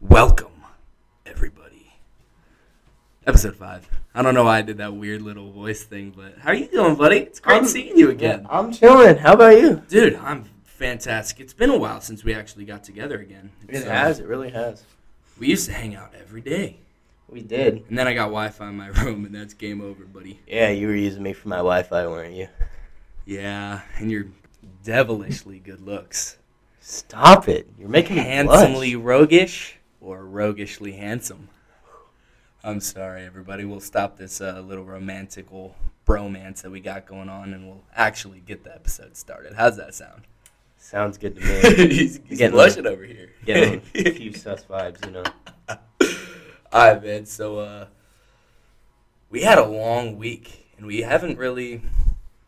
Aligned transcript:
Welcome, 0.00 0.64
everybody. 1.26 1.92
Episode 3.26 3.56
five. 3.56 3.88
I 4.14 4.22
don't 4.22 4.34
know 4.34 4.44
why 4.44 4.58
I 4.58 4.62
did 4.62 4.78
that 4.78 4.94
weird 4.94 5.22
little 5.22 5.50
voice 5.52 5.84
thing, 5.84 6.12
but 6.16 6.38
how 6.38 6.50
are 6.50 6.54
you 6.54 6.68
doing, 6.68 6.96
buddy? 6.96 7.18
It's 7.18 7.38
great 7.40 7.56
I'm- 7.56 7.66
seeing 7.66 7.96
you 7.96 8.10
again, 8.10 8.46
I'm 8.50 8.72
chilling. 8.72 9.16
How 9.16 9.34
about 9.34 9.58
you? 9.60 9.82
dude. 9.88 10.16
I'm 10.16 10.44
fantastic. 10.64 11.40
It's 11.40 11.52
been 11.52 11.70
a 11.70 11.78
while 11.78 12.00
since 12.00 12.24
we 12.24 12.34
actually 12.34 12.64
got 12.64 12.82
together 12.82 13.20
again. 13.20 13.50
It's, 13.68 13.80
It 13.82 13.88
uh, 13.88 13.90
has. 13.92 14.18
It 14.20 14.26
really 14.26 14.50
has. 14.50 14.82
We 15.38 15.48
used 15.48 15.66
to 15.66 15.72
hang 15.72 15.94
out 15.94 16.12
every 16.18 16.40
day, 16.40 16.78
We 17.28 17.42
did. 17.42 17.84
and 17.88 17.98
then 17.98 18.06
I 18.08 18.14
got 18.14 18.24
Wi-Fi 18.24 18.68
in 18.68 18.76
my 18.76 18.88
room, 19.02 19.24
and 19.26 19.34
that's 19.34 19.54
game 19.54 19.80
over, 19.80 20.04
buddy. 20.04 20.40
Yeah, 20.46 20.70
you 20.70 20.86
were 20.88 20.94
using 20.96 21.22
me 21.22 21.32
for 21.34 21.48
my 21.48 21.56
Wi-Fi, 21.56 22.06
weren't 22.06 22.34
you? 22.34 22.48
Yeah, 23.26 23.82
and 23.98 24.10
your 24.10 24.26
devilishly 24.82 25.58
good 25.58 25.80
looks, 25.82 26.38
Stop 26.82 27.46
it! 27.48 27.68
You're 27.78 27.90
making 27.90 28.16
me 28.16 28.22
handsomely 28.22 28.96
roguish 28.96 29.76
or 30.00 30.24
roguishly 30.24 30.92
handsome. 30.92 31.48
I'm 32.62 32.80
sorry, 32.80 33.24
everybody. 33.24 33.64
We'll 33.64 33.80
stop 33.80 34.18
this 34.18 34.40
uh, 34.40 34.62
little 34.66 34.84
romantical 34.84 35.74
bromance 36.06 36.62
that 36.62 36.70
we 36.70 36.80
got 36.80 37.06
going 37.06 37.28
on, 37.28 37.54
and 37.54 37.66
we'll 37.66 37.84
actually 37.94 38.40
get 38.40 38.64
the 38.64 38.74
episode 38.74 39.16
started. 39.16 39.54
How's 39.54 39.76
that 39.78 39.94
sound? 39.94 40.22
Sounds 40.76 41.16
good 41.18 41.36
to 41.36 41.40
me. 41.40 41.88
he's 41.94 42.20
he's 42.26 42.38
Getting- 42.38 42.52
blushing 42.52 42.86
over 42.86 43.04
here. 43.04 43.30
Getting 43.44 43.82
a 43.94 44.10
few 44.12 44.32
sus 44.34 44.64
vibes, 44.64 45.04
you 45.06 45.12
know. 45.12 45.22
All 46.72 46.92
right, 46.92 47.02
man. 47.02 47.26
So 47.26 47.58
uh, 47.58 47.86
we 49.30 49.42
had 49.42 49.58
a 49.58 49.64
long 49.66 50.16
week, 50.18 50.66
and 50.76 50.86
we 50.86 51.00
haven't 51.00 51.38
really 51.38 51.82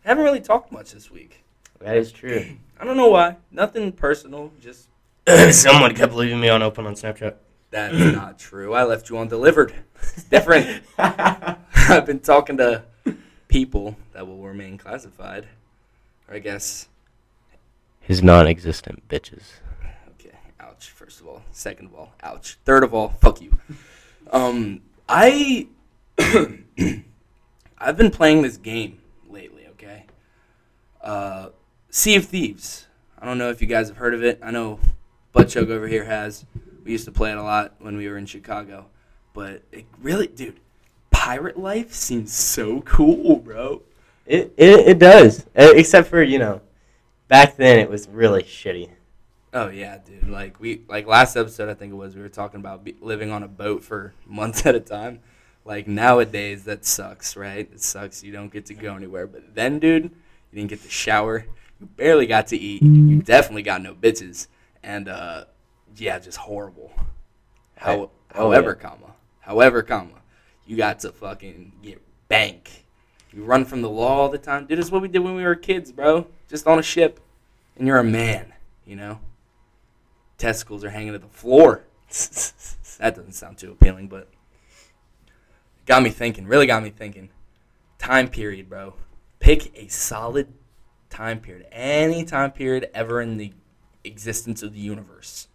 haven't 0.05 0.25
really 0.25 0.41
talked 0.41 0.73
much 0.73 0.93
this 0.93 1.11
week. 1.11 1.45
That 1.81 1.97
is 1.97 2.12
true. 2.12 2.45
I 2.81 2.84
don't 2.84 2.97
know 2.97 3.11
why. 3.11 3.37
Nothing 3.51 3.93
personal. 3.93 4.53
Just 4.61 4.89
Someone 5.53 5.95
kept 5.95 6.12
leaving 6.15 6.41
me 6.41 6.48
on 6.48 6.62
open 6.62 6.87
on 6.87 6.95
Snapchat. 6.95 7.37
That's 7.73 7.95
not 8.15 8.39
true. 8.39 8.75
I 8.75 8.85
left 8.85 9.11
you 9.11 9.19
undelivered. 9.19 9.75
It's 10.01 10.25
different. 10.25 10.85
I've 10.99 12.06
been 12.06 12.20
talking 12.20 12.59
to 12.59 12.84
people 13.48 13.97
that 14.12 14.27
will 14.27 14.42
remain 14.42 14.78
classified. 14.78 15.48
Or 16.28 16.37
I 16.37 16.39
guess. 16.39 16.89
His 18.00 18.23
non-existent 18.23 19.09
bitches. 19.09 19.45
Okay. 20.20 20.37
Ouch. 20.61 20.91
First 20.91 21.20
of 21.20 21.27
all. 21.27 21.43
Second 21.50 21.87
of 21.87 21.95
all. 21.95 22.12
Ouch. 22.23 22.59
Third 22.65 22.84
of 22.84 22.95
all. 22.95 23.09
Fuck 23.20 23.41
you. 23.41 23.59
Um. 24.31 24.83
I. 25.09 25.67
I've 27.78 27.97
been 27.97 28.11
playing 28.11 28.43
this 28.43 28.59
game 28.59 28.98
lately. 29.28 29.67
Okay. 29.73 30.05
Uh, 31.00 31.48
Sea 31.91 32.17
of 32.17 32.27
Thieves. 32.27 32.87
I 33.19 33.25
don't 33.25 33.39
know 33.39 33.50
if 33.50 33.62
you 33.62 33.67
guys 33.67 33.89
have 33.89 33.97
heard 33.97 34.15
of 34.15 34.23
it. 34.23 34.39
I 34.43 34.50
know 34.50 34.78
Buttchug 35.34 35.70
over 35.70 35.89
here 35.89 36.05
has. 36.05 36.45
We 36.84 36.92
used 36.92 37.05
to 37.05 37.12
play 37.12 37.33
it 37.33 37.38
a 37.38 37.42
lot 37.42 37.75
when 37.78 37.97
we 37.97 38.08
were 38.08 38.19
in 38.19 38.27
Chicago. 38.27 38.86
But 39.34 39.62
it 39.72 39.86
really, 40.00 40.27
dude, 40.27 40.61
pirate 41.11 41.58
life 41.58 41.92
seems 41.92 42.33
so 42.33 42.83
cool, 42.83 43.36
bro. 43.36 43.83
It 44.27 44.52
it, 44.56 44.88
it 44.88 44.98
does, 44.98 45.47
except 45.55 46.08
for 46.08 46.22
you 46.22 46.38
know, 46.38 46.60
back 47.28 47.56
then 47.56 47.78
it 47.78 47.88
was 47.88 48.08
really 48.08 48.42
shitty. 48.42 48.91
Oh 49.55 49.69
yeah, 49.69 49.98
dude. 49.98 50.28
Like 50.28 50.60
we 50.60 50.83
like 50.88 51.06
last 51.06 51.36
episode, 51.36 51.69
I 51.69 51.75
think 51.75 51.92
it 51.92 51.97
was. 51.97 52.14
We 52.14 52.22
were 52.22 52.28
talking 52.28 52.60
about 52.60 52.84
be, 52.84 52.97
living 53.00 53.30
on 53.30 53.42
a 53.42 53.48
boat 53.48 53.84
for 53.84 54.14
months 54.27 54.64
at 54.66 54.75
a 54.75 54.80
time. 54.80 55.20
Like 55.64 55.86
nowadays, 55.86 56.64
that 56.64 56.84
sucks, 56.84 57.36
right? 57.36 57.69
It 57.72 57.80
sucks. 57.80 58.25
You 58.25 58.33
don't 58.33 58.53
get 58.53 58.66
to 58.66 58.75
go 58.75 58.97
anywhere. 58.97 59.27
But 59.27 59.55
then, 59.55 59.78
dude, 59.78 60.05
you 60.05 60.10
didn't 60.55 60.70
get 60.70 60.83
to 60.83 60.91
shower. 60.91 61.47
You 61.80 61.86
barely 61.86 62.27
got 62.27 62.48
to 62.48 62.56
eat. 62.56 62.83
You 62.83 63.22
definitely 63.22 63.62
got 63.62 63.83
no 63.83 63.94
bitches. 63.94 64.48
And 64.83 65.08
uh, 65.08 65.44
yeah, 65.97 66.19
just 66.19 66.39
horrible. 66.39 66.93
How, 67.77 67.91
Right. 67.91 67.98
Oh, 67.98 68.11
however, 68.35 68.79
yeah. 68.79 68.89
comma, 68.89 69.15
however, 69.41 69.83
comma, 69.83 70.23
you 70.67 70.77
got 70.77 71.01
to 71.01 71.12
fucking 71.12 71.73
get 71.83 72.01
bank. 72.29 72.87
You 73.33 73.45
run 73.45 73.65
from 73.65 73.83
the 73.83 73.91
law 73.91 74.23
all 74.23 74.29
the 74.29 74.39
time, 74.39 74.67
dude. 74.67 74.79
This 74.79 74.87
is 74.87 74.93
what 74.93 75.03
we 75.03 75.09
did 75.09 75.21
when 75.21 75.34
we 75.34 75.43
were 75.43 75.55
kids, 75.55 75.93
bro. 75.93 76.27
Just 76.49 76.66
on 76.66 76.78
a 76.78 76.83
ship, 76.83 77.21
and 77.77 77.87
you're 77.87 77.99
a 77.99 78.05
man, 78.05 78.53
you 78.87 78.97
know. 78.97 79.21
Testicles 80.39 80.84
are 80.84 80.91
hanging 80.91 81.12
to 81.12 81.19
the 81.19 81.28
floor. 81.28 81.84
that 82.09 83.15
doesn't 83.15 83.33
sound 83.33 83.59
too 83.59 83.72
appealing, 83.72 84.09
but 84.09 84.28
got 85.87 86.03
me 86.03 86.11
thinking. 86.11 86.47
Really 86.47 86.66
got 86.66 86.83
me 86.83 86.91
thinking. 86.91 87.31
Time 87.99 88.28
period, 88.28 88.69
bro. 88.69 88.95
Pick 89.41 89.77
a 89.77 89.89
solid 89.89 90.53
time 91.11 91.41
period, 91.41 91.66
any 91.72 92.25
time 92.25 92.50
period 92.50 92.91
ever 92.95 93.21
in 93.21 93.37
the 93.37 93.53
existence 94.05 94.62
of 94.62 94.72
the 94.72 94.81
universe 94.81 95.49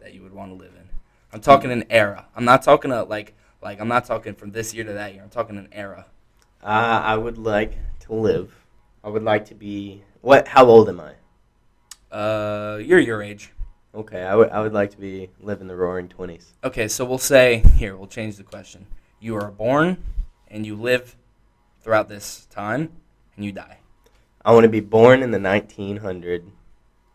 that 0.00 0.14
you 0.14 0.22
would 0.22 0.32
want 0.32 0.50
to 0.50 0.54
live 0.54 0.72
in. 0.74 0.88
I'm 1.32 1.40
talking 1.40 1.70
an 1.70 1.84
era. 1.90 2.26
I'm 2.34 2.44
not 2.44 2.62
talking 2.62 2.90
a 2.90 3.04
like 3.04 3.34
like 3.62 3.80
I'm 3.80 3.88
not 3.88 4.04
talking 4.04 4.34
from 4.34 4.52
this 4.52 4.74
year 4.74 4.84
to 4.84 4.92
that 4.94 5.14
year. 5.14 5.22
I'm 5.22 5.30
talking 5.30 5.56
an 5.56 5.68
era. 5.72 6.06
Uh, 6.62 6.66
I 6.66 7.16
would 7.16 7.38
like 7.38 7.78
to 8.00 8.14
live. 8.14 8.54
I 9.04 9.08
would 9.08 9.22
like 9.22 9.46
to 9.46 9.54
be. 9.54 10.02
What? 10.20 10.48
How 10.48 10.66
old 10.66 10.88
am 10.88 11.00
I? 11.00 12.14
Uh, 12.14 12.78
you're 12.78 12.98
your 12.98 13.22
age. 13.22 13.52
Okay, 13.94 14.22
I 14.22 14.34
would 14.34 14.50
I 14.50 14.60
would 14.60 14.72
like 14.72 14.90
to 14.92 14.98
be 14.98 15.30
live 15.40 15.60
in 15.60 15.66
the 15.66 15.76
Roaring 15.76 16.08
Twenties. 16.08 16.52
Okay, 16.62 16.88
so 16.88 17.04
we'll 17.04 17.18
say 17.18 17.62
here. 17.76 17.96
We'll 17.96 18.08
change 18.08 18.36
the 18.36 18.44
question. 18.44 18.86
You 19.20 19.36
are 19.36 19.50
born 19.50 20.02
and 20.48 20.66
you 20.66 20.76
live 20.76 21.16
throughout 21.80 22.08
this 22.08 22.46
time, 22.50 22.90
and 23.36 23.44
you 23.44 23.52
die. 23.52 23.78
I 24.44 24.52
want 24.52 24.64
to 24.64 24.68
be 24.68 24.80
born 24.80 25.22
in 25.22 25.30
the 25.30 25.40
1900, 25.40 26.50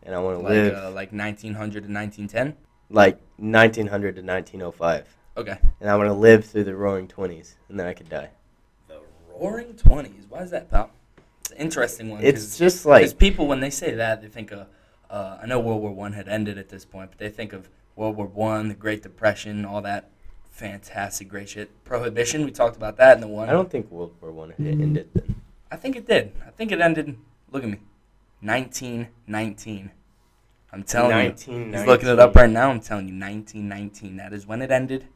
and 0.02 0.14
I 0.14 0.18
want 0.18 0.38
to 0.38 0.42
Like 0.42 0.50
live 0.52 0.74
uh, 0.74 0.90
like 0.90 1.12
1900 1.12 1.84
to 1.84 1.92
1910. 1.92 2.56
Like 2.90 3.18
1900 3.38 4.16
to 4.16 4.22
1905, 4.22 5.06
Okay. 5.36 5.58
and 5.80 5.90
I 5.90 5.96
want 5.96 6.08
to 6.08 6.14
live 6.14 6.44
through 6.44 6.64
the 6.64 6.74
Roaring 6.74 7.08
Twenties, 7.08 7.56
and 7.68 7.78
then 7.78 7.86
I 7.86 7.92
could 7.92 8.08
die. 8.08 8.30
The 8.88 9.00
Roaring 9.38 9.74
Twenties. 9.74 10.24
Why 10.28 10.40
is 10.40 10.50
that, 10.50 10.70
pal? 10.70 10.90
It's 11.40 11.50
an 11.50 11.58
interesting 11.58 12.10
one. 12.10 12.22
It's 12.22 12.58
just 12.58 12.86
like 12.86 13.02
because 13.02 13.14
people 13.14 13.46
when 13.46 13.60
they 13.60 13.70
say 13.70 13.94
that 13.94 14.22
they 14.22 14.28
think 14.28 14.52
of. 14.52 14.66
Uh, 15.08 15.38
I 15.40 15.46
know 15.46 15.60
World 15.60 15.82
War 15.82 15.92
One 15.92 16.14
had 16.14 16.26
ended 16.28 16.58
at 16.58 16.68
this 16.68 16.84
point, 16.84 17.10
but 17.10 17.18
they 17.18 17.28
think 17.28 17.52
of 17.52 17.68
World 17.94 18.16
War 18.16 18.26
One, 18.26 18.68
the 18.68 18.74
Great 18.74 19.02
Depression, 19.02 19.64
all 19.64 19.80
that 19.82 20.10
fantastic 20.50 21.28
great 21.28 21.48
shit. 21.48 21.70
Prohibition. 21.84 22.44
We 22.44 22.50
talked 22.50 22.76
about 22.76 22.96
that 22.96 23.14
in 23.16 23.20
the 23.20 23.28
one. 23.28 23.48
I 23.48 23.52
don't 23.52 23.70
think 23.70 23.88
World 23.90 24.14
War 24.20 24.32
One 24.32 24.50
had 24.50 24.66
ended 24.66 25.08
then. 25.14 25.36
I 25.70 25.76
think 25.76 25.94
it 25.96 26.06
did. 26.08 26.32
I 26.44 26.50
think 26.50 26.72
it 26.72 26.80
ended. 26.80 27.16
Look 27.52 27.62
at 27.62 27.68
me. 27.68 27.78
1919. 28.40 29.90
I'm 30.72 30.82
telling 30.82 31.10
you. 31.10 31.30
1919. 31.30 31.72
He's 31.78 31.86
looking 31.86 32.08
it 32.08 32.18
up 32.18 32.34
right 32.34 32.50
now. 32.50 32.70
I'm 32.70 32.80
telling 32.80 33.08
you, 33.08 33.14
1919. 33.18 34.16
That 34.16 34.32
is 34.32 34.46
when 34.46 34.62
it 34.62 34.70
ended. 34.70 35.06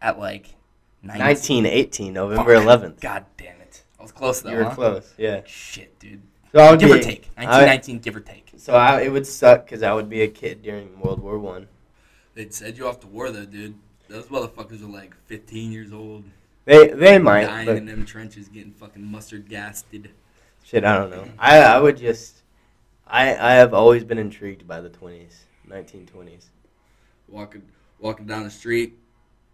At 0.00 0.18
like 0.18 0.54
19. 1.02 1.64
1918, 1.64 2.12
November 2.12 2.54
Fuck. 2.56 2.64
11th. 2.80 3.00
God 3.00 3.24
damn 3.36 3.60
it. 3.60 3.84
I 3.98 4.02
was 4.02 4.12
close 4.12 4.40
though. 4.42 4.50
you 4.50 4.56
were 4.58 4.64
huh? 4.64 4.74
close, 4.74 5.14
yeah. 5.16 5.40
Shit, 5.46 5.98
dude. 5.98 6.22
So 6.52 6.60
I 6.60 6.70
would 6.70 6.78
Give 6.80 6.90
be, 6.92 6.98
or 7.00 7.02
take. 7.02 7.30
1919, 7.36 7.98
give 7.98 8.16
or 8.16 8.20
take. 8.20 8.52
So 8.56 8.74
I, 8.74 9.00
it 9.02 9.10
would 9.10 9.26
suck 9.26 9.64
because 9.64 9.82
I 9.82 9.92
would 9.92 10.08
be 10.08 10.22
a 10.22 10.28
kid 10.28 10.62
during 10.62 11.00
World 11.00 11.20
War 11.20 11.38
One. 11.38 11.66
They'd 12.34 12.54
send 12.54 12.78
you 12.78 12.86
off 12.86 13.00
to 13.00 13.06
war 13.06 13.30
though, 13.30 13.44
dude. 13.44 13.74
Those 14.08 14.26
motherfuckers 14.26 14.82
are 14.82 14.86
like 14.86 15.14
15 15.26 15.72
years 15.72 15.92
old, 15.92 16.24
They 16.64 16.88
they 16.88 17.18
might, 17.18 17.46
dying 17.46 17.68
in 17.68 17.86
them 17.86 18.04
trenches, 18.06 18.48
getting 18.48 18.72
fucking 18.72 19.04
mustard 19.04 19.48
gassed. 19.48 19.86
shit, 20.62 20.84
I 20.84 20.96
don't 20.96 21.10
know. 21.10 21.26
I 21.38 21.58
I 21.60 21.80
would 21.80 21.96
just, 21.96 22.42
I 23.06 23.34
I 23.36 23.52
have 23.54 23.74
always 23.74 24.04
been 24.04 24.18
intrigued 24.18 24.66
by 24.66 24.80
the 24.80 24.90
20s, 24.90 25.34
1920s. 25.68 26.46
Walking, 27.28 27.62
walking 27.98 28.26
down 28.26 28.44
the 28.44 28.50
street, 28.50 28.98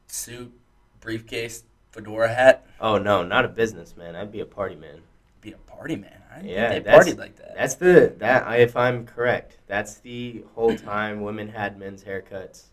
suit, 0.09 0.53
briefcase, 1.01 1.65
fedora 1.93 2.33
hat. 2.33 2.67
Oh 2.81 2.99
no, 2.99 3.23
not 3.25 3.45
a 3.45 3.49
businessman. 3.49 4.17
I'd 4.17 4.33
be 4.33 4.41
a 4.41 4.47
party 4.47 4.75
man. 4.77 5.01
Be 5.41 5.53
a 5.53 5.57
party 5.59 5.97
man. 5.97 6.21
I 6.33 6.37
didn't 6.37 6.51
Yeah, 6.51 6.69
think 6.71 6.85
they 6.85 6.91
that's- 6.91 7.09
partied 7.15 7.19
like 7.19 7.37
that. 7.37 7.55
That's 7.57 7.75
the 7.75 8.15
that 8.19 8.47
I, 8.47 8.57
if 8.59 8.77
I'm 8.77 9.07
correct, 9.07 9.59
that's 9.67 9.97
the 9.97 10.45
whole 10.55 10.77
time 10.93 11.23
women 11.23 11.49
had 11.49 11.79
men's 11.79 12.05
haircuts 12.05 12.65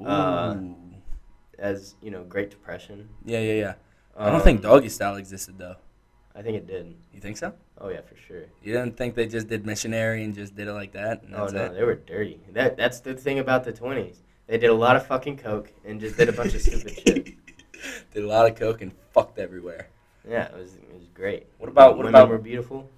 Ooh. 0.00 0.06
uh, 0.06 0.56
as 1.58 1.94
you 2.02 2.10
know 2.10 2.22
Great 2.24 2.50
Depression. 2.50 3.08
yeah, 3.24 3.40
yeah, 3.40 3.52
yeah. 3.54 3.74
I 4.18 4.26
don't 4.26 4.36
Um, 4.36 4.42
think 4.42 4.62
doggy 4.62 4.88
style 4.88 5.16
existed 5.16 5.58
though. 5.58 5.76
I 6.34 6.42
think 6.42 6.56
it 6.56 6.66
did. 6.66 6.94
You 7.12 7.20
think 7.20 7.36
so? 7.36 7.52
Oh 7.78 7.88
yeah, 7.88 8.00
for 8.00 8.16
sure. 8.16 8.44
You 8.62 8.72
didn't 8.72 8.96
think 8.96 9.14
they 9.14 9.26
just 9.26 9.48
did 9.48 9.66
missionary 9.66 10.24
and 10.24 10.34
just 10.34 10.54
did 10.56 10.66
it 10.68 10.72
like 10.72 10.92
that? 10.92 11.22
Oh 11.34 11.46
no, 11.46 11.64
it? 11.66 11.74
they 11.74 11.84
were 11.84 11.94
dirty. 11.96 12.40
That 12.52 12.76
that's 12.76 13.00
the 13.00 13.14
thing 13.14 13.38
about 13.38 13.64
the 13.64 13.72
20s. 13.72 14.16
They 14.46 14.58
did 14.58 14.70
a 14.70 14.74
lot 14.74 14.96
of 14.96 15.06
fucking 15.06 15.38
coke 15.38 15.72
and 15.84 16.00
just 16.00 16.16
did 16.16 16.28
a 16.28 16.32
bunch 16.32 16.54
of 16.54 16.60
stupid 16.62 16.98
shit. 17.06 17.24
did 18.14 18.24
a 18.24 18.26
lot 18.26 18.48
of 18.50 18.56
coke 18.56 18.80
and 18.80 18.92
fucked 19.12 19.38
everywhere. 19.38 19.88
Yeah, 20.28 20.44
it 20.46 20.54
was 20.56 20.74
it 20.76 20.94
was 20.94 21.06
great. 21.14 21.46
What 21.58 21.68
about- 21.68 21.90
what 21.90 21.98
women 21.98 22.14
about- 22.14 22.28
were 22.28 22.38
beautiful? 22.38 22.88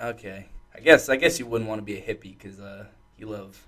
Okay, 0.00 0.46
I 0.74 0.80
guess 0.80 1.08
I 1.08 1.16
guess 1.16 1.38
you 1.38 1.46
wouldn't 1.46 1.68
want 1.68 1.78
to 1.80 1.84
be 1.84 1.96
a 1.96 2.02
hippie 2.02 2.36
because 2.38 2.60
uh, 2.60 2.86
you 3.16 3.26
love 3.26 3.66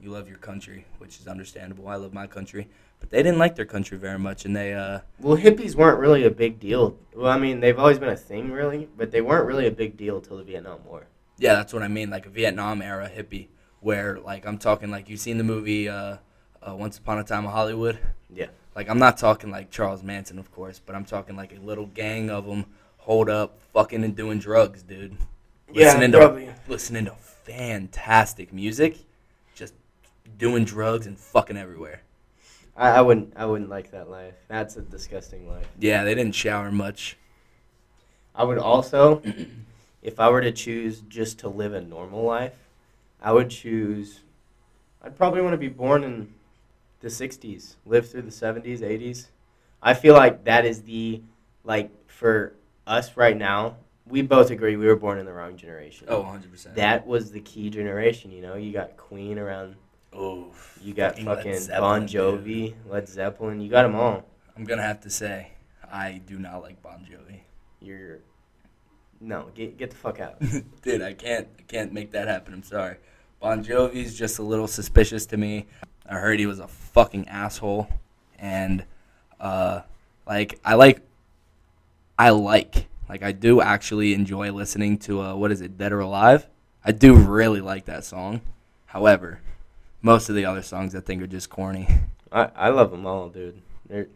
you 0.00 0.10
love 0.10 0.28
your 0.28 0.38
country, 0.38 0.86
which 0.98 1.20
is 1.20 1.28
understandable. 1.28 1.86
I 1.88 1.96
love 1.96 2.12
my 2.14 2.26
country, 2.26 2.68
but 3.00 3.10
they 3.10 3.22
didn't 3.22 3.38
like 3.38 3.56
their 3.56 3.64
country 3.64 3.98
very 3.98 4.18
much, 4.18 4.44
and 4.44 4.54
they 4.54 4.72
uh, 4.72 5.00
Well, 5.18 5.36
hippies 5.36 5.74
weren't 5.74 5.98
really 5.98 6.24
a 6.24 6.30
big 6.30 6.60
deal. 6.60 6.96
Well, 7.14 7.30
I 7.30 7.38
mean, 7.38 7.60
they've 7.60 7.78
always 7.78 7.98
been 7.98 8.10
a 8.10 8.16
thing, 8.16 8.52
really, 8.52 8.88
but 8.96 9.10
they 9.10 9.20
weren't 9.20 9.46
really 9.46 9.66
a 9.66 9.70
big 9.72 9.96
deal 9.96 10.20
till 10.20 10.36
the 10.36 10.44
Vietnam 10.44 10.84
War. 10.84 11.06
yeah, 11.38 11.54
that's 11.54 11.72
what 11.72 11.82
I 11.82 11.88
mean, 11.88 12.10
like 12.10 12.26
a 12.26 12.30
Vietnam 12.30 12.82
era 12.82 13.10
hippie, 13.14 13.48
where 13.80 14.20
like 14.20 14.46
I'm 14.46 14.58
talking 14.58 14.90
like 14.90 15.08
you've 15.08 15.20
seen 15.20 15.38
the 15.38 15.44
movie 15.44 15.88
uh, 15.88 16.18
uh, 16.62 16.76
Once 16.76 16.98
Upon 16.98 17.18
a 17.18 17.24
Time 17.24 17.44
in 17.44 17.50
Hollywood. 17.50 17.98
Yeah. 18.32 18.46
Like 18.76 18.88
I'm 18.88 18.98
not 18.98 19.18
talking 19.18 19.50
like 19.50 19.70
Charles 19.70 20.02
Manson, 20.02 20.38
of 20.38 20.52
course, 20.52 20.78
but 20.84 20.94
I'm 20.94 21.04
talking 21.04 21.34
like 21.36 21.56
a 21.56 21.60
little 21.60 21.86
gang 21.86 22.30
of 22.30 22.46
them 22.46 22.66
hold 22.98 23.28
up, 23.28 23.58
fucking 23.72 24.04
and 24.04 24.14
doing 24.14 24.38
drugs, 24.38 24.82
dude. 24.82 25.16
Listening 25.72 26.12
to 26.12 26.54
listening 26.68 27.04
to 27.06 27.12
fantastic 27.44 28.52
music, 28.52 28.96
just 29.54 29.74
doing 30.38 30.64
drugs 30.64 31.06
and 31.06 31.18
fucking 31.18 31.56
everywhere. 31.56 32.02
I, 32.76 32.90
I 32.90 33.00
wouldn't. 33.00 33.32
I 33.36 33.46
wouldn't 33.46 33.70
like 33.70 33.90
that 33.90 34.10
life. 34.10 34.34
That's 34.48 34.76
a 34.76 34.82
disgusting 34.82 35.48
life. 35.48 35.66
Yeah, 35.78 36.04
they 36.04 36.14
didn't 36.14 36.34
shower 36.34 36.70
much. 36.70 37.16
I 38.34 38.44
would 38.44 38.58
also, 38.58 39.22
if 40.02 40.20
I 40.20 40.30
were 40.30 40.40
to 40.40 40.52
choose 40.52 41.00
just 41.08 41.38
to 41.40 41.48
live 41.48 41.74
a 41.74 41.80
normal 41.80 42.24
life, 42.24 42.54
I 43.20 43.32
would 43.32 43.50
choose. 43.50 44.20
I'd 45.02 45.16
probably 45.16 45.42
want 45.42 45.54
to 45.54 45.58
be 45.58 45.68
born 45.68 46.04
in 46.04 46.32
the 47.00 47.08
'60s, 47.08 47.76
live 47.86 48.08
through 48.10 48.22
the 48.22 48.30
'70s, 48.30 48.80
'80s. 48.80 49.26
I 49.82 49.94
feel 49.94 50.14
like 50.14 50.44
that 50.44 50.64
is 50.64 50.82
the 50.82 51.22
like 51.64 51.90
for 52.08 52.54
us 52.86 53.16
right 53.16 53.36
now. 53.36 53.76
We 54.06 54.22
both 54.22 54.50
agree 54.50 54.76
we 54.76 54.86
were 54.86 54.96
born 54.96 55.18
in 55.18 55.26
the 55.26 55.32
wrong 55.32 55.56
generation. 55.56 56.06
Oh, 56.10 56.20
100 56.20 56.50
percent. 56.50 56.74
That 56.74 57.06
was 57.06 57.30
the 57.30 57.40
key 57.40 57.70
generation. 57.70 58.30
You 58.30 58.42
know, 58.42 58.54
you 58.56 58.72
got 58.72 58.96
Queen 58.96 59.38
around. 59.38 59.76
Oh, 60.12 60.52
You 60.82 60.94
got 60.94 61.12
Fucking 61.12 61.26
Led 61.26 61.36
fucking 61.36 61.58
Zeppelin, 61.58 61.80
Bon 61.80 62.08
Jovi, 62.08 62.74
Led 62.88 63.08
Zeppelin. 63.08 63.60
You 63.60 63.68
got 63.70 63.82
them 63.82 63.94
all. 63.94 64.24
I'm 64.56 64.64
gonna 64.64 64.82
have 64.82 65.00
to 65.02 65.10
say, 65.10 65.52
I 65.90 66.20
do 66.26 66.38
not 66.38 66.62
like 66.62 66.82
Bon 66.82 67.06
Jovi. 67.10 67.40
You're 67.80 68.18
no 69.20 69.50
get 69.54 69.76
get 69.76 69.90
the 69.90 69.96
fuck 69.96 70.20
out. 70.20 70.40
Dude, 70.82 71.02
I 71.02 71.12
can't 71.14 71.48
I 71.58 71.62
can't 71.62 71.92
make 71.92 72.12
that 72.12 72.28
happen. 72.28 72.54
I'm 72.54 72.62
sorry. 72.62 72.96
Bon 73.40 73.64
Jovi's 73.64 74.18
just 74.18 74.38
a 74.38 74.42
little 74.42 74.66
suspicious 74.66 75.26
to 75.26 75.36
me. 75.36 75.66
I 76.08 76.14
heard 76.14 76.38
he 76.38 76.46
was 76.46 76.58
a 76.58 76.68
fucking 76.68 77.28
asshole 77.28 77.88
and 78.38 78.84
uh 79.38 79.82
like 80.26 80.58
I 80.64 80.74
like 80.74 81.02
I 82.18 82.30
like 82.30 82.88
like 83.08 83.22
I 83.22 83.32
do 83.32 83.60
actually 83.60 84.14
enjoy 84.14 84.52
listening 84.52 84.98
to 85.00 85.20
uh 85.22 85.34
what 85.34 85.52
is 85.52 85.60
it, 85.60 85.78
Dead 85.78 85.92
or 85.92 86.00
Alive? 86.00 86.46
I 86.84 86.92
do 86.92 87.14
really 87.14 87.60
like 87.60 87.84
that 87.86 88.04
song. 88.04 88.40
However, 88.86 89.40
most 90.02 90.28
of 90.28 90.34
the 90.34 90.44
other 90.44 90.62
songs 90.62 90.94
I 90.94 91.00
think 91.00 91.22
are 91.22 91.26
just 91.26 91.50
corny. 91.50 91.88
I, 92.32 92.48
I 92.54 92.68
love 92.68 92.90
them 92.90 93.06
all, 93.06 93.28
dude. 93.28 93.60
They're 93.88 94.06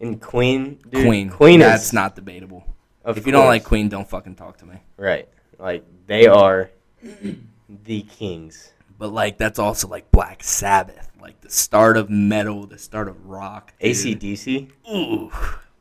in 0.00 0.18
Queen, 0.18 0.78
dude. 0.90 1.06
Queen. 1.06 1.30
Queen 1.30 1.60
that's 1.60 1.86
is 1.86 1.92
not 1.92 2.14
debatable. 2.16 2.64
if 3.06 3.24
you 3.26 3.32
don't 3.32 3.46
like 3.46 3.64
Queen, 3.64 3.88
don't 3.88 4.08
fucking 4.08 4.34
talk 4.34 4.58
to 4.58 4.66
me. 4.66 4.76
right? 4.96 5.28
Like 5.58 5.84
they 6.06 6.26
are 6.26 6.70
the 7.84 8.02
kings. 8.02 8.72
But 8.98 9.12
like 9.12 9.38
that's 9.38 9.58
also 9.58 9.88
like 9.88 10.10
Black 10.10 10.42
Sabbath, 10.42 11.10
like 11.20 11.40
the 11.40 11.50
start 11.50 11.96
of 11.96 12.10
metal, 12.10 12.66
the 12.66 12.78
start 12.78 13.08
of 13.08 13.26
rock. 13.26 13.72
dude. 13.80 13.92
ACDC. 14.20 14.70
Ooh, 14.92 15.30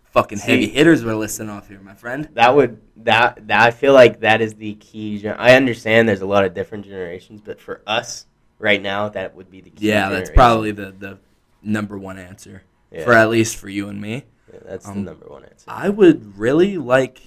fucking 0.03 0.37
See- 0.39 0.51
heavy 0.51 0.67
hitters 0.69 1.03
we're 1.03 1.15
listing 1.15 1.49
off 1.49 1.67
here, 1.67 1.79
my 1.79 1.93
friend. 1.95 2.29
That 2.33 2.55
would 2.55 2.79
that 2.97 3.47
that 3.47 3.61
I 3.61 3.71
feel 3.71 3.93
like 3.93 4.19
that 4.21 4.41
is 4.41 4.53
the 4.55 4.75
key. 4.75 5.17
Gen- 5.19 5.35
I 5.37 5.55
understand 5.55 6.07
there's 6.07 6.21
a 6.21 6.25
lot 6.27 6.45
of 6.45 6.53
different 6.53 6.85
generations, 6.85 7.41
but 7.43 7.59
for 7.59 7.81
us 7.85 8.25
right 8.63 8.81
now, 8.81 9.09
that 9.09 9.35
would 9.35 9.51
be 9.51 9.61
the 9.61 9.69
key. 9.69 9.89
Yeah, 9.89 10.09
that's 10.09 10.29
probably 10.29 10.71
the 10.71 10.91
the 10.97 11.19
number 11.61 11.97
one 11.97 12.17
answer 12.17 12.63
yeah, 12.91 13.03
for 13.03 13.13
at 13.13 13.29
least 13.29 13.57
for 13.57 13.69
you 13.69 13.89
and 13.89 14.01
me. 14.01 14.23
yeah, 14.51 14.59
that's 14.65 14.87
um, 14.87 15.03
the 15.03 15.11
number 15.11 15.27
one 15.27 15.43
answer. 15.43 15.65
I 15.67 15.89
would 15.89 16.37
really 16.37 16.77
like. 16.77 17.21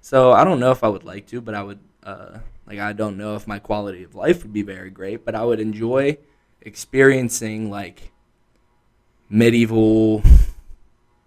So 0.00 0.32
I 0.32 0.44
don't 0.44 0.60
know 0.60 0.70
if 0.70 0.84
I 0.84 0.88
would 0.88 1.04
like 1.04 1.26
to, 1.28 1.40
but 1.40 1.54
I 1.54 1.62
would. 1.62 1.80
Uh, 2.02 2.38
like 2.66 2.78
I 2.78 2.92
don't 2.92 3.16
know 3.16 3.34
if 3.34 3.46
my 3.46 3.58
quality 3.58 4.04
of 4.04 4.14
life 4.14 4.42
would 4.42 4.52
be 4.52 4.62
very 4.62 4.90
great, 4.90 5.24
but 5.24 5.34
I 5.34 5.44
would 5.44 5.60
enjoy 5.60 6.18
experiencing 6.62 7.70
like 7.70 8.12
medieval 9.28 10.22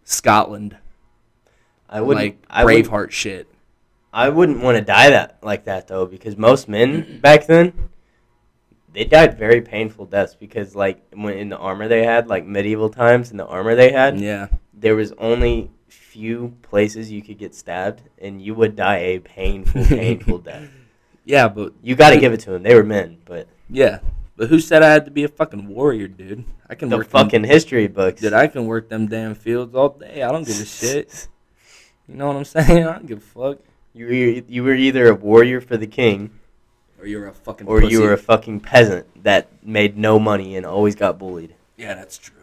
Scotland, 0.03 0.75
I 1.87 2.01
would 2.01 2.17
like 2.17 2.43
I 2.49 2.63
Braveheart 2.63 3.11
shit. 3.11 3.47
I 4.11 4.29
wouldn't 4.29 4.63
want 4.63 4.77
to 4.77 4.83
die 4.83 5.11
that 5.11 5.37
like 5.43 5.65
that 5.65 5.87
though, 5.87 6.05
because 6.05 6.35
most 6.35 6.67
men 6.67 7.19
back 7.21 7.45
then 7.45 7.89
they 8.93 9.03
died 9.05 9.37
very 9.37 9.61
painful 9.61 10.05
deaths 10.05 10.35
because 10.35 10.75
like 10.75 11.01
when 11.13 11.37
in 11.37 11.49
the 11.49 11.57
armor 11.57 11.87
they 11.87 12.03
had, 12.03 12.27
like 12.27 12.45
medieval 12.45 12.89
times 12.89 13.31
in 13.31 13.37
the 13.37 13.45
armor 13.45 13.75
they 13.75 13.91
had, 13.91 14.19
Yeah, 14.19 14.47
there 14.73 14.95
was 14.95 15.11
only 15.17 15.71
few 15.87 16.55
places 16.61 17.11
you 17.11 17.21
could 17.21 17.37
get 17.37 17.53
stabbed 17.55 18.01
and 18.19 18.41
you 18.41 18.53
would 18.55 18.75
die 18.75 18.97
a 18.97 19.19
painful, 19.19 19.85
painful 19.85 20.39
death. 20.39 20.69
yeah, 21.25 21.47
but 21.47 21.73
You 21.83 21.95
got 21.95 22.11
to 22.11 22.19
give 22.19 22.33
it 22.33 22.39
to 22.41 22.51
them. 22.51 22.63
They 22.63 22.75
were 22.75 22.83
men, 22.83 23.17
but 23.25 23.47
yeah, 23.69 23.99
but 24.35 24.49
who 24.49 24.59
said 24.59 24.81
I 24.83 24.89
had 24.91 25.05
to 25.05 25.11
be 25.11 25.23
a 25.23 25.27
fucking 25.27 25.67
warrior, 25.67 26.07
dude? 26.07 26.45
I 26.69 26.75
can 26.75 26.89
the 26.89 26.97
work 26.97 27.09
them- 27.09 27.25
fucking 27.25 27.43
history 27.43 27.87
books. 27.87 28.21
Dude, 28.21 28.33
I 28.33 28.47
can 28.47 28.65
work 28.65 28.89
them 28.89 29.07
damn 29.07 29.35
fields 29.35 29.75
all 29.75 29.89
day. 29.89 30.23
I 30.23 30.31
don't 30.31 30.45
give 30.47 30.59
a 30.59 30.65
shit. 30.65 31.27
You 32.07 32.15
know 32.15 32.25
what 32.25 32.37
I'm 32.37 32.45
saying? 32.45 32.83
I 32.87 32.93
don't 32.93 33.05
give 33.05 33.19
a 33.19 33.21
fuck. 33.21 33.59
You 33.93 34.05
were 34.07 34.11
you 34.13 34.63
were 34.63 34.73
either 34.73 35.09
a 35.09 35.13
warrior 35.13 35.61
for 35.61 35.77
the 35.77 35.85
king 35.85 36.31
Or 36.99 37.07
you're 37.07 37.27
a 37.27 37.33
fucking. 37.33 37.67
or 37.67 37.79
pussy. 37.81 37.93
you 37.93 38.01
were 38.01 38.13
a 38.13 38.17
fucking 38.17 38.59
peasant 38.59 39.23
that 39.23 39.47
made 39.63 39.97
no 39.97 40.19
money 40.19 40.55
and 40.57 40.65
always 40.65 40.95
got 40.95 41.17
bullied. 41.17 41.55
Yeah, 41.77 41.93
that's 41.95 42.17
true. 42.17 42.35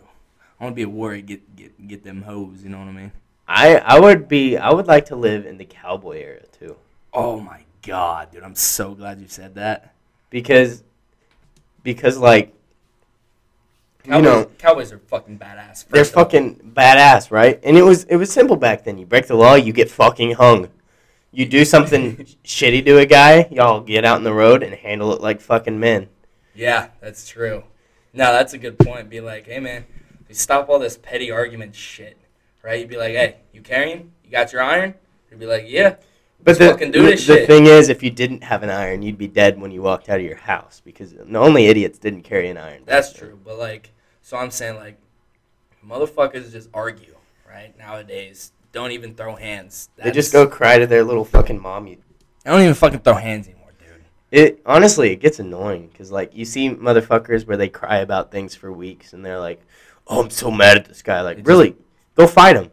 I 0.58 0.64
want 0.64 0.72
to 0.72 0.76
be 0.76 0.82
a 0.82 0.88
warrior. 0.88 1.20
Get 1.22 1.54
get 1.56 1.88
get 1.88 2.04
them 2.04 2.22
hoes. 2.22 2.62
You 2.62 2.70
know 2.70 2.78
what 2.78 2.88
I 2.88 2.92
mean? 2.92 3.12
I 3.46 3.76
I 3.76 4.00
would 4.00 4.28
be 4.28 4.56
I 4.56 4.72
would 4.72 4.86
like 4.86 5.06
to 5.06 5.16
live 5.16 5.44
in 5.46 5.58
the 5.58 5.64
cowboy 5.66 6.18
era 6.22 6.42
too. 6.58 6.76
Oh 7.12 7.38
my 7.40 7.60
god, 7.82 8.32
dude! 8.32 8.42
I'm 8.42 8.54
so 8.54 8.94
glad 8.94 9.20
you 9.20 9.28
said 9.28 9.54
that. 9.56 9.92
because 10.30 10.82
because 11.82 12.16
like 12.18 12.52
Cowboys, 14.04 14.16
you 14.16 14.22
know 14.22 14.44
Cowboys 14.58 14.92
are 14.92 14.98
fucking 14.98 15.38
badass. 15.38 15.86
they're 15.86 16.00
first 16.00 16.12
of 16.12 16.18
all. 16.18 16.24
fucking 16.24 16.72
badass, 16.74 17.30
right? 17.30 17.60
And 17.62 17.76
it 17.76 17.82
was 17.82 18.04
it 18.04 18.16
was 18.16 18.32
simple 18.32 18.56
back 18.56 18.84
then. 18.84 18.98
You 18.98 19.06
break 19.06 19.26
the 19.26 19.34
law, 19.36 19.54
you 19.54 19.72
get 19.72 19.90
fucking 19.90 20.32
hung. 20.32 20.68
You 21.36 21.44
do 21.44 21.66
something 21.66 22.16
shitty 22.44 22.86
to 22.86 22.96
a 22.96 23.04
guy, 23.04 23.46
y'all 23.50 23.82
get 23.82 24.06
out 24.06 24.16
in 24.16 24.24
the 24.24 24.32
road 24.32 24.62
and 24.62 24.72
handle 24.72 25.12
it 25.12 25.20
like 25.20 25.42
fucking 25.42 25.78
men. 25.78 26.08
Yeah, 26.54 26.88
that's 27.02 27.28
true. 27.28 27.64
No, 28.14 28.32
that's 28.32 28.54
a 28.54 28.58
good 28.58 28.78
point. 28.78 29.10
Be 29.10 29.20
like, 29.20 29.44
hey 29.44 29.60
man, 29.60 29.84
stop 30.30 30.70
all 30.70 30.78
this 30.78 30.96
petty 30.96 31.30
argument 31.30 31.74
shit, 31.74 32.16
right? 32.62 32.80
You'd 32.80 32.88
be 32.88 32.96
like, 32.96 33.12
hey, 33.12 33.36
you 33.52 33.60
carrying? 33.60 34.12
You 34.24 34.30
got 34.30 34.50
your 34.50 34.62
iron? 34.62 34.94
You'd 35.30 35.38
be 35.38 35.44
like, 35.44 35.66
yeah. 35.68 35.96
But 36.42 36.58
the, 36.58 36.74
do 36.74 36.90
the, 36.90 37.00
this 37.02 37.26
the 37.26 37.34
shit. 37.34 37.46
thing 37.46 37.66
is, 37.66 37.90
if 37.90 38.02
you 38.02 38.08
didn't 38.08 38.42
have 38.42 38.62
an 38.62 38.70
iron, 38.70 39.02
you'd 39.02 39.18
be 39.18 39.28
dead 39.28 39.60
when 39.60 39.70
you 39.70 39.82
walked 39.82 40.08
out 40.08 40.18
of 40.18 40.24
your 40.24 40.36
house 40.36 40.80
because 40.82 41.14
only 41.34 41.66
idiots 41.66 41.98
didn't 41.98 42.22
carry 42.22 42.48
an 42.48 42.56
iron. 42.56 42.84
That's 42.86 43.12
true. 43.12 43.38
But 43.44 43.58
like, 43.58 43.92
so 44.22 44.38
I'm 44.38 44.50
saying 44.50 44.76
like, 44.76 44.98
motherfuckers 45.86 46.50
just 46.50 46.70
argue, 46.72 47.14
right? 47.46 47.76
Nowadays, 47.76 48.52
don't 48.72 48.92
even 48.92 49.14
throw 49.14 49.36
hands. 49.36 49.88
They 49.96 50.10
just 50.10 50.32
go 50.32 50.46
cry 50.46 50.78
to 50.78 50.86
their 50.86 51.04
little 51.04 51.24
fucking 51.24 51.60
mom. 51.60 51.86
You 51.86 51.98
I 52.44 52.50
don't 52.50 52.62
even 52.62 52.74
fucking 52.74 53.00
throw 53.00 53.14
hands 53.14 53.48
anymore, 53.48 53.72
dude. 53.78 54.04
It 54.30 54.62
honestly, 54.66 55.10
it 55.12 55.16
gets 55.16 55.38
annoying 55.38 55.88
because 55.88 56.12
like 56.12 56.34
you 56.36 56.44
see 56.44 56.70
motherfuckers 56.70 57.46
where 57.46 57.56
they 57.56 57.68
cry 57.68 57.98
about 57.98 58.30
things 58.30 58.54
for 58.54 58.72
weeks 58.72 59.12
and 59.12 59.24
they're 59.24 59.40
like, 59.40 59.60
"Oh, 60.06 60.22
I'm 60.22 60.30
so 60.30 60.50
mad 60.50 60.76
at 60.76 60.84
this 60.86 61.02
guy." 61.02 61.20
Like, 61.22 61.38
just- 61.38 61.48
really, 61.48 61.76
go 62.14 62.26
fight 62.26 62.56
him. 62.56 62.70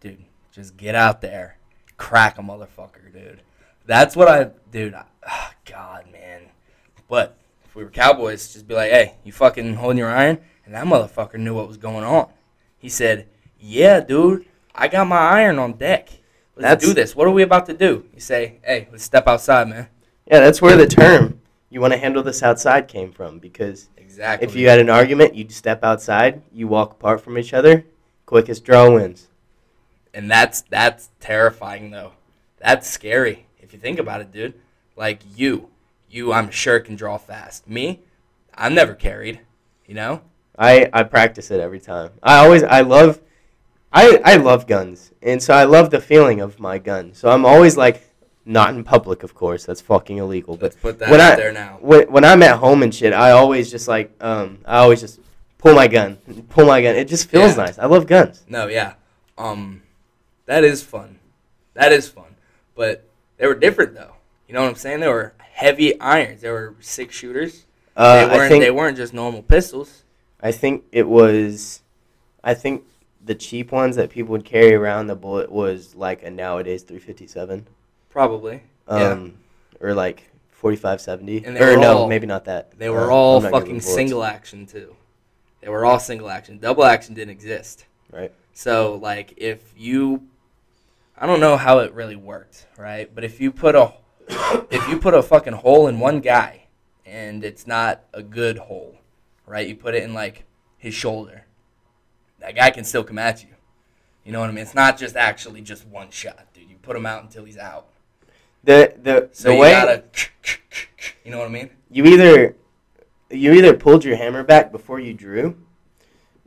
Dude, 0.00 0.24
just 0.50 0.76
get 0.76 0.94
out 0.94 1.20
there, 1.20 1.58
crack 1.96 2.38
a 2.38 2.42
motherfucker, 2.42 3.12
dude. 3.12 3.42
That's 3.84 4.16
what 4.16 4.28
I, 4.28 4.50
dude. 4.70 4.94
I, 4.94 5.04
ah, 5.26 5.52
God, 5.64 6.06
man. 6.12 6.42
But 7.08 7.36
if 7.64 7.74
we 7.74 7.84
were 7.84 7.90
cowboys, 7.90 8.52
just 8.52 8.66
be 8.66 8.74
like, 8.74 8.90
hey, 8.90 9.14
you 9.24 9.32
fucking 9.32 9.74
holding 9.74 9.98
your 9.98 10.10
iron? 10.10 10.38
And 10.64 10.74
that 10.74 10.84
motherfucker 10.84 11.38
knew 11.38 11.54
what 11.54 11.68
was 11.68 11.76
going 11.76 12.04
on. 12.04 12.28
He 12.78 12.88
said, 12.88 13.26
yeah, 13.58 14.00
dude, 14.00 14.46
I 14.74 14.88
got 14.88 15.06
my 15.06 15.18
iron 15.18 15.58
on 15.58 15.74
deck. 15.74 16.08
Let's 16.56 16.62
That's- 16.62 16.84
do 16.88 16.94
this. 16.94 17.16
What 17.16 17.26
are 17.26 17.30
we 17.32 17.42
about 17.42 17.66
to 17.66 17.74
do? 17.74 18.06
You 18.14 18.20
say, 18.20 18.58
hey, 18.62 18.88
let's 18.90 19.04
step 19.04 19.26
outside, 19.26 19.68
man. 19.68 19.88
Yeah, 20.26 20.40
that's 20.40 20.62
where 20.62 20.76
the 20.76 20.86
term 20.86 21.40
"you 21.70 21.80
want 21.80 21.92
to 21.92 21.98
handle 21.98 22.22
this 22.22 22.42
outside" 22.42 22.88
came 22.88 23.10
from 23.12 23.38
because 23.38 23.88
Exactly. 23.96 24.46
if 24.46 24.54
you 24.54 24.68
had 24.68 24.78
an 24.78 24.90
argument, 24.90 25.34
you'd 25.34 25.50
step 25.52 25.82
outside, 25.82 26.42
you 26.52 26.68
walk 26.68 26.92
apart 26.92 27.20
from 27.22 27.36
each 27.38 27.52
other, 27.54 27.84
quickest 28.26 28.64
draw 28.64 28.90
wins. 28.90 29.28
and 30.14 30.30
that's 30.30 30.60
that's 30.62 31.08
terrifying 31.20 31.90
though. 31.90 32.12
That's 32.58 32.86
scary 32.88 33.46
if 33.60 33.72
you 33.72 33.78
think 33.78 33.98
about 33.98 34.20
it, 34.20 34.30
dude. 34.30 34.54
Like 34.94 35.20
you, 35.36 35.70
you, 36.10 36.32
I'm 36.34 36.50
sure 36.50 36.78
can 36.80 36.96
draw 36.96 37.16
fast. 37.16 37.66
Me, 37.68 38.00
I'm 38.54 38.74
never 38.74 38.94
carried. 38.94 39.40
You 39.86 39.94
know. 39.94 40.20
I 40.58 40.88
I 40.92 41.02
practice 41.04 41.50
it 41.50 41.60
every 41.60 41.80
time. 41.80 42.10
I 42.22 42.44
always 42.44 42.62
I 42.62 42.82
love 42.82 43.20
I 43.92 44.20
I 44.24 44.36
love 44.36 44.66
guns. 44.66 45.10
And 45.22 45.42
so 45.42 45.54
I 45.54 45.64
love 45.64 45.90
the 45.90 46.00
feeling 46.00 46.40
of 46.40 46.58
my 46.60 46.78
gun. 46.78 47.14
So 47.14 47.30
I'm 47.30 47.44
always 47.46 47.76
like 47.76 48.08
not 48.44 48.74
in 48.74 48.82
public, 48.84 49.22
of 49.22 49.34
course. 49.34 49.64
That's 49.64 49.80
fucking 49.80 50.16
illegal. 50.18 50.56
But 50.56 50.62
Let's 50.72 50.76
put 50.76 50.98
that 50.98 51.10
when 51.10 51.20
out 51.20 51.32
I- 51.34 51.36
there 51.36 51.52
now. 51.52 51.78
when, 51.80 52.10
when 52.10 52.24
I'm 52.24 52.42
at 52.42 52.58
home 52.58 52.82
and 52.82 52.94
shit, 52.94 53.12
I 53.12 53.30
always 53.32 53.70
just 53.70 53.88
like 53.88 54.12
um 54.20 54.58
I 54.64 54.78
always 54.78 55.00
just 55.00 55.20
pull 55.58 55.74
my 55.74 55.86
gun. 55.88 56.16
Pull 56.50 56.66
my 56.66 56.82
gun. 56.82 56.96
It 56.96 57.06
just 57.08 57.28
feels 57.28 57.52
Yeah. 57.56 57.64
nice. 57.64 57.78
I 57.78 57.86
love 57.86 58.06
guns. 58.06 58.44
No, 58.48 58.66
yeah. 58.66 58.94
Um, 59.38 59.82
that 60.46 60.64
is 60.64 60.82
fun. 60.82 61.18
That 61.74 61.92
is 61.92 62.08
fun. 62.08 62.34
But 62.74 63.04
they 63.36 63.46
were 63.46 63.54
different 63.54 63.94
though. 63.94 64.14
You 64.48 64.54
know 64.54 64.62
what 64.62 64.68
I'm 64.70 64.74
saying? 64.74 65.00
They 65.00 65.08
were 65.08 65.34
heavy 65.38 65.98
irons. 66.00 66.40
They 66.42 66.50
were 66.50 66.74
six 66.80 67.14
shooters. 67.14 67.64
Uh, 67.96 68.16
they 68.16 68.24
weren't. 68.26 68.40
I 68.42 68.48
think 68.48 68.64
they 68.64 68.70
weren't 68.70 68.96
just 68.96 69.14
normal 69.14 69.42
pistols. 69.42 70.02
I 70.42 70.50
think 70.50 70.84
it 70.92 71.06
was. 71.08 71.82
I 72.42 72.54
think 72.54 72.82
the 73.24 73.34
cheap 73.34 73.72
ones 73.72 73.96
that 73.96 74.10
people 74.10 74.32
would 74.32 74.44
carry 74.44 74.74
around 74.74 75.06
the 75.06 75.14
bullet 75.14 75.50
was 75.50 75.94
like 75.94 76.22
a 76.22 76.30
nowadays 76.30 76.82
357. 76.82 77.66
Probably. 78.10 78.62
Um, 78.88 79.34
or 79.80 79.94
like 79.94 80.24
4570. 80.50 81.44
And 81.44 81.56
or 81.58 81.76
no, 81.76 81.98
all- 81.98 82.08
maybe 82.08 82.26
not 82.26 82.44
that. 82.46 82.76
They 82.78 82.90
were 82.90 83.10
Uh, 83.10 83.14
all 83.14 83.36
I'm 83.38 83.44
not 83.44 83.52
good 83.52 83.60
fucking 83.60 83.80
single 83.80 84.24
action 84.24 84.66
too. 84.66 84.96
They 85.60 85.68
were 85.68 85.84
all 85.84 85.98
single 86.00 86.28
action. 86.28 86.58
Double 86.58 86.84
action 86.84 87.14
didn't 87.14 87.30
exist. 87.30 87.86
Right. 88.10 88.32
So 88.52 88.96
like 89.00 89.34
if 89.36 89.72
you 89.76 90.26
I 91.16 91.26
don't 91.26 91.40
know 91.40 91.56
how 91.56 91.78
it 91.78 91.92
really 91.94 92.16
worked, 92.16 92.66
right? 92.76 93.12
But 93.14 93.22
if 93.22 93.40
you 93.40 93.52
put 93.52 93.74
a 93.76 93.92
if 94.70 94.88
you 94.88 94.98
put 94.98 95.14
a 95.14 95.22
fucking 95.22 95.52
hole 95.52 95.86
in 95.86 96.00
one 96.00 96.20
guy 96.20 96.64
and 97.06 97.44
it's 97.44 97.66
not 97.66 98.02
a 98.12 98.22
good 98.22 98.58
hole, 98.58 98.98
right? 99.46 99.66
You 99.68 99.76
put 99.76 99.94
it 99.94 100.02
in 100.02 100.14
like 100.14 100.44
his 100.78 100.94
shoulder. 100.94 101.44
That 102.42 102.56
guy 102.56 102.70
can 102.70 102.84
still 102.84 103.04
come 103.04 103.18
at 103.18 103.42
you. 103.42 103.48
You 104.24 104.32
know 104.32 104.40
what 104.40 104.50
I 104.50 104.52
mean? 104.52 104.62
It's 104.62 104.74
not 104.74 104.98
just 104.98 105.16
actually 105.16 105.62
just 105.62 105.86
one 105.86 106.10
shot, 106.10 106.46
dude. 106.52 106.68
You 106.68 106.76
put 106.82 106.96
him 106.96 107.06
out 107.06 107.22
until 107.22 107.44
he's 107.44 107.56
out. 107.56 107.86
The 108.64 108.94
the 109.02 109.28
So 109.32 109.48
the 109.48 109.54
you 109.54 109.60
way 109.60 109.70
gotta 109.72 110.04
you 111.24 111.30
know 111.30 111.38
what 111.38 111.48
I 111.48 111.50
mean? 111.50 111.70
you 111.90 112.04
either 112.04 112.56
you 113.30 113.52
either 113.52 113.74
pulled 113.74 114.04
your 114.04 114.16
hammer 114.16 114.42
back 114.42 114.70
before 114.70 115.00
you 115.00 115.14
drew, 115.14 115.56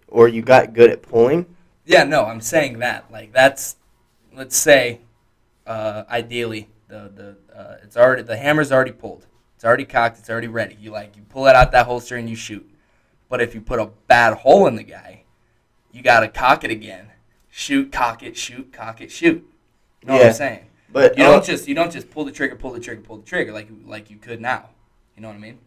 or 0.08 0.28
you 0.28 0.42
got 0.42 0.74
good 0.74 0.90
at 0.90 1.02
pulling. 1.02 1.46
Yeah, 1.86 2.04
no, 2.04 2.26
I'm 2.26 2.42
saying 2.42 2.80
that. 2.80 3.12
Like 3.12 3.32
that's, 3.34 3.76
let's 4.36 4.56
say, 4.56 5.02
uh, 5.66 6.04
ideally, 6.10 6.70
the 6.88 7.12
the 7.14 7.58
uh, 7.58 7.78
it's 7.84 7.98
already 7.98 8.22
the 8.22 8.38
hammer's 8.38 8.72
already 8.72 8.92
pulled. 8.92 9.26
It's 9.56 9.66
already 9.66 9.86
cocked. 9.86 10.20
It's 10.20 10.30
already 10.30 10.48
ready. 10.48 10.78
You 10.80 10.92
like 10.92 11.16
you 11.16 11.24
pull 11.24 11.48
it 11.48 11.56
out 11.56 11.72
that 11.72 11.86
holster 11.86 12.16
and 12.18 12.30
you 12.30 12.36
shoot. 12.36 12.70
But 13.28 13.42
if 13.42 13.56
you 13.56 13.62
put 13.62 13.80
a 13.80 13.90
bad 14.08 14.38
hole 14.38 14.68
in 14.68 14.76
the 14.76 14.84
guy, 14.84 15.24
you 15.96 16.02
gotta 16.04 16.28
cock 16.28 16.64
it 16.66 16.72
again. 16.72 17.08
Shoot, 17.50 17.92
cock 17.92 18.22
it, 18.22 18.36
shoot, 18.36 18.74
cock 18.74 19.00
it, 19.00 19.10
shoot. 19.12 19.48
You 20.02 20.08
know 20.08 20.16
what 20.16 20.26
I'm 20.28 20.34
saying? 20.34 20.66
But 20.92 21.18
You 21.18 21.24
uh, 21.24 21.32
don't 21.32 21.46
just 21.46 21.68
you 21.68 21.74
don't 21.76 21.92
just 21.92 22.12
pull 22.12 22.26
the 22.26 22.32
trigger, 22.32 22.56
pull 22.56 22.74
the 22.74 22.80
trigger, 22.82 23.02
pull 23.02 23.18
the 23.18 23.26
trigger 23.26 23.54
like 23.54 23.70
like 23.86 24.10
you 24.10 24.18
could 24.18 24.42
now. 24.42 24.70
You 25.16 25.22
know 25.22 25.30
what 25.30 25.38
I 25.38 25.40
mean? 25.40 25.60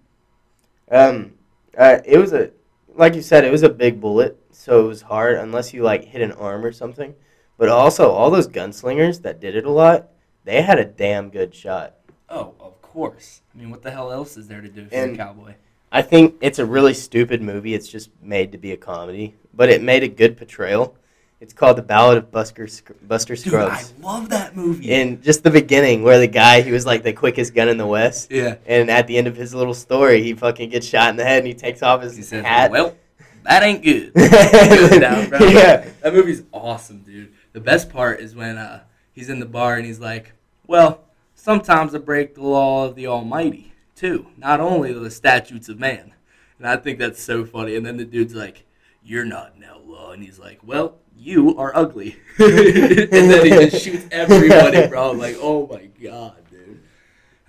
Um, 0.91 1.33
uh, 1.77 1.99
it 2.05 2.19
was 2.19 2.33
a, 2.35 2.51
like 2.95 3.15
you 3.15 3.23
said, 3.23 3.45
it 3.45 3.51
was 3.53 3.63
a 3.63 3.69
big 3.71 4.01
bullet, 4.01 4.39
so 4.51 4.85
it 4.85 4.89
was 4.89 5.03
hard 5.03 5.37
unless 5.37 5.73
you 5.73 5.83
like 5.83 6.05
hit 6.05 6.21
an 6.21 6.33
arm 6.33 6.65
or 6.65 6.73
something. 6.73 7.15
But 7.57 7.71
also, 7.71 8.11
all 8.11 8.31
those 8.31 8.49
gunslingers 8.49 9.23
that 9.23 9.41
did 9.41 9.57
it 9.57 9.65
a 9.65 9.71
lot, 9.71 10.09
they 10.45 10.63
had 10.63 10.79
a 10.79 10.85
damn 10.85 11.31
good 11.31 11.55
shot. 11.55 11.95
Oh, 12.29 12.55
of 12.61 12.81
course. 12.83 13.41
I 13.55 13.59
mean, 13.59 13.71
what 13.71 13.83
the 13.83 13.91
hell 13.91 14.13
else 14.13 14.37
is 14.37 14.47
there 14.49 14.61
to 14.61 14.69
do 14.69 14.83
if 14.83 14.93
you're 14.93 15.01
a 15.01 15.05
And- 15.05 15.17
cowboy? 15.17 15.55
I 15.91 16.03
think 16.03 16.37
it's 16.43 16.59
a 16.59 16.67
really 16.67 16.93
stupid 16.93 17.41
movie. 17.41 17.73
It's 17.75 17.89
just 17.89 18.11
made 18.23 18.53
to 18.53 18.59
be 18.59 18.73
a 18.73 18.77
comedy, 18.77 19.35
but 19.59 19.69
it 19.69 19.83
made 19.83 20.05
a 20.05 20.09
good 20.09 20.39
portrayal. 20.39 20.97
It's 21.41 21.53
called 21.53 21.77
The 21.79 21.83
Ballad 21.83 22.17
of 22.19 22.31
Buster 22.31 22.67
Sc- 22.69 22.93
Buster 23.07 23.35
Dude, 23.37 23.55
I 23.55 23.83
love 24.01 24.29
that 24.31 24.57
movie. 24.57 24.91
In 24.91 25.21
just 25.21 25.43
the 25.43 25.51
beginning, 25.51 26.03
where 26.03 26.19
the 26.19 26.27
guy 26.29 26.63
he 26.63 26.71
was 26.71 26.87
like 26.87 27.03
the 27.03 27.13
quickest 27.13 27.55
gun 27.55 27.69
in 27.69 27.77
the 27.77 27.87
West, 27.87 28.31
yeah. 28.31 28.57
and 28.67 28.89
at 28.91 29.07
the 29.09 29.19
end 29.19 29.27
of 29.27 29.37
his 29.37 29.53
little 29.55 29.75
story, 29.75 30.23
he 30.23 30.33
fucking 30.35 30.71
gets 30.71 30.87
shot 30.87 31.11
in 31.11 31.17
the 31.17 31.25
head 31.25 31.39
and 31.39 31.47
he 31.47 31.55
takes 31.55 31.83
off 31.83 32.03
his 32.03 32.17
He 32.17 32.23
says, 32.23 32.45
hat. 32.45 32.71
"Well, 32.71 32.97
that 33.43 33.63
ain't 33.65 33.83
good." 33.83 34.15
Goes 34.15 34.99
down, 35.01 35.29
bro. 35.29 35.39
yeah, 35.41 35.89
That 36.03 36.15
movie's 36.15 36.45
awesome, 36.53 37.01
dude. 37.01 37.33
The 37.53 37.61
best 37.61 37.91
part 37.91 38.21
is 38.21 38.35
when 38.35 38.57
uh, 38.59 38.83
he's 39.13 39.29
in 39.29 39.41
the 39.41 39.47
bar 39.47 39.75
and 39.77 39.85
he's 39.87 40.01
like, 40.01 40.33
"Well, 40.67 41.03
sometimes 41.35 41.95
I 41.95 41.99
break 41.99 42.35
the 42.37 42.43
law 42.45 42.87
of 42.87 42.95
the 42.95 43.07
Almighty 43.09 43.73
too, 43.97 44.27
not 44.37 44.61
only 44.61 44.93
the 44.93 45.11
statutes 45.11 45.69
of 45.69 45.79
man." 45.81 46.15
And 46.59 46.67
I 46.67 46.77
think 46.77 46.99
that's 46.99 47.23
so 47.23 47.45
funny. 47.45 47.77
And 47.77 47.87
then 47.87 47.97
the 47.97 48.05
dude's 48.05 48.35
like, 48.35 48.65
"You're 49.09 49.25
not 49.25 49.55
an 49.57 49.65
outlaw," 49.65 50.13
and 50.13 50.23
he's 50.23 50.39
like, 50.39 50.61
"Well, 50.63 50.97
you 51.17 51.57
are 51.57 51.73
ugly." 51.75 52.17
and 52.39 53.11
then 53.11 53.45
he 53.45 53.51
just 53.69 53.83
shoots 53.85 54.07
everybody, 54.13 54.87
bro. 54.87 55.11
I'm 55.11 55.19
like, 55.19 55.37
oh 55.41 55.67
my 55.67 55.87
god, 56.03 56.37
dude. 56.51 56.81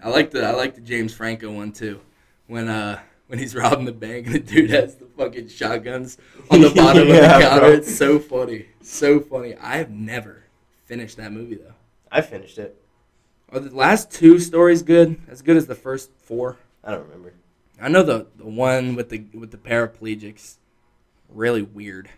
I 0.02 0.10
like 0.10 0.32
the 0.32 0.46
I 0.46 0.52
like 0.52 0.76
the 0.76 0.82
James 0.82 1.14
Franco 1.14 1.52
one 1.52 1.72
too. 1.72 2.00
When 2.48 2.68
uh 2.70 3.00
when 3.28 3.38
he's 3.40 3.54
robbing 3.56 3.86
the 3.86 3.92
bank 3.92 4.26
and 4.28 4.36
the 4.36 4.40
dude 4.40 4.70
has 4.72 4.96
the 4.96 5.06
fucking 5.06 5.50
shotguns 5.50 6.18
on 6.50 6.62
the 6.62 6.70
bottom 6.76 7.08
Yeah, 7.10 7.16
of 7.16 7.22
the 7.42 7.48
counter. 7.48 7.60
bro. 7.62 7.70
It's 7.74 7.96
so 7.96 8.18
funny. 8.20 8.66
So 8.82 9.20
funny. 9.20 9.56
I 9.56 9.78
have 9.78 9.92
never 9.92 10.46
finished 10.86 11.18
that 11.18 11.32
movie 11.32 11.56
though. 11.56 11.74
I 12.12 12.22
finished 12.22 12.58
it. 12.58 12.82
Are 13.52 13.60
the 13.60 13.76
last 13.76 14.10
two 14.12 14.40
stories 14.40 14.82
good? 14.82 15.20
As 15.28 15.42
good 15.42 15.58
as 15.58 15.68
the 15.68 15.76
first 15.76 16.10
four? 16.22 16.58
I 16.84 16.92
don't 16.92 17.04
remember. 17.04 17.34
I 17.82 17.90
know 17.90 18.02
the 18.04 18.28
the 18.38 18.46
one 18.48 18.96
with 18.96 19.10
the 19.10 19.26
with 19.34 19.52
the 19.52 19.58
paraplegics 19.58 20.56
really 21.30 21.62
weird. 21.62 22.10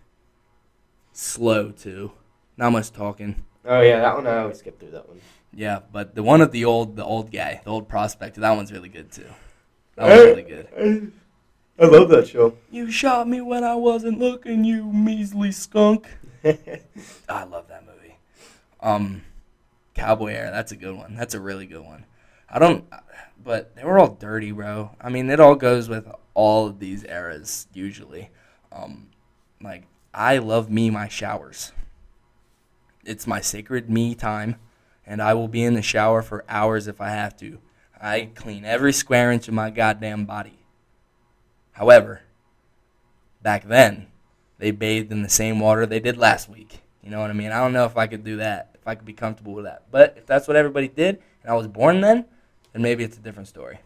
Slow 1.13 1.71
too. 1.71 2.11
Not 2.57 2.71
much 2.71 2.91
talking. 2.91 3.43
Oh 3.65 3.81
yeah, 3.81 3.99
that 3.99 4.15
one 4.15 4.27
I 4.27 4.39
always 4.39 4.59
skip 4.59 4.79
through 4.79 4.91
that 4.91 5.07
one. 5.07 5.21
Yeah, 5.53 5.79
but 5.91 6.15
the 6.15 6.23
one 6.23 6.39
with 6.39 6.51
the 6.51 6.65
old 6.65 6.95
the 6.95 7.03
old 7.03 7.31
guy, 7.31 7.61
the 7.63 7.69
old 7.69 7.89
prospector, 7.89 8.41
that 8.41 8.55
one's 8.55 8.71
really 8.71 8.89
good 8.89 9.11
too. 9.11 9.27
That 9.95 10.07
one's 10.07 10.21
really 10.21 10.43
good. 10.43 11.11
I 11.79 11.85
love 11.85 12.09
that 12.09 12.27
show. 12.27 12.57
You 12.69 12.91
shot 12.91 13.27
me 13.27 13.41
when 13.41 13.63
I 13.63 13.75
wasn't 13.75 14.19
looking, 14.19 14.63
you 14.63 14.85
measly 14.85 15.51
skunk. 15.51 16.07
I 16.43 17.43
love 17.43 17.67
that 17.69 17.85
movie. 17.85 18.17
Um, 18.79 19.23
Cowboy 19.95 20.33
Era, 20.33 20.51
that's 20.51 20.71
a 20.71 20.75
good 20.75 20.95
one. 20.95 21.15
That's 21.15 21.33
a 21.33 21.39
really 21.39 21.65
good 21.65 21.83
one. 21.83 22.05
I 22.49 22.59
don't, 22.59 22.85
but 23.43 23.75
they 23.75 23.83
were 23.83 23.97
all 23.97 24.09
dirty, 24.09 24.51
bro. 24.51 24.91
I 25.01 25.09
mean, 25.09 25.29
it 25.29 25.39
all 25.39 25.55
goes 25.55 25.89
with 25.89 26.07
all 26.33 26.67
of 26.67 26.79
these 26.79 27.03
eras 27.03 27.67
usually. 27.73 28.29
Um, 28.71 29.07
like 29.61 29.83
I 30.13 30.37
love 30.37 30.69
me 30.69 30.89
my 30.89 31.07
showers. 31.07 31.71
It's 33.05 33.27
my 33.27 33.41
sacred 33.41 33.89
me 33.89 34.15
time, 34.15 34.55
and 35.05 35.21
I 35.21 35.33
will 35.33 35.47
be 35.47 35.63
in 35.63 35.73
the 35.73 35.81
shower 35.81 36.21
for 36.21 36.45
hours 36.47 36.87
if 36.87 37.01
I 37.01 37.09
have 37.09 37.35
to. 37.37 37.59
I 37.99 38.29
clean 38.33 38.65
every 38.65 38.93
square 38.93 39.31
inch 39.31 39.47
of 39.47 39.53
my 39.53 39.69
goddamn 39.69 40.25
body. 40.25 40.59
However, 41.73 42.21
back 43.41 43.67
then, 43.67 44.07
they 44.57 44.71
bathed 44.71 45.11
in 45.11 45.23
the 45.23 45.29
same 45.29 45.59
water 45.59 45.85
they 45.85 45.99
did 45.99 46.17
last 46.17 46.49
week. 46.49 46.81
You 47.01 47.09
know 47.09 47.19
what 47.19 47.29
I 47.29 47.33
mean? 47.33 47.51
I 47.51 47.59
don't 47.59 47.73
know 47.73 47.85
if 47.85 47.97
I 47.97 48.07
could 48.07 48.23
do 48.23 48.37
that, 48.37 48.75
if 48.75 48.87
I 48.87 48.95
could 48.95 49.05
be 49.05 49.13
comfortable 49.13 49.53
with 49.53 49.65
that. 49.65 49.83
But 49.91 50.15
if 50.17 50.25
that's 50.25 50.47
what 50.47 50.57
everybody 50.57 50.87
did, 50.87 51.21
and 51.43 51.51
I 51.51 51.55
was 51.55 51.67
born 51.67 52.01
then, 52.01 52.25
then 52.73 52.81
maybe 52.81 53.03
it's 53.03 53.17
a 53.17 53.21
different 53.21 53.47
story. 53.47 53.79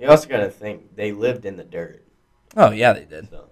You 0.00 0.08
also 0.08 0.28
gotta 0.28 0.50
think 0.50 0.94
they 0.96 1.12
lived 1.12 1.44
in 1.44 1.56
the 1.56 1.64
dirt. 1.64 2.02
Oh 2.56 2.70
yeah, 2.70 2.92
they 2.92 3.04
did. 3.04 3.28
So, 3.30 3.47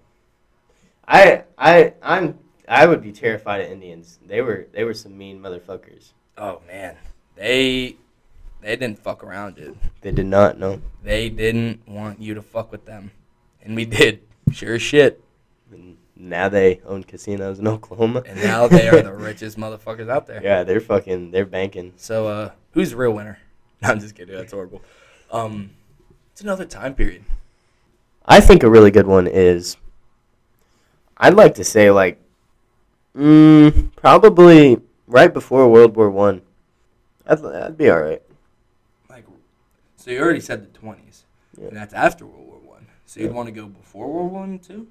I 1.07 1.43
I 1.57 1.93
I'm 2.01 2.37
I 2.67 2.85
would 2.85 3.01
be 3.01 3.11
terrified 3.11 3.61
of 3.61 3.71
Indians. 3.71 4.19
They 4.25 4.41
were 4.41 4.67
they 4.73 4.83
were 4.83 4.93
some 4.93 5.17
mean 5.17 5.39
motherfuckers. 5.39 6.11
Oh 6.37 6.61
man, 6.67 6.95
they 7.35 7.95
they 8.61 8.75
didn't 8.75 8.99
fuck 8.99 9.23
around, 9.23 9.55
dude. 9.55 9.77
They 10.01 10.11
did 10.11 10.25
not 10.25 10.59
know. 10.59 10.81
They 11.03 11.29
didn't 11.29 11.87
want 11.87 12.19
you 12.21 12.33
to 12.33 12.41
fuck 12.41 12.71
with 12.71 12.85
them, 12.85 13.11
and 13.61 13.75
we 13.75 13.85
did. 13.85 14.21
Sure 14.51 14.75
as 14.75 14.81
shit. 14.81 15.21
And 15.71 15.97
now 16.15 16.47
they 16.49 16.79
own 16.85 17.03
casinos 17.03 17.59
in 17.59 17.67
Oklahoma. 17.67 18.23
And 18.25 18.41
now 18.41 18.67
they 18.67 18.87
are 18.87 19.01
the 19.01 19.13
richest 19.29 19.57
motherfuckers 19.57 20.09
out 20.09 20.25
there. 20.25 20.41
yeah, 20.41 20.63
they're 20.63 20.79
fucking 20.79 21.31
they're 21.31 21.45
banking. 21.45 21.93
So, 21.97 22.27
uh, 22.27 22.51
who's 22.71 22.91
the 22.91 22.97
real 22.97 23.11
winner? 23.13 23.39
No, 23.83 23.89
I'm 23.89 23.99
just 23.99 24.15
kidding. 24.15 24.35
That's 24.35 24.53
horrible. 24.53 24.81
Um, 25.31 25.69
it's 26.31 26.41
another 26.41 26.65
time 26.65 26.95
period. 26.95 27.23
I 28.25 28.39
think 28.39 28.63
a 28.63 28.69
really 28.71 28.89
good 28.89 29.05
one 29.05 29.27
is. 29.27 29.77
I'd 31.19 31.33
like 31.35 31.55
to 31.55 31.63
say 31.63 31.89
like, 31.91 32.21
mm, 33.15 33.91
probably 33.95 34.79
right 35.07 35.33
before 35.33 35.67
World 35.69 35.95
War 35.95 36.09
One. 36.09 36.41
I'd, 37.25 37.39
that'd 37.39 37.77
be 37.77 37.89
all 37.89 38.01
right. 38.01 38.21
Like, 39.09 39.25
so 39.95 40.11
you 40.11 40.19
already 40.21 40.39
said 40.39 40.71
the 40.73 40.79
20s, 40.79 41.23
Yeah. 41.59 41.67
and 41.69 41.77
that's 41.77 41.93
after 41.93 42.25
World 42.25 42.47
War 42.47 42.59
One. 42.63 42.85
So 43.05 43.19
you'd 43.19 43.27
Yeah. 43.27 43.33
want 43.33 43.47
to 43.47 43.51
go 43.53 43.65
before 43.67 44.07
World 44.11 44.31
War 44.31 44.41
One 44.41 44.59
too? 44.59 44.87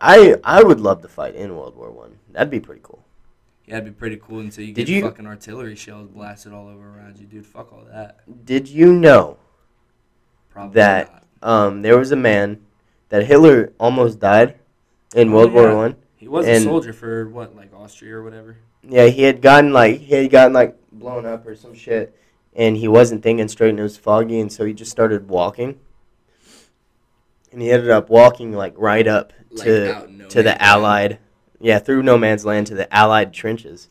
I 0.00 0.36
I 0.44 0.62
would 0.62 0.80
love 0.80 1.02
to 1.02 1.08
fight 1.08 1.34
in 1.34 1.54
World 1.56 1.76
War 1.76 1.90
One. 1.90 2.18
That'd 2.32 2.50
be 2.50 2.60
pretty 2.60 2.80
cool. 2.82 3.02
Yeah, 3.66 3.74
it'd 3.78 3.84
be 3.86 3.90
pretty 3.90 4.16
cool 4.16 4.40
until 4.40 4.64
you 4.64 4.72
Did 4.72 4.86
get 4.86 4.92
you- 4.94 5.02
fucking 5.02 5.26
artillery 5.26 5.74
shells 5.74 6.08
blasted 6.08 6.52
all 6.52 6.68
over 6.68 6.96
around 6.96 7.18
you, 7.18 7.26
dude. 7.26 7.46
Fuck 7.46 7.72
all 7.72 7.84
that. 7.92 8.20
Did 8.44 8.68
you 8.68 8.92
know 8.92 9.38
Probably 10.50 10.74
That- 10.74 11.24
not. 11.42 11.50
um, 11.50 11.82
there 11.82 11.98
was 11.98 12.12
a 12.12 12.16
man 12.16 12.64
that 13.10 13.26
Hitler 13.26 13.72
almost 13.78 14.18
died 14.20 14.54
in 15.14 15.28
Oh, 15.28 15.36
World 15.36 15.52
yeah. 15.52 15.60
War 15.60 15.76
One? 15.76 15.96
He 16.16 16.28
was 16.28 16.46
and- 16.46 16.56
a 16.56 16.60
soldier 16.60 16.92
for 16.92 17.28
what, 17.28 17.54
like 17.54 17.72
Austria 17.74 18.16
or 18.16 18.22
whatever. 18.22 18.56
Yeah, 18.88 19.06
he 19.06 19.22
had 19.22 19.42
gotten 19.42 19.72
like 19.72 20.00
he 20.00 20.14
had 20.14 20.30
gotten 20.30 20.52
like 20.52 20.76
blown 20.92 21.26
up 21.26 21.46
or 21.46 21.54
some 21.56 21.74
shit, 21.74 22.16
and 22.54 22.76
he 22.76 22.86
wasn't 22.88 23.22
thinking 23.22 23.48
straight, 23.48 23.70
and 23.70 23.80
it 23.80 23.82
was 23.82 23.96
foggy, 23.96 24.38
and 24.40 24.52
so 24.52 24.64
he 24.64 24.72
just 24.72 24.90
started 24.92 25.28
walking, 25.28 25.78
and 27.52 27.60
he 27.62 27.70
ended 27.70 27.90
up 27.90 28.08
walking 28.08 28.52
like 28.52 28.74
right 28.76 29.06
up 29.06 29.32
Like, 29.50 29.64
to 29.64 29.94
out 29.94 30.10
no 30.10 30.28
to 30.28 30.42
the 30.42 30.50
land. 30.50 30.62
Allied, 30.62 31.18
yeah, 31.60 31.78
through 31.80 32.02
no 32.04 32.16
man's 32.16 32.44
land 32.44 32.68
to 32.68 32.74
the 32.74 32.92
Allied 32.94 33.32
trenches, 33.32 33.88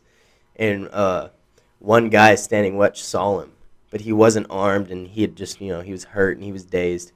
and 0.56 0.88
uh, 0.92 1.28
one 1.78 2.08
guy 2.08 2.34
standing 2.34 2.78
watch 2.78 3.02
saw 3.02 3.40
him, 3.40 3.52
but 3.90 4.00
he 4.02 4.12
wasn't 4.12 4.46
armed, 4.48 4.90
and 4.90 5.08
he 5.08 5.20
had 5.22 5.36
just 5.36 5.60
you 5.60 5.68
know 5.72 5.82
he 5.82 5.92
was 5.92 6.04
hurt 6.04 6.36
and 6.38 6.44
he 6.44 6.52
was 6.52 6.64
dazed, 6.64 7.12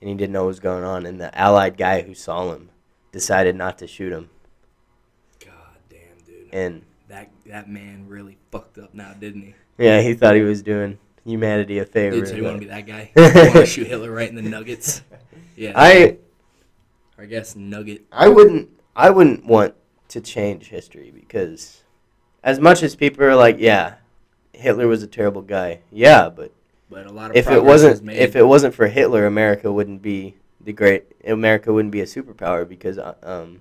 and 0.00 0.08
he 0.10 0.16
didn't 0.16 0.32
know 0.32 0.42
what 0.42 0.48
was 0.48 0.60
going 0.60 0.82
on, 0.82 1.06
and 1.06 1.20
the 1.20 1.36
Allied 1.38 1.76
guy 1.76 2.02
who 2.02 2.14
saw 2.14 2.52
him 2.52 2.70
decided 3.12 3.54
not 3.56 3.78
to 3.78 3.86
shoot 3.86 4.12
him, 4.12 4.30
God 5.44 5.52
damn, 5.88 5.98
dude. 6.26 6.48
and 6.52 6.82
That 7.08 7.30
that 7.46 7.68
man 7.70 8.06
really 8.08 8.38
fucked 8.50 8.78
up 8.78 8.94
now, 8.94 9.12
didn't 9.18 9.42
he? 9.42 9.54
yeah, 9.78 10.00
he 10.00 10.14
thought 10.14 10.34
he 10.34 10.42
was 10.42 10.62
doing 10.62 10.98
humanity 11.24 11.78
a 11.78 11.84
favor. 11.84 12.16
Dude, 12.16 12.28
so 12.28 12.34
you 12.34 12.44
want 12.44 12.56
to 12.56 12.60
be 12.60 12.66
that 12.66 12.86
guy? 12.86 13.10
You 13.16 13.22
want 13.22 13.52
to 13.54 13.66
shoot 13.66 13.86
Hitler 13.86 14.10
right 14.10 14.28
in 14.28 14.34
the 14.34 14.42
nuggets? 14.42 15.02
Yeah. 15.56 15.72
I 15.76 16.18
I 17.18 17.26
guess 17.26 17.54
nugget. 17.56 18.02
I 18.10 18.28
wouldn't 18.28 18.68
I 18.96 19.10
wouldn't 19.10 19.44
want 19.46 19.74
to 20.08 20.20
change 20.20 20.68
history 20.68 21.10
because 21.14 21.82
as 22.42 22.58
much 22.58 22.82
as 22.82 22.96
people 22.96 23.24
are 23.24 23.36
like, 23.36 23.56
yeah, 23.58 23.94
Hitler 24.52 24.86
was 24.88 25.02
a 25.02 25.06
terrible 25.06 25.42
guy. 25.42 25.80
Yeah, 25.90 26.28
but 26.28 26.52
But 26.90 27.06
a 27.06 27.12
lot 27.12 27.30
of 27.30 27.36
if 27.36 27.48
it 27.48 27.62
was 27.62 27.82
wasn't 27.84 28.04
made. 28.04 28.16
if 28.18 28.34
it 28.36 28.42
wasn't 28.46 28.74
for 28.74 28.88
Hitler, 28.88 29.26
America 29.26 29.70
wouldn't 29.72 30.02
be 30.02 30.36
the 30.64 30.72
great 30.72 31.04
America 31.26 31.72
wouldn't 31.72 31.92
be 31.92 32.00
a 32.00 32.04
superpower 32.06 32.68
because 32.68 32.98
uh, 32.98 33.14
um 33.22 33.60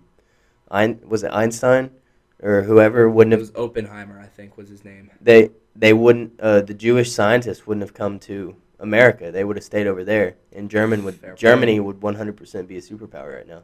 Ein, 0.70 1.00
was 1.06 1.24
it 1.24 1.32
Einstein 1.32 1.92
or 2.42 2.64
whoever 2.64 3.10
wouldn't 3.10 3.32
have. 3.34 3.40
it 3.40 3.42
was 3.42 3.56
Oppenheimer, 3.56 4.20
I 4.20 4.26
think 4.28 4.58
was 4.58 4.70
his 4.70 4.84
name. 4.86 5.12
they 5.22 5.50
they 5.76 5.94
wouldn't 5.94 6.40
uh, 6.40 6.62
the 6.62 6.74
Jewish 6.74 7.12
scientists 7.12 7.66
wouldn't 7.68 7.82
have 7.84 7.94
come 7.94 8.20
to 8.20 8.56
America. 8.80 9.32
They 9.32 9.44
would 9.44 9.58
have 9.58 9.64
stayed 9.64 9.88
over 9.88 10.04
there. 10.04 10.36
And 10.52 10.70
German 10.70 11.04
would 11.06 11.16
Fair 11.16 11.30
point. 11.32 11.40
Germany 11.40 11.80
would 11.80 12.00
100% 12.00 12.68
be 12.68 12.78
a 12.78 12.82
superpower 12.82 13.38
right 13.38 13.48
now. 13.48 13.62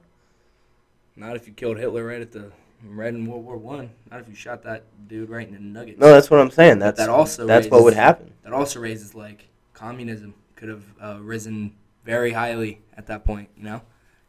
Not 1.15 1.35
if 1.35 1.47
you 1.47 1.53
killed 1.53 1.77
Hitler 1.77 2.05
right 2.05 2.21
at 2.21 2.31
the 2.31 2.51
right 2.85 3.13
in 3.13 3.25
World 3.25 3.43
War 3.43 3.57
One. 3.57 3.89
Not 4.11 4.19
if 4.21 4.29
you 4.29 4.35
shot 4.35 4.61
that 4.63 4.83
dude 5.07 5.29
right 5.29 5.47
in 5.47 5.53
the 5.55 5.59
nuggets. 5.59 5.99
No, 5.99 6.09
that's 6.13 6.29
what 6.29 6.39
I'm 6.39 6.51
saying. 6.51 6.79
That's 6.79 6.99
that 6.99 7.09
also 7.09 7.45
that's 7.47 7.67
what 7.67 7.81
would 7.83 7.93
raises- 7.93 8.03
happen. 8.03 8.33
that 8.43 8.53
also 8.53 8.79
raises 8.79 9.15
like 9.15 9.47
communism 9.73 10.33
could 10.55 10.69
have 10.69 10.83
uh, 11.01 11.17
risen 11.21 11.73
very 12.07 12.31
highly 12.31 12.79
at 12.95 13.05
that 13.07 13.25
point, 13.25 13.49
you 13.57 13.65
know, 13.65 13.81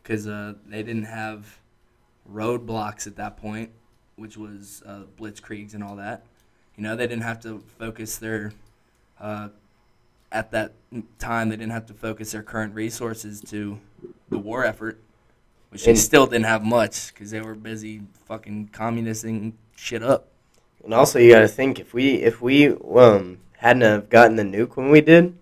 because 0.02 0.26
uh, 0.26 0.54
they 0.66 0.82
didn't 0.82 1.04
have 1.04 1.61
roadblocks 2.30 3.06
at 3.06 3.14
that 3.16 3.37
point, 3.37 3.70
which 4.16 4.37
was 4.37 4.82
uh, 4.85 5.02
blitzkriegs 5.16 5.75
and 5.75 5.85
all 5.85 5.94
that. 5.94 6.26
You 6.76 6.82
know, 6.82 6.97
they 6.97 7.06
didn't 7.06 7.23
have 7.23 7.40
to 7.42 7.61
focus 7.78 8.18
their 8.18 8.52
uh, 9.20 9.50
at 10.32 10.50
that 10.50 10.73
time. 11.20 11.50
They 11.50 11.56
didn't 11.56 11.73
have 11.73 11.87
to 11.87 11.94
focus 11.94 12.32
their 12.32 12.42
current 12.42 12.75
resources 12.75 13.40
to 13.42 13.78
the 14.28 14.38
war 14.38 14.64
effort, 14.64 15.00
which 15.70 15.85
they 15.85 15.94
still 15.94 16.26
didn't 16.26 16.47
have 16.47 16.64
much 16.64 17.14
because 17.14 17.30
they 17.30 17.40
were 17.40 17.54
busy 17.54 18.02
fucking 18.26 18.70
communisting 18.73 19.56
shit 19.76 20.02
up. 20.02 20.26
And 20.82 20.92
also, 20.92 21.20
you 21.20 21.32
got 21.32 21.40
to 21.40 21.49
think 21.49 21.78
if 21.78 21.94
we 21.94 22.14
if 22.14 22.42
we 22.42 22.70
um 22.70 23.38
hadn't 23.58 23.82
have 23.82 24.11
gotten 24.11 24.35
the 24.35 24.42
nuke 24.42 24.76
when 24.76 24.90
we 24.90 25.00
did, 25.00 25.37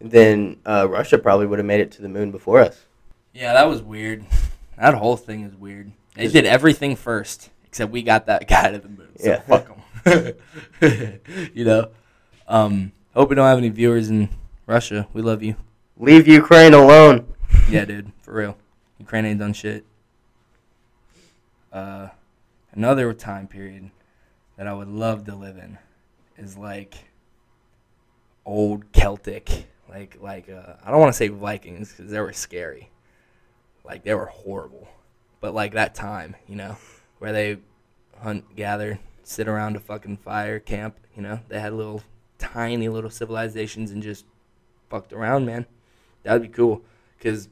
then 0.00 0.58
uh, 0.66 0.86
Russia 0.88 1.18
probably 1.18 1.46
would 1.46 1.58
have 1.58 1.66
made 1.66 1.80
it 1.80 1.90
to 1.92 2.02
the 2.02 2.08
moon 2.08 2.30
before 2.30 2.60
us. 2.60 2.84
Yeah, 3.32 3.52
that 3.54 3.68
was 3.68 3.82
weird. 3.82 4.24
That 4.80 4.94
whole 4.94 5.16
thing 5.16 5.42
is 5.42 5.56
weird. 5.56 5.90
They 6.14 6.28
did 6.28 6.46
everything 6.46 6.94
first, 6.94 7.50
except 7.66 7.90
we 7.90 8.02
got 8.02 8.26
that 8.26 8.46
guy 8.48 8.70
to 8.70 8.78
the 8.78 8.88
moon. 8.88 9.08
So 9.18 9.28
Yeah. 9.28 9.40
fuck 9.40 9.66
them. 10.04 10.34
you 11.52 11.64
know. 11.64 11.88
Um, 12.46 12.92
hope 13.12 13.28
we 13.30 13.34
don't 13.34 13.44
have 13.48 13.58
any 13.58 13.70
viewers 13.70 14.08
in 14.08 14.28
Russia. 14.66 15.08
We 15.12 15.20
love 15.20 15.42
you. 15.42 15.56
Leave 15.96 16.28
Ukraine 16.28 16.74
alone. 16.74 17.26
Yeah, 17.68 17.86
dude, 17.86 18.12
for 18.22 18.34
real. 18.34 18.56
Ukraine 19.00 19.24
ain't 19.24 19.40
done 19.40 19.52
shit. 19.52 19.84
Uh, 21.72 22.08
another 22.72 23.12
time 23.12 23.48
period 23.48 23.90
that 24.56 24.68
I 24.68 24.72
would 24.74 24.86
love 24.88 25.24
to 25.26 25.34
live 25.34 25.56
in 25.58 25.76
is 26.36 26.56
like 26.56 26.94
old 28.46 28.92
Celtic, 28.92 29.66
like 29.88 30.18
like 30.20 30.48
uh, 30.48 30.74
I 30.84 30.90
don't 30.90 31.00
want 31.00 31.12
to 31.12 31.16
say 31.16 31.28
Vikings 31.28 31.92
because 31.92 32.10
they 32.10 32.20
were 32.20 32.32
scary, 32.32 32.90
like 33.84 34.04
they 34.04 34.14
were 34.14 34.26
horrible, 34.26 34.88
but 35.40 35.54
like 35.54 35.72
that 35.72 35.94
time, 35.94 36.36
you 36.46 36.56
know, 36.56 36.76
where 37.18 37.32
they 37.32 37.58
hunt, 38.20 38.54
gather, 38.56 38.98
sit 39.22 39.48
around 39.48 39.76
a 39.76 39.80
fucking 39.80 40.18
fire 40.18 40.58
camp, 40.58 40.96
you 41.16 41.22
know, 41.22 41.40
they 41.48 41.60
had 41.60 41.72
little 41.72 42.02
tiny 42.38 42.88
little 42.88 43.10
civilizations 43.10 43.90
and 43.90 44.02
just 44.02 44.24
fucked 44.90 45.12
around, 45.12 45.46
man. 45.46 45.66
That'd 46.22 46.42
be 46.42 46.48
cool, 46.48 46.82
cause 47.20 47.48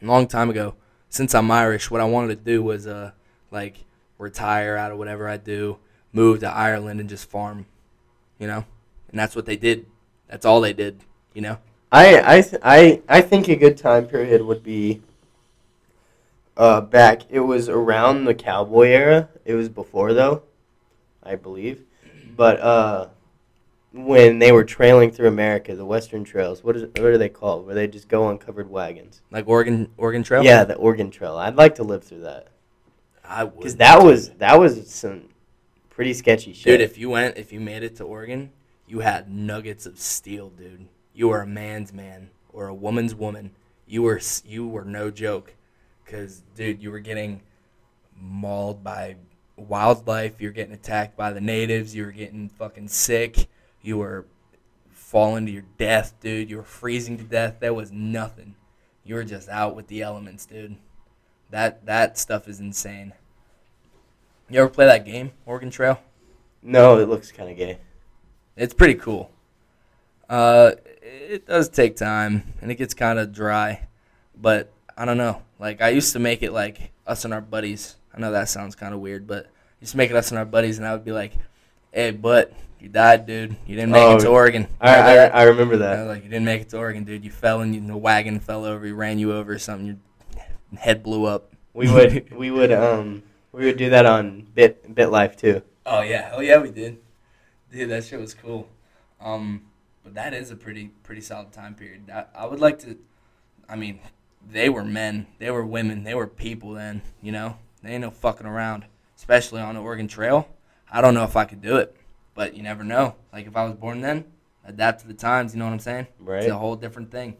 a 0.00 0.04
long 0.06 0.26
time 0.26 0.50
ago, 0.50 0.74
since 1.08 1.34
I'm 1.34 1.50
Irish, 1.50 1.90
what 1.90 2.00
I 2.00 2.04
wanted 2.04 2.28
to 2.28 2.44
do 2.44 2.62
was 2.62 2.86
uh 2.86 3.12
like 3.50 3.84
retire 4.18 4.76
out 4.76 4.92
of 4.92 4.98
whatever 4.98 5.28
I 5.28 5.36
do, 5.36 5.78
move 6.12 6.40
to 6.40 6.48
Ireland 6.48 7.00
and 7.00 7.08
just 7.08 7.30
farm, 7.30 7.66
you 8.38 8.46
know, 8.46 8.64
and 9.08 9.18
that's 9.18 9.34
what 9.34 9.46
they 9.46 9.56
did. 9.56 9.86
That's 10.28 10.46
all 10.46 10.60
they 10.60 10.72
did, 10.72 11.04
you 11.34 11.42
know. 11.42 11.58
I 11.90 12.38
I 12.38 12.44
I 12.62 13.02
I 13.08 13.20
think 13.20 13.48
a 13.48 13.56
good 13.56 13.76
time 13.76 14.06
period 14.06 14.42
would 14.42 14.62
be 14.62 15.02
uh 16.56 16.80
back. 16.80 17.22
It 17.30 17.40
was 17.40 17.68
around 17.68 18.24
the 18.24 18.34
cowboy 18.34 18.88
era. 18.88 19.28
It 19.44 19.54
was 19.54 19.68
before 19.68 20.12
though, 20.14 20.42
I 21.22 21.36
believe. 21.36 21.82
But 22.36 22.60
uh 22.60 23.08
when 23.92 24.38
they 24.38 24.52
were 24.52 24.64
trailing 24.64 25.10
through 25.10 25.28
America, 25.28 25.76
the 25.76 25.84
Western 25.84 26.24
Trails. 26.24 26.64
What 26.64 26.76
is 26.76 26.84
what 26.84 27.04
are 27.04 27.18
they 27.18 27.28
called? 27.28 27.66
Where 27.66 27.74
they 27.74 27.86
just 27.86 28.08
go 28.08 28.24
on 28.24 28.38
covered 28.38 28.70
wagons. 28.70 29.20
Like 29.30 29.46
Oregon, 29.46 29.90
Oregon 29.98 30.22
Trail. 30.22 30.42
Yeah, 30.42 30.64
the 30.64 30.76
Oregon 30.76 31.10
Trail. 31.10 31.36
I'd 31.36 31.56
like 31.56 31.74
to 31.76 31.82
live 31.82 32.04
through 32.04 32.20
that 32.20 32.48
I 33.24 33.44
would. 33.44 33.56
because 33.56 33.76
that 33.76 34.02
was 34.02 34.30
that 34.30 34.58
was 34.58 34.90
some 34.90 35.28
pretty 35.90 36.14
sketchy 36.14 36.54
shit. 36.54 36.64
dude. 36.64 36.80
If 36.80 36.96
you 36.96 37.10
went, 37.10 37.36
if 37.36 37.52
you 37.52 37.60
made 37.60 37.82
it 37.82 37.96
to 37.96 38.04
Oregon, 38.04 38.50
you 38.86 39.00
had 39.00 39.30
nuggets 39.30 39.84
of 39.84 39.98
steel, 39.98 40.48
dude. 40.48 40.88
You 41.14 41.28
were 41.28 41.42
a 41.42 41.46
man's 41.46 41.92
man 41.92 42.30
or 42.52 42.68
a 42.68 42.74
woman's 42.74 43.14
woman. 43.14 43.52
You 43.86 44.02
were 44.02 44.20
you 44.44 44.66
were 44.66 44.84
no 44.84 45.10
joke, 45.10 45.54
because 46.04 46.42
dude, 46.54 46.82
you 46.82 46.90
were 46.90 47.00
getting 47.00 47.42
mauled 48.16 48.82
by 48.82 49.16
wildlife. 49.56 50.40
You 50.40 50.48
were 50.48 50.52
getting 50.52 50.74
attacked 50.74 51.16
by 51.16 51.32
the 51.32 51.40
natives. 51.40 51.94
You 51.94 52.04
were 52.04 52.12
getting 52.12 52.48
fucking 52.48 52.88
sick. 52.88 53.48
You 53.82 53.98
were 53.98 54.26
falling 54.90 55.46
to 55.46 55.52
your 55.52 55.64
death, 55.76 56.14
dude. 56.20 56.48
You 56.48 56.58
were 56.58 56.62
freezing 56.62 57.18
to 57.18 57.24
death. 57.24 57.56
There 57.60 57.74
was 57.74 57.92
nothing. 57.92 58.54
You 59.04 59.16
were 59.16 59.24
just 59.24 59.48
out 59.48 59.74
with 59.74 59.88
the 59.88 60.00
elements, 60.02 60.46
dude. 60.46 60.76
That 61.50 61.84
that 61.86 62.16
stuff 62.16 62.48
is 62.48 62.60
insane. 62.60 63.12
You 64.48 64.60
ever 64.60 64.68
play 64.68 64.86
that 64.86 65.04
game, 65.04 65.32
Oregon 65.46 65.70
Trail? 65.70 66.00
no, 66.62 66.98
it 66.98 67.08
looks 67.08 67.32
kind 67.32 67.50
of 67.50 67.56
gay. 67.56 67.78
It's 68.56 68.74
pretty 68.74 68.94
cool. 68.94 69.30
Uh, 70.28 70.72
it 71.02 71.46
does 71.46 71.68
take 71.68 71.96
time 71.96 72.44
and 72.60 72.70
it 72.70 72.76
gets 72.76 72.94
kind 72.94 73.18
of 73.18 73.32
dry, 73.32 73.86
but 74.40 74.72
I 74.96 75.04
don't 75.04 75.18
know. 75.18 75.42
Like 75.58 75.80
I 75.82 75.90
used 75.90 76.12
to 76.14 76.18
make 76.18 76.42
it 76.42 76.52
like 76.52 76.92
us 77.06 77.24
and 77.24 77.34
our 77.34 77.40
buddies. 77.40 77.96
I 78.14 78.20
know 78.20 78.32
that 78.32 78.48
sounds 78.48 78.74
kind 78.74 78.94
of 78.94 79.00
weird, 79.00 79.26
but 79.26 79.46
I 79.46 79.48
used 79.80 79.92
to 79.92 79.96
make 79.98 80.10
it 80.10 80.16
us 80.16 80.30
and 80.30 80.38
our 80.38 80.44
buddies, 80.44 80.78
and 80.78 80.86
I 80.86 80.92
would 80.92 81.04
be 81.04 81.12
like, 81.12 81.32
"Hey, 81.92 82.10
but 82.10 82.52
you 82.78 82.88
died, 82.88 83.26
dude. 83.26 83.56
You 83.66 83.76
didn't 83.76 83.92
make 83.92 84.02
Oh, 84.02 84.16
it 84.16 84.20
to 84.20 84.28
Oregon." 84.28 84.68
I 84.80 84.90
Remember 84.90 85.10
I, 85.10 85.14
that? 85.14 85.34
I 85.34 85.42
remember 85.44 85.74
I 85.74 85.78
that. 85.78 85.98
was 86.00 86.08
like, 86.08 86.24
"You 86.24 86.30
didn't 86.30 86.44
make 86.44 86.62
it 86.62 86.68
to 86.70 86.78
Oregon, 86.78 87.04
dude. 87.04 87.24
You 87.24 87.30
fell 87.30 87.60
and 87.60 87.74
you, 87.74 87.80
the 87.86 87.96
wagon 87.96 88.38
fell 88.38 88.64
over. 88.64 88.84
He 88.84 88.92
ran 88.92 89.18
you 89.18 89.32
over 89.32 89.52
or 89.52 89.58
something. 89.58 89.86
Your 89.86 90.78
head 90.78 91.02
blew 91.02 91.24
up." 91.24 91.52
We 91.74 91.90
would 91.90 92.30
we 92.36 92.50
would 92.50 92.70
um 92.70 93.22
we 93.50 93.64
would 93.64 93.78
do 93.78 93.90
that 93.90 94.04
on 94.04 94.46
Bit 94.54 94.94
Bit 94.94 95.06
Life 95.08 95.36
too. 95.36 95.62
Oh 95.86 96.02
yeah, 96.02 96.30
oh 96.34 96.40
yeah, 96.40 96.58
we 96.58 96.70
did. 96.70 96.98
Dude, 97.72 97.88
that 97.90 98.04
shit 98.04 98.20
was 98.20 98.34
cool. 98.34 98.68
Um, 99.20 99.62
but 100.02 100.14
that 100.14 100.34
is 100.34 100.50
a 100.50 100.56
pretty 100.56 100.88
pretty 101.02 101.20
solid 101.20 101.52
time 101.52 101.74
period. 101.74 102.10
I, 102.10 102.24
I 102.34 102.46
would 102.46 102.60
like 102.60 102.78
to. 102.80 102.98
I 103.68 103.76
mean, 103.76 104.00
they 104.50 104.68
were 104.68 104.84
men, 104.84 105.26
they 105.38 105.50
were 105.50 105.64
women, 105.64 106.04
they 106.04 106.14
were 106.14 106.26
people. 106.26 106.72
Then 106.72 107.02
you 107.22 107.32
know, 107.32 107.58
they 107.82 107.90
ain't 107.92 108.02
no 108.02 108.10
fucking 108.10 108.46
around. 108.46 108.84
Especially 109.16 109.60
on 109.60 109.76
the 109.76 109.80
Oregon 109.80 110.08
Trail. 110.08 110.48
I 110.90 111.00
don't 111.00 111.14
know 111.14 111.24
if 111.24 111.36
I 111.36 111.44
could 111.44 111.62
do 111.62 111.76
it, 111.76 111.96
but 112.34 112.56
you 112.56 112.62
never 112.62 112.82
know. 112.82 113.14
Like 113.32 113.46
if 113.46 113.56
I 113.56 113.64
was 113.64 113.74
born 113.74 114.00
then, 114.00 114.24
adapt 114.64 115.02
to 115.02 115.06
the 115.06 115.14
times. 115.14 115.54
You 115.54 115.60
know 115.60 115.66
what 115.66 115.72
I'm 115.72 115.78
saying? 115.78 116.06
Right. 116.18 116.42
It's 116.42 116.50
a 116.52 116.58
whole 116.58 116.76
different 116.76 117.10
thing. 117.10 117.36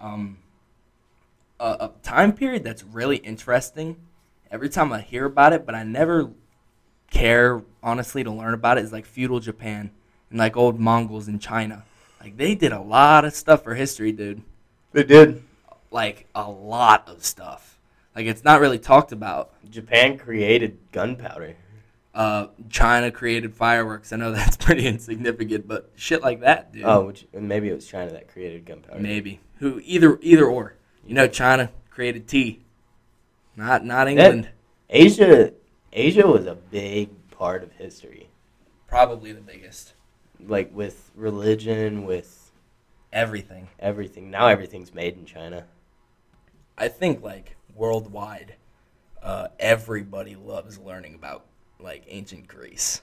Um, 0.00 0.38
a, 1.60 1.64
a 1.64 1.92
time 2.02 2.32
period 2.32 2.64
that's 2.64 2.82
really 2.82 3.18
interesting. 3.18 3.96
Every 4.50 4.68
time 4.68 4.92
I 4.92 5.00
hear 5.00 5.24
about 5.24 5.52
it, 5.52 5.66
but 5.66 5.74
I 5.74 5.82
never 5.82 6.30
care 7.10 7.62
honestly 7.82 8.24
to 8.24 8.30
learn 8.30 8.54
about 8.54 8.78
it 8.78 8.84
is 8.84 8.92
like 8.92 9.06
feudal 9.06 9.40
Japan 9.40 9.90
and 10.30 10.38
like 10.38 10.56
old 10.56 10.78
Mongols 10.78 11.28
in 11.28 11.38
China. 11.38 11.84
Like 12.20 12.36
they 12.36 12.54
did 12.54 12.72
a 12.72 12.80
lot 12.80 13.24
of 13.24 13.34
stuff 13.34 13.62
for 13.62 13.74
history, 13.74 14.12
dude. 14.12 14.42
They 14.92 15.04
did. 15.04 15.42
Like 15.90 16.26
a 16.34 16.50
lot 16.50 17.08
of 17.08 17.24
stuff. 17.24 17.78
Like 18.14 18.26
it's 18.26 18.44
not 18.44 18.60
really 18.60 18.78
talked 18.78 19.12
about. 19.12 19.52
Japan 19.70 20.18
created 20.18 20.78
gunpowder. 20.92 21.56
Uh, 22.14 22.46
China 22.70 23.10
created 23.10 23.54
fireworks. 23.54 24.12
I 24.12 24.16
know 24.16 24.32
that's 24.32 24.56
pretty 24.56 24.86
insignificant, 24.86 25.68
but 25.68 25.90
shit 25.96 26.22
like 26.22 26.40
that, 26.40 26.72
dude. 26.72 26.84
Oh, 26.84 27.06
which, 27.06 27.26
maybe 27.32 27.68
it 27.68 27.74
was 27.74 27.86
China 27.86 28.10
that 28.12 28.28
created 28.28 28.64
gunpowder. 28.64 29.00
maybe 29.00 29.40
who 29.58 29.80
either 29.84 30.18
either 30.22 30.46
or. 30.46 30.74
You 31.06 31.14
know, 31.14 31.28
China 31.28 31.70
created 31.90 32.26
tea. 32.26 32.64
Not 33.54 33.84
not 33.84 34.08
England. 34.08 34.48
Asia 34.90 35.52
Asia 35.92 36.26
was 36.26 36.46
a 36.46 36.54
big 36.54 37.10
part 37.30 37.62
of 37.62 37.72
history. 37.72 38.28
Probably 38.86 39.32
the 39.32 39.40
biggest. 39.40 39.94
Like 40.44 40.74
with 40.74 41.10
religion, 41.14 42.04
with 42.04 42.50
Everything. 43.12 43.68
everything. 43.78 44.30
Now 44.30 44.48
everything's 44.48 44.92
made 44.92 45.16
in 45.16 45.24
China. 45.24 45.64
I 46.76 46.88
think 46.88 47.22
like 47.22 47.56
worldwide, 47.74 48.54
uh, 49.22 49.48
everybody 49.58 50.34
loves 50.36 50.78
learning 50.78 51.14
about 51.14 51.46
like 51.80 52.04
ancient 52.08 52.46
Greece. 52.46 53.00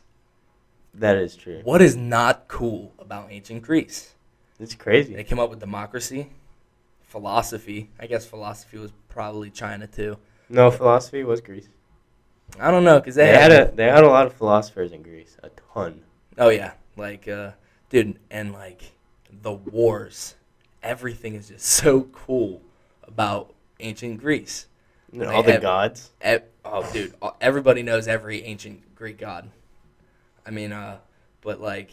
That 0.94 1.18
is 1.18 1.36
true. 1.36 1.62
What 1.64 1.82
is 1.82 1.96
not 1.96 2.48
cool 2.48 2.94
about 3.00 3.32
ancient 3.32 3.64
Greece? 3.64 4.14
It's 4.60 4.76
crazy. 4.76 5.16
They 5.16 5.24
came 5.24 5.40
up 5.40 5.50
with 5.50 5.60
democracy, 5.60 6.30
philosophy. 7.02 7.90
I 8.00 8.06
guess 8.06 8.26
philosophy 8.26 8.78
was 8.78 8.92
probably 9.10 9.50
China 9.50 9.88
too. 9.88 10.18
No, 10.50 10.70
philosophy 10.70 11.24
was 11.24 11.42
Greece. 11.42 11.70
I 12.60 12.70
don't 12.70 12.84
know 12.84 13.00
because 13.00 13.16
they, 13.16 13.26
They 13.26 13.38
had 13.38 13.52
a 13.52 13.72
they 13.74 13.86
had 13.86 14.04
a 14.04 14.10
lot 14.10 14.28
of 14.28 14.34
philosophers 14.34 14.92
in 14.92 15.02
Greece, 15.02 15.38
a 15.42 15.50
ton. 15.74 16.04
Oh 16.38 16.50
yeah, 16.50 16.74
like 16.96 17.28
uh, 17.28 17.52
dude, 17.90 18.20
and 18.30 18.54
like 18.54 18.92
the 19.42 19.52
wars, 19.52 20.36
everything 20.82 21.36
is 21.36 21.50
just 21.50 21.66
so 21.84 22.04
cool 22.14 22.62
about 23.04 23.54
ancient 23.80 24.20
Greece. 24.20 24.68
And 25.12 25.24
all 25.26 25.44
the 25.44 25.54
have- 25.54 25.62
gods. 25.62 26.12
E- 26.26 26.38
oh, 26.66 26.90
dude, 26.92 27.14
everybody 27.40 27.84
knows 27.84 28.08
every 28.08 28.44
ancient 28.44 28.96
Greek 28.96 29.18
god. 29.20 29.50
I 30.46 30.50
mean, 30.52 30.72
uh, 30.72 30.98
but 31.42 31.62
like 31.62 31.92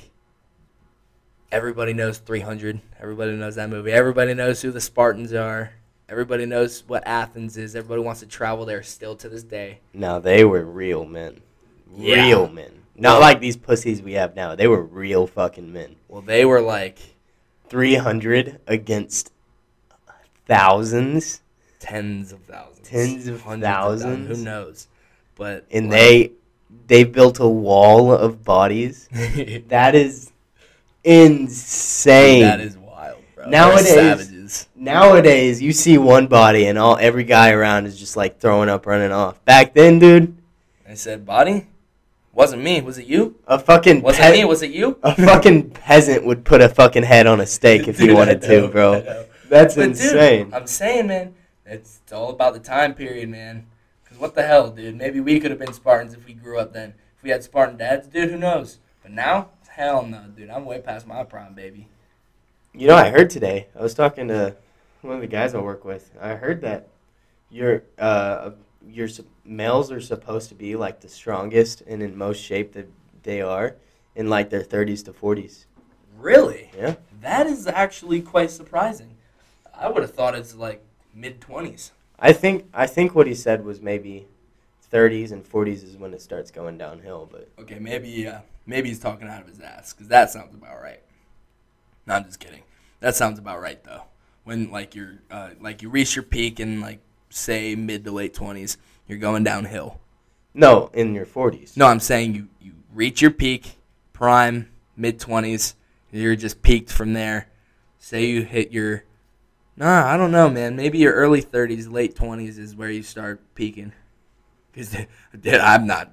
everybody 1.53 1.93
knows 1.93 2.19
300. 2.19 2.81
Everybody 3.01 3.33
knows 3.37 3.57
that 3.57 3.69
movie. 3.71 3.93
Everybody 3.93 4.35
knows 4.35 4.63
who 4.63 4.71
the 4.71 4.81
Spartans 4.81 5.33
are. 5.33 5.73
Everybody 6.09 6.47
knows 6.47 6.83
what 6.87 7.07
Athens 7.07 7.57
is. 7.57 7.77
Everybody 7.77 8.03
wants 8.03 8.21
to 8.21 8.27
travel 8.27 8.65
there 8.65 8.83
still 8.83 9.15
to 9.17 9.29
this 9.29 9.45
day. 9.45 9.79
Now 9.93 10.19
they 10.19 10.45
were 10.45 10.65
real 10.65 11.05
men. 11.05 11.41
Yeah. 11.95 12.25
Real 12.25 12.49
men. 12.49 12.80
Not 13.01 13.21
like 13.21 13.41
these 13.41 13.57
pussies 13.57 14.03
we 14.03 14.13
have 14.13 14.37
now. 14.37 14.55
They 14.55 14.69
were 14.69 14.83
real 14.83 15.27
fucking 15.27 15.73
men. 15.73 15.97
Well, 16.09 16.21
they 16.23 16.45
were 16.45 16.61
like 16.61 16.99
300 17.69 18.61
against 18.67 19.33
thousands. 20.47 21.41
tens 21.79 22.33
of 22.33 22.41
thousands, 22.43 22.89
Tens 22.89 23.27
of 23.27 23.41
hundreds 23.43 23.65
thousands? 23.73 24.39
Who 24.39 24.45
knows? 24.45 24.89
But 25.37 25.65
And 25.71 25.89
like- 25.91 25.99
they 25.99 26.33
they 26.87 27.05
built 27.05 27.41
a 27.41 27.49
wall 27.49 28.13
of 28.13 28.45
bodies. 28.45 29.09
That 29.69 29.95
is 29.95 30.31
insane. 31.05 32.43
that 32.43 32.61
is 32.61 32.77
wild, 32.77 33.19
bro. 33.35 33.49
Nowadays- 33.49 33.89
savages. 33.95 34.69
Nowadays, 34.77 35.63
you 35.63 35.73
see 35.73 35.97
one 35.99 36.27
body 36.27 36.67
and 36.67 36.79
all 36.79 36.97
every 37.01 37.25
guy 37.25 37.53
around 37.53 37.87
is 37.87 37.99
just 37.99 38.17
like 38.17 38.41
throwing 38.41 38.69
up, 38.69 38.87
running 38.87 39.13
off. 39.13 39.43
Back 39.45 39.75
then, 39.75 39.99
dude, 39.99 40.37
I 40.89 40.95
said, 40.95 41.25
"Body, 41.25 41.67
wasn't 42.33 42.63
me. 42.63 42.81
Was 42.81 42.99
it 42.99 43.07
you? 43.07 43.37
a 43.47 43.59
fucking 43.59 44.03
Was 44.03 44.17
pe- 44.19 44.29
it 44.29 44.33
me? 44.39 44.45
Was 44.45 44.63
it 44.63 44.71
you?" 44.71 44.99
a 45.03 45.15
fucking 45.15 45.71
peasant 45.71 46.25
would 46.25 46.45
put 46.45 46.61
a 46.61 46.69
fucking 46.69 47.03
head 47.03 47.27
on 47.27 47.41
a 47.41 47.47
stake 47.47 47.89
if 47.89 47.99
he 47.99 48.07
Dude, 48.07 48.17
I 48.17 48.19
wanted 48.19 48.43
know, 48.43 48.67
to, 48.67 48.69
bro. 48.69 49.27
That's 49.49 49.75
But 49.75 49.85
insane. 49.87 50.45
Dude, 50.47 50.55
I'm 50.55 50.67
saying, 50.67 51.09
man, 51.09 51.35
it's 51.67 52.01
all 52.13 52.31
about 52.31 52.55
the 52.55 52.61
time 52.61 52.95
period, 52.95 53.29
man. 53.29 53.67
Because 54.03 54.19
what 54.19 54.35
the 54.35 54.43
hell, 54.43 54.71
dude? 54.71 54.97
Maybe 54.97 55.21
we 55.21 55.41
could 55.41 55.51
have 55.51 55.61
been 55.61 55.73
Spartans 55.73 56.15
if 56.15 56.27
we 56.27 56.35
grew 56.35 56.59
up 56.59 56.73
then. 56.73 56.95
If 57.17 57.25
we 57.25 57.31
had 57.31 57.43
Spartan 57.43 57.77
dads, 57.77 58.07
dude, 58.07 58.31
who 58.31 58.39
knows? 58.39 58.79
But 59.03 59.13
now, 59.13 59.51
hell 59.69 60.05
no, 60.07 60.23
dude. 60.37 60.51
I'm 60.51 60.65
way 60.65 60.81
past 60.81 61.07
my 61.07 61.25
prime, 61.25 61.55
baby. 61.55 61.89
You 62.73 62.87
know, 62.87 62.97
I 62.97 63.11
heard 63.11 63.31
today. 63.31 63.67
I 63.79 63.83
was 63.83 63.95
talking 63.95 64.29
to 64.29 64.55
one 65.03 65.17
of 65.17 65.21
the 65.21 65.27
guys 65.27 65.55
I 65.55 65.61
work 65.61 65.85
with. 65.85 66.11
I 66.21 66.35
heard 66.35 66.61
that 66.63 66.89
your 67.51 67.83
uh, 67.99 68.51
your 68.87 69.09
sup- 69.09 69.27
males 69.45 69.91
are 69.93 70.01
supposed 70.01 70.49
to 70.49 70.55
be 70.55 70.77
like 70.77 71.01
the 71.01 71.09
strongest 71.09 71.83
and 71.83 72.03
in 72.03 72.17
most 72.17 72.43
shape 72.43 72.73
that 72.73 72.89
they 73.23 73.41
are 73.41 73.77
in 74.15 74.29
like 74.29 74.51
their 74.51 74.63
30s 74.63 75.03
to 75.05 75.13
40s. 75.13 75.67
Really? 76.17 76.71
Yeah. 76.77 76.97
That 77.21 77.47
is 77.47 77.67
actually 77.67 78.21
quite 78.23 78.51
surprising. 78.51 79.17
I 79.75 79.89
would 79.89 80.03
have 80.03 80.15
thought 80.15 80.35
it's 80.35 80.55
like 80.55 80.85
mid 81.15 81.41
20s. 81.41 81.91
I 82.19 82.33
think 82.33 82.67
I 82.75 82.87
think 82.87 83.15
what 83.15 83.27
he 83.27 83.35
said 83.35 83.65
was 83.65 83.81
maybe 83.81 84.27
30s 84.93 85.33
and 85.33 85.45
40s 85.45 85.83
is 85.85 85.97
when 85.97 86.13
it 86.13 86.21
starts 86.21 86.51
going 86.51 86.77
downhill. 86.77 87.29
But 87.31 87.49
Okay, 87.59 87.79
maybe 87.79 88.27
uh, 88.27 88.41
maybe 88.67 88.89
he's 88.89 88.99
talking 88.99 89.29
out 89.29 89.41
of 89.43 89.49
his 89.49 89.61
ass 89.61 89.93
because 89.93 90.09
that 90.09 90.31
sounds 90.31 90.55
about 90.55 90.81
right. 90.83 91.01
No, 92.07 92.15
I'm 92.15 92.25
just 92.25 92.41
kidding. 92.41 92.63
That 93.01 93.17
sounds 93.17 93.39
about 93.39 93.61
right 93.61 93.83
though. 93.85 94.03
When 94.45 94.71
like 94.71 94.95
you're 94.95 95.21
uh, 95.31 95.51
like 95.61 95.81
you 95.83 95.89
reach 95.89 96.17
your 96.17 96.23
peak 96.23 96.61
and 96.61 96.81
like 96.81 97.01
say 97.31 97.75
mid 97.75 98.05
to 98.05 98.11
late 98.13 98.35
20s, 98.35 98.77
you're 99.07 99.19
going 99.19 99.43
downhill. 99.45 100.01
no, 100.53 100.91
in 100.93 101.15
your 101.15 101.27
40s. 101.27 101.77
No, 101.77 101.87
I'm 101.87 102.01
saying 102.01 102.35
you 102.35 102.49
you 102.61 102.73
reach 102.93 103.23
your 103.23 103.31
peak, 103.31 103.79
prime 104.13 104.69
mid 104.97 105.19
20s, 105.19 105.75
you're 106.13 106.37
just 106.37 106.61
peaked 106.63 106.93
from 106.93 107.15
there. 107.15 107.49
Say 107.99 108.27
you 108.27 108.43
hit 108.43 108.73
your 108.73 109.05
Nah, 109.77 110.07
I 110.07 110.19
don't 110.19 110.31
know, 110.33 110.51
man. 110.51 110.77
Maybe 110.77 110.99
your 110.99 111.15
early 111.15 111.41
30s, 111.43 111.91
late 111.91 112.15
20s 112.15 112.59
is 112.59 112.77
where 112.77 112.91
you 112.91 113.03
start 113.03 113.41
peaking. 113.55 113.93
Dude, 114.75 115.55
I'm 115.55 115.87
not 115.87 116.13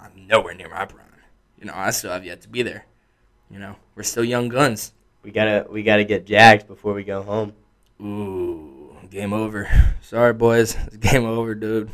I'm 0.00 0.26
nowhere 0.26 0.54
near 0.54 0.68
my 0.68 0.84
prime. 0.84 1.00
You 1.58 1.66
know, 1.66 1.72
I 1.74 1.90
still 1.90 2.10
have 2.10 2.24
yet 2.24 2.42
to 2.42 2.48
be 2.48 2.62
there. 2.62 2.84
You 3.50 3.58
know, 3.58 3.76
we're 3.94 4.02
still 4.02 4.24
young 4.24 4.48
guns. 4.48 4.92
We 5.22 5.30
gotta 5.30 5.66
we 5.70 5.82
gotta 5.82 6.04
get 6.04 6.26
jacked 6.26 6.66
before 6.66 6.92
we 6.94 7.04
go 7.04 7.22
home. 7.22 7.52
Ooh, 8.02 8.83
game 9.14 9.32
over. 9.32 9.68
Sorry, 10.02 10.32
boys. 10.32 10.76
It's 10.86 10.96
game 10.96 11.24
over, 11.24 11.54
dude. 11.54 11.90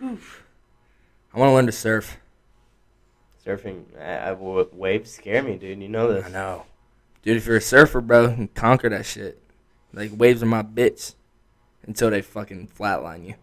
I 0.00 0.06
want 1.38 1.50
to 1.50 1.52
learn 1.52 1.66
to 1.66 1.72
surf. 1.72 2.16
Surfing, 3.46 3.84
I, 3.98 4.30
I, 4.30 4.32
waves 4.32 5.12
scare 5.12 5.42
me, 5.42 5.56
dude. 5.56 5.80
You 5.80 5.88
know 5.88 6.12
this. 6.12 6.26
I 6.26 6.30
know. 6.30 6.64
Dude, 7.22 7.36
if 7.36 7.46
you're 7.46 7.56
a 7.56 7.60
surfer, 7.60 8.00
bro, 8.00 8.28
you 8.28 8.34
can 8.34 8.48
conquer 8.48 8.88
that 8.88 9.06
shit. 9.06 9.40
Like, 9.92 10.10
waves 10.14 10.42
are 10.42 10.46
my 10.46 10.62
bitch 10.62 11.14
until 11.84 12.10
they 12.10 12.22
fucking 12.22 12.68
flatline 12.68 13.26
you. 13.26 13.34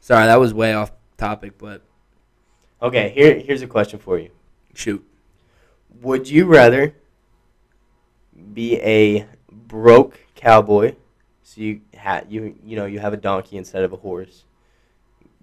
Sorry, 0.00 0.26
that 0.26 0.40
was 0.40 0.52
way 0.52 0.72
off 0.72 0.92
topic, 1.16 1.58
but 1.58 1.82
Okay, 2.82 3.10
here 3.10 3.38
here's 3.38 3.62
a 3.62 3.66
question 3.66 3.98
for 3.98 4.18
you. 4.18 4.30
shoot. 4.74 5.04
Would 6.02 6.28
you 6.28 6.44
rather 6.46 6.94
be 8.52 8.76
a 8.80 9.26
broke 9.50 10.20
cowboy? 10.34 10.94
So 11.56 11.62
you 11.62 11.80
ha- 11.98 12.24
you 12.28 12.54
you 12.62 12.76
know 12.76 12.84
you 12.84 12.98
have 12.98 13.14
a 13.14 13.16
donkey 13.16 13.56
instead 13.56 13.82
of 13.82 13.94
a 13.94 13.96
horse. 13.96 14.44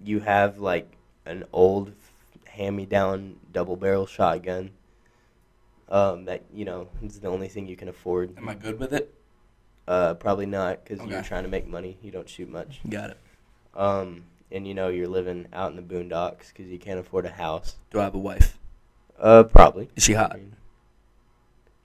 You 0.02 0.20
have 0.20 0.58
like 0.58 0.88
an 1.26 1.42
old 1.52 1.92
hand-me-down 2.46 3.34
double 3.52 3.74
barrel 3.74 4.06
shotgun. 4.06 4.70
Um, 5.88 6.24
that 6.26 6.42
you 6.52 6.64
know 6.64 6.88
is 7.02 7.18
the 7.18 7.26
only 7.28 7.48
thing 7.48 7.66
you 7.66 7.74
can 7.76 7.88
afford. 7.88 8.38
Am 8.38 8.48
I 8.48 8.54
good 8.54 8.78
with 8.78 8.92
it? 8.92 9.12
Uh, 9.88 10.14
probably 10.14 10.46
not 10.46 10.84
because 10.84 11.04
you're 11.04 11.22
trying 11.22 11.42
to 11.42 11.50
make 11.50 11.66
money. 11.66 11.98
You 12.00 12.12
don't 12.12 12.28
shoot 12.28 12.48
much. 12.48 12.80
Got 12.88 13.10
it. 13.10 13.18
Um, 13.74 14.22
and 14.52 14.68
you 14.68 14.72
know 14.72 14.88
you're 14.88 15.08
living 15.08 15.46
out 15.52 15.70
in 15.72 15.76
the 15.76 15.82
boondocks 15.82 16.48
because 16.48 16.70
you 16.70 16.78
can't 16.78 17.00
afford 17.00 17.26
a 17.26 17.30
house. 17.30 17.74
Do 17.90 17.98
I 17.98 18.04
have 18.04 18.14
a 18.14 18.18
wife? 18.18 18.56
Uh, 19.18 19.42
probably. 19.42 19.88
Is 19.96 20.04
she 20.04 20.12
hot? 20.12 20.38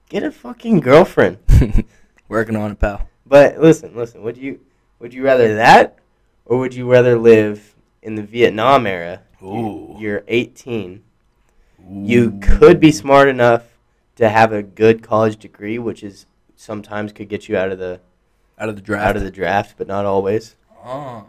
Get 0.07 0.21
a 0.21 0.31
fucking 0.31 0.81
girlfriend. 0.81 1.39
Working 2.29 2.55
on 2.55 2.71
it, 2.71 2.79
pal. 2.79 3.08
But 3.29 3.61
listen, 3.61 3.95
listen. 3.95 4.23
Would 4.23 4.37
you 4.37 4.59
would 4.97 5.13
you 5.13 5.23
rather 5.23 5.55
that, 5.55 5.99
or 6.45 6.57
would 6.57 6.73
you 6.73 6.91
rather 6.91 7.17
live 7.17 7.75
in 8.01 8.15
the 8.15 8.23
Vietnam 8.23 8.87
era? 8.87 9.21
Ooh. 9.41 9.95
You're 9.99 10.23
18. 10.27 11.03
You 11.91 12.39
could 12.41 12.79
be 12.79 12.91
smart 12.91 13.29
enough 13.29 13.63
to 14.17 14.29
have 14.29 14.51
a 14.51 14.61
good 14.61 15.01
college 15.01 15.37
degree, 15.37 15.79
which 15.79 16.03
is 16.03 16.25
sometimes 16.55 17.13
could 17.13 17.29
get 17.29 17.47
you 17.47 17.55
out 17.55 17.71
of 17.71 17.79
the 17.79 18.01
out 18.57 18.67
of 18.67 18.75
the 18.75 18.81
draft. 18.81 19.07
out 19.07 19.15
of 19.15 19.23
the 19.23 19.31
draft, 19.31 19.75
but 19.77 19.87
not 19.87 20.05
always. 20.05 20.55
Oh. 20.83 21.25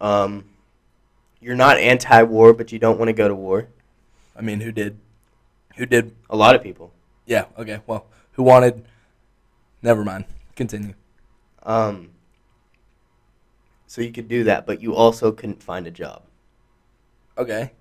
Um, 0.00 0.44
you're 1.40 1.54
not 1.54 1.78
anti-war, 1.78 2.52
but 2.52 2.72
you 2.72 2.78
don't 2.78 2.98
want 2.98 3.08
to 3.08 3.14
go 3.14 3.28
to 3.28 3.34
war. 3.34 3.68
I 4.36 4.42
mean, 4.42 4.60
who 4.60 4.72
did? 4.72 4.98
Who 5.76 5.86
did? 5.86 6.14
A 6.28 6.36
lot 6.36 6.54
of 6.54 6.62
people. 6.62 6.92
Yeah. 7.24 7.46
Okay. 7.56 7.80
Well, 7.86 8.06
who 8.32 8.42
wanted? 8.42 8.84
Never 9.80 10.04
mind. 10.04 10.24
Continue. 10.56 10.94
Um, 11.64 12.10
so 13.86 14.02
you 14.02 14.12
could 14.12 14.28
do 14.28 14.44
that, 14.44 14.66
but 14.66 14.82
you 14.82 14.94
also 14.94 15.32
couldn't 15.32 15.62
find 15.62 15.86
a 15.86 15.90
job. 15.90 16.22
Okay. 17.38 17.72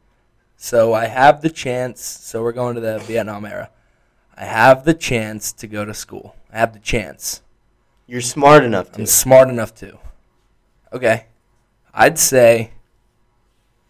So 0.58 0.94
I 0.94 1.06
have 1.06 1.42
the 1.42 1.50
chance. 1.50 2.02
So 2.02 2.42
we're 2.44 2.52
going 2.52 2.76
to 2.76 2.82
the 2.82 3.00
Vietnam 3.00 3.46
era. 3.46 3.70
I 4.36 4.46
have 4.46 4.86
the 4.86 4.94
chance 4.94 5.52
to 5.54 5.68
go 5.68 5.86
to 5.86 5.94
school. 5.94 6.36
I 6.52 6.60
have 6.60 6.74
the 6.74 6.80
chance. 6.80 7.42
You're 8.08 8.22
smart 8.22 8.64
enough 8.64 8.92
to. 8.94 9.00
I'm 9.00 9.06
smart 9.06 9.50
enough 9.50 9.74
to. 9.76 9.98
Okay. 10.92 11.26
I'd 11.94 12.18
say 12.18 12.72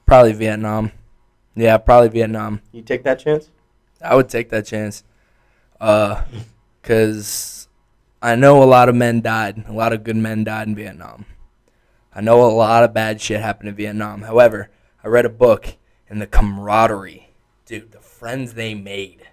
probably 0.06 0.34
Vietnam. 0.34 0.92
Yeah, 1.56 1.78
probably 1.78 2.10
Vietnam. 2.10 2.62
You 2.72 2.82
take 2.82 3.04
that 3.04 3.20
chance? 3.20 3.50
I 4.02 4.16
would 4.16 4.30
take 4.30 4.50
that 4.50 4.66
chance. 4.66 5.04
Uh, 5.80 6.24
cause 6.82 7.53
I 8.24 8.36
know 8.36 8.64
a 8.64 8.66
lot 8.66 8.88
of 8.88 8.96
men 8.96 9.20
died. 9.20 9.66
A 9.68 9.74
lot 9.74 9.92
of 9.92 10.06
good 10.06 10.16
men 10.16 10.46
died 10.46 10.70
in 10.70 10.76
Vietnam. 10.76 11.26
I 12.16 12.22
know 12.22 12.42
a 12.42 12.48
lot 12.48 12.86
of 12.86 12.94
bad 12.94 13.20
shit 13.20 13.42
happened 13.42 13.68
in 13.68 13.76
Vietnam. 13.76 14.22
However, 14.22 14.72
I 15.04 15.10
read 15.10 15.26
a 15.26 15.30
book 15.30 15.76
and 16.10 16.22
the 16.22 16.28
camaraderie, 16.28 17.34
dude, 17.66 17.92
the 17.92 18.00
friends 18.00 18.54
they 18.54 18.76
made, 18.76 19.28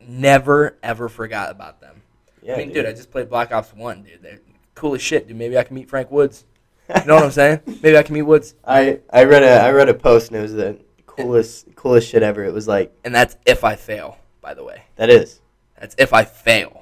never 0.00 0.76
ever 0.82 1.08
forgot 1.08 1.52
about 1.52 1.80
them. 1.80 2.02
Yeah, 2.42 2.54
I 2.54 2.58
mean, 2.58 2.72
dude. 2.72 2.84
I 2.86 2.92
just 2.92 3.12
played 3.12 3.30
Black 3.30 3.52
Ops 3.52 3.72
One, 3.72 4.02
dude. 4.02 4.22
They're 4.22 4.40
cool 4.74 4.94
as 4.94 5.02
shit, 5.02 5.28
dude. 5.28 5.36
Maybe 5.36 5.56
I 5.56 5.62
can 5.62 5.76
meet 5.76 5.88
Frank 5.88 6.10
Woods. 6.10 6.46
You 6.88 7.04
know 7.04 7.14
what 7.14 7.24
I'm 7.24 7.30
saying? 7.30 7.60
Maybe 7.66 7.96
I 7.96 8.02
can 8.02 8.14
meet 8.14 8.22
Woods. 8.22 8.56
I 8.64 8.98
I 9.12 9.22
read 9.22 9.44
a 9.44 9.60
I 9.60 9.70
read 9.70 9.88
a 9.88 9.94
post 9.94 10.28
and 10.28 10.36
it 10.38 10.42
was 10.42 10.54
the 10.54 10.80
coolest 11.06 11.76
coolest 11.76 12.08
shit 12.08 12.24
ever. 12.24 12.42
It 12.42 12.52
was 12.52 12.66
like 12.66 12.92
And 13.04 13.14
that's 13.14 13.36
if 13.46 13.62
I 13.62 13.76
fail, 13.76 14.18
by 14.40 14.54
the 14.54 14.64
way. 14.64 14.82
that 14.96 15.10
is. 15.10 15.40
That's 15.78 15.94
if 15.96 16.12
I 16.12 16.24
fail. 16.24 16.79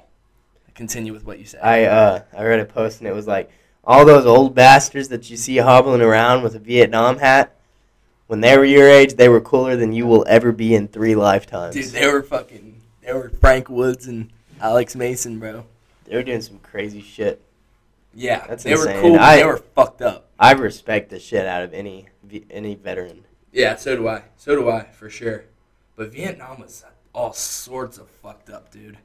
Continue 0.79 1.11
with 1.11 1.25
what 1.25 1.39
you 1.39 1.43
said. 1.45 1.59
I 1.61 1.83
uh 1.83 2.21
I 2.33 2.45
read 2.45 2.61
a 2.61 2.65
post 2.65 2.99
and 2.99 3.07
it 3.09 3.13
was 3.13 3.27
like 3.27 3.51
all 3.83 4.05
those 4.05 4.25
old 4.25 4.55
bastards 4.55 5.09
that 5.09 5.29
you 5.29 5.35
see 5.35 5.57
hobbling 5.57 5.99
around 5.99 6.41
with 6.41 6.55
a 6.55 6.59
Vietnam 6.59 7.17
hat. 7.17 7.53
When 8.27 8.39
they 8.39 8.57
were 8.57 8.63
your 8.63 8.87
age, 8.87 9.15
they 9.15 9.27
were 9.27 9.41
cooler 9.41 9.75
than 9.75 9.91
you 9.91 10.07
will 10.07 10.23
ever 10.29 10.53
be 10.53 10.73
in 10.73 10.87
three 10.87 11.15
lifetimes. 11.15 11.75
Dude, 11.75 11.87
they 11.87 12.07
were 12.07 12.23
fucking. 12.23 12.79
They 13.03 13.11
were 13.11 13.27
Frank 13.41 13.67
Woods 13.67 14.07
and 14.07 14.29
Alex 14.61 14.95
Mason, 14.95 15.37
bro. 15.37 15.65
they 16.05 16.15
were 16.15 16.23
doing 16.23 16.41
some 16.41 16.59
crazy 16.59 17.01
shit. 17.01 17.41
Yeah, 18.13 18.47
That's 18.47 18.63
they 18.63 18.75
were 18.75 18.87
insane. 18.87 19.01
cool. 19.01 19.19
I- 19.19 19.35
they 19.35 19.45
were 19.45 19.57
fucked 19.57 20.01
up. 20.01 20.29
I 20.39 20.53
respect 20.53 21.09
the 21.09 21.19
shit 21.19 21.45
out 21.45 21.63
of 21.63 21.73
any 21.73 22.07
any 22.49 22.75
veteran. 22.75 23.25
Yeah, 23.51 23.75
so 23.75 23.97
do 23.97 24.07
I. 24.07 24.23
So 24.37 24.55
do 24.55 24.69
I, 24.69 24.83
for 24.85 25.09
sure. 25.09 25.43
But 25.97 26.13
Vietnam 26.13 26.61
was 26.61 26.85
all 27.13 27.33
sorts 27.33 27.97
of 27.97 28.07
fucked 28.07 28.49
up, 28.49 28.71
dude. 28.71 28.97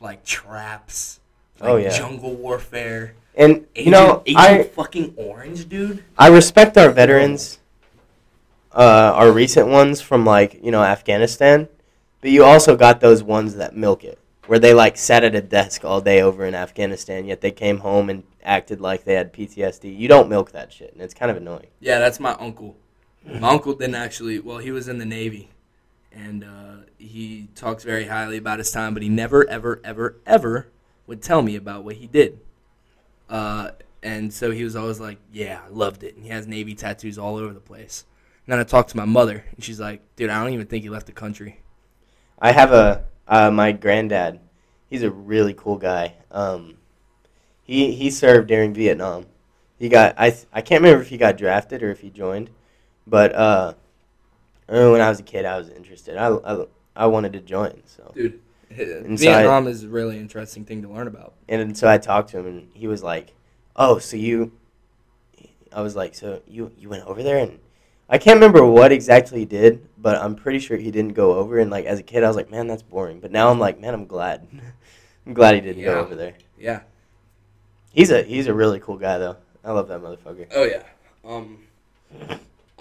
Like 0.00 0.24
traps, 0.24 1.20
like 1.60 1.68
Oh, 1.70 1.76
yeah. 1.76 1.90
jungle 1.96 2.34
warfare. 2.34 3.14
And 3.36 3.66
Agent, 3.76 3.86
you 3.86 3.90
know, 3.92 4.22
Agent 4.26 4.38
I 4.44 4.62
fucking 4.64 5.14
Orange, 5.16 5.68
dude. 5.68 6.02
I 6.18 6.28
respect 6.28 6.76
our 6.78 6.90
veterans, 6.90 7.58
uh, 8.72 9.12
our 9.14 9.30
recent 9.32 9.68
ones 9.68 10.00
from 10.00 10.24
like 10.24 10.58
you 10.62 10.70
know 10.70 10.82
Afghanistan, 10.82 11.68
but 12.20 12.30
you 12.30 12.44
also 12.44 12.76
got 12.76 13.00
those 13.00 13.22
ones 13.22 13.56
that 13.56 13.76
milk 13.76 14.04
it, 14.04 14.18
where 14.46 14.58
they 14.58 14.74
like 14.74 14.96
sat 14.96 15.22
at 15.24 15.34
a 15.34 15.40
desk 15.40 15.84
all 15.84 16.00
day 16.00 16.20
over 16.20 16.44
in 16.44 16.54
Afghanistan, 16.54 17.24
yet 17.24 17.40
they 17.40 17.50
came 17.50 17.78
home 17.78 18.10
and 18.10 18.22
acted 18.42 18.80
like 18.80 19.04
they 19.04 19.14
had 19.14 19.32
PTSD. 19.32 19.96
You 19.96 20.08
don't 20.08 20.28
milk 20.28 20.52
that 20.52 20.72
shit, 20.72 20.92
and 20.92 21.02
it's 21.02 21.14
kind 21.14 21.30
of 21.30 21.36
annoying. 21.36 21.68
Yeah, 21.80 21.98
that's 21.98 22.18
my 22.20 22.32
uncle. 22.34 22.76
My 23.26 23.50
uncle 23.50 23.74
didn't 23.74 23.94
actually. 23.96 24.38
Well, 24.40 24.58
he 24.58 24.70
was 24.70 24.88
in 24.88 24.98
the 24.98 25.04
Navy, 25.06 25.50
and 26.12 26.44
uh, 26.44 26.76
he 26.98 27.48
talks 27.54 27.84
very 27.84 28.06
highly 28.06 28.36
about 28.36 28.58
his 28.58 28.70
time, 28.70 28.94
but 28.94 29.02
he 29.02 29.08
never, 29.08 29.48
ever, 29.48 29.80
ever, 29.84 30.16
ever 30.26 30.68
would 31.06 31.22
tell 31.22 31.42
me 31.42 31.56
about 31.56 31.84
what 31.84 31.96
he 31.96 32.06
did. 32.06 32.40
Uh, 33.28 33.70
and 34.02 34.32
so 34.32 34.50
he 34.50 34.64
was 34.64 34.74
always 34.76 34.98
like, 34.98 35.18
"Yeah, 35.32 35.60
I 35.64 35.68
loved 35.68 36.02
it." 36.02 36.16
And 36.16 36.24
he 36.24 36.30
has 36.30 36.46
Navy 36.46 36.74
tattoos 36.74 37.18
all 37.18 37.36
over 37.36 37.52
the 37.52 37.60
place. 37.60 38.04
And 38.46 38.52
then 38.52 38.58
I 38.58 38.64
talked 38.64 38.90
to 38.90 38.96
my 38.96 39.04
mother, 39.04 39.44
and 39.54 39.62
she's 39.62 39.78
like, 39.78 40.02
"Dude, 40.16 40.30
I 40.30 40.42
don't 40.42 40.52
even 40.52 40.66
think 40.66 40.82
he 40.82 40.90
left 40.90 41.06
the 41.06 41.12
country." 41.12 41.60
I 42.38 42.52
have 42.52 42.72
a 42.72 43.04
uh, 43.28 43.50
my 43.50 43.72
granddad. 43.72 44.40
He's 44.88 45.02
a 45.02 45.10
really 45.10 45.54
cool 45.54 45.76
guy. 45.76 46.14
Um, 46.30 46.78
he 47.62 47.92
he 47.92 48.10
served 48.10 48.48
during 48.48 48.74
Vietnam. 48.74 49.26
He 49.78 49.88
got 49.88 50.14
I 50.18 50.36
I 50.52 50.62
can't 50.62 50.82
remember 50.82 51.02
if 51.02 51.08
he 51.08 51.18
got 51.18 51.36
drafted 51.36 51.82
or 51.82 51.90
if 51.90 52.00
he 52.00 52.10
joined, 52.10 52.50
but 53.06 53.34
uh, 53.34 53.74
I 54.70 54.74
remember 54.74 54.92
when 54.92 55.00
I 55.00 55.08
was 55.10 55.18
a 55.20 55.24
kid, 55.24 55.44
I 55.44 55.58
was 55.58 55.68
interested. 55.68 56.16
I 56.16 56.28
I, 56.28 56.64
I 56.96 57.06
wanted 57.06 57.32
to 57.34 57.40
join. 57.40 57.82
So 57.86 58.12
Dude, 58.14 58.40
Inside- 58.70 59.18
Vietnam 59.18 59.66
is 59.66 59.82
a 59.84 59.88
really 59.88 60.16
interesting 60.18 60.64
thing 60.64 60.80
to 60.82 60.88
learn 60.88 61.08
about. 61.08 61.34
and 61.48 61.76
so 61.76 61.88
I 61.90 61.98
talked 61.98 62.30
to 62.30 62.38
him, 62.38 62.46
and 62.46 62.68
he 62.72 62.86
was 62.86 63.02
like, 63.02 63.34
"Oh, 63.76 63.98
so 63.98 64.16
you?" 64.16 64.52
I 65.72 65.82
was 65.82 65.96
like, 65.96 66.14
"So 66.14 66.40
you 66.46 66.70
you 66.78 66.88
went 66.88 67.04
over 67.06 67.22
there?" 67.22 67.38
And 67.38 67.58
I 68.08 68.18
can't 68.18 68.36
remember 68.36 68.64
what 68.64 68.92
exactly 68.92 69.40
he 69.40 69.44
did, 69.44 69.86
but 69.98 70.16
I'm 70.16 70.34
pretty 70.36 70.58
sure 70.60 70.76
he 70.76 70.90
didn't 70.90 71.14
go 71.14 71.34
over. 71.34 71.58
And 71.58 71.70
like 71.70 71.84
as 71.86 71.98
a 71.98 72.02
kid, 72.04 72.22
I 72.24 72.28
was 72.28 72.36
like, 72.36 72.50
"Man, 72.50 72.66
that's 72.68 72.82
boring." 72.82 73.18
But 73.20 73.32
now 73.32 73.50
I'm 73.50 73.58
like, 73.58 73.80
"Man, 73.80 73.92
I'm 73.94 74.06
glad." 74.06 74.46
I'm 75.26 75.34
glad 75.34 75.54
he 75.56 75.60
didn't 75.60 75.82
Yeah. 75.82 75.94
go 75.94 76.00
over 76.00 76.14
there. 76.14 76.34
Yeah. 76.58 76.80
He's 77.92 78.10
a 78.10 78.22
he's 78.22 78.46
a 78.46 78.54
really 78.54 78.78
cool 78.80 78.96
guy 78.96 79.18
though. 79.18 79.36
I 79.64 79.72
love 79.72 79.88
that 79.88 80.00
motherfucker. 80.00 80.46
Oh 80.54 80.64
yeah. 80.64 80.82
Um, 81.24 81.58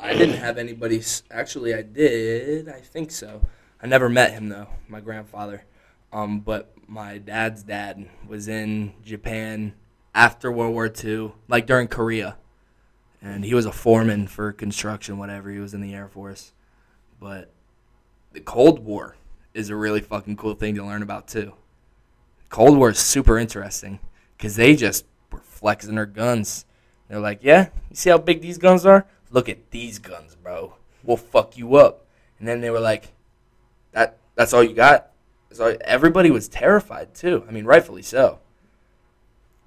I 0.01 0.13
didn't 0.13 0.37
have 0.37 0.57
anybody. 0.57 1.01
Actually, 1.29 1.73
I 1.73 1.81
did. 1.81 2.69
I 2.69 2.79
think 2.79 3.11
so. 3.11 3.41
I 3.81 3.87
never 3.87 4.09
met 4.09 4.31
him 4.31 4.49
though. 4.49 4.67
My 4.87 4.99
grandfather. 4.99 5.63
Um, 6.11 6.39
but 6.39 6.73
my 6.87 7.17
dad's 7.17 7.63
dad 7.63 8.07
was 8.27 8.47
in 8.47 8.93
Japan 9.03 9.73
after 10.15 10.51
World 10.51 10.73
War 10.73 10.91
II, 10.91 11.33
like 11.47 11.67
during 11.67 11.87
Korea, 11.87 12.37
and 13.21 13.45
he 13.45 13.53
was 13.53 13.65
a 13.65 13.71
foreman 13.71 14.27
for 14.27 14.51
construction, 14.51 15.17
whatever. 15.17 15.51
He 15.51 15.59
was 15.59 15.73
in 15.73 15.81
the 15.81 15.93
Air 15.93 16.07
Force, 16.07 16.51
but 17.19 17.51
the 18.33 18.39
Cold 18.39 18.79
War 18.79 19.15
is 19.53 19.69
a 19.69 19.75
really 19.75 20.01
fucking 20.01 20.37
cool 20.37 20.55
thing 20.55 20.75
to 20.75 20.85
learn 20.85 21.03
about 21.03 21.27
too. 21.27 21.53
Cold 22.49 22.77
War 22.77 22.89
is 22.89 22.99
super 22.99 23.37
interesting 23.37 23.99
because 24.37 24.55
they 24.55 24.75
just 24.75 25.05
were 25.31 25.41
flexing 25.41 25.95
their 25.95 26.07
guns. 26.07 26.65
They're 27.07 27.19
like, 27.19 27.39
yeah, 27.43 27.69
you 27.89 27.95
see 27.95 28.09
how 28.09 28.17
big 28.17 28.41
these 28.41 28.57
guns 28.57 28.85
are? 28.85 29.05
Look 29.31 29.49
at 29.49 29.71
these 29.71 29.99
guns, 29.99 30.35
bro. 30.35 30.75
We'll 31.03 31.17
fuck 31.17 31.57
you 31.57 31.75
up. 31.75 32.05
And 32.39 32.47
then 32.47 32.61
they 32.61 32.69
were 32.69 32.79
like, 32.79 33.11
that 33.91 34.17
that's 34.35 34.53
all 34.53 34.63
you 34.63 34.73
got? 34.73 35.11
So 35.51 35.77
everybody 35.81 36.31
was 36.31 36.47
terrified 36.47 37.13
too. 37.13 37.43
I 37.47 37.51
mean, 37.51 37.65
rightfully 37.65 38.01
so. 38.01 38.39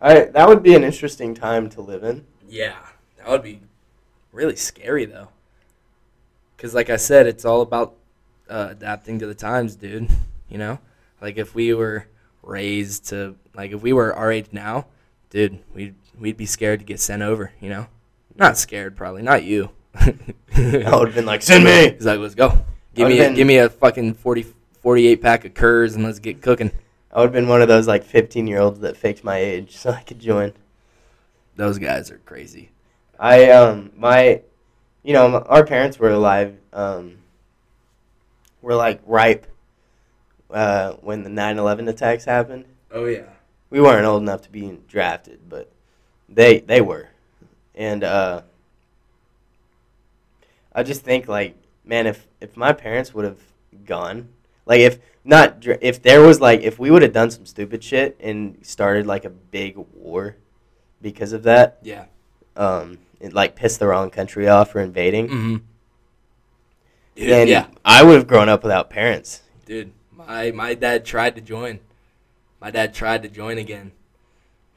I 0.01 0.25
that 0.25 0.49
would 0.49 0.63
be 0.63 0.75
an 0.75 0.85
interesting 0.85 1.35
time 1.35 1.69
to 1.71 1.81
live 1.81 2.03
in. 2.03 2.27
Yeah, 2.49 2.79
that 3.19 3.29
would 3.29 3.43
be 3.43 3.61
really 4.33 4.57
scary 4.57 5.05
though. 5.05 5.29
Cause 6.59 6.75
like 6.75 6.91
I 6.91 6.97
said, 6.97 7.27
it's 7.27 7.45
all 7.45 7.61
about 7.61 7.95
uh, 8.49 8.69
adapting 8.71 9.19
to 9.19 9.27
the 9.27 9.35
times, 9.35 9.77
dude. 9.77 10.09
You 10.49 10.59
know, 10.59 10.79
like 11.21 11.39
if 11.39 11.55
we 11.55 11.73
were 11.75 12.07
raised 12.43 13.09
to 13.09 13.37
like 13.55 13.73
if 13.73 13.83
we 13.83 13.93
were 13.93 14.15
our 14.15 14.31
age 14.31 14.47
now, 14.53 14.87
dude, 15.31 15.61
we'd 15.75 15.95
we'd 16.19 16.37
be 16.37 16.47
scared 16.47 16.81
to 16.81 16.85
get 16.85 17.01
sent 17.01 17.23
over. 17.23 17.53
You 17.61 17.71
know, 17.71 17.87
not 18.37 18.57
scared 18.59 18.97
probably, 18.97 19.23
not 19.23 19.45
you. 19.45 19.71
I 19.95 20.07
would 20.55 21.09
have 21.09 21.15
been 21.15 21.27
like, 21.27 21.43
"Send 21.43 21.65
me." 21.65 21.91
He's 21.93 22.07
like, 22.07 22.19
let's 22.19 22.35
go. 22.35 22.65
Give 22.95 23.09
me 23.09 23.19
a, 23.21 23.25
been- 23.25 23.35
give 23.35 23.47
me 23.47 23.57
a 23.59 23.69
fucking 23.69 24.15
40, 24.15 24.47
48 24.81 25.23
pack 25.23 25.45
of 25.45 25.55
Coors 25.55 25.95
and 25.95 26.05
let's 26.05 26.19
get 26.19 26.43
cooking. 26.43 26.71
I 27.13 27.19
would 27.19 27.25
have 27.27 27.33
been 27.33 27.49
one 27.49 27.61
of 27.63 27.69
those 27.69 27.87
like 27.87 28.05
15 28.05 28.47
year 28.47 28.59
olds 28.61 28.81
that 28.81 28.97
faked 28.97 29.23
my 29.25 29.37
age 29.39 29.77
so 29.77 29.91
I 29.91 30.03
could 30.03 30.19
join. 30.19 30.53
Those 31.57 31.79
guys 31.79 32.11
are 32.11 32.19
crazy. 32.25 32.71
I 33.19 33.51
um 33.51 33.93
my, 33.97 34.41
you 35.03 35.13
know, 35.13 35.37
m- 35.37 35.45
our 35.47 35.65
parents 35.65 35.99
were 35.99 36.11
alive. 36.11 36.57
Um, 36.73 37.19
were 38.63 38.75
like 38.75 39.01
ripe. 39.07 39.47
Uh, 40.51 40.93
when 41.01 41.23
the 41.23 41.31
9/11 41.31 41.89
attacks 41.89 42.25
happened, 42.27 42.67
Oh 42.91 43.07
yeah. 43.07 43.25
we 43.71 43.81
weren't 43.81 44.05
old 44.05 44.21
enough 44.23 44.43
to 44.43 44.51
be 44.51 44.79
drafted, 44.87 45.41
but 45.49 45.71
they 46.29 46.61
they 46.61 46.81
were, 46.83 47.09
and 47.75 48.05
uh, 48.05 48.43
I 50.75 50.83
just 50.83 51.03
think 51.03 51.29
like, 51.29 51.57
man, 51.85 52.07
if 52.07 52.27
if 52.41 52.57
my 52.57 52.73
parents 52.73 53.15
would 53.15 53.25
have 53.25 53.41
gone, 53.85 54.29
like 54.67 54.81
if 54.81 54.99
not 55.25 55.65
if 55.81 56.03
there 56.03 56.21
was 56.23 56.41
like 56.41 56.61
if 56.63 56.79
we 56.79 56.91
would 56.91 57.03
have 57.03 57.13
done 57.13 57.31
some 57.31 57.47
stupid 57.47 57.83
shit 57.85 58.17
and 58.21 58.59
started 58.63 59.07
like 59.07 59.25
a 59.25 59.31
big 59.31 59.77
war 59.95 60.37
because 61.01 61.33
of 61.33 61.43
that, 61.45 61.79
Yeah. 61.83 62.05
um, 62.57 62.99
it 63.21 63.33
like 63.33 63.55
pissed 63.57 63.79
the 63.81 63.87
wrong 63.87 64.11
country 64.11 64.49
off 64.49 64.71
for 64.73 64.81
invading, 64.81 65.29
Mm-hmm. 65.29 65.57
Dude, 67.15 67.29
then 67.29 67.49
yeah. 67.49 67.67
I 67.85 68.03
would 68.03 68.15
have 68.17 68.27
grown 68.27 68.49
up 68.49 68.63
without 68.63 68.89
parents. 68.89 69.43
Dude, 69.67 69.93
my 70.11 70.51
my 70.51 70.73
dad 70.75 71.05
tried 71.05 71.35
to 71.37 71.43
join. 71.43 71.81
My 72.61 72.71
dad 72.71 72.95
tried 72.95 73.23
to 73.25 73.29
join 73.29 73.59
again. 73.59 73.93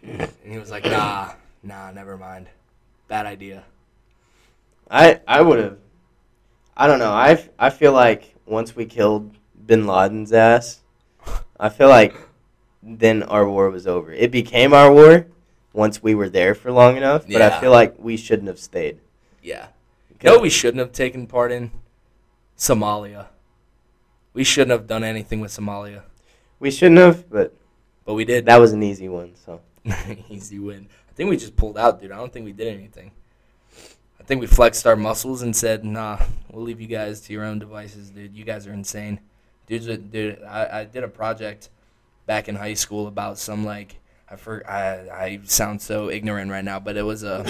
And 0.04 0.30
he 0.44 0.58
was 0.60 0.70
like, 0.70 0.84
nah, 0.86 1.34
nah, 1.64 1.92
never 1.92 2.18
mind. 2.18 2.48
Bad 3.08 3.26
idea. 3.26 3.64
I 4.90 5.20
I 5.28 5.42
would 5.42 5.60
have. 5.60 5.78
I 6.78 6.88
don't 6.88 7.00
know. 7.00 7.12
I 7.12 7.44
I 7.58 7.70
feel 7.70 7.94
like 7.94 8.36
once 8.46 8.76
we 8.76 8.86
killed 8.86 9.32
Bin 9.66 9.88
Laden's 9.88 10.34
ass, 10.34 10.82
I 11.60 11.70
feel 11.70 11.90
like 11.90 12.16
then 12.84 13.24
our 13.24 13.48
war 13.48 13.70
was 13.70 13.88
over. 13.88 14.12
It 14.14 14.32
became 14.32 14.74
our 14.74 14.92
war 14.92 15.28
once 15.74 16.02
we 16.04 16.14
were 16.16 16.30
there 16.30 16.54
for 16.56 16.72
long 16.72 16.98
enough. 16.98 17.24
But 17.24 17.40
Yeah. 17.40 17.48
I 17.58 17.60
feel 17.62 17.72
like 17.72 17.96
we 17.98 18.18
shouldn't 18.18 18.48
have 18.48 18.60
stayed. 18.60 19.00
Yeah. 19.42 19.68
No, 20.24 20.40
we 20.40 20.50
shouldn't 20.50 20.80
have 20.80 20.92
taken 20.92 21.28
part 21.28 21.52
in 21.52 21.72
Somalia. 22.58 23.28
We 24.34 24.44
shouldn't 24.44 24.72
have 24.72 24.88
done 24.88 25.04
anything 25.04 25.40
with 25.40 25.52
Somalia. 25.52 26.02
We 26.60 26.72
shouldn't 26.72 27.00
have, 27.00 27.30
but 27.30 27.54
But 28.06 28.14
we 28.16 28.26
did. 28.26 28.46
that 28.46 28.58
was 28.60 28.72
an 28.74 28.82
easy 28.82 29.08
one. 29.10 29.34
So 29.36 29.62
Easy 30.30 30.58
win. 30.60 30.88
I 31.16 31.18
think 31.18 31.30
we 31.30 31.38
just 31.38 31.56
pulled 31.56 31.78
out, 31.78 32.02
dude. 32.02 32.12
I 32.12 32.18
don't 32.18 32.34
think 32.34 32.44
we 32.44 32.52
did 32.52 32.68
anything. 32.68 33.12
I 34.20 34.24
think 34.24 34.42
we 34.42 34.48
flexed 34.48 34.86
our 34.86 34.98
muscles 34.98 35.44
and 35.44 35.56
said, 35.56 35.86
"Nah, 35.86 36.20
we'll 36.52 36.66
leave 36.66 36.82
you 36.82 36.88
guys 36.88 37.22
to 37.22 37.32
your 37.32 37.46
own 37.46 37.58
devices, 37.58 38.10
dude. 38.10 38.36
You 38.36 38.44
guys 38.44 38.68
are 38.68 38.74
insane." 38.74 39.22
Dudes, 39.66 39.86
dude, 39.86 40.44
I, 40.44 40.82
I 40.82 40.84
did 40.84 41.06
a 41.06 41.08
project 41.08 41.70
back 42.26 42.50
in 42.50 42.56
high 42.56 42.74
school 42.74 43.08
about 43.08 43.38
some 43.38 43.64
like 43.64 43.96
I 44.30 44.36
for 44.36 44.70
I 44.70 45.08
I 45.10 45.40
sound 45.46 45.82
so 45.82 46.10
ignorant 46.10 46.52
right 46.52 46.66
now, 46.66 46.82
but 46.82 46.98
it 46.98 47.04
was 47.04 47.24
a 47.24 47.46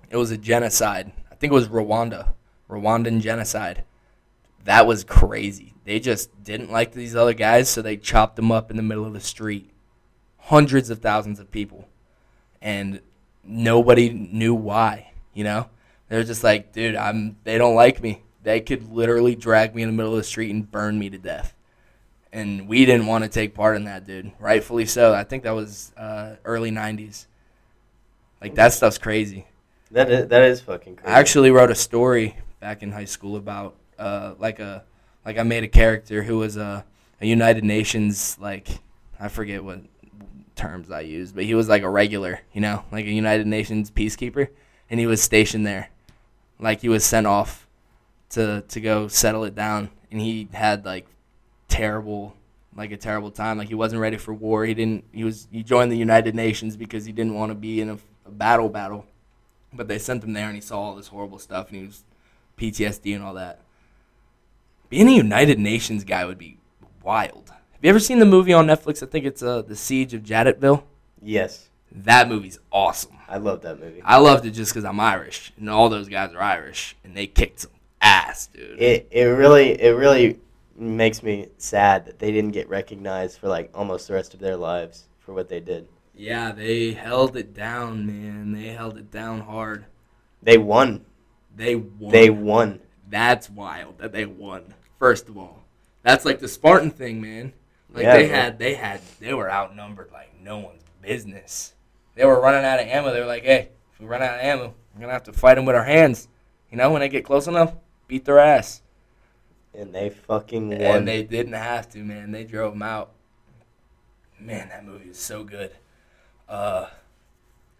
it 0.10 0.16
was 0.16 0.32
a 0.32 0.36
genocide. 0.36 1.12
I 1.30 1.36
think 1.36 1.52
it 1.52 1.54
was 1.54 1.68
Rwanda, 1.68 2.32
Rwandan 2.68 3.20
genocide. 3.20 3.84
That 4.64 4.84
was 4.88 5.04
crazy. 5.04 5.74
They 5.84 6.00
just 6.00 6.42
didn't 6.42 6.72
like 6.72 6.90
these 6.90 7.14
other 7.14 7.34
guys, 7.34 7.70
so 7.70 7.82
they 7.82 7.96
chopped 7.96 8.34
them 8.34 8.50
up 8.50 8.68
in 8.68 8.76
the 8.76 8.82
middle 8.82 9.06
of 9.06 9.12
the 9.12 9.20
street 9.20 9.70
hundreds 10.50 10.90
of 10.90 10.98
thousands 10.98 11.38
of 11.38 11.52
people. 11.52 11.86
And 12.62 13.00
nobody 13.44 14.10
knew 14.10 14.54
why. 14.54 15.12
You 15.34 15.44
know, 15.44 15.70
they're 16.08 16.24
just 16.24 16.44
like, 16.44 16.72
dude, 16.72 16.96
I'm. 16.96 17.36
They 17.44 17.58
don't 17.58 17.74
like 17.74 18.02
me. 18.02 18.22
They 18.42 18.60
could 18.60 18.90
literally 18.90 19.34
drag 19.34 19.74
me 19.74 19.82
in 19.82 19.88
the 19.88 19.94
middle 19.94 20.12
of 20.12 20.18
the 20.18 20.24
street 20.24 20.50
and 20.50 20.70
burn 20.70 20.98
me 20.98 21.10
to 21.10 21.18
death. 21.18 21.54
And 22.32 22.68
we 22.68 22.84
didn't 22.84 23.06
want 23.06 23.24
to 23.24 23.30
take 23.30 23.54
part 23.54 23.76
in 23.76 23.84
that, 23.84 24.06
dude. 24.06 24.32
Rightfully 24.38 24.86
so. 24.86 25.12
I 25.12 25.24
think 25.24 25.42
that 25.44 25.52
was 25.52 25.92
uh, 25.96 26.36
early 26.44 26.70
'90s. 26.70 27.26
Like 28.40 28.54
that 28.54 28.72
stuff's 28.72 28.98
crazy. 28.98 29.46
That 29.90 30.10
is 30.10 30.28
that 30.28 30.42
is 30.42 30.60
fucking 30.60 30.96
crazy. 30.96 31.12
I 31.12 31.18
actually 31.18 31.50
wrote 31.50 31.70
a 31.70 31.74
story 31.74 32.36
back 32.60 32.82
in 32.82 32.92
high 32.92 33.04
school 33.04 33.36
about 33.36 33.76
uh, 33.98 34.34
like 34.38 34.60
a 34.60 34.84
like 35.24 35.38
I 35.38 35.42
made 35.42 35.64
a 35.64 35.68
character 35.68 36.22
who 36.22 36.38
was 36.38 36.56
a, 36.56 36.84
a 37.20 37.26
United 37.26 37.64
Nations 37.64 38.36
like 38.40 38.68
I 39.18 39.28
forget 39.28 39.62
what 39.62 39.80
terms 40.60 40.90
I 40.90 41.00
used, 41.00 41.34
but 41.34 41.44
he 41.44 41.54
was 41.54 41.68
like 41.68 41.82
a 41.82 41.90
regular, 41.90 42.40
you 42.52 42.60
know, 42.60 42.84
like 42.92 43.06
a 43.06 43.10
United 43.10 43.46
Nations 43.46 43.90
peacekeeper, 43.90 44.48
and 44.88 45.00
he 45.00 45.06
was 45.06 45.22
stationed 45.22 45.66
there, 45.66 45.90
like 46.58 46.80
he 46.80 46.88
was 46.88 47.04
sent 47.04 47.26
off 47.26 47.66
to 48.30 48.62
to 48.68 48.80
go 48.80 49.08
settle 49.08 49.44
it 49.44 49.54
down, 49.54 49.90
and 50.10 50.20
he 50.20 50.48
had 50.52 50.84
like 50.84 51.06
terrible 51.68 52.34
like 52.76 52.92
a 52.92 52.96
terrible 52.96 53.30
time 53.30 53.58
like 53.58 53.68
he 53.68 53.74
wasn't 53.74 54.00
ready 54.00 54.16
for 54.16 54.32
war 54.32 54.64
he 54.64 54.74
didn't 54.74 55.04
he 55.12 55.24
was 55.24 55.48
he 55.50 55.62
joined 55.62 55.90
the 55.90 55.96
united 55.96 56.34
nations 56.34 56.76
because 56.76 57.04
he 57.04 57.12
didn't 57.12 57.34
want 57.34 57.50
to 57.50 57.54
be 57.54 57.80
in 57.80 57.90
a, 57.90 57.98
a 58.26 58.30
battle 58.30 58.68
battle 58.68 59.04
but 59.72 59.88
they 59.88 59.98
sent 59.98 60.24
him 60.24 60.32
there 60.32 60.46
and 60.46 60.54
he 60.54 60.60
saw 60.60 60.80
all 60.80 60.94
this 60.94 61.08
horrible 61.08 61.38
stuff 61.38 61.68
and 61.68 61.80
he 61.80 61.86
was 61.86 62.04
PTSD 62.58 63.14
and 63.14 63.24
all 63.24 63.34
that. 63.34 63.60
Being 64.88 65.08
a 65.08 65.12
United 65.12 65.58
Nations 65.58 66.04
guy 66.04 66.24
would 66.24 66.38
be 66.38 66.58
wild. 67.02 67.52
Have 67.80 67.84
you 67.86 67.90
ever 67.90 67.98
seen 68.00 68.18
the 68.18 68.26
movie 68.26 68.52
on 68.52 68.66
Netflix? 68.66 69.02
I 69.02 69.06
think 69.06 69.24
it's 69.24 69.42
uh, 69.42 69.62
The 69.62 69.74
Siege 69.74 70.12
of 70.12 70.22
Jadotville. 70.22 70.82
yes, 71.22 71.70
That 71.90 72.28
movie's 72.28 72.58
awesome. 72.70 73.16
I 73.26 73.38
love 73.38 73.62
that 73.62 73.80
movie. 73.80 74.02
I 74.04 74.18
loved 74.18 74.44
it 74.44 74.50
just 74.50 74.72
because 74.72 74.84
I'm 74.84 75.00
Irish 75.00 75.52
and 75.56 75.70
all 75.70 75.88
those 75.88 76.08
guys 76.08 76.34
are 76.34 76.40
Irish 76.42 76.96
and 77.04 77.16
they 77.16 77.26
kicked 77.26 77.60
some 77.60 77.70
ass, 78.02 78.48
dude. 78.48 78.78
It 78.80 79.06
it 79.10 79.22
really 79.24 79.80
it 79.80 79.90
really 79.96 80.40
makes 80.76 81.22
me 81.22 81.46
sad 81.56 82.06
that 82.06 82.18
they 82.18 82.32
didn't 82.32 82.50
get 82.50 82.68
recognized 82.68 83.38
for 83.38 83.48
like 83.48 83.70
almost 83.72 84.08
the 84.08 84.14
rest 84.14 84.34
of 84.34 84.40
their 84.40 84.56
lives 84.56 85.06
for 85.20 85.32
what 85.32 85.48
they 85.48 85.60
did. 85.60 85.86
yeah, 86.14 86.50
they 86.52 86.92
held 86.92 87.36
it 87.36 87.54
down, 87.54 88.04
man. 88.06 88.52
They 88.52 88.68
held 88.72 88.98
it 88.98 89.10
down 89.12 89.40
hard. 89.42 89.86
They 90.42 90.58
won. 90.58 91.04
They 91.54 91.76
won. 91.76 92.12
They 92.12 92.30
won. 92.30 92.80
That's 93.08 93.48
wild 93.48 93.98
that 93.98 94.12
they 94.12 94.26
won. 94.26 94.74
First 94.98 95.28
of 95.28 95.38
all, 95.38 95.62
that's 96.02 96.24
like 96.24 96.40
the 96.40 96.48
Spartan 96.48 96.90
thing, 96.90 97.20
man. 97.20 97.52
Like 97.92 98.02
Yeah, 98.04 98.16
they 98.16 98.26
bro. 98.26 98.36
had, 98.36 98.58
they 98.58 98.74
had, 98.74 99.00
they 99.18 99.34
were 99.34 99.50
outnumbered 99.50 100.10
like 100.12 100.32
no 100.40 100.58
one's 100.58 100.82
business. 101.02 101.74
They 102.14 102.24
were 102.24 102.40
running 102.40 102.64
out 102.64 102.80
of 102.80 102.86
ammo. 102.86 103.12
They 103.12 103.20
were 103.20 103.26
like, 103.26 103.44
"Hey, 103.44 103.70
if 103.94 104.00
we 104.00 104.06
run 104.06 104.22
out 104.22 104.34
of 104.34 104.40
ammo, 104.40 104.74
we're 104.94 105.00
gonna 105.00 105.12
have 105.12 105.22
to 105.24 105.32
fight 105.32 105.54
them 105.54 105.64
with 105.64 105.76
our 105.76 105.84
hands." 105.84 106.28
You 106.70 106.76
know, 106.76 106.90
when 106.92 107.00
they 107.00 107.08
get 107.08 107.24
close 107.24 107.46
enough, 107.46 107.74
beat 108.08 108.24
their 108.24 108.38
ass. 108.38 108.82
And 109.74 109.94
they 109.94 110.10
fucking 110.10 110.68
won. 110.70 110.80
And 110.80 111.08
they 111.08 111.22
didn't 111.22 111.52
have 111.54 111.88
to, 111.90 111.98
man. 111.98 112.30
They 112.32 112.44
drove 112.44 112.72
them 112.74 112.82
out. 112.82 113.12
Man, 114.38 114.68
that 114.68 114.84
movie 114.84 115.10
is 115.10 115.18
so 115.18 115.44
good. 115.44 115.72
Uh, 116.48 116.86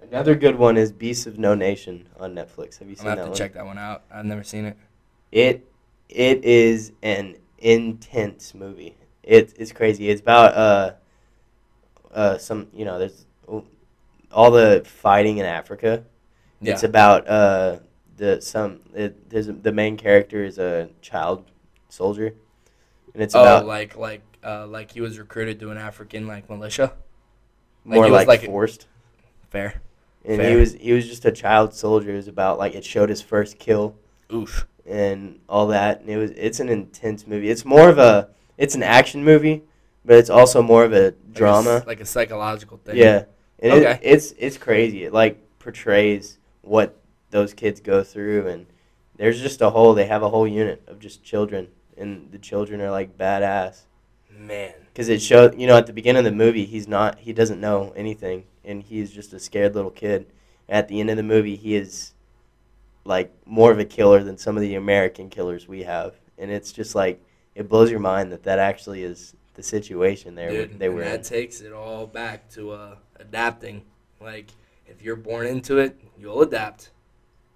Another 0.03 0.35
good 0.35 0.57
one 0.57 0.77
is 0.79 0.93
Beasts 0.93 1.27
of 1.27 1.39
No 1.39 1.55
Nation 1.55 2.09
on 2.19 2.35
Netflix. 2.35 2.79
Have 2.79 2.89
you 2.89 2.95
seen 2.97 3.05
gonna 3.05 3.11
have 3.11 3.19
that 3.19 3.25
to 3.25 3.31
one? 3.31 3.37
check 3.39 3.53
that 3.55 3.67
one 3.67 3.79
out. 3.79 4.03
I've 4.11 4.25
never 4.25 4.43
seen 4.43 4.65
it. 4.65 4.77
It 5.33 5.71
it 6.09 6.45
is 6.45 6.93
an 7.03 7.37
intense 7.59 8.55
movie. 8.55 8.97
It 9.23 9.55
it's 9.59 9.73
crazy. 9.73 10.09
It's 10.09 10.21
about 10.21 10.55
uh 10.55 10.93
uh 12.13 12.39
some 12.39 12.69
you 12.73 12.85
know 12.85 12.99
there's 12.99 13.27
all 14.33 14.51
the 14.51 14.83
fighting 14.85 15.39
in 15.39 15.47
Africa. 15.47 16.05
Yeah. 16.61 16.73
It's 16.73 16.83
about 16.83 17.29
uh 17.29 17.79
the 18.17 18.41
some 18.41 18.81
it, 18.95 19.31
there's 19.31 19.47
the 19.47 19.73
main 19.73 19.97
character 19.97 20.45
is 20.45 20.59
a 20.59 20.91
child 21.01 21.51
soldier, 21.89 22.35
and 23.15 23.23
it's 23.23 23.35
oh, 23.35 23.41
about 23.41 23.67
like 23.67 23.97
like 23.97 24.23
uh, 24.45 24.67
like 24.67 24.93
he 24.93 25.01
was 25.01 25.19
recruited 25.19 25.59
to 25.61 25.71
an 25.71 25.79
African 25.79 26.27
like 26.27 26.49
militia. 26.49 26.93
like 27.85 27.97
more 27.97 28.05
he 28.05 28.11
was 28.11 28.27
like, 28.27 28.41
like- 28.43 28.45
forced. 28.45 28.87
Fair. 29.51 29.83
And 30.25 30.37
fair. 30.37 30.51
he 30.51 30.57
was 30.57 30.75
he 30.75 30.93
was 30.93 31.09
just 31.09 31.25
a 31.25 31.33
child 31.33 31.75
soldier. 31.75 32.13
It 32.13 32.17
was 32.17 32.29
about 32.29 32.59
like 32.59 32.75
it 32.75 32.85
showed 32.85 33.09
his 33.09 33.23
first 33.23 33.59
kill 33.59 33.97
Oof. 34.33 34.67
and 34.87 35.41
all 35.49 35.69
that. 35.69 36.01
And 36.01 36.11
it 36.11 36.19
was 36.19 36.31
it's 36.33 36.61
an 36.61 36.69
intense 36.69 37.27
movie. 37.27 37.49
It's 37.49 37.65
more 37.65 37.89
of 37.89 37.99
a 37.99 38.29
it's 38.61 38.75
an 38.75 38.83
action 38.83 39.25
movie, 39.25 39.63
but 40.05 40.17
it's 40.19 40.31
also 40.31 40.63
more 40.63 40.85
of 40.85 40.93
a 40.93 41.07
Like 41.07 41.15
a 41.15 41.33
drama. 41.33 41.83
like 41.87 42.01
a 42.01 42.07
psychological 42.07 42.77
thing. 42.79 42.97
yeah, 42.97 43.25
and 43.59 43.73
Okay. 43.73 43.93
it, 43.93 44.01
it's 44.03 44.33
it's 44.39 44.57
crazy. 44.59 45.05
It 45.05 45.13
like 45.13 45.39
portrays 45.59 46.39
what 46.63 46.97
those 47.31 47.53
kids 47.55 47.81
go 47.81 48.05
through, 48.05 48.47
and 48.49 48.67
there's 49.17 49.41
just 49.41 49.61
a 49.63 49.71
whole 49.71 49.95
they 49.95 50.07
have 50.07 50.23
a 50.23 50.29
whole 50.29 50.47
unit 50.47 50.83
of 50.87 50.99
just 51.01 51.23
children, 51.25 51.69
and 51.97 52.31
the 52.33 52.39
children 52.39 52.81
are 52.81 52.91
like 52.91 53.17
badass 53.19 53.83
Man. 54.31 54.75
because 54.93 55.09
it 55.09 55.21
showed 55.23 55.59
you 55.59 55.67
know 55.67 55.77
at 55.77 55.87
the 55.87 55.93
beginning 55.93 56.19
of 56.21 56.25
the 56.25 56.37
movie 56.45 56.65
he's 56.67 56.87
not 56.89 57.19
he 57.21 57.33
doesn't 57.33 57.61
know 57.61 57.93
anything, 57.97 58.45
and 58.65 58.83
he's 58.83 59.11
just 59.11 59.33
a 59.33 59.39
scared 59.41 59.75
little 59.75 59.91
kid. 59.91 60.27
At 60.69 60.87
the 60.89 61.01
end 61.01 61.11
of 61.11 61.17
the 61.17 61.23
movie, 61.25 61.57
he 61.57 61.75
is 61.75 62.13
like 63.05 63.33
more 63.47 63.73
of 63.73 63.79
a 63.79 63.85
killer 63.85 64.23
than 64.23 64.37
some 64.39 64.57
of 64.57 64.61
the 64.61 64.75
American 64.75 65.29
killers 65.31 65.67
we 65.67 65.83
have, 65.85 66.15
and 66.39 66.51
it's 66.51 66.73
just 66.73 66.95
like 66.95 67.21
it 67.55 67.69
blows 67.69 67.91
your 67.91 68.01
mind 68.01 68.33
that 68.33 68.43
that 68.45 68.59
actually 68.59 69.03
is 69.03 69.35
the 69.55 69.63
situation 69.63 70.35
they 70.35 70.47
were 70.47 70.51
Dude, 70.51 70.79
they 70.79 70.87
and 70.87 70.95
were 70.95 71.03
in. 71.03 71.09
that 71.09 71.25
takes 71.25 71.61
it 71.61 71.73
all 71.73 72.07
back 72.07 72.49
to 72.51 72.73
uh, 72.73 72.95
adapting. 73.17 73.83
Like, 74.21 74.49
if 74.87 75.03
you're 75.03 75.17
born 75.17 75.47
into 75.47 75.79
it, 75.79 75.99
you'll 76.19 76.43
adapt. 76.43 76.91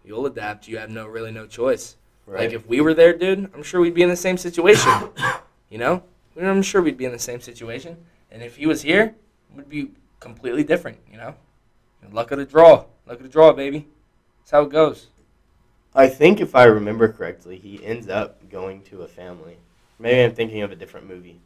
You'll 0.04 0.26
adapt. 0.26 0.68
You 0.68 0.78
have 0.78 0.90
no 0.90 1.07
really 1.07 1.30
no 1.30 1.46
choice. 1.46 1.96
Right? 2.26 2.40
Like, 2.40 2.52
if 2.52 2.66
we 2.66 2.80
were 2.80 2.94
there, 2.94 3.16
dude, 3.16 3.50
I'm 3.54 3.62
sure 3.62 3.80
we'd 3.80 3.94
be 3.94 4.02
in 4.02 4.09
the 4.09 4.16
same 4.16 4.37
situation. 4.37 5.11
you 5.70 5.78
know? 5.78 6.02
I'm 6.40 6.62
sure 6.62 6.83
we'd 6.83 6.96
be 6.96 7.04
in 7.04 7.12
the 7.12 7.18
same 7.18 7.40
situation. 7.40 7.96
And 8.30 8.42
if 8.42 8.57
he 8.57 8.66
was 8.66 8.83
here, 8.83 9.02
it 9.04 9.57
would 9.57 9.68
be 9.68 9.92
completely 10.20 10.64
different, 10.64 10.98
you 11.11 11.16
know? 11.16 11.35
Luck 12.12 12.30
of 12.33 12.38
the 12.38 12.44
draw. 12.44 12.85
Luck 13.07 13.18
of 13.18 13.22
the 13.22 13.28
draw, 13.28 13.52
baby. 13.52 13.88
That's 14.40 14.50
how 14.50 14.62
it 14.62 14.70
goes. 14.70 15.09
I 15.94 16.09
think 16.09 16.40
if 16.40 16.54
I 16.54 16.64
remember 16.64 17.09
correctly, 17.12 17.57
he 17.57 17.85
ends 17.85 18.09
up 18.09 18.50
going 18.50 18.83
to 18.83 19.02
a 19.02 19.09
family. 19.09 19.57
Maybe 19.98 20.22
I'm 20.22 20.35
thinking 20.35 20.62
of 20.62 20.72
a 20.72 20.76
different 20.76 21.07
movie. 21.09 21.40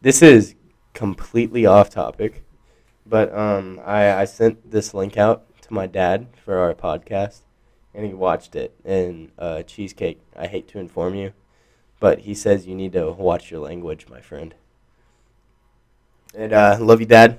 This 0.00 0.22
is 0.22 0.54
completely 0.94 1.66
off 1.66 1.90
topic, 1.90 2.44
but 3.06 3.34
um, 3.36 3.80
I, 3.84 4.12
I 4.12 4.24
sent 4.24 4.70
this 4.70 4.94
link 4.94 5.16
out 5.16 5.44
to 5.62 5.72
my 5.72 5.86
dad 5.86 6.28
for 6.44 6.58
our 6.58 6.74
podcast, 6.74 7.40
and 7.94 8.06
he 8.06 8.14
watched 8.14 8.54
it. 8.54 8.74
And 8.84 9.32
uh, 9.38 9.62
cheesecake. 9.62 10.20
I 10.36 10.46
hate 10.46 10.68
to 10.68 10.78
inform 10.78 11.14
you, 11.14 11.32
but 12.00 12.20
he 12.20 12.34
says 12.34 12.66
you 12.66 12.74
need 12.74 12.92
to 12.92 13.10
watch 13.12 13.50
your 13.50 13.60
language, 13.60 14.06
my 14.08 14.20
friend. 14.20 14.54
And 16.34 16.52
uh, 16.52 16.76
love 16.80 17.00
you, 17.00 17.06
Dad. 17.06 17.38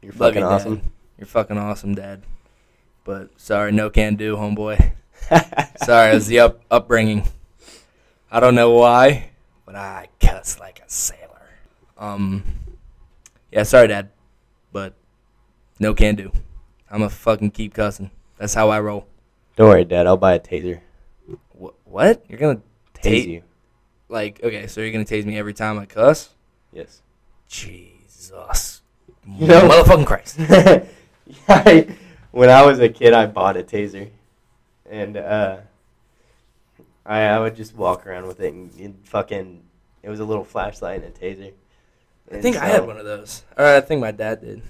You're 0.00 0.12
Love 0.12 0.34
fucking 0.34 0.42
you, 0.42 0.48
Dad. 0.48 0.54
awesome. 0.54 0.92
You're 1.18 1.26
fucking 1.26 1.58
awesome, 1.58 1.94
Dad. 1.94 2.22
But 3.04 3.38
sorry, 3.40 3.72
no 3.72 3.90
can 3.90 4.16
do, 4.16 4.36
homeboy. 4.36 4.92
Sorry, 5.84 6.10
it 6.10 6.14
was 6.14 6.26
the 6.26 6.40
up, 6.40 6.60
upbringing. 6.70 7.28
I 8.30 8.40
don't 8.40 8.54
know 8.54 8.70
why, 8.70 9.30
but 9.72 9.78
I 9.80 10.08
cuss 10.20 10.58
like 10.60 10.80
a 10.80 10.88
sailor. 10.90 11.48
Um, 11.96 12.44
yeah, 13.50 13.62
sorry, 13.62 13.88
Dad, 13.88 14.10
but 14.72 14.94
no 15.78 15.94
can 15.94 16.14
do. 16.14 16.30
I'm 16.90 17.02
a 17.02 17.08
fucking 17.08 17.52
keep 17.52 17.72
cussing. 17.74 18.10
That's 18.36 18.52
how 18.54 18.68
I 18.68 18.80
roll. 18.80 19.06
Don't 19.56 19.68
worry, 19.70 19.84
Dad. 19.84 20.06
I'll 20.06 20.16
buy 20.18 20.34
a 20.34 20.40
taser. 20.40 20.80
Wh- 21.58 21.86
what? 21.86 22.24
You're 22.28 22.38
gonna 22.38 22.60
Tase 22.94 23.24
Ta- 23.24 23.30
you. 23.30 23.42
like? 24.08 24.40
Okay, 24.42 24.66
so 24.66 24.80
you're 24.82 24.92
gonna 24.92 25.04
tase 25.04 25.24
me 25.24 25.38
every 25.38 25.54
time 25.54 25.78
I 25.78 25.86
cuss? 25.86 26.30
Yes. 26.72 27.00
Jesus, 27.48 28.82
You 29.26 29.46
know- 29.46 29.68
motherfucking 29.68 30.06
Christ! 30.06 30.38
I, 31.48 31.96
when 32.30 32.50
I 32.50 32.64
was 32.66 32.78
a 32.80 32.88
kid, 32.88 33.12
I 33.14 33.26
bought 33.26 33.56
a 33.56 33.62
taser, 33.62 34.10
and 34.90 35.16
uh, 35.16 35.58
I 37.04 37.22
I 37.22 37.40
would 37.40 37.56
just 37.56 37.74
walk 37.74 38.06
around 38.06 38.26
with 38.26 38.40
it 38.40 38.52
and, 38.52 38.72
and 38.78 38.98
fucking. 39.04 39.62
It 40.02 40.10
was 40.10 40.20
a 40.20 40.24
little 40.24 40.44
flashlight 40.44 41.02
and 41.02 41.16
a 41.16 41.18
taser. 41.18 41.52
I 42.30 42.40
think 42.40 42.56
I 42.56 42.66
had 42.66 42.86
one 42.86 42.96
of 42.96 43.04
those. 43.04 43.44
Or 43.56 43.64
I 43.64 43.80
think 43.80 44.00
my 44.00 44.10
dad 44.10 44.40
did. 44.40 44.62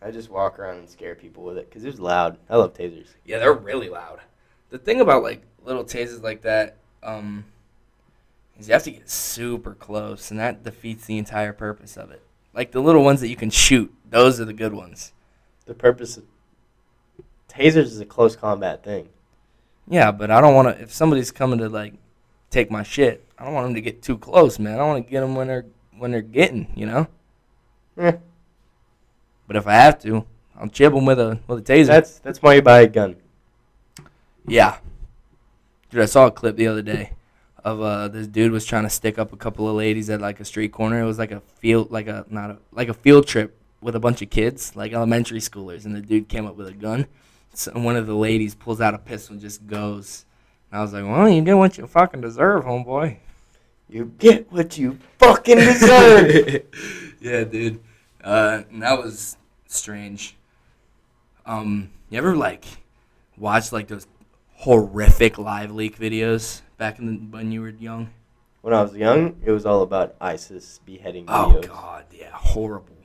I 0.00 0.10
just 0.10 0.30
walk 0.30 0.58
around 0.58 0.78
and 0.78 0.88
scare 0.88 1.14
people 1.14 1.42
with 1.42 1.58
it 1.58 1.68
because 1.68 1.82
it 1.82 1.88
was 1.88 1.98
loud. 2.00 2.38
I 2.48 2.56
love 2.56 2.74
tasers. 2.74 3.08
Yeah, 3.24 3.38
they're 3.38 3.52
really 3.52 3.88
loud. 3.88 4.20
The 4.70 4.78
thing 4.78 5.00
about 5.00 5.22
like 5.22 5.42
little 5.64 5.84
tasers 5.84 6.22
like 6.22 6.42
that, 6.42 6.76
um, 7.02 7.44
is 8.58 8.68
you 8.68 8.74
have 8.74 8.84
to 8.84 8.90
get 8.90 9.08
super 9.08 9.74
close, 9.74 10.30
and 10.30 10.38
that 10.38 10.62
defeats 10.62 11.06
the 11.06 11.18
entire 11.18 11.52
purpose 11.52 11.96
of 11.96 12.10
it. 12.10 12.22
Like 12.54 12.72
the 12.72 12.80
little 12.80 13.04
ones 13.04 13.20
that 13.20 13.28
you 13.28 13.36
can 13.36 13.50
shoot, 13.50 13.92
those 14.08 14.40
are 14.40 14.44
the 14.44 14.52
good 14.52 14.72
ones. 14.72 15.12
The 15.66 15.74
purpose 15.74 16.16
of 16.16 16.24
tasers 17.48 17.76
is 17.84 18.00
a 18.00 18.06
close 18.06 18.36
combat 18.36 18.84
thing. 18.84 19.08
Yeah, 19.88 20.10
but 20.12 20.30
I 20.30 20.40
don't 20.40 20.54
want 20.54 20.76
to. 20.76 20.82
If 20.82 20.92
somebody's 20.92 21.30
coming 21.30 21.58
to 21.60 21.68
like 21.68 21.94
take 22.50 22.70
my 22.70 22.82
shit, 22.82 23.24
I 23.38 23.44
don't 23.44 23.54
want 23.54 23.66
them 23.66 23.74
to 23.74 23.80
get 23.80 24.02
too 24.02 24.18
close, 24.18 24.58
man. 24.58 24.78
I 24.78 24.84
want 24.84 25.04
to 25.04 25.10
get 25.10 25.20
them 25.20 25.34
when 25.34 25.48
they're 25.48 25.66
when 25.96 26.10
they're 26.10 26.22
getting, 26.22 26.72
you 26.74 26.86
know. 26.86 27.06
Eh. 27.96 28.12
But 29.46 29.56
if 29.56 29.66
I 29.66 29.74
have 29.74 30.00
to, 30.02 30.26
I'll 30.56 30.68
chip 30.68 30.92
them 30.92 31.06
with 31.06 31.18
a 31.18 31.40
with 31.46 31.58
a 31.60 31.62
taser. 31.62 31.86
That's 31.86 32.18
that's 32.18 32.42
why 32.42 32.54
you 32.54 32.62
buy 32.62 32.80
a 32.80 32.88
gun. 32.88 33.16
Yeah. 34.46 34.78
Dude, 35.90 36.02
I 36.02 36.06
saw 36.06 36.26
a 36.26 36.30
clip 36.30 36.56
the 36.56 36.66
other 36.66 36.82
day 36.82 37.12
of 37.64 37.80
uh 37.80 38.08
this 38.08 38.26
dude 38.26 38.52
was 38.52 38.64
trying 38.64 38.84
to 38.84 38.90
stick 38.90 39.18
up 39.18 39.32
a 39.32 39.36
couple 39.36 39.68
of 39.68 39.74
ladies 39.74 40.10
at 40.10 40.20
like 40.20 40.38
a 40.38 40.44
street 40.44 40.72
corner. 40.72 41.00
It 41.00 41.06
was 41.06 41.18
like 41.18 41.32
a 41.32 41.40
field 41.40 41.90
like 41.90 42.08
a 42.08 42.26
not 42.28 42.50
a 42.50 42.58
like 42.72 42.88
a 42.88 42.94
field 42.94 43.26
trip 43.26 43.56
with 43.80 43.94
a 43.94 44.00
bunch 44.00 44.20
of 44.20 44.30
kids, 44.30 44.76
like 44.76 44.92
elementary 44.92 45.38
schoolers, 45.38 45.84
and 45.84 45.94
the 45.94 46.00
dude 46.00 46.28
came 46.28 46.46
up 46.46 46.56
with 46.56 46.68
a 46.68 46.72
gun. 46.72 47.06
One 47.66 47.96
of 47.96 48.06
the 48.06 48.14
ladies 48.14 48.54
pulls 48.54 48.80
out 48.80 48.94
a 48.94 48.98
pistol 48.98 49.34
and 49.34 49.40
just 49.40 49.66
goes. 49.66 50.24
And 50.70 50.78
I 50.78 50.82
was 50.82 50.92
like, 50.92 51.04
Well, 51.04 51.28
you 51.28 51.42
get 51.42 51.56
what 51.56 51.78
you 51.78 51.86
fucking 51.86 52.20
deserve, 52.20 52.64
homeboy. 52.64 53.16
You 53.88 54.12
get 54.18 54.52
what 54.52 54.76
you 54.76 54.98
fucking 55.18 55.56
deserve. 55.56 56.62
yeah, 57.20 57.44
dude. 57.44 57.80
Uh, 58.22 58.62
and 58.70 58.82
that 58.82 58.98
was 58.98 59.36
strange. 59.66 60.36
Um, 61.46 61.90
you 62.10 62.18
ever 62.18 62.36
like 62.36 62.64
watch 63.36 63.72
like 63.72 63.88
those 63.88 64.06
horrific 64.56 65.38
live 65.38 65.70
leak 65.70 65.98
videos 65.98 66.60
back 66.76 66.98
in 66.98 67.06
the, 67.06 67.12
when 67.36 67.50
you 67.50 67.62
were 67.62 67.70
young? 67.70 68.10
when 68.68 68.74
I 68.74 68.82
was 68.82 68.94
young, 68.94 69.40
it 69.44 69.50
was 69.50 69.64
all 69.64 69.82
about 69.82 70.14
ISIS 70.20 70.80
beheading 70.84 71.26
videos. 71.26 71.54
Oh 71.56 71.60
god, 71.60 72.04
yeah, 72.12 72.30
horrible, 72.32 72.96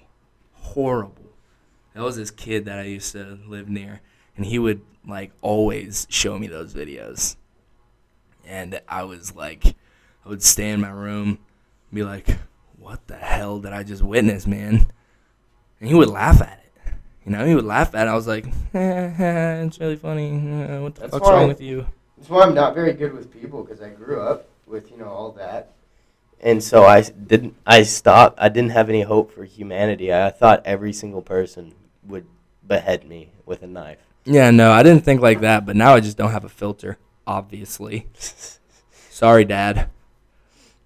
horrible. 0.53 1.31
That 1.93 2.03
was 2.03 2.15
this 2.15 2.31
kid 2.31 2.65
that 2.65 2.79
I 2.79 2.83
used 2.83 3.11
to 3.13 3.39
live 3.47 3.69
near, 3.69 4.01
and 4.35 4.45
he 4.45 4.59
would 4.59 4.81
like 5.07 5.31
always 5.41 6.07
show 6.09 6.37
me 6.37 6.47
those 6.47 6.73
videos, 6.73 7.35
and 8.45 8.81
I 8.87 9.03
was 9.03 9.35
like, 9.35 9.75
I 10.25 10.29
would 10.29 10.43
stay 10.43 10.69
in 10.69 10.81
my 10.81 10.89
room, 10.89 11.27
and 11.27 11.37
be 11.93 12.03
like, 12.03 12.37
"What 12.77 13.07
the 13.07 13.15
hell 13.15 13.59
did 13.59 13.73
I 13.73 13.83
just 13.83 14.01
witness, 14.01 14.47
man?" 14.47 14.87
And 15.79 15.89
he 15.89 15.95
would 15.95 16.09
laugh 16.09 16.41
at 16.41 16.59
it. 16.65 16.93
You 17.25 17.31
know, 17.31 17.45
he 17.45 17.55
would 17.55 17.65
laugh 17.65 17.93
at 17.95 18.07
it. 18.07 18.09
I 18.09 18.15
was 18.15 18.27
like, 18.27 18.45
eh, 18.73 19.63
"It's 19.65 19.79
really 19.79 19.95
funny. 19.95 20.31
Eh, 20.31 20.79
what 20.79 20.95
the 20.95 21.01
That's 21.01 21.13
fuck's 21.13 21.27
wrong 21.27 21.47
with 21.47 21.61
you?" 21.61 21.85
That's 22.17 22.29
why 22.29 22.43
I'm 22.43 22.53
not 22.53 22.73
very 22.73 22.93
good 22.93 23.13
with 23.13 23.31
people 23.33 23.63
because 23.63 23.81
I 23.81 23.89
grew 23.89 24.21
up 24.21 24.47
with 24.65 24.91
you 24.91 24.97
know 24.97 25.09
all 25.09 25.31
that, 25.33 25.73
and 26.39 26.63
so 26.63 26.85
I 26.85 27.01
didn't. 27.01 27.55
I 27.65 27.83
stopped. 27.83 28.39
I 28.39 28.49
didn't 28.49 28.71
have 28.71 28.89
any 28.89 29.01
hope 29.01 29.31
for 29.33 29.43
humanity. 29.43 30.13
I 30.13 30.29
thought 30.29 30.61
every 30.65 30.93
single 30.93 31.21
person 31.21 31.73
would 32.05 32.25
behead 32.65 33.05
me 33.07 33.31
with 33.45 33.61
a 33.61 33.67
knife. 33.67 34.12
Yeah, 34.25 34.51
no, 34.51 34.71
I 34.71 34.83
didn't 34.83 35.03
think 35.03 35.21
like 35.21 35.41
that, 35.41 35.65
but 35.65 35.75
now 35.75 35.93
I 35.93 35.99
just 35.99 36.17
don't 36.17 36.31
have 36.31 36.45
a 36.45 36.49
filter. 36.49 36.97
Obviously. 37.27 38.07
sorry 39.09 39.45
dad. 39.45 39.89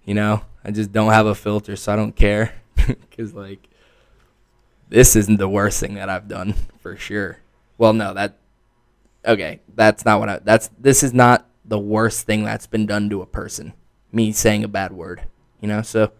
You 0.04 0.14
know 0.14 0.42
i 0.64 0.70
just 0.70 0.92
don't 0.92 1.12
have 1.12 1.26
a 1.26 1.34
filter 1.34 1.76
so 1.76 1.92
i 1.92 1.96
don't 1.96 2.14
care. 2.14 2.54
Because 2.86 3.34
like 3.34 3.68
this 4.88 5.16
isn't 5.16 5.38
the 5.38 5.48
worst 5.48 5.80
thing 5.80 5.94
that 5.94 6.08
i've 6.08 6.28
done 6.28 6.54
for 6.78 6.96
sure. 6.96 7.38
Well 7.76 7.92
no 7.92 8.14
that 8.14 8.38
okay 9.26 9.60
that's 9.74 10.04
not 10.04 10.20
what 10.20 10.28
i 10.28 10.38
that's 10.38 10.70
this 10.78 11.02
is 11.02 11.12
not 11.12 11.46
the 11.64 11.78
worst 11.78 12.24
thing 12.24 12.44
that's 12.44 12.66
been 12.66 12.86
done 12.86 13.10
to 13.10 13.20
a 13.20 13.26
person 13.26 13.72
me 14.12 14.30
saying 14.32 14.62
a 14.62 14.68
bad 14.68 14.92
word 14.92 15.22
you 15.60 15.68
know? 15.68 15.82
So 15.82 16.12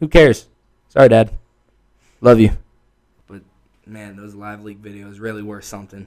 who 0.00 0.08
cares? 0.08 0.48
Sorry 0.88 1.08
dad. 1.08 1.32
Love 2.20 2.40
you. 2.40 2.50
But 3.26 3.42
man 3.86 4.16
those 4.16 4.34
live 4.34 4.62
leak 4.62 4.80
videos 4.80 5.20
really 5.20 5.42
were 5.42 5.60
something 5.60 6.06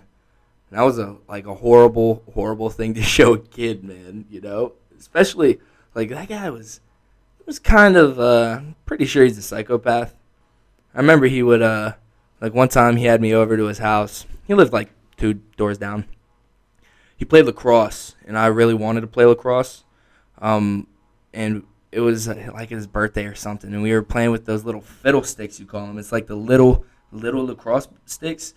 that 0.71 0.81
was 0.81 0.99
a 0.99 1.17
like 1.27 1.45
a 1.45 1.55
horrible, 1.55 2.23
horrible 2.33 2.69
thing 2.69 2.93
to 2.95 3.01
show 3.03 3.33
a 3.33 3.39
kid, 3.39 3.83
man. 3.83 4.25
You 4.29 4.41
know, 4.41 4.73
especially 4.97 5.59
like 5.93 6.09
that 6.09 6.29
guy 6.29 6.49
was 6.49 6.81
was 7.45 7.59
kind 7.59 7.95
of 7.95 8.19
uh, 8.19 8.61
pretty 8.85 9.05
sure 9.05 9.23
he's 9.23 9.37
a 9.37 9.43
psychopath. 9.43 10.15
I 10.93 10.97
remember 10.99 11.27
he 11.27 11.43
would 11.43 11.61
uh 11.61 11.93
like 12.41 12.53
one 12.53 12.69
time 12.69 12.97
he 12.97 13.05
had 13.05 13.21
me 13.21 13.33
over 13.33 13.57
to 13.57 13.65
his 13.65 13.79
house. 13.79 14.25
He 14.47 14.53
lived 14.53 14.73
like 14.73 14.89
two 15.17 15.35
doors 15.57 15.77
down. 15.77 16.05
He 17.17 17.25
played 17.25 17.45
lacrosse, 17.45 18.15
and 18.25 18.37
I 18.37 18.47
really 18.47 18.73
wanted 18.73 19.01
to 19.01 19.07
play 19.07 19.25
lacrosse. 19.25 19.85
Um, 20.39 20.87
and 21.33 21.63
it 21.91 22.01
was 22.01 22.27
uh, 22.27 22.51
like 22.53 22.69
his 22.69 22.87
birthday 22.87 23.25
or 23.25 23.35
something, 23.35 23.73
and 23.73 23.81
we 23.81 23.93
were 23.93 24.03
playing 24.03 24.31
with 24.31 24.45
those 24.45 24.65
little 24.65 24.81
fiddle 24.81 25.23
sticks 25.23 25.59
you 25.59 25.65
call 25.65 25.87
them. 25.87 25.97
It's 25.97 26.11
like 26.11 26.27
the 26.27 26.35
little 26.35 26.85
little 27.11 27.45
lacrosse 27.45 27.87
sticks 28.05 28.53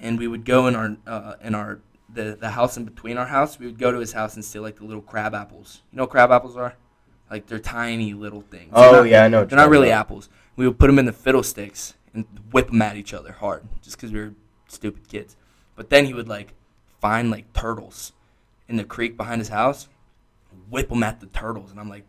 and 0.00 0.18
we 0.18 0.26
would 0.28 0.44
go 0.44 0.66
in 0.66 0.76
our 0.76 0.96
uh, 1.06 1.34
in 1.42 1.54
our 1.54 1.80
the 2.12 2.36
the 2.40 2.50
house 2.50 2.76
in 2.76 2.84
between 2.84 3.16
our 3.18 3.26
house. 3.26 3.58
We 3.58 3.66
would 3.66 3.78
go 3.78 3.90
to 3.92 3.98
his 3.98 4.12
house 4.12 4.34
and 4.34 4.44
steal 4.44 4.62
like 4.62 4.76
the 4.76 4.84
little 4.84 5.02
crab 5.02 5.34
apples. 5.34 5.82
You 5.92 5.96
know 5.98 6.04
what 6.04 6.10
crab 6.10 6.30
apples 6.30 6.56
are? 6.56 6.74
Like 7.30 7.46
they're 7.46 7.58
tiny 7.58 8.14
little 8.14 8.40
things. 8.42 8.72
They're 8.72 8.84
Oh 8.84 8.92
not- 8.92 9.08
yeah, 9.08 9.24
I 9.24 9.28
know. 9.28 9.44
they're 9.44 9.58
not 9.58 9.70
really 9.70 9.88
about. 9.88 10.00
apples. 10.00 10.28
We 10.56 10.66
would 10.66 10.78
put 10.78 10.86
them 10.88 10.98
in 10.98 11.04
the 11.04 11.12
fiddle 11.12 11.42
sticks 11.42 11.94
and 12.14 12.24
whip 12.52 12.68
them 12.68 12.80
at 12.82 12.96
each 12.96 13.12
other 13.14 13.32
hard, 13.32 13.64
just 13.82 13.96
because 13.96 14.12
we 14.12 14.20
were 14.20 14.34
stupid 14.68 15.08
kids. 15.08 15.36
But 15.76 15.90
then 15.90 16.06
he 16.06 16.14
would 16.14 16.28
like 16.28 16.54
find 17.00 17.30
like 17.30 17.52
turtles 17.52 18.12
in 18.68 18.76
the 18.76 18.84
creek 18.84 19.16
behind 19.16 19.40
his 19.40 19.48
house, 19.50 19.88
whip 20.70 20.88
them 20.88 21.02
at 21.02 21.20
the 21.20 21.26
turtles, 21.26 21.70
and 21.70 21.78
I'm 21.78 21.88
like, 21.88 22.04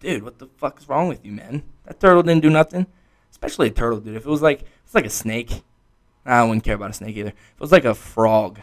dude, 0.00 0.22
what 0.22 0.38
the 0.38 0.46
fuck 0.58 0.80
is 0.80 0.88
wrong 0.88 1.08
with 1.08 1.24
you, 1.24 1.32
man? 1.32 1.62
That 1.86 1.98
turtle 1.98 2.22
didn't 2.22 2.42
do 2.42 2.50
nothing. 2.50 2.86
Especially 3.30 3.68
a 3.68 3.70
turtle, 3.70 3.98
dude. 4.00 4.16
If 4.16 4.26
it 4.26 4.30
was 4.30 4.42
like 4.42 4.64
it's 4.84 4.94
like 4.94 5.06
a 5.06 5.10
snake, 5.10 5.62
I 6.24 6.42
wouldn't 6.44 6.64
care 6.64 6.74
about 6.74 6.90
a 6.90 6.94
snake 6.94 7.16
either. 7.16 7.30
If 7.30 7.34
it 7.34 7.60
was 7.60 7.72
like 7.72 7.84
a 7.84 7.94
frog, 7.94 8.60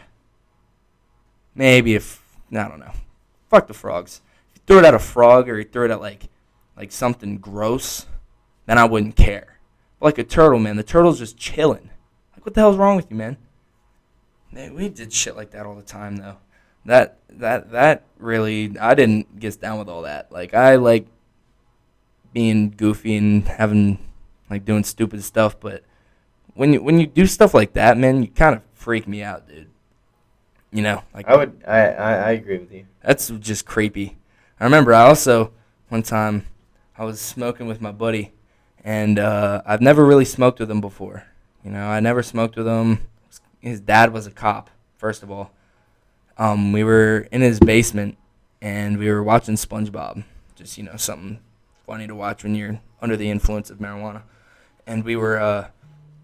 maybe 1.54 1.94
if 1.94 2.22
I 2.50 2.68
don't 2.68 2.80
know. 2.80 2.92
Fuck 3.48 3.66
the 3.66 3.74
frogs. 3.74 4.22
If 4.48 4.56
you 4.56 4.62
threw 4.66 4.78
it 4.78 4.84
at 4.84 4.94
a 4.94 4.98
frog 4.98 5.48
or 5.48 5.58
you 5.58 5.64
threw 5.64 5.84
it 5.84 5.90
at 5.90 6.00
like 6.00 6.28
like 6.76 6.92
something 6.92 7.38
gross, 7.38 8.06
then 8.66 8.78
I 8.78 8.84
wouldn't 8.84 9.16
care. 9.16 9.58
But 9.98 10.06
like 10.06 10.18
a 10.18 10.24
turtle, 10.24 10.58
man, 10.58 10.76
the 10.76 10.82
turtle's 10.82 11.18
just 11.18 11.36
chilling. 11.36 11.90
Like 12.34 12.46
what 12.46 12.54
the 12.54 12.60
hell's 12.60 12.76
wrong 12.76 12.96
with 12.96 13.10
you, 13.10 13.16
man? 13.16 13.36
Man, 14.52 14.74
we 14.74 14.88
did 14.88 15.12
shit 15.12 15.36
like 15.36 15.50
that 15.50 15.66
all 15.66 15.74
the 15.76 15.82
time 15.82 16.16
though. 16.16 16.38
That 16.86 17.18
that 17.28 17.72
that 17.72 18.04
really 18.18 18.78
I 18.78 18.94
didn't 18.94 19.38
get 19.38 19.60
down 19.60 19.78
with 19.78 19.88
all 19.88 20.02
that. 20.02 20.32
Like 20.32 20.54
I 20.54 20.76
like 20.76 21.06
being 22.32 22.70
goofy 22.70 23.16
and 23.16 23.46
having 23.46 23.98
like 24.48 24.64
doing 24.64 24.84
stupid 24.84 25.22
stuff, 25.22 25.58
but 25.60 25.84
when 26.60 26.74
you 26.74 26.82
when 26.82 27.00
you 27.00 27.06
do 27.06 27.24
stuff 27.24 27.54
like 27.54 27.72
that, 27.72 27.96
man, 27.96 28.20
you 28.20 28.28
kind 28.28 28.54
of 28.54 28.60
freak 28.74 29.08
me 29.08 29.22
out, 29.22 29.48
dude. 29.48 29.70
You 30.70 30.82
know, 30.82 31.02
like 31.14 31.26
I 31.26 31.34
would. 31.34 31.64
I, 31.66 31.78
I 31.86 32.12
I 32.12 32.30
agree 32.32 32.58
with 32.58 32.70
you. 32.70 32.84
that's 33.02 33.28
just 33.30 33.64
creepy. 33.64 34.18
I 34.60 34.64
remember 34.64 34.92
I 34.92 35.06
also 35.06 35.52
one 35.88 36.02
time 36.02 36.46
I 36.98 37.06
was 37.06 37.18
smoking 37.18 37.66
with 37.66 37.80
my 37.80 37.92
buddy, 37.92 38.32
and 38.84 39.18
uh, 39.18 39.62
I've 39.64 39.80
never 39.80 40.04
really 40.04 40.26
smoked 40.26 40.60
with 40.60 40.70
him 40.70 40.82
before. 40.82 41.24
You 41.64 41.70
know, 41.70 41.86
I 41.86 41.98
never 42.00 42.22
smoked 42.22 42.56
with 42.56 42.66
him. 42.66 43.08
His 43.60 43.80
dad 43.80 44.12
was 44.12 44.26
a 44.26 44.30
cop, 44.30 44.68
first 44.98 45.22
of 45.22 45.30
all. 45.30 45.52
Um, 46.36 46.72
we 46.72 46.84
were 46.84 47.26
in 47.32 47.40
his 47.40 47.58
basement, 47.58 48.18
and 48.60 48.98
we 48.98 49.08
were 49.08 49.22
watching 49.22 49.54
SpongeBob. 49.54 50.24
Just 50.56 50.76
you 50.76 50.84
know, 50.84 50.96
something 50.96 51.40
funny 51.86 52.06
to 52.06 52.14
watch 52.14 52.44
when 52.44 52.54
you're 52.54 52.80
under 53.00 53.16
the 53.16 53.30
influence 53.30 53.70
of 53.70 53.78
marijuana. 53.78 54.24
And 54.86 55.04
we 55.04 55.16
were, 55.16 55.40
uh, 55.40 55.68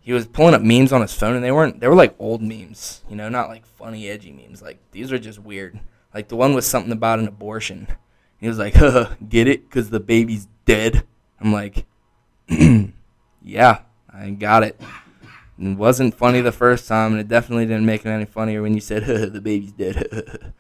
he 0.07 0.13
was 0.13 0.25
pulling 0.25 0.55
up 0.55 0.63
memes 0.63 0.93
on 0.93 1.01
his 1.01 1.13
phone, 1.13 1.35
and 1.35 1.43
they 1.43 1.51
weren't. 1.51 1.81
They 1.81 1.89
were 1.89 1.97
like 1.97 2.15
old 2.21 2.41
memes, 2.41 3.03
you 3.11 3.17
know, 3.17 3.29
not 3.29 3.49
like 3.49 3.67
funny, 3.67 4.09
edgy 4.09 4.31
memes. 4.31 4.63
Like 4.63 4.79
these 4.93 5.11
are 5.11 5.19
just 5.19 5.41
weird. 5.41 5.81
Like 6.15 6.29
the 6.29 6.37
one 6.37 6.55
was 6.55 6.65
something 6.65 6.93
about 6.93 7.19
an 7.19 7.27
abortion. 7.27 7.89
He 8.39 8.47
was 8.47 8.57
like, 8.57 8.75
"Huh, 8.75 9.17
get 9.29 9.49
it? 9.49 9.69
Cause 9.69 9.91
the 9.91 9.99
baby's 9.99 10.47
dead." 10.65 11.03
I'm 11.41 11.53
like, 11.53 11.87
"Yeah, 13.43 13.81
I 14.09 14.31
got 14.31 14.63
it." 14.63 14.81
It 15.59 15.77
wasn't 15.77 16.15
funny 16.15 16.41
the 16.41 16.53
first 16.53 16.87
time, 16.87 17.11
and 17.11 17.21
it 17.21 17.27
definitely 17.27 17.67
didn't 17.67 17.87
make 17.87 18.07
it 18.07 18.09
any 18.09 18.27
funnier 18.27 18.63
when 18.63 18.75
you 18.75 18.81
said, 18.81 19.03
"Huh, 19.03 19.27
"The 19.27 19.41
baby's 19.41 19.73
dead." 19.73 20.07
and 20.13 20.53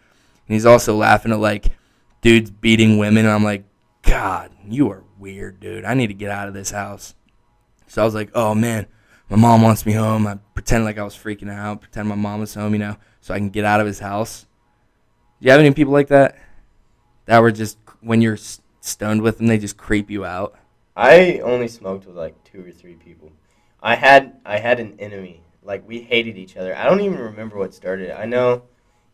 he's 0.48 0.66
also 0.66 0.96
laughing 0.96 1.30
at 1.30 1.38
like 1.38 1.66
dudes 2.20 2.50
beating 2.50 2.98
women. 2.98 3.26
And 3.26 3.32
I'm 3.32 3.44
like, 3.44 3.62
"God, 4.02 4.50
you 4.68 4.90
are 4.90 5.04
weird, 5.20 5.60
dude. 5.60 5.84
I 5.84 5.94
need 5.94 6.08
to 6.08 6.14
get 6.14 6.32
out 6.32 6.48
of 6.48 6.54
this 6.54 6.72
house." 6.72 7.14
So 7.86 8.02
I 8.02 8.04
was 8.04 8.14
like, 8.14 8.30
"Oh 8.34 8.52
man, 8.52 8.88
my 9.28 9.36
mom 9.36 9.62
wants 9.62 9.86
me 9.86 9.92
home." 9.92 10.26
I 10.26 10.38
pretend 10.54 10.84
like 10.84 10.98
I 10.98 11.04
was 11.04 11.16
freaking 11.16 11.50
out, 11.50 11.80
pretend 11.80 12.08
my 12.08 12.14
mom 12.14 12.40
was 12.40 12.54
home, 12.54 12.72
you 12.72 12.78
know, 12.78 12.96
so 13.20 13.34
I 13.34 13.38
can 13.38 13.50
get 13.50 13.64
out 13.64 13.80
of 13.80 13.86
his 13.86 14.00
house. 14.00 14.46
Do 15.40 15.46
you 15.46 15.50
have 15.50 15.60
any 15.60 15.70
people 15.72 15.92
like 15.92 16.08
that? 16.08 16.38
That 17.26 17.40
were 17.40 17.52
just 17.52 17.78
when 18.00 18.22
you're 18.22 18.38
stoned 18.80 19.22
with 19.22 19.38
them, 19.38 19.46
they 19.48 19.58
just 19.58 19.76
creep 19.76 20.10
you 20.10 20.24
out. 20.24 20.56
I 20.96 21.40
only 21.40 21.68
smoked 21.68 22.06
with 22.06 22.16
like 22.16 22.42
two 22.44 22.64
or 22.64 22.70
three 22.70 22.94
people. 22.94 23.32
I 23.82 23.96
had 23.96 24.40
I 24.44 24.58
had 24.58 24.80
an 24.80 24.96
enemy. 24.98 25.42
Like 25.62 25.86
we 25.86 26.00
hated 26.00 26.38
each 26.38 26.56
other. 26.56 26.76
I 26.76 26.84
don't 26.84 27.00
even 27.00 27.18
remember 27.18 27.58
what 27.58 27.74
started. 27.74 28.12
I 28.18 28.24
know 28.24 28.62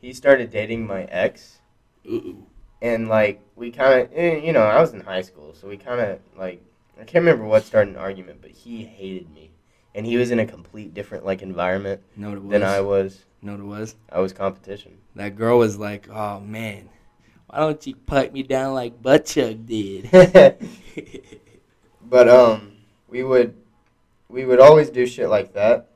he 0.00 0.12
started 0.12 0.50
dating 0.50 0.86
my 0.86 1.04
ex, 1.04 1.60
Ooh. 2.06 2.46
and 2.82 3.08
like 3.08 3.40
we 3.56 3.70
kind 3.70 4.02
of, 4.02 4.10
eh, 4.12 4.36
you 4.36 4.52
know, 4.52 4.62
I 4.62 4.80
was 4.80 4.92
in 4.92 5.00
high 5.00 5.22
school, 5.22 5.54
so 5.54 5.68
we 5.68 5.76
kind 5.76 6.00
of 6.00 6.18
like 6.36 6.62
I 6.96 7.04
can't 7.04 7.24
remember 7.24 7.44
what 7.44 7.64
started 7.64 7.94
an 7.94 8.00
argument, 8.00 8.42
but 8.42 8.50
he 8.50 8.84
hated 8.84 9.32
me, 9.32 9.51
and 9.95 10.07
he 10.07 10.16
was 10.16 10.30
in 10.30 10.38
a 10.38 10.47
complete 10.47 10.95
different 10.95 11.24
like 11.24 11.43
environment 11.43 12.01
Know 12.16 12.32
it 12.32 12.43
was? 12.43 12.51
than 12.51 12.62
I 12.62 12.80
was. 12.80 13.24
Know 13.43 13.53
what 13.53 13.61
it 13.61 13.64
was? 13.64 13.97
I 14.11 14.20
was 14.20 14.32
competition. 14.32 14.99
That 15.16 15.36
girl 15.36 15.59
was 15.59 15.76
like, 15.78 16.09
"Oh 16.11 16.40
man, 16.40 16.88
why 17.49 17.59
don't 17.59 17.86
you 17.86 17.95
put 17.97 18.32
me 18.32 18.43
down 18.43 18.74
like 18.74 19.03
Buttchug 19.03 19.66
did?" 19.66 20.59
but 22.03 22.28
um, 22.28 22.72
we 23.09 23.22
would 23.22 23.55
we 24.28 24.45
would 24.45 24.61
always 24.61 24.90
do 24.90 25.07
shit 25.07 25.28
like 25.28 25.53
that, 25.55 25.88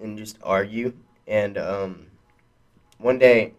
and 0.00 0.18
just 0.18 0.38
argue. 0.42 0.92
And 1.26 1.56
um, 1.58 2.06
one 2.98 3.18
day, 3.18 3.54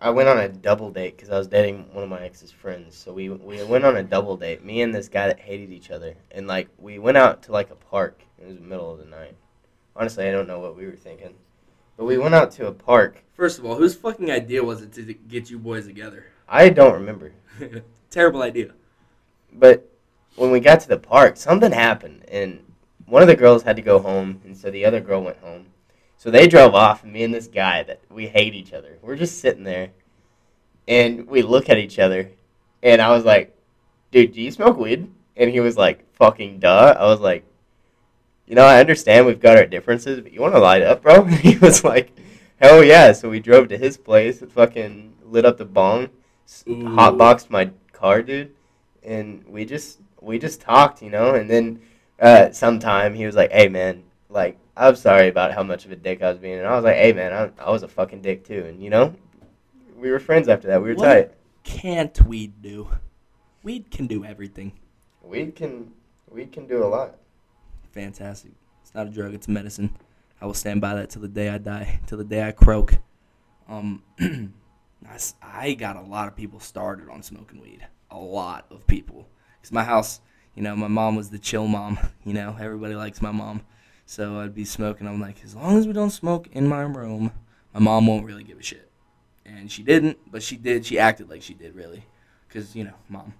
I 0.00 0.10
went 0.10 0.28
on 0.28 0.38
a 0.38 0.48
double 0.48 0.90
date 0.90 1.16
because 1.16 1.30
I 1.30 1.38
was 1.38 1.46
dating 1.46 1.92
one 1.92 2.04
of 2.04 2.10
my 2.10 2.22
ex's 2.22 2.50
friends. 2.50 2.96
So 2.96 3.12
we 3.12 3.28
we 3.28 3.62
went 3.64 3.84
on 3.84 3.96
a 3.96 4.02
double 4.02 4.36
date. 4.36 4.64
Me 4.64 4.80
and 4.80 4.94
this 4.94 5.08
guy 5.08 5.26
that 5.28 5.40
hated 5.40 5.70
each 5.70 5.90
other, 5.90 6.14
and 6.30 6.46
like 6.46 6.68
we 6.78 6.98
went 6.98 7.16
out 7.18 7.42
to 7.44 7.52
like 7.52 7.70
a 7.70 7.74
park. 7.76 8.22
It 8.40 8.46
was 8.46 8.56
the 8.56 8.62
middle 8.62 8.92
of 8.92 8.98
the 8.98 9.04
night. 9.04 9.34
Honestly, 9.96 10.28
I 10.28 10.32
don't 10.32 10.46
know 10.46 10.60
what 10.60 10.76
we 10.76 10.86
were 10.86 10.96
thinking, 10.96 11.34
but 11.96 12.04
we 12.04 12.18
went 12.18 12.34
out 12.34 12.50
to 12.52 12.66
a 12.68 12.72
park. 12.72 13.24
First 13.34 13.58
of 13.58 13.64
all, 13.64 13.74
whose 13.76 13.94
fucking 13.94 14.30
idea 14.30 14.62
was 14.62 14.82
it 14.82 14.92
to 14.94 15.02
get 15.14 15.50
you 15.50 15.58
boys 15.58 15.86
together? 15.86 16.26
I 16.48 16.68
don't 16.70 16.94
remember, 16.94 17.32
Terrible 18.10 18.42
idea. 18.42 18.72
but 19.52 19.90
when 20.36 20.50
we 20.50 20.60
got 20.60 20.80
to 20.80 20.88
the 20.88 20.98
park, 20.98 21.36
something 21.36 21.72
happened, 21.72 22.24
and 22.28 22.60
one 23.06 23.22
of 23.22 23.28
the 23.28 23.36
girls 23.36 23.62
had 23.64 23.76
to 23.76 23.82
go 23.82 23.98
home, 23.98 24.40
and 24.44 24.56
so 24.56 24.70
the 24.70 24.84
other 24.84 25.00
girl 25.00 25.22
went 25.22 25.38
home. 25.38 25.66
So 26.16 26.30
they 26.30 26.46
drove 26.48 26.74
off, 26.74 27.02
and 27.04 27.12
me 27.12 27.22
and 27.24 27.34
this 27.34 27.48
guy 27.48 27.82
that 27.84 28.00
we 28.10 28.28
hate 28.28 28.54
each 28.54 28.72
other. 28.72 28.98
We're 29.02 29.16
just 29.16 29.40
sitting 29.40 29.64
there, 29.64 29.90
and 30.86 31.26
we 31.26 31.42
look 31.42 31.68
at 31.68 31.78
each 31.78 31.98
other, 31.98 32.30
and 32.82 33.00
I 33.02 33.10
was 33.10 33.24
like, 33.24 33.56
"Dude, 34.10 34.32
do 34.32 34.40
you 34.42 34.50
smoke 34.50 34.78
weed?" 34.78 35.10
And 35.36 35.50
he 35.50 35.60
was 35.60 35.76
like, 35.76 36.04
"Fucking 36.14 36.60
duh." 36.60 36.96
I 36.98 37.06
was 37.06 37.20
like, 37.20 37.44
"You 38.48 38.54
know, 38.56 38.64
I 38.64 38.80
understand 38.80 39.26
we've 39.26 39.40
got 39.40 39.56
our 39.58 39.66
differences, 39.66 40.20
but 40.20 40.32
you 40.32 40.40
want 40.40 40.54
to 40.54 40.60
light 40.60 40.82
up, 40.82 41.02
bro?" 41.02 41.22
And 41.24 41.34
he 41.48 41.58
was 41.58 41.84
like, 41.84 42.10
"Hell 42.60 42.82
yeah!" 42.82 43.12
So 43.12 43.28
we 43.28 43.40
drove 43.40 43.68
to 43.68 43.78
his 43.78 43.96
place, 43.96 44.40
fucking 44.40 45.14
lit 45.24 45.44
up 45.44 45.58
the 45.58 45.64
bong, 45.64 46.08
Ooh. 46.68 46.74
hotboxed 46.74 47.50
my 47.50 47.70
car, 47.92 48.22
dude, 48.22 48.52
and 49.02 49.44
we 49.46 49.64
just 49.64 50.00
we 50.20 50.38
just 50.38 50.60
talked, 50.60 51.02
you 51.02 51.10
know, 51.10 51.34
and 51.34 51.48
then 51.48 51.80
uh, 52.20 52.50
sometime 52.50 53.14
he 53.14 53.26
was 53.26 53.36
like, 53.36 53.52
"Hey, 53.52 53.68
man, 53.68 54.04
like." 54.28 54.58
I'm 54.80 54.94
sorry 54.94 55.26
about 55.26 55.52
how 55.52 55.64
much 55.64 55.86
of 55.86 55.90
a 55.90 55.96
dick 55.96 56.22
I 56.22 56.30
was 56.30 56.38
being, 56.38 56.56
and 56.56 56.64
I 56.64 56.76
was 56.76 56.84
like, 56.84 56.94
"Hey, 56.94 57.12
man, 57.12 57.32
I, 57.32 57.50
I 57.64 57.68
was 57.72 57.82
a 57.82 57.88
fucking 57.88 58.22
dick 58.22 58.44
too," 58.46 58.64
and 58.64 58.80
you 58.80 58.90
know, 58.90 59.12
we 59.96 60.08
were 60.08 60.20
friends 60.20 60.48
after 60.48 60.68
that. 60.68 60.80
We 60.80 60.90
were 60.90 60.94
What? 60.94 61.04
tight. 61.04 61.30
Can't 61.64 62.24
weed 62.24 62.62
do? 62.62 62.88
Weed 63.64 63.90
can 63.90 64.06
do 64.06 64.24
everything. 64.24 64.72
We 65.20 65.46
can 65.46 65.90
we 66.30 66.46
can 66.46 66.66
do 66.68 66.84
a 66.84 66.86
lot. 66.86 67.16
Fantastic. 67.92 68.52
It's 68.82 68.94
not 68.94 69.06
a 69.06 69.10
drug, 69.10 69.34
it's 69.34 69.48
medicine. 69.48 69.94
I 70.40 70.46
will 70.46 70.54
stand 70.54 70.80
by 70.80 70.94
that 70.94 71.10
till 71.10 71.22
the 71.22 71.28
day 71.28 71.48
I 71.48 71.58
die, 71.58 72.00
till 72.06 72.18
the 72.18 72.24
day 72.24 72.46
I 72.46 72.52
croak. 72.52 72.98
Um, 73.68 74.02
I 74.20 75.18
I 75.42 75.74
got 75.74 75.96
a 75.96 76.00
lot 76.00 76.28
of 76.28 76.36
people 76.36 76.60
started 76.60 77.08
on 77.08 77.22
smoking 77.22 77.60
weed. 77.60 77.86
A 78.10 78.18
lot 78.18 78.66
of 78.70 78.86
people. 78.86 79.28
Because 79.56 79.72
my 79.72 79.84
house, 79.84 80.20
you 80.54 80.62
know, 80.62 80.74
my 80.74 80.88
mom 80.88 81.16
was 81.16 81.30
the 81.30 81.38
chill 81.38 81.66
mom. 81.66 81.98
You 82.24 82.34
know, 82.34 82.54
everybody 82.60 82.94
likes 82.94 83.22
my 83.22 83.30
mom. 83.30 83.62
So 84.04 84.40
I'd 84.40 84.54
be 84.54 84.66
smoking. 84.66 85.06
I'm 85.06 85.20
like, 85.20 85.42
as 85.42 85.54
long 85.54 85.78
as 85.78 85.86
we 85.86 85.94
don't 85.94 86.10
smoke 86.10 86.46
in 86.52 86.68
my 86.68 86.82
room, 86.82 87.32
my 87.72 87.80
mom 87.80 88.06
won't 88.06 88.26
really 88.26 88.44
give 88.44 88.58
a 88.58 88.62
shit. 88.62 88.90
And 89.46 89.70
she 89.72 89.82
didn't, 89.82 90.18
but 90.30 90.42
she 90.42 90.56
did. 90.56 90.84
She 90.84 90.98
acted 90.98 91.30
like 91.30 91.40
she 91.40 91.54
did, 91.54 91.74
really. 91.74 92.04
Because, 92.46 92.76
you 92.76 92.84
know, 92.84 92.94
mom. 93.08 93.32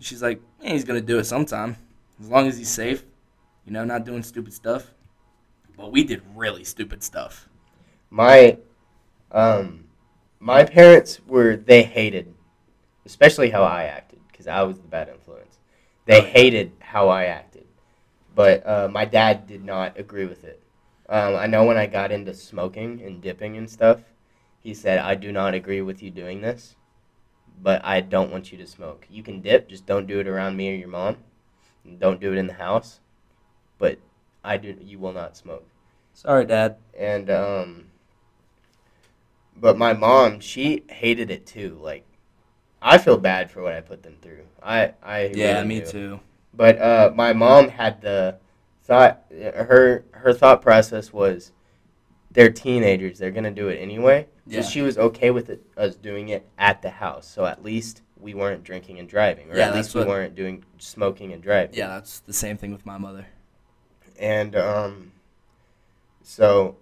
She's 0.00 0.22
like, 0.22 0.40
eh, 0.62 0.72
he's 0.72 0.84
going 0.84 0.98
to 0.98 1.06
do 1.06 1.18
it 1.18 1.24
sometime. 1.24 1.76
As 2.18 2.28
long 2.30 2.46
as 2.46 2.56
he's 2.56 2.70
safe 2.70 3.04
you 3.66 3.72
know, 3.72 3.84
not 3.84 4.04
doing 4.04 4.22
stupid 4.22 4.52
stuff. 4.52 4.94
But 5.76 5.92
we 5.92 6.04
did 6.04 6.22
really 6.34 6.64
stupid 6.64 7.02
stuff. 7.02 7.48
My 8.10 8.58
um 9.32 9.84
my 10.40 10.64
parents 10.64 11.20
were 11.26 11.56
they 11.56 11.82
hated 11.82 12.34
especially 13.06 13.50
how 13.50 13.62
I 13.62 13.84
acted 13.84 14.20
because 14.30 14.46
I 14.46 14.62
was 14.62 14.78
the 14.78 14.88
bad 14.88 15.08
influence. 15.08 15.58
They 16.06 16.20
Oh, 16.20 16.24
hated 16.24 16.72
how 16.80 17.08
I 17.08 17.24
acted. 17.24 17.66
But 18.34 18.66
uh, 18.66 18.88
my 18.90 19.04
dad 19.04 19.46
did 19.46 19.64
not 19.64 19.98
agree 19.98 20.26
with 20.26 20.44
it. 20.44 20.62
Um, 21.08 21.36
I 21.36 21.46
know 21.46 21.64
when 21.64 21.76
I 21.76 21.86
got 21.86 22.12
into 22.12 22.34
smoking 22.34 23.02
and 23.02 23.20
dipping 23.22 23.56
and 23.56 23.68
stuff, 23.70 24.00
he 24.62 24.74
said, 24.74 24.98
I 24.98 25.14
do 25.14 25.32
not 25.32 25.54
agree 25.54 25.82
with 25.82 26.02
you 26.02 26.10
doing 26.10 26.40
this, 26.40 26.76
but 27.62 27.84
I 27.84 28.00
don't 28.00 28.30
want 28.32 28.52
you 28.52 28.58
to 28.58 28.66
smoke. 28.66 29.06
You 29.10 29.22
can 29.22 29.40
dip, 29.40 29.68
just 29.68 29.86
don't 29.86 30.06
do 30.06 30.20
it 30.20 30.28
around 30.28 30.56
me 30.56 30.72
or 30.72 30.76
your 30.76 30.88
mom. 30.88 31.18
And 31.84 31.98
don't 32.00 32.20
do 32.20 32.32
it 32.32 32.38
in 32.38 32.46
the 32.46 32.54
house. 32.54 33.00
But 33.78 33.98
I 34.44 34.56
do 34.56 34.76
you 34.80 34.98
will 34.98 35.12
not 35.12 35.36
smoke 35.36 35.64
Sorry, 36.12 36.44
Dad. 36.44 36.76
and 36.98 37.30
um 37.30 37.84
but 39.56 39.78
my 39.78 39.92
mom 39.92 40.40
she 40.40 40.84
hated 40.88 41.30
it 41.30 41.46
too 41.46 41.78
like 41.80 42.04
i 42.82 42.98
feel 42.98 43.16
bad 43.16 43.50
for 43.50 43.62
what 43.62 43.72
i 43.72 43.80
put 43.80 44.02
them 44.02 44.16
through 44.20 44.44
i 44.62 44.92
i 45.02 45.26
Yeah, 45.34 45.54
really 45.56 45.66
me 45.68 45.80
do. 45.80 45.86
too. 45.86 46.20
but 46.52 46.78
uh 46.80 47.12
my 47.14 47.32
mom 47.32 47.68
had 47.68 48.00
the 48.00 48.36
thought 48.82 49.22
her 49.30 50.04
her 50.10 50.32
thought 50.32 50.60
process 50.60 51.12
was 51.12 51.52
they're 52.32 52.50
teenagers 52.50 53.18
they're 53.18 53.30
gonna 53.30 53.50
do 53.50 53.68
it 53.68 53.76
anyway 53.76 54.26
Yeah. 54.46 54.60
so 54.62 54.68
she 54.70 54.82
was 54.82 54.98
okay 54.98 55.30
with 55.30 55.48
it, 55.50 55.62
us 55.76 55.94
doing 55.94 56.28
it 56.30 56.46
at 56.58 56.82
the 56.82 56.90
house 56.90 57.26
so 57.28 57.46
at 57.46 57.62
least 57.62 58.02
we 58.18 58.34
weren't 58.34 58.64
drinking 58.64 58.98
and 58.98 59.08
driving 59.08 59.50
or 59.52 59.56
Yeah, 59.56 59.68
at 59.68 59.74
least 59.74 59.94
we 59.94 60.00
what- 60.00 60.08
weren't 60.08 60.34
doing 60.34 60.64
smoking 60.78 61.32
and 61.32 61.42
driving 61.42 61.76
Yeah, 61.76 61.88
that's 61.88 62.20
the 62.20 62.32
same 62.32 62.56
thing 62.56 62.72
with 62.72 62.84
my 62.86 62.98
mother. 62.98 63.26
And 64.18 64.56
um, 64.56 65.12
so 66.22 66.76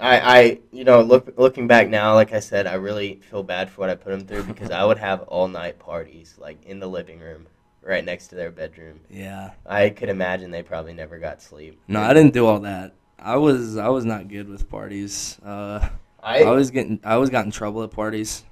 I, 0.00 0.38
I, 0.38 0.58
you 0.72 0.84
know, 0.84 1.02
look 1.02 1.34
looking 1.36 1.66
back 1.66 1.88
now, 1.88 2.14
like 2.14 2.32
I 2.32 2.40
said, 2.40 2.66
I 2.66 2.74
really 2.74 3.20
feel 3.30 3.42
bad 3.42 3.70
for 3.70 3.82
what 3.82 3.90
I 3.90 3.94
put 3.94 4.10
them 4.10 4.26
through 4.26 4.42
because 4.52 4.70
I 4.70 4.84
would 4.84 4.98
have 4.98 5.22
all 5.22 5.48
night 5.48 5.78
parties 5.78 6.34
like 6.38 6.64
in 6.64 6.80
the 6.80 6.88
living 6.88 7.20
room, 7.20 7.46
right 7.82 8.04
next 8.04 8.28
to 8.28 8.34
their 8.34 8.50
bedroom. 8.50 9.00
Yeah. 9.10 9.50
I 9.66 9.90
could 9.90 10.08
imagine 10.08 10.50
they 10.50 10.62
probably 10.62 10.94
never 10.94 11.18
got 11.18 11.42
sleep. 11.42 11.78
No, 11.86 12.00
I 12.00 12.14
didn't 12.14 12.32
do 12.32 12.46
all 12.46 12.60
that. 12.60 12.94
I 13.18 13.36
was 13.36 13.76
I 13.76 13.88
was 13.88 14.06
not 14.06 14.28
good 14.28 14.48
with 14.48 14.68
parties. 14.70 15.38
Uh, 15.44 15.88
I, 16.22 16.44
I, 16.44 16.50
was 16.50 16.70
getting 16.70 17.00
I 17.04 17.14
always 17.14 17.30
got 17.30 17.44
in 17.44 17.50
trouble 17.50 17.82
at 17.82 17.90
parties, 17.90 18.44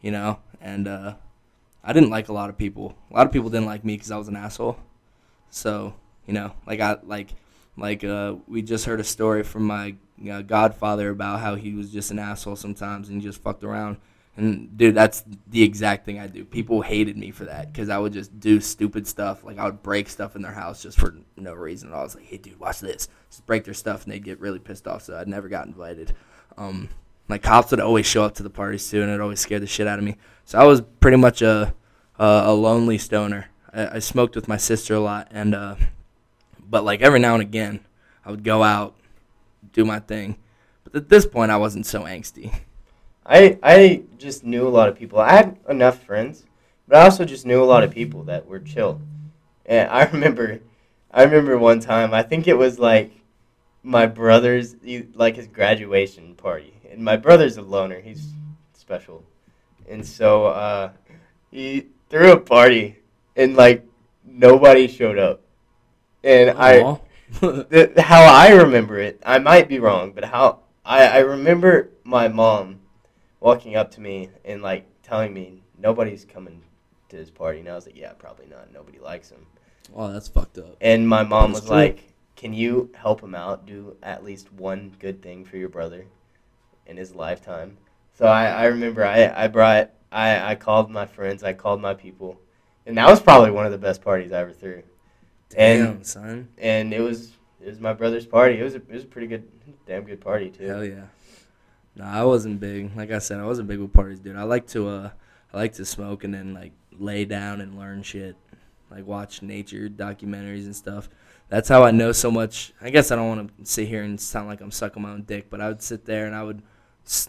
you 0.00 0.12
know, 0.12 0.38
and 0.60 0.86
uh, 0.86 1.14
I 1.82 1.92
didn't 1.92 2.10
like 2.10 2.28
a 2.28 2.32
lot 2.32 2.48
of 2.48 2.56
people. 2.56 2.94
A 3.10 3.14
lot 3.14 3.26
of 3.26 3.32
people 3.32 3.50
didn't 3.50 3.66
like 3.66 3.84
me 3.84 3.96
because 3.96 4.12
I 4.12 4.16
was 4.16 4.28
an 4.28 4.36
asshole. 4.36 4.76
So 5.50 5.94
you 6.26 6.32
know, 6.32 6.52
like 6.66 6.78
I 6.78 6.98
like 7.02 7.30
like 7.76 8.04
uh, 8.04 8.36
we 8.46 8.62
just 8.62 8.84
heard 8.84 9.00
a 9.00 9.04
story 9.04 9.42
from 9.42 9.64
my 9.64 9.96
uh, 10.30 10.42
godfather 10.42 11.10
about 11.10 11.40
how 11.40 11.54
he 11.56 11.74
was 11.74 11.90
just 11.90 12.10
an 12.10 12.18
asshole 12.18 12.56
sometimes 12.56 13.08
and 13.08 13.20
just 13.20 13.42
fucked 13.42 13.64
around. 13.64 13.96
And 14.36 14.76
dude, 14.76 14.96
that's 14.96 15.22
the 15.46 15.62
exact 15.62 16.04
thing 16.04 16.18
I 16.18 16.26
do. 16.26 16.44
People 16.44 16.82
hated 16.82 17.16
me 17.16 17.30
for 17.30 17.44
that 17.44 17.72
because 17.72 17.88
I 17.88 17.98
would 17.98 18.12
just 18.12 18.40
do 18.40 18.60
stupid 18.60 19.06
stuff. 19.06 19.44
Like 19.44 19.58
I 19.58 19.64
would 19.64 19.82
break 19.82 20.08
stuff 20.08 20.34
in 20.34 20.42
their 20.42 20.52
house 20.52 20.82
just 20.82 20.98
for 20.98 21.14
no 21.36 21.52
reason. 21.52 21.92
I 21.92 22.02
was 22.02 22.16
like, 22.16 22.24
"Hey, 22.24 22.38
dude, 22.38 22.58
watch 22.58 22.80
this!" 22.80 23.08
Just 23.30 23.46
break 23.46 23.64
their 23.64 23.74
stuff, 23.74 24.04
and 24.04 24.12
they'd 24.12 24.24
get 24.24 24.40
really 24.40 24.58
pissed 24.58 24.88
off. 24.88 25.02
So 25.02 25.16
I'd 25.16 25.28
never 25.28 25.48
got 25.48 25.66
invited. 25.66 26.14
Um, 26.56 26.88
my 27.28 27.38
cops 27.38 27.70
would 27.70 27.80
always 27.80 28.06
show 28.06 28.24
up 28.24 28.34
to 28.34 28.42
the 28.42 28.50
parties 28.50 28.88
too, 28.88 29.02
and 29.02 29.10
it 29.10 29.20
always 29.20 29.40
scared 29.40 29.62
the 29.62 29.68
shit 29.68 29.86
out 29.86 30.00
of 30.00 30.04
me. 30.04 30.16
So 30.44 30.58
I 30.58 30.64
was 30.64 30.80
pretty 30.80 31.16
much 31.16 31.40
a 31.40 31.72
a, 32.18 32.42
a 32.46 32.54
lonely 32.54 32.98
stoner. 32.98 33.46
I, 33.72 33.96
I 33.96 33.98
smoked 34.00 34.34
with 34.34 34.48
my 34.48 34.56
sister 34.56 34.94
a 34.94 35.00
lot, 35.00 35.28
and 35.30 35.54
uh, 35.54 35.76
but 36.74 36.82
like 36.82 37.02
every 37.02 37.20
now 37.20 37.34
and 37.34 37.40
again, 37.40 37.78
I 38.24 38.32
would 38.32 38.42
go 38.42 38.64
out, 38.64 38.96
do 39.72 39.84
my 39.84 40.00
thing. 40.00 40.38
But 40.82 40.96
at 40.96 41.08
this 41.08 41.24
point, 41.24 41.52
I 41.52 41.56
wasn't 41.56 41.86
so 41.86 42.02
angsty. 42.02 42.52
I, 43.24 43.60
I 43.62 44.02
just 44.18 44.42
knew 44.42 44.66
a 44.66 44.70
lot 44.70 44.88
of 44.88 44.96
people. 44.96 45.20
I 45.20 45.34
had 45.34 45.56
enough 45.68 46.02
friends, 46.02 46.46
but 46.88 46.96
I 46.96 47.04
also 47.04 47.24
just 47.24 47.46
knew 47.46 47.62
a 47.62 47.64
lot 47.64 47.84
of 47.84 47.92
people 47.92 48.24
that 48.24 48.46
were 48.46 48.58
chill. 48.58 49.00
And 49.64 49.88
I 49.88 50.02
remember, 50.12 50.58
I 51.12 51.22
remember 51.22 51.56
one 51.56 51.78
time. 51.78 52.12
I 52.12 52.24
think 52.24 52.48
it 52.48 52.58
was 52.58 52.80
like 52.80 53.12
my 53.84 54.06
brother's, 54.06 54.74
like 55.14 55.36
his 55.36 55.46
graduation 55.46 56.34
party, 56.34 56.74
and 56.90 57.04
my 57.04 57.16
brother's 57.16 57.56
a 57.56 57.62
loner. 57.62 58.00
He's 58.00 58.32
special, 58.72 59.22
and 59.88 60.04
so 60.04 60.46
uh, 60.46 60.90
he 61.52 61.86
threw 62.10 62.32
a 62.32 62.40
party, 62.40 62.98
and 63.36 63.54
like 63.54 63.86
nobody 64.24 64.88
showed 64.88 65.20
up. 65.20 65.43
And 66.24 66.50
I, 66.58 66.80
Aw. 66.80 66.98
the, 67.40 67.92
how 67.98 68.22
I 68.22 68.52
remember 68.52 68.98
it, 68.98 69.22
I 69.24 69.38
might 69.38 69.68
be 69.68 69.78
wrong, 69.78 70.12
but 70.12 70.24
how 70.24 70.60
I, 70.84 71.06
I 71.06 71.18
remember 71.18 71.90
my 72.02 72.28
mom 72.28 72.80
walking 73.40 73.76
up 73.76 73.90
to 73.92 74.00
me 74.00 74.30
and 74.44 74.62
like 74.62 74.86
telling 75.02 75.34
me 75.34 75.62
nobody's 75.78 76.24
coming 76.24 76.62
to 77.10 77.16
this 77.16 77.30
party, 77.30 77.60
and 77.60 77.68
I 77.68 77.74
was 77.74 77.86
like, 77.86 77.96
yeah, 77.96 78.12
probably 78.14 78.46
not. 78.46 78.72
Nobody 78.72 78.98
likes 78.98 79.30
him. 79.30 79.46
oh, 79.94 80.10
that's 80.10 80.28
fucked 80.28 80.56
up. 80.58 80.76
And 80.80 81.06
my 81.06 81.22
mom 81.22 81.52
That's 81.52 81.62
was 81.62 81.68
true. 81.68 81.76
like, 81.76 82.12
can 82.36 82.54
you 82.54 82.90
help 82.94 83.22
him 83.22 83.34
out? 83.34 83.66
Do 83.66 83.96
at 84.02 84.24
least 84.24 84.52
one 84.52 84.94
good 84.98 85.22
thing 85.22 85.44
for 85.44 85.58
your 85.58 85.68
brother 85.68 86.06
in 86.86 86.96
his 86.96 87.14
lifetime. 87.14 87.76
So 88.14 88.26
I, 88.26 88.46
I 88.46 88.64
remember 88.66 89.04
I, 89.04 89.44
I 89.44 89.48
brought 89.48 89.90
I, 90.10 90.52
I 90.52 90.54
called 90.54 90.90
my 90.90 91.06
friends, 91.06 91.42
I 91.42 91.52
called 91.52 91.80
my 91.80 91.92
people, 91.92 92.40
and 92.86 92.96
that 92.96 93.08
was 93.08 93.20
probably 93.20 93.50
one 93.50 93.66
of 93.66 93.72
the 93.72 93.78
best 93.78 94.00
parties 94.00 94.32
I 94.32 94.40
ever 94.40 94.52
threw. 94.52 94.82
Damn, 95.56 95.86
And- 95.86 96.06
son. 96.06 96.48
and 96.58 96.92
it 96.94 97.00
was 97.00 97.32
it 97.60 97.68
was 97.68 97.80
my 97.80 97.92
brother's 97.92 98.26
party. 98.26 98.58
It 98.60 98.62
was 98.62 98.74
a, 98.74 98.78
it 98.78 98.90
was 98.92 99.04
a 99.04 99.06
pretty 99.06 99.26
good, 99.26 99.44
damn 99.86 100.04
good 100.04 100.20
party 100.20 100.50
too. 100.50 100.64
Hell 100.66 100.84
yeah. 100.84 101.04
No, 101.96 102.04
I 102.04 102.24
wasn't 102.24 102.60
big. 102.60 102.94
Like 102.96 103.10
I 103.10 103.18
said, 103.18 103.38
I 103.38 103.44
wasn't 103.46 103.68
big 103.68 103.78
with 103.78 103.92
parties, 103.92 104.18
dude. 104.18 104.36
I 104.36 104.42
like 104.42 104.66
to 104.68 104.88
uh, 104.88 105.10
I 105.52 105.56
like 105.56 105.72
to 105.74 105.84
smoke 105.84 106.24
and 106.24 106.34
then 106.34 106.52
like 106.54 106.72
lay 106.92 107.24
down 107.24 107.60
and 107.60 107.78
learn 107.78 108.02
shit. 108.02 108.36
like 108.90 109.06
watch 109.06 109.42
nature 109.42 109.88
documentaries 109.88 110.64
and 110.66 110.74
stuff. 110.76 111.08
That's 111.48 111.68
how 111.68 111.84
I 111.84 111.90
know 111.90 112.12
so 112.12 112.30
much. 112.30 112.72
I 112.80 112.90
guess 112.90 113.10
I 113.10 113.16
don't 113.16 113.28
want 113.28 113.58
to 113.58 113.64
sit 113.66 113.86
here 113.88 114.02
and 114.02 114.20
sound 114.20 114.48
like 114.48 114.60
I'm 114.60 114.70
sucking 114.70 115.02
my 115.02 115.10
own 115.10 115.22
dick, 115.22 115.50
but 115.50 115.60
I 115.60 115.68
would 115.68 115.82
sit 115.82 116.04
there 116.04 116.26
and 116.26 116.34
I 116.34 116.42
would 116.42 116.62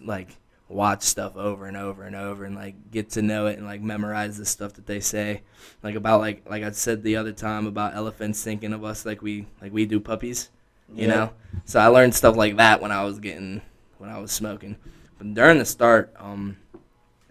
like 0.02 0.36
watch 0.68 1.04
stuff 1.04 1.36
over 1.38 1.68
and 1.68 1.78
over 1.78 2.04
and 2.04 2.16
over 2.16 2.44
and 2.44 2.56
like 2.56 2.90
get 2.92 3.12
to 3.12 3.22
know 3.22 3.46
it 3.48 3.58
and 3.58 3.68
like 3.68 3.82
memorize 3.82 4.38
the 4.38 4.46
stuff 4.46 4.74
that 4.74 4.86
they 4.88 5.00
say. 5.00 5.42
Like 5.84 5.96
about 5.96 6.20
like 6.22 6.50
like 6.50 6.64
I 6.64 6.72
said 6.72 7.04
the 7.04 7.18
other 7.18 7.32
time 7.32 7.68
about 7.68 7.96
elephants 7.96 8.44
thinking 8.44 8.74
of 8.74 8.84
us 8.84 9.06
like 9.06 9.22
we 9.22 9.46
like 9.62 9.72
we 9.74 9.86
do 9.86 10.00
puppies 10.00 10.50
you 10.94 11.08
Yeah. 11.08 11.16
know? 11.16 11.32
So 11.66 11.80
I 11.80 11.88
learned 11.88 12.14
stuff 12.16 12.36
like 12.36 12.58
that 12.58 12.82
when 12.82 12.92
I 12.92 13.04
was 13.04 13.20
getting 13.20 13.62
when 14.00 14.10
I 14.10 14.20
was 14.20 14.32
smoking. 14.32 14.76
But 15.18 15.34
during 15.34 15.60
the 15.60 15.66
start 15.66 16.14
um 16.20 16.58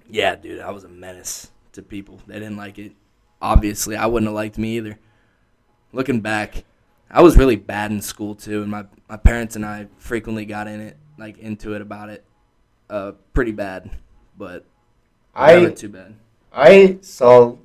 yeah 0.09 0.37
dude 0.37 0.61
I 0.61 0.70
was 0.70 0.85
a 0.85 0.89
menace 0.89 1.51
to 1.72 1.82
people. 1.82 2.20
They 2.26 2.35
didn't 2.35 2.57
like 2.57 2.78
it. 2.78 2.93
Obviously 3.43 3.97
I 3.97 4.07
wouldn't 4.07 4.28
have 4.28 4.35
liked 4.35 4.59
me 4.59 4.76
either. 4.76 4.99
Looking 5.93 6.20
back 6.20 6.64
I 7.11 7.20
was 7.22 7.37
really 7.37 7.57
bad 7.57 7.91
in 7.91 8.01
school 8.01 8.37
too 8.37 8.62
and 8.62 8.70
my 8.70 8.85
my 9.09 9.16
parents 9.16 9.57
and 9.57 9.66
I 9.66 9.89
frequently 9.99 10.45
got 10.45 10.68
in 10.68 10.80
it 10.80 10.97
like 11.18 11.39
into 11.39 11.74
it 11.74 11.80
about 11.82 12.11
it 12.11 12.24
uh 12.91 13.12
pretty 13.32 13.53
bad 13.53 13.91
but 14.37 14.64
I 15.35 15.66
too 15.70 15.89
bad 15.89 16.14
I 16.53 16.99
saw 17.01 17.57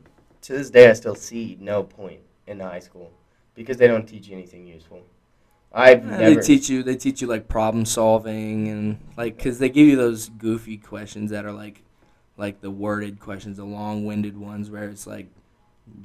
to 0.42 0.54
this 0.54 0.70
day 0.70 0.90
I 0.90 0.94
still 0.94 1.16
see 1.16 1.58
no 1.60 1.84
point 1.84 2.22
in 2.48 2.60
high 2.60 2.80
school 2.80 3.12
because 3.60 3.78
they 3.78 3.88
don't 3.88 4.08
teach 4.08 4.28
you 4.28 4.36
anything 4.36 4.66
useful. 4.66 5.04
I've 5.72 6.04
Yeah, 6.04 6.18
never 6.18 6.36
They 6.36 6.42
teach 6.42 6.70
you. 6.70 6.82
They 6.82 6.96
teach 6.96 7.22
you 7.22 7.28
like 7.28 7.48
problem 7.48 7.86
solving 7.86 8.68
and 8.70 9.00
like 9.18 9.38
because 9.38 9.60
they 9.60 9.70
give 9.70 9.88
you 9.88 9.96
those 9.96 10.30
goofy 10.30 10.78
questions 10.78 11.30
that 11.32 11.46
are 11.46 11.52
like, 11.52 11.84
like 12.38 12.62
the 12.62 12.72
worded 12.72 13.20
questions, 13.20 13.58
the 13.58 13.66
long-winded 13.66 14.38
ones 14.38 14.72
where 14.72 14.86
it's 14.86 15.06
like, 15.06 15.28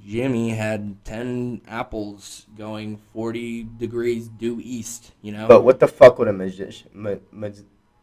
Jimmy 0.07 0.51
had 0.51 1.05
ten 1.05 1.61
apples 1.69 2.47
going 2.57 2.99
forty 3.13 3.63
degrees 3.63 4.29
due 4.29 4.61
east. 4.63 5.13
You 5.23 5.33
know. 5.33 5.47
But 5.47 5.63
what 5.63 5.79
the 5.81 5.89
fuck 5.89 6.19
would 6.19 6.29
a 6.29 6.33
musician 6.33 6.91
mu- 6.93 7.21
mu- 7.31 7.53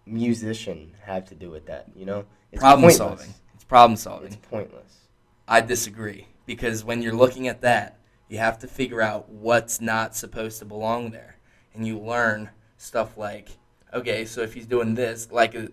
musician 0.06 0.94
have 1.04 1.26
to 1.30 1.36
do 1.36 1.50
with 1.50 1.66
that? 1.68 1.88
You 1.96 2.06
know, 2.06 2.26
it's 2.52 2.62
problem 2.62 2.90
pointless. 2.90 2.98
solving. 2.98 3.34
It's 3.56 3.64
problem 3.64 3.98
solving. 3.98 4.28
It's 4.28 4.36
pointless. 4.38 4.98
I 5.48 5.62
disagree 5.62 6.28
because 6.46 6.84
when 6.84 7.02
you're 7.02 7.14
looking 7.14 7.48
at 7.48 7.62
that, 7.62 8.00
you 8.30 8.38
have 8.38 8.60
to 8.60 8.68
figure 8.68 9.02
out 9.02 9.30
what's 9.30 9.82
not 9.82 10.16
supposed 10.16 10.60
to 10.60 10.66
belong 10.66 11.12
there, 11.12 11.38
and 11.74 11.86
you 11.86 12.00
learn 12.00 12.50
stuff 12.78 13.18
like, 13.18 13.50
okay, 13.94 14.26
so 14.26 14.42
if 14.42 14.54
he's 14.54 14.66
doing 14.66 14.96
this, 14.96 15.30
like, 15.32 15.56
uh, 15.56 15.68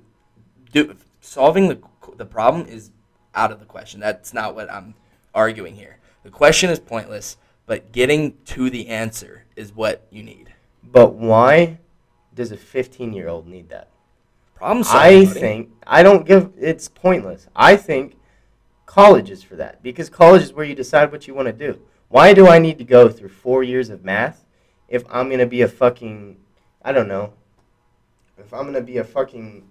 do, 0.73 0.97
solving 1.21 1.69
the 1.69 1.81
the 2.17 2.27
problem 2.27 2.67
is 2.67 2.91
out 3.35 3.53
of 3.53 3.61
the 3.61 3.67
question. 3.67 4.01
That's 4.01 4.35
not 4.35 4.55
what 4.55 4.71
I'm 4.71 4.95
arguing 5.35 5.77
here. 5.77 5.99
The 6.25 6.31
question 6.31 6.71
is 6.71 6.81
pointless, 6.81 7.37
but 7.67 7.93
getting 7.93 8.37
to 8.47 8.71
the 8.71 8.89
answer 8.89 9.45
is 9.57 9.73
what 9.75 10.07
you 10.11 10.23
need. 10.23 10.53
But 10.83 11.15
why 11.15 11.79
does 12.35 12.51
a 12.51 12.57
15 12.57 13.13
year 13.13 13.29
old 13.29 13.47
need 13.47 13.69
that? 13.69 13.91
Problem. 14.59 14.85
I 14.89 15.25
think 15.25 15.71
I 15.87 16.03
don't 16.03 16.27
give. 16.27 16.53
It's 16.59 16.89
pointless. 16.89 17.47
I 17.55 17.77
think 17.77 18.17
college 18.87 19.31
is 19.31 19.43
for 19.43 19.57
that 19.57 19.83
because 19.83 20.09
college 20.11 20.43
is 20.43 20.53
where 20.53 20.65
you 20.65 20.75
decide 20.75 21.13
what 21.13 21.27
you 21.27 21.35
want 21.35 21.47
to 21.47 21.53
do. 21.53 21.81
Why 22.09 22.33
do 22.33 22.47
I 22.49 22.59
need 22.59 22.79
to 22.79 22.85
go 22.85 23.09
through 23.09 23.29
four 23.29 23.63
years 23.63 23.91
of 23.91 24.05
math 24.05 24.45
if 24.89 25.05
I'm 25.11 25.29
gonna 25.31 25.47
be 25.47 25.63
a 25.63 25.69
fucking 25.69 26.39
I 26.83 26.93
don't 26.93 27.09
know 27.09 27.35
if 28.39 28.53
I'm 28.53 28.65
gonna 28.65 28.81
be 28.81 28.97
a 28.99 29.05
fucking 29.05 29.69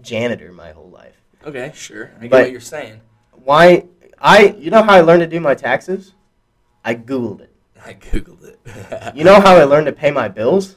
janitor 0.00 0.52
my 0.52 0.72
whole 0.72 0.90
life? 0.90 1.16
Okay, 1.44 1.72
sure. 1.74 2.10
I 2.18 2.22
get 2.22 2.30
But- 2.30 2.42
what 2.42 2.52
you're 2.52 2.60
saying. 2.60 3.00
Why 3.32 3.86
I 4.18 4.54
you 4.58 4.70
know 4.70 4.82
how 4.82 4.94
I 4.94 5.00
learned 5.00 5.20
to 5.20 5.26
do 5.26 5.40
my 5.40 5.54
taxes? 5.54 6.14
I 6.84 6.94
googled 6.94 7.40
it. 7.40 7.52
I 7.84 7.94
googled 7.94 8.44
it. 8.44 9.16
You 9.16 9.24
know 9.24 9.40
how 9.40 9.56
I 9.56 9.64
learned 9.64 9.86
to 9.86 9.92
pay 9.92 10.10
my 10.10 10.28
bills? 10.28 10.76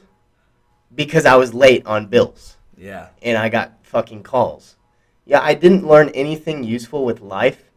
Because 0.94 1.24
I 1.24 1.36
was 1.36 1.54
late 1.54 1.86
on 1.86 2.06
bills. 2.06 2.56
Yeah. 2.82 3.08
and 3.22 3.38
I 3.38 3.48
got 3.48 3.72
fucking 3.84 4.24
calls. 4.24 4.76
Yeah, 5.24 5.40
I 5.40 5.54
didn't 5.54 5.86
learn 5.86 6.08
anything 6.10 6.64
useful 6.64 7.04
with 7.04 7.20
life 7.20 7.70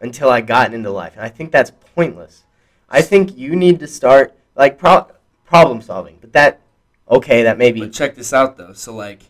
until 0.00 0.28
I 0.28 0.40
got 0.40 0.74
into 0.74 0.90
life, 0.90 1.14
and 1.14 1.24
I 1.24 1.28
think 1.28 1.52
that's 1.52 1.70
pointless. 1.94 2.44
I 2.90 3.02
think 3.02 3.36
you 3.36 3.54
need 3.54 3.78
to 3.80 3.86
start 3.86 4.36
like 4.56 4.78
pro- 4.78 5.06
problem 5.44 5.80
solving, 5.80 6.18
but 6.20 6.32
that 6.32 6.60
okay, 7.08 7.44
that 7.44 7.56
may 7.56 7.70
be 7.70 7.80
But 7.80 7.92
check 7.92 8.16
this 8.16 8.32
out 8.32 8.56
though. 8.56 8.72
So 8.72 8.92
like, 8.94 9.22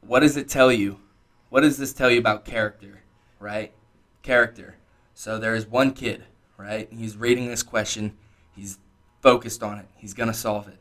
what 0.00 0.20
does 0.20 0.36
it 0.38 0.48
tell 0.48 0.72
you? 0.72 1.00
What 1.50 1.60
does 1.60 1.76
this 1.76 1.92
tell 1.92 2.10
you 2.10 2.18
about 2.18 2.44
character? 2.44 3.02
Right? 3.38 3.72
Character. 4.22 4.76
So 5.12 5.38
there's 5.38 5.66
one 5.66 5.92
kid, 5.92 6.24
right? 6.56 6.88
He's 6.90 7.16
reading 7.16 7.46
this 7.46 7.62
question. 7.62 8.16
He's 8.54 8.78
focused 9.20 9.62
on 9.62 9.78
it. 9.78 9.86
He's 9.96 10.14
gonna 10.14 10.34
solve 10.34 10.66
it. 10.66 10.80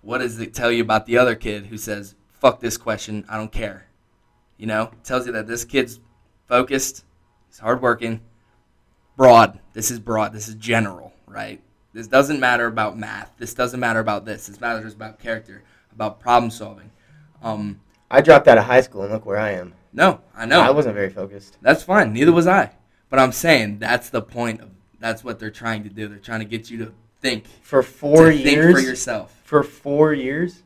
What 0.00 0.18
does 0.18 0.40
it 0.40 0.52
tell 0.52 0.72
you 0.72 0.82
about 0.82 1.06
the 1.06 1.16
other 1.16 1.36
kid 1.36 1.66
who 1.66 1.78
says, 1.78 2.16
"Fuck 2.42 2.58
this 2.58 2.76
question. 2.76 3.24
I 3.28 3.36
don't 3.36 3.52
care." 3.52 3.86
You 4.58 4.66
know, 4.66 4.82
it 4.92 5.04
tells 5.04 5.26
you 5.26 5.32
that 5.32 5.46
this 5.46 5.64
kid's 5.64 6.00
focused. 6.48 7.04
He's 7.48 7.60
hardworking. 7.60 8.20
Broad. 9.16 9.60
This 9.74 9.92
is 9.92 10.00
broad. 10.00 10.32
This 10.32 10.48
is 10.48 10.56
general, 10.56 11.12
right? 11.26 11.60
This 11.92 12.08
doesn't 12.08 12.40
matter 12.40 12.66
about 12.66 12.98
math. 12.98 13.30
This 13.38 13.54
doesn't 13.54 13.78
matter 13.78 14.00
about 14.00 14.24
this. 14.24 14.48
This 14.48 14.60
matters 14.60 14.92
about 14.94 15.20
character, 15.20 15.62
about 15.92 16.18
problem 16.18 16.50
solving. 16.50 16.90
Um, 17.42 17.80
I 18.10 18.20
dropped 18.20 18.48
out 18.48 18.58
of 18.58 18.64
high 18.64 18.80
school 18.80 19.02
and 19.02 19.12
look 19.12 19.24
where 19.24 19.38
I 19.38 19.52
am. 19.52 19.74
no, 19.92 20.20
I 20.34 20.44
know. 20.44 20.60
I 20.60 20.70
wasn't 20.70 20.96
very 20.96 21.10
focused. 21.10 21.58
That's 21.62 21.84
fine. 21.84 22.12
Neither 22.12 22.32
was 22.32 22.48
I. 22.48 22.72
But 23.08 23.20
I'm 23.20 23.32
saying 23.32 23.78
that's 23.78 24.10
the 24.10 24.22
point 24.22 24.60
of 24.60 24.70
that's 24.98 25.22
what 25.22 25.38
they're 25.38 25.50
trying 25.50 25.84
to 25.84 25.90
do. 25.90 26.08
They're 26.08 26.18
trying 26.18 26.40
to 26.40 26.46
get 26.46 26.70
you 26.70 26.78
to 26.78 26.92
think. 27.20 27.46
For 27.62 27.82
4 27.82 28.30
to 28.30 28.32
think 28.32 28.46
years 28.46 28.74
for 28.74 28.80
yourself. 28.80 29.40
for 29.44 29.62
4 29.62 30.12
years? 30.14 30.62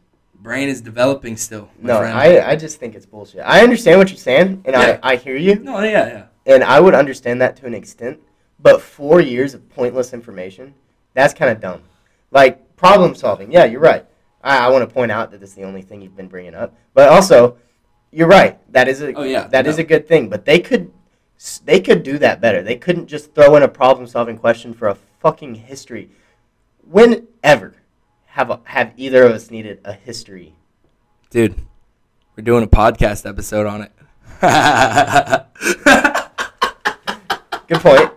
Brain 0.47 0.69
is 0.69 0.81
developing 0.81 1.37
still. 1.37 1.69
No, 1.83 1.99
friend. 1.99 2.17
I, 2.17 2.51
I 2.53 2.55
just 2.55 2.79
think 2.79 2.95
it's 2.95 3.05
bullshit. 3.05 3.41
I 3.45 3.63
understand 3.63 3.99
what 3.99 4.11
you're 4.11 4.17
saying 4.17 4.63
and 4.65 4.75
Yeah. 4.77 5.01
I, 5.03 5.15
I 5.15 5.17
hear 5.17 5.35
you 5.37 5.57
No, 5.57 5.81
yeah, 5.81 6.07
yeah. 6.47 6.55
and 6.55 6.63
I 6.63 6.79
would 6.79 6.95
understand 6.95 7.41
that 7.41 7.57
to 7.57 7.67
an 7.67 7.75
extent, 7.75 8.21
but 8.61 8.81
4 8.81 9.21
years 9.21 9.55
of 9.55 9.69
pointless 9.71 10.13
information, 10.13 10.73
that's 11.15 11.35
kind 11.35 11.51
of 11.51 11.61
dumb. 11.61 11.83
Like 12.31 12.77
problem 12.77 13.17
solving. 13.17 13.51
Yeah, 13.51 13.65
you're 13.65 13.81
right. 13.81 14.07
I, 14.41 14.67
I 14.67 14.69
want 14.69 14.89
to 14.89 14.95
point 14.95 15.11
out 15.11 15.33
that 15.33 15.41
this 15.41 15.49
is 15.51 15.57
the 15.57 15.65
only 15.65 15.83
thing 15.83 16.01
you've 16.01 16.17
been 16.17 16.29
bringing 16.29 16.55
up, 16.55 16.77
but 16.95 17.09
also, 17.09 17.57
you're 18.13 18.29
right. 18.29 18.57
That 18.73 18.87
is 18.87 19.03
a 19.03 19.13
Oh, 19.15 19.25
yeah, 19.25 19.49
that 19.49 19.67
is 19.67 19.79
no. 19.79 19.83
a 19.83 19.85
good 19.85 20.07
thing. 20.07 20.29
But 20.29 20.45
they 20.45 20.61
could 20.61 20.93
they 21.65 21.81
could 21.81 22.05
do 22.05 22.19
that 22.19 22.41
better. 22.41 22.63
They 22.63 22.77
couldn't 22.77 23.09
just 23.09 23.35
throw 23.35 23.57
in 23.57 23.65
a 23.65 23.69
problem 23.69 24.07
solving 24.07 24.39
question 24.39 24.73
for 24.75 24.87
a 24.87 24.95
fucking 25.19 25.57
history. 25.57 26.09
Whenever 26.89 27.75
have 28.37 28.51
a, 28.51 28.61
have 28.65 28.93
either 28.99 29.25
of 29.25 29.33
us 29.33 29.51
needed 29.51 29.81
a 29.83 29.95
history? 29.95 30.55
Dude, 31.31 31.55
we're 32.37 32.45
doing 32.45 32.63
a 32.63 32.67
podcast 32.67 33.27
episode 33.27 33.67
on 33.67 33.81
it. 33.81 33.93
Good 37.67 37.81
point. 37.81 38.15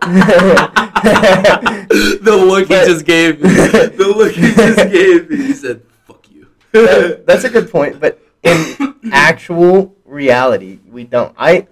the 2.22 2.44
look 2.46 2.68
he 2.68 2.74
just 2.74 3.06
gave 3.06 3.40
me. 3.42 3.48
The 3.96 4.14
look 4.14 4.32
he 4.32 4.52
just 4.52 4.90
gave 4.92 5.30
me. 5.30 5.36
He 5.38 5.52
said, 5.54 5.80
fuck 6.06 6.30
you. 6.30 6.48
That- 6.72 7.24
that's 7.26 7.44
a 7.44 7.48
good 7.50 7.70
point, 7.70 7.98
but 7.98 8.20
in 8.42 8.96
actual 9.12 9.96
reality, 10.04 10.80
we 10.86 11.04
don't. 11.04 11.34
I 11.38 11.66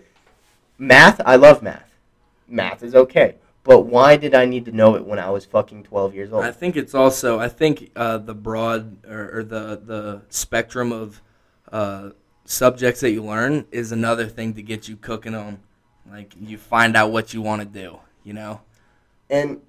math. 0.79 1.21
I 1.27 1.37
love 1.37 1.63
math. 1.63 1.85
Math 2.49 2.83
is 2.83 2.95
okay, 2.95 3.35
but 3.69 3.81
why 3.81 4.17
did 4.17 4.35
I 4.35 4.47
need 4.47 4.65
to 4.65 4.73
know 4.73 4.97
it 4.97 5.05
when 5.05 5.19
I 5.19 5.29
was 5.29 5.45
fucking 5.45 5.83
twelve 5.85 6.15
years 6.15 6.33
old? 6.33 6.43
I 6.43 6.53
think 6.53 6.75
it's 6.75 6.95
also 6.95 7.39
I 7.39 7.49
think 7.49 7.91
uh, 7.95 8.17
the 8.17 8.35
broad 8.35 9.05
or, 9.05 9.41
or 9.41 9.45
the 9.45 9.79
the 9.85 10.23
spectrum 10.31 10.91
of 10.91 11.21
uh, 11.71 12.11
subjects 12.47 13.03
that 13.03 13.11
you 13.11 13.23
learn 13.23 13.67
is 13.71 13.93
another 13.93 14.27
thing 14.27 14.55
to 14.55 14.63
get 14.63 14.89
you 14.89 14.97
cooking 14.97 15.35
on. 15.35 15.61
Like 16.11 16.33
you 16.41 16.57
find 16.57 16.97
out 16.97 17.13
what 17.13 17.35
you 17.35 17.43
want 17.43 17.61
to 17.61 17.69
do. 17.69 17.99
You 18.25 18.33
know. 18.33 18.63
and 19.29 19.61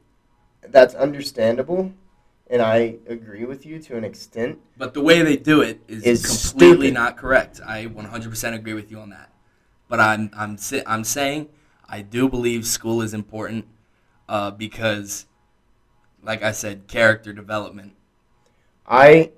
that's 0.61 0.95
understandable, 0.95 1.91
and 2.49 2.61
I 2.61 2.95
agree 3.05 3.43
with 3.43 3.65
you 3.65 3.79
to 3.79 3.97
an 3.97 4.05
extent. 4.05 4.59
But 4.77 4.93
the 4.93 5.01
way 5.01 5.21
they 5.23 5.35
do 5.35 5.59
it 5.59 5.81
is, 5.89 6.03
Is 6.03 6.49
completely 6.51 6.87
stupid. 6.87 6.93
not 6.93 7.17
correct. 7.17 7.59
I 7.65 7.87
100% 7.87 8.53
agree 8.53 8.73
with 8.73 8.91
you 8.91 8.99
on 8.99 9.09
that. 9.09 9.29
But 9.89 9.99
I'm 9.99 10.31
I'm 10.33 10.57
I'm 10.87 11.03
saying 11.03 11.49
I 11.89 12.01
do 12.01 12.29
believe 12.29 12.65
school 12.65 13.01
is 13.01 13.13
important 13.13 13.65
uh, 14.29 14.51
because, 14.51 15.25
like 16.23 16.43
I 16.43 16.51
said, 16.51 16.87
character 16.87 17.33
development. 17.33 17.93
I 18.87 19.31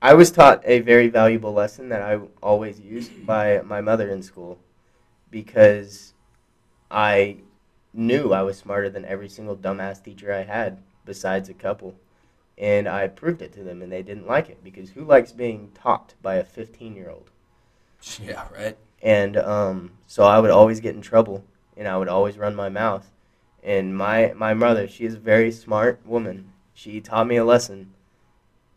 I 0.00 0.14
was 0.14 0.30
taught 0.30 0.62
a 0.64 0.80
very 0.80 1.08
valuable 1.08 1.52
lesson 1.52 1.88
that 1.88 2.02
I 2.02 2.20
always 2.40 2.78
used 2.78 3.26
by 3.26 3.62
my 3.62 3.80
mother 3.80 4.10
in 4.10 4.22
school 4.22 4.58
because 5.30 6.12
I 6.90 7.38
knew 7.92 8.32
I 8.32 8.42
was 8.42 8.58
smarter 8.58 8.90
than 8.90 9.04
every 9.06 9.28
single 9.28 9.56
dumbass 9.56 10.04
teacher 10.04 10.32
I 10.32 10.44
had 10.44 10.78
besides 11.04 11.48
a 11.48 11.54
couple. 11.54 11.96
And 12.56 12.88
I 12.88 13.08
proved 13.08 13.42
it 13.42 13.52
to 13.54 13.64
them 13.64 13.82
and 13.82 13.90
they 13.90 14.02
didn't 14.02 14.26
like 14.26 14.48
it 14.50 14.62
because 14.62 14.90
who 14.90 15.04
likes 15.04 15.32
being 15.32 15.70
taught 15.74 16.14
by 16.22 16.36
a 16.36 16.44
15-year-old? 16.44 17.30
Yeah, 18.22 18.46
right. 18.54 18.76
And 19.02 19.36
um, 19.36 19.92
so 20.06 20.22
I 20.22 20.38
would 20.38 20.52
always 20.52 20.80
get 20.80 20.94
in 20.94 21.02
trouble 21.02 21.44
and 21.76 21.88
I 21.88 21.96
would 21.96 22.08
always 22.08 22.38
run 22.38 22.54
my 22.54 22.68
mouth. 22.68 23.10
And 23.68 23.94
my 23.94 24.32
my 24.34 24.54
mother, 24.54 24.88
she 24.88 25.04
is 25.04 25.14
a 25.14 25.18
very 25.18 25.52
smart 25.52 26.00
woman. 26.06 26.52
She 26.72 27.02
taught 27.02 27.26
me 27.26 27.36
a 27.36 27.44
lesson, 27.44 27.92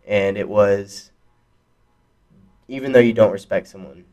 and 0.06 0.38
it 0.38 0.50
was 0.50 1.12
even 2.68 2.92
though 2.92 3.00
you 3.00 3.14
don't 3.14 3.32
respect 3.32 3.68
someone, 3.68 4.04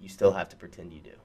you 0.00 0.08
still 0.08 0.32
have 0.32 0.48
to 0.50 0.56
pretend 0.56 0.92
you 0.92 1.00
do 1.00 1.16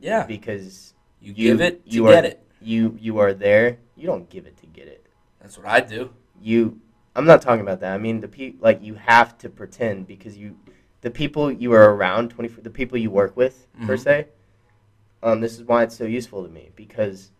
Yeah. 0.00 0.24
because 0.26 0.94
You, 1.20 1.32
You- 1.36 1.48
give 1.52 1.60
it 1.60 1.84
to 1.84 1.90
you 1.90 2.06
get 2.06 2.24
are- 2.24 2.28
it. 2.28 2.46
you 2.60 2.96
you 3.00 3.18
are 3.18 3.32
there. 3.32 3.78
You 3.96 4.06
don't 4.06 4.28
give 4.30 4.46
it 4.46 4.56
to 4.58 4.66
get 4.66 4.86
it. 4.88 5.04
That's 5.40 5.56
what 5.58 5.66
I 5.66 5.80
do. 5.80 6.10
You 6.40 6.80
I'm 7.16 7.26
not 7.26 7.42
talking 7.42 7.62
about 7.62 7.80
that. 7.80 7.92
I 7.92 7.98
mean 7.98 8.20
the 8.20 8.28
pe- 8.28 8.54
like 8.60 8.82
you 8.82 8.94
have 8.94 9.36
to 9.38 9.48
pretend 9.48 10.06
because 10.06 10.36
you 10.36 10.56
the 11.00 11.10
people 11.10 11.50
you 11.50 11.72
are 11.72 11.94
around 11.94 12.30
24 12.30 12.62
the 12.62 12.70
people 12.70 12.98
you 12.98 13.10
work 13.10 13.36
with 13.36 13.66
per 13.86 13.96
Mhm. 13.96 14.00
se. 14.04 14.26
Um 15.22 15.40
this 15.40 15.54
is 15.58 15.62
why 15.64 15.82
it's 15.84 15.96
so 15.96 16.04
useful 16.06 16.42
to 16.44 16.48
me 16.48 16.70
because 16.76 17.30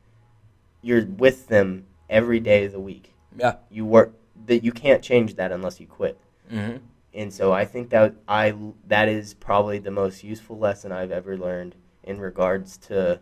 you're 0.83 1.05
with 1.05 1.49
them 1.49 1.87
every 2.09 2.41
day 2.41 2.64
of 2.64 2.72
the 2.72 2.81
week. 2.81 3.14
Yeah. 3.37 3.57
You 3.70 3.85
work 3.85 4.14
that 4.47 4.64
you 4.64 4.72
can't 4.72 5.03
change 5.03 5.35
that 5.35 5.53
unless 5.53 5.81
you 5.81 5.87
quit. 5.87 6.18
Mm-hmm. 6.51 6.79
And 7.14 7.33
so 7.33 7.53
I 7.53 7.64
think 7.64 7.91
that 7.91 8.14
I 8.26 8.55
that 8.87 9.09
is 9.09 9.35
probably 9.35 9.79
the 9.79 9.91
most 9.91 10.22
useful 10.22 10.59
lesson 10.59 10.93
I've 10.93 11.11
ever 11.11 11.37
learned 11.37 11.74
in 12.05 12.20
regards 12.20 12.76
to, 12.79 13.20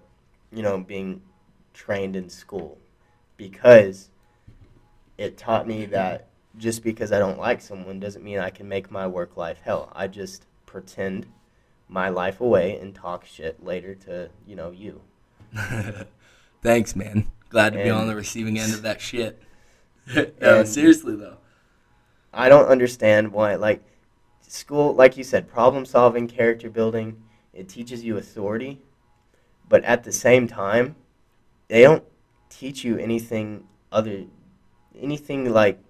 you 0.53 0.63
know, 0.63 0.79
being 0.79 1.23
trained 1.73 2.17
in 2.17 2.29
school, 2.29 2.79
because 3.37 4.11
it 5.19 5.39
taught 5.39 5.67
me 5.67 5.87
that 5.87 6.29
just 6.59 6.83
because 6.83 7.13
I 7.13 7.19
don't 7.19 7.39
like 7.39 7.61
someone 7.61 8.01
doesn't 8.01 8.25
mean 8.25 8.39
I 8.39 8.51
can 8.51 8.69
make 8.69 8.91
my 8.91 9.07
work 9.07 9.37
life 9.37 9.61
hell. 9.63 9.93
I 9.95 10.09
just 10.09 10.47
pretend 10.67 11.27
my 11.89 12.09
life 12.09 12.41
away 12.41 12.79
and 12.79 12.95
talk 12.95 13.25
shit 13.25 13.63
later 13.65 13.95
to 13.95 14.31
you 14.47 14.57
know 14.57 14.71
you. 14.73 15.01
Thanks, 16.63 16.97
man. 16.97 17.31
Glad 17.49 17.73
to 17.73 17.79
be 17.83 17.91
on 17.91 18.07
the 18.07 18.15
receiving 18.15 18.59
end 18.59 18.75
of 18.75 18.83
that 18.83 19.01
shit. 19.01 19.43
Um, 20.17 20.25
no, 20.41 20.65
seriously 20.65 21.17
though. 21.17 21.39
I 22.33 22.49
don't 22.49 22.69
understand 22.69 23.33
why 23.33 23.57
like 23.57 23.83
school 24.43 24.95
like 24.95 25.17
you 25.17 25.25
said 25.25 25.49
problem 25.49 25.85
solving 25.85 26.29
character 26.29 26.71
building 26.71 27.21
it 27.53 27.69
teaches 27.69 28.05
you 28.05 28.17
authority 28.17 28.81
but 29.69 29.83
at 29.85 30.05
the 30.05 30.13
same 30.13 30.47
time 30.47 30.95
they 31.69 31.83
don't 31.83 32.05
teach 32.49 32.85
you 32.85 32.97
anything 32.99 33.65
other 33.91 34.25
anything 35.01 35.53
like 35.53 35.81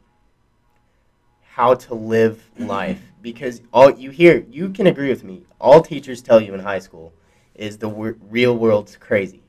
how 1.42 1.74
to 1.74 1.94
live 1.94 2.50
life 2.58 3.00
because 3.22 3.60
all 3.72 3.90
you 3.90 4.10
hear 4.10 4.46
you 4.50 4.70
can 4.70 4.86
agree 4.86 5.10
with 5.10 5.24
me 5.24 5.44
all 5.60 5.82
teachers 5.82 6.22
tell 6.22 6.40
you 6.40 6.54
in 6.54 6.60
high 6.60 6.78
school 6.78 7.12
is 7.54 7.78
the 7.78 7.88
wor- 7.88 8.16
real 8.30 8.56
world's 8.56 8.96
crazy 8.96 9.42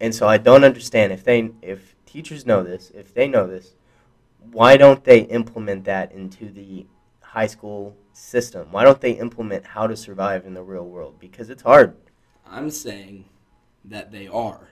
and 0.00 0.14
so 0.14 0.26
i 0.26 0.36
don't 0.36 0.64
understand 0.64 1.12
if 1.12 1.24
they 1.24 1.50
if 1.62 1.94
teachers 2.06 2.46
know 2.46 2.62
this 2.62 2.90
if 2.94 3.14
they 3.14 3.28
know 3.28 3.46
this 3.46 3.74
why 4.52 4.76
don't 4.76 5.04
they 5.04 5.20
implement 5.20 5.84
that 5.84 6.12
into 6.12 6.50
the 6.50 6.86
high 7.20 7.46
school 7.46 7.96
system? 8.12 8.68
Why 8.70 8.84
don't 8.84 9.00
they 9.00 9.12
implement 9.12 9.66
how 9.66 9.86
to 9.86 9.96
survive 9.96 10.46
in 10.46 10.54
the 10.54 10.62
real 10.62 10.86
world? 10.86 11.18
Because 11.18 11.50
it's 11.50 11.62
hard. 11.62 11.96
I'm 12.46 12.70
saying 12.70 13.26
that 13.84 14.10
they 14.10 14.26
are, 14.26 14.68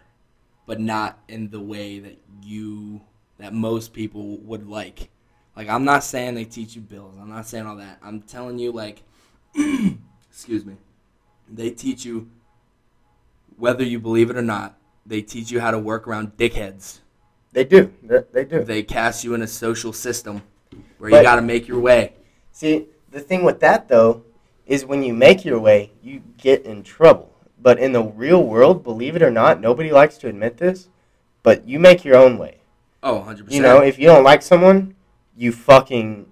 but 0.66 0.80
not 0.80 1.18
in 1.28 1.50
the 1.50 1.60
way 1.60 1.98
that 2.00 2.18
you 2.42 3.02
that 3.38 3.52
most 3.52 3.92
people 3.92 4.38
would 4.38 4.68
like. 4.68 5.10
Like 5.56 5.68
I'm 5.68 5.84
not 5.84 6.02
saying 6.02 6.34
they 6.34 6.44
teach 6.44 6.74
you 6.74 6.82
bills. 6.82 7.14
I'm 7.20 7.30
not 7.30 7.46
saying 7.46 7.66
all 7.66 7.76
that. 7.76 7.98
I'm 8.02 8.22
telling 8.22 8.58
you 8.58 8.72
like 8.72 9.02
excuse 10.30 10.64
me. 10.64 10.76
They 11.48 11.70
teach 11.70 12.04
you 12.04 12.28
whether 13.56 13.84
you 13.84 13.98
believe 13.98 14.30
it 14.30 14.36
or 14.36 14.42
not, 14.42 14.77
they 15.08 15.22
teach 15.22 15.50
you 15.50 15.60
how 15.60 15.70
to 15.70 15.78
work 15.78 16.06
around 16.06 16.36
dickheads. 16.36 17.00
They 17.52 17.64
do. 17.64 17.92
They, 18.02 18.22
they 18.32 18.44
do. 18.44 18.62
They 18.62 18.82
cast 18.82 19.24
you 19.24 19.34
in 19.34 19.42
a 19.42 19.46
social 19.46 19.92
system 19.92 20.42
where 20.98 21.10
But- 21.10 21.16
you 21.18 21.22
got 21.22 21.36
to 21.36 21.42
make 21.42 21.66
your 21.66 21.80
way. 21.80 22.12
See, 22.52 22.86
the 23.10 23.20
thing 23.20 23.42
with 23.44 23.60
that 23.60 23.88
though 23.88 24.22
is 24.66 24.84
when 24.84 25.02
you 25.02 25.14
make 25.14 25.44
your 25.44 25.58
way, 25.58 25.92
you 26.02 26.22
get 26.36 26.62
in 26.64 26.82
trouble. 26.82 27.32
But 27.60 27.78
in 27.78 27.92
the 27.92 28.02
real 28.04 28.44
world, 28.44 28.84
believe 28.84 29.16
it 29.16 29.22
or 29.22 29.30
not, 29.30 29.60
nobody 29.60 29.90
likes 29.90 30.18
to 30.18 30.28
admit 30.28 30.58
this, 30.58 30.88
but 31.42 31.66
you 31.66 31.78
make 31.80 32.04
your 32.04 32.16
own 32.16 32.38
way. 32.38 32.58
Oh, 33.02 33.24
100%. 33.26 33.50
You 33.50 33.62
know, 33.62 33.80
if 33.80 33.98
you 33.98 34.06
don't 34.06 34.22
like 34.24 34.42
someone, 34.42 34.94
you 35.36 35.52
fucking 35.52 36.26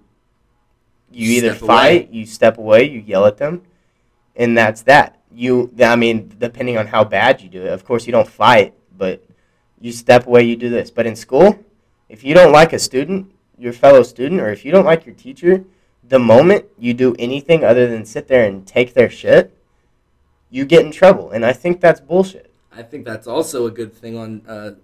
you 1.11 1.31
either 1.37 1.55
Step 1.55 1.67
fight, 1.67 2.01
away. 2.05 2.09
you 2.11 2.25
step 2.25 2.57
away, 2.57 2.83
you 2.83 2.99
yell 2.99 3.25
at 3.25 3.37
them, 3.37 3.63
and 4.35 4.57
that's 4.57 4.81
that. 4.83 5.16
You, 5.39 5.71
I 5.79 5.95
mean, 5.95 6.33
depending 6.39 6.79
on 6.79 6.87
how 6.87 7.03
bad 7.03 7.41
you 7.43 7.49
do 7.49 7.61
it. 7.61 7.71
Of 7.71 7.85
course, 7.85 8.07
you 8.07 8.11
don't 8.11 8.27
fight, 8.27 8.73
but 8.97 9.23
you 9.79 9.91
step 9.91 10.25
away, 10.25 10.41
you 10.41 10.55
do 10.55 10.67
this. 10.67 10.89
But 10.89 11.05
in 11.05 11.15
school, 11.15 11.63
if 12.09 12.23
you 12.23 12.33
don't 12.33 12.51
like 12.51 12.73
a 12.73 12.79
student, 12.79 13.31
your 13.55 13.71
fellow 13.71 14.01
student, 14.01 14.41
or 14.41 14.49
if 14.49 14.65
you 14.65 14.71
don't 14.71 14.83
like 14.83 15.05
your 15.05 15.13
teacher, 15.13 15.63
the 16.03 16.17
moment 16.17 16.65
you 16.79 16.95
do 16.95 17.15
anything 17.19 17.63
other 17.63 17.87
than 17.87 18.03
sit 18.03 18.27
there 18.27 18.47
and 18.47 18.65
take 18.65 18.95
their 18.95 19.11
shit, 19.11 19.55
you 20.49 20.65
get 20.65 20.83
in 20.83 20.91
trouble. 20.91 21.29
And 21.29 21.45
I 21.45 21.53
think 21.53 21.81
that's 21.81 22.01
bullshit. 22.01 22.51
I 22.71 22.81
think 22.81 23.05
that's 23.05 23.27
also 23.27 23.67
a 23.67 23.71
good 23.71 23.93
thing 23.93 24.17
on, 24.17 24.77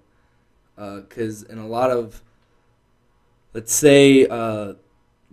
because 0.76 1.42
in 1.42 1.58
a 1.58 1.68
lot 1.68 1.90
of, 1.90 2.22
let's 3.56 3.74
say, 3.74 4.28
uh, 4.28 4.74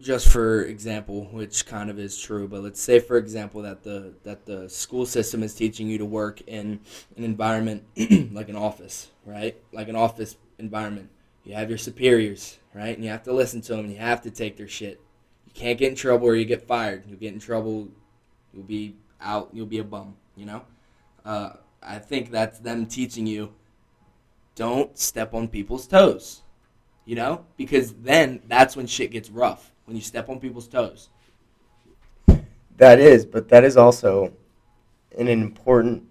just 0.01 0.29
for 0.29 0.63
example, 0.63 1.27
which 1.33 1.67
kind 1.67 1.91
of 1.91 1.99
is 1.99 2.19
true, 2.19 2.49
but 2.49 2.63
let's 2.63 2.81
say 2.81 2.99
for 2.99 3.17
example 3.17 3.63
that 3.63 3.83
the 3.83 4.15
that 4.25 4.47
the 4.47 4.69
school 4.69 5.07
system 5.07 5.43
is 5.43 5.55
teaching 5.55 5.89
you 5.89 5.99
to 5.99 6.05
work 6.05 6.41
in 6.43 6.81
an 7.17 7.25
environment 7.25 7.85
like 8.33 8.49
an 8.49 8.57
office, 8.57 9.11
right? 9.25 9.57
Like 9.73 9.89
an 9.89 9.97
office 9.97 10.37
environment. 10.59 11.11
You 11.45 11.55
have 11.55 11.69
your 11.69 11.79
superiors, 11.79 12.59
right? 12.75 12.95
And 12.95 13.05
you 13.05 13.11
have 13.11 13.25
to 13.25 13.33
listen 13.33 13.61
to 13.63 13.73
them. 13.73 13.87
And 13.87 13.93
you 13.93 13.99
have 13.99 14.23
to 14.23 14.31
take 14.31 14.57
their 14.57 14.69
shit. 14.69 15.01
You 15.47 15.53
can't 15.55 15.79
get 15.79 15.91
in 15.91 15.97
trouble 15.97 16.29
or 16.29 16.37
you 16.37 16.45
get 16.45 16.67
fired. 16.67 17.05
You'll 17.07 17.19
get 17.19 17.33
in 17.33 17.41
trouble. 17.41 17.89
You'll 18.53 18.65
be 18.65 18.97
out. 19.21 19.51
You'll 19.53 19.67
be 19.67 19.79
a 19.79 19.85
bum. 19.85 20.17
You 20.37 20.47
know. 20.47 20.63
Uh, 21.25 21.51
I 21.83 21.99
think 21.99 22.31
that's 22.31 22.59
them 22.59 22.87
teaching 22.87 23.27
you 23.27 23.53
don't 24.55 24.99
step 24.99 25.35
on 25.35 25.49
people's 25.49 25.87
toes. 25.87 26.43
You 27.05 27.17
know? 27.17 27.47
Because 27.57 27.95
then 27.95 28.41
that's 28.47 28.77
when 28.77 28.87
shit 28.87 29.11
gets 29.11 29.31
rough. 29.31 29.70
When 29.91 29.97
you 29.97 30.03
step 30.03 30.29
on 30.29 30.39
people's 30.39 30.69
toes. 30.69 31.09
That 32.77 33.01
is, 33.01 33.27
but 33.27 33.49
that 33.49 33.65
is 33.65 33.77
also 33.77 34.33
an 35.19 35.27
important. 35.27 36.05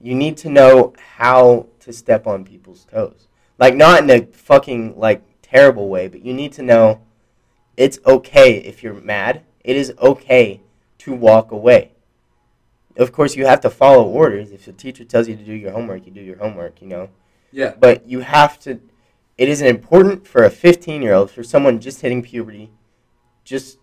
You 0.00 0.14
need 0.14 0.36
to 0.36 0.48
know 0.48 0.94
how 1.16 1.66
to 1.80 1.92
step 1.92 2.28
on 2.28 2.44
people's 2.44 2.84
toes. 2.84 3.26
Like 3.58 3.74
not 3.74 4.04
in 4.04 4.10
a 4.10 4.26
fucking 4.26 4.96
like 4.96 5.24
terrible 5.42 5.88
way, 5.88 6.06
but 6.06 6.24
you 6.24 6.32
need 6.32 6.52
to 6.52 6.62
know 6.62 7.00
it's 7.76 7.98
okay 8.06 8.58
if 8.58 8.84
you're 8.84 8.94
mad. 8.94 9.42
It 9.64 9.74
is 9.74 9.92
okay 9.98 10.60
to 10.98 11.12
walk 11.12 11.50
away. 11.50 11.94
Of 12.96 13.10
course, 13.10 13.34
you 13.34 13.44
have 13.46 13.60
to 13.62 13.70
follow 13.70 14.04
orders. 14.04 14.52
If 14.52 14.66
the 14.66 14.72
teacher 14.72 15.04
tells 15.04 15.26
you 15.26 15.34
to 15.34 15.42
do 15.42 15.52
your 15.52 15.72
homework, 15.72 16.06
you 16.06 16.12
do 16.12 16.20
your 16.20 16.38
homework, 16.38 16.80
you 16.80 16.86
know. 16.86 17.08
Yeah. 17.50 17.74
But 17.76 18.06
you 18.06 18.20
have 18.20 18.60
to. 18.60 18.78
It 19.36 19.48
is 19.48 19.62
important 19.62 20.28
for 20.28 20.44
a 20.44 20.50
15 20.50 21.02
year 21.02 21.14
old, 21.14 21.32
for 21.32 21.42
someone 21.42 21.80
just 21.80 22.02
hitting 22.02 22.22
puberty, 22.22 22.70
just, 23.46 23.78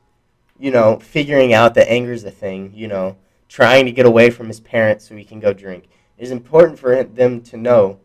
you 0.60 0.70
know, 0.70 1.00
figuring 1.00 1.54
out 1.54 1.74
that 1.74 1.90
anger 1.90 2.12
is 2.12 2.24
a 2.26 2.32
thing, 2.32 2.72
you 2.76 2.88
know, 2.88 3.18
trying 3.48 3.86
to 3.86 3.92
get 3.92 4.06
away 4.06 4.30
from 4.30 4.48
his 4.48 4.60
parents 4.60 5.08
so 5.08 5.16
he 5.16 5.24
can 5.24 5.40
go 5.40 5.54
drink. 5.54 5.86
It 6.18 6.24
is 6.24 6.32
important 6.32 6.78
for 6.78 7.04
them 7.04 7.42
to 7.42 7.58
know 7.58 8.00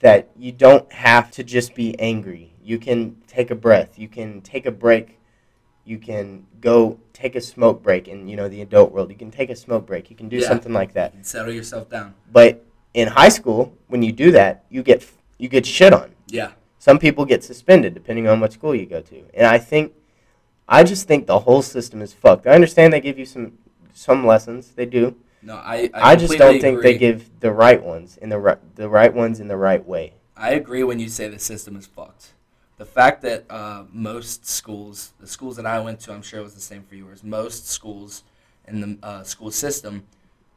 that 0.00 0.28
you 0.36 0.52
don't 0.52 0.92
have 0.92 1.30
to 1.32 1.44
just 1.44 1.74
be 1.74 1.98
angry. 1.98 2.52
You 2.62 2.78
can 2.78 3.16
take 3.26 3.50
a 3.50 3.54
breath. 3.54 3.98
You 3.98 4.08
can 4.08 4.42
take 4.42 4.66
a 4.66 4.70
break. 4.70 5.18
You 5.84 5.98
can 5.98 6.46
go 6.60 6.98
take 7.12 7.34
a 7.34 7.40
smoke 7.40 7.82
break 7.82 8.08
in, 8.08 8.28
you 8.28 8.36
know, 8.36 8.48
the 8.48 8.60
adult 8.60 8.92
world. 8.92 9.10
You 9.10 9.16
can 9.16 9.30
take 9.30 9.50
a 9.50 9.56
smoke 9.56 9.86
break. 9.86 10.10
You 10.10 10.16
can 10.16 10.28
do 10.28 10.36
Yeah. 10.38 10.48
something 10.48 10.72
like 10.72 10.92
that. 10.92 11.14
And 11.14 11.24
settle 11.24 11.52
yourself 11.52 11.88
down. 11.88 12.14
But 12.30 12.64
in 12.92 13.08
high 13.08 13.30
school, 13.30 13.72
when 13.86 14.02
you 14.02 14.12
do 14.12 14.30
that, 14.32 14.64
you 14.68 14.82
get 14.82 15.06
you 15.38 15.48
get 15.48 15.64
shit 15.64 15.92
on. 15.92 16.10
Yeah. 16.26 16.50
Some 16.80 16.98
people 16.98 17.24
get 17.24 17.44
suspended 17.44 17.94
depending 17.94 18.26
on 18.26 18.40
what 18.40 18.52
school 18.52 18.74
you 18.74 18.86
go 18.86 19.00
to. 19.00 19.22
And 19.34 19.46
I 19.46 19.58
think 19.58 19.92
I 20.68 20.84
just 20.84 21.08
think 21.08 21.26
the 21.26 21.38
whole 21.38 21.62
system 21.62 22.02
is 22.02 22.12
fucked. 22.12 22.46
I 22.46 22.50
understand 22.50 22.92
they 22.92 23.00
give 23.00 23.18
you 23.18 23.24
some 23.24 23.58
some 23.94 24.26
lessons. 24.26 24.72
They 24.72 24.86
do. 24.86 25.16
No, 25.42 25.54
I. 25.54 25.90
I, 25.94 26.10
I, 26.10 26.16
just 26.16 26.36
don't 26.36 26.60
think 26.60 26.78
agree. 26.78 26.92
they 26.92 26.98
give 26.98 27.40
the 27.40 27.50
right 27.50 27.82
ones 27.82 28.18
in 28.18 28.28
the 28.28 28.38
right 28.38 28.58
the 28.76 28.88
right 28.88 29.12
ones 29.12 29.40
in 29.40 29.48
the 29.48 29.56
right 29.56 29.84
way. 29.86 30.12
I 30.36 30.50
agree 30.50 30.82
when 30.84 31.00
you 31.00 31.08
say 31.08 31.28
the 31.28 31.38
system 31.38 31.76
is 31.76 31.86
fucked. 31.86 32.32
The 32.76 32.84
fact 32.84 33.22
that 33.22 33.44
uh, 33.50 33.84
most 33.92 34.46
schools, 34.46 35.12
the 35.18 35.26
schools 35.26 35.56
that 35.56 35.66
I 35.66 35.80
went 35.80 35.98
to, 36.00 36.12
I'm 36.12 36.22
sure 36.22 36.38
it 36.38 36.44
was 36.44 36.54
the 36.54 36.60
same 36.60 36.84
for 36.84 36.94
yours. 36.94 37.24
Most 37.24 37.66
schools 37.66 38.22
in 38.68 38.80
the 38.80 39.06
uh, 39.06 39.22
school 39.24 39.50
system 39.50 40.04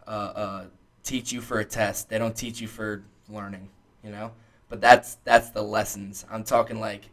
uh, 0.05 0.09
uh, 0.09 0.65
teach 1.03 1.31
you 1.31 1.41
for 1.41 1.59
a 1.59 1.65
test. 1.65 2.09
They 2.09 2.19
don't 2.19 2.35
teach 2.35 2.61
you 2.61 2.67
for 2.67 3.01
learning. 3.29 3.69
You 4.03 4.11
know, 4.11 4.31
but 4.67 4.81
that's 4.81 5.15
that's 5.23 5.51
the 5.51 5.63
lessons. 5.63 6.25
I'm 6.29 6.43
talking 6.43 6.79
like 6.79 7.09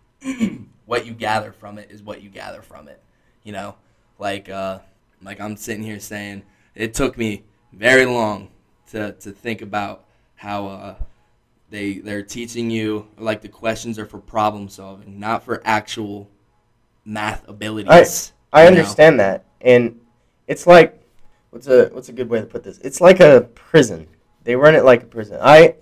what 0.86 1.06
you 1.06 1.12
gather 1.12 1.52
from 1.52 1.78
it 1.78 1.90
is 1.90 2.02
what 2.02 2.22
you 2.22 2.30
gather 2.30 2.62
from 2.62 2.88
it. 2.88 3.02
You 3.42 3.52
know, 3.52 3.76
like 4.18 4.48
uh, 4.48 4.80
like 5.22 5.40
I'm 5.40 5.56
sitting 5.56 5.82
here 5.82 6.00
saying 6.00 6.42
it 6.74 6.94
took 6.94 7.16
me 7.16 7.44
very 7.72 8.06
long 8.06 8.50
to 8.90 9.12
to 9.12 9.32
think 9.32 9.62
about 9.62 10.04
how. 10.36 10.66
Uh, 10.66 10.94
they 11.70 11.98
they're 11.98 12.22
teaching 12.22 12.70
you 12.70 13.08
like 13.18 13.42
the 13.42 13.48
questions 13.48 13.98
are 13.98 14.06
for 14.06 14.18
problem 14.18 14.68
solving, 14.68 15.20
not 15.20 15.42
for 15.42 15.60
actual 15.64 16.28
math 17.04 17.46
abilities. 17.48 18.32
I 18.52 18.62
know? 18.62 18.68
understand 18.68 19.20
that, 19.20 19.44
and 19.60 20.00
it's 20.46 20.66
like 20.66 21.02
what's 21.50 21.66
a 21.66 21.88
what's 21.92 22.08
a 22.08 22.12
good 22.12 22.28
way 22.28 22.40
to 22.40 22.46
put 22.46 22.62
this? 22.62 22.78
It's 22.78 23.00
like 23.00 23.20
a 23.20 23.48
prison. 23.54 24.06
They 24.44 24.56
run 24.56 24.74
it 24.74 24.84
like 24.84 25.02
a 25.02 25.06
prison. 25.06 25.38
I 25.42 25.74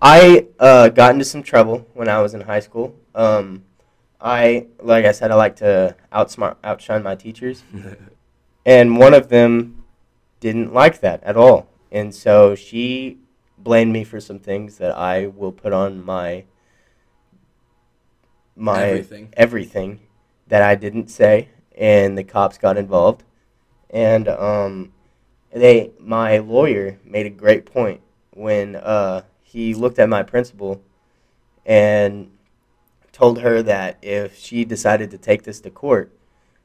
I 0.00 0.46
uh, 0.58 0.88
got 0.88 1.12
into 1.12 1.24
some 1.24 1.42
trouble 1.42 1.86
when 1.94 2.08
I 2.08 2.22
was 2.22 2.34
in 2.34 2.40
high 2.40 2.60
school. 2.60 2.98
Um, 3.14 3.64
I 4.20 4.66
like 4.80 5.04
I 5.04 5.12
said, 5.12 5.30
I 5.30 5.34
like 5.34 5.56
to 5.56 5.96
outsmart 6.12 6.56
outshine 6.64 7.02
my 7.02 7.14
teachers, 7.14 7.62
and 8.66 8.98
one 8.98 9.14
of 9.14 9.28
them 9.28 9.84
didn't 10.40 10.72
like 10.72 11.00
that 11.00 11.22
at 11.24 11.36
all, 11.36 11.68
and 11.92 12.14
so 12.14 12.54
she 12.54 13.18
blamed 13.58 13.92
me 13.92 14.04
for 14.04 14.20
some 14.20 14.38
things 14.38 14.78
that 14.78 14.96
I 14.96 15.26
will 15.26 15.52
put 15.52 15.72
on 15.72 16.04
my 16.04 16.44
my 18.54 18.84
Everything. 18.84 19.28
everything 19.36 20.00
that 20.48 20.62
I 20.62 20.74
didn't 20.74 21.08
say, 21.08 21.50
and 21.76 22.16
the 22.16 22.24
cops 22.24 22.58
got 22.58 22.76
involved. 22.76 23.22
And 23.90 24.28
um, 24.28 24.92
they, 25.52 25.92
my 25.98 26.38
lawyer 26.38 26.98
made 27.04 27.26
a 27.26 27.30
great 27.30 27.66
point 27.66 28.00
when 28.32 28.76
uh, 28.76 29.22
he 29.42 29.74
looked 29.74 29.98
at 29.98 30.08
my 30.08 30.22
principal 30.22 30.82
and 31.64 32.30
told 33.16 33.40
her 33.40 33.62
that 33.62 33.96
if 34.02 34.36
she 34.36 34.62
decided 34.62 35.10
to 35.10 35.16
take 35.16 35.42
this 35.42 35.58
to 35.58 35.70
court, 35.70 36.12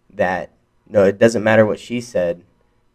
that 0.10 0.52
no, 0.86 1.06
it 1.06 1.18
doesn't 1.18 1.46
matter 1.46 1.66
what 1.66 1.80
she 1.80 2.02
said, 2.02 2.44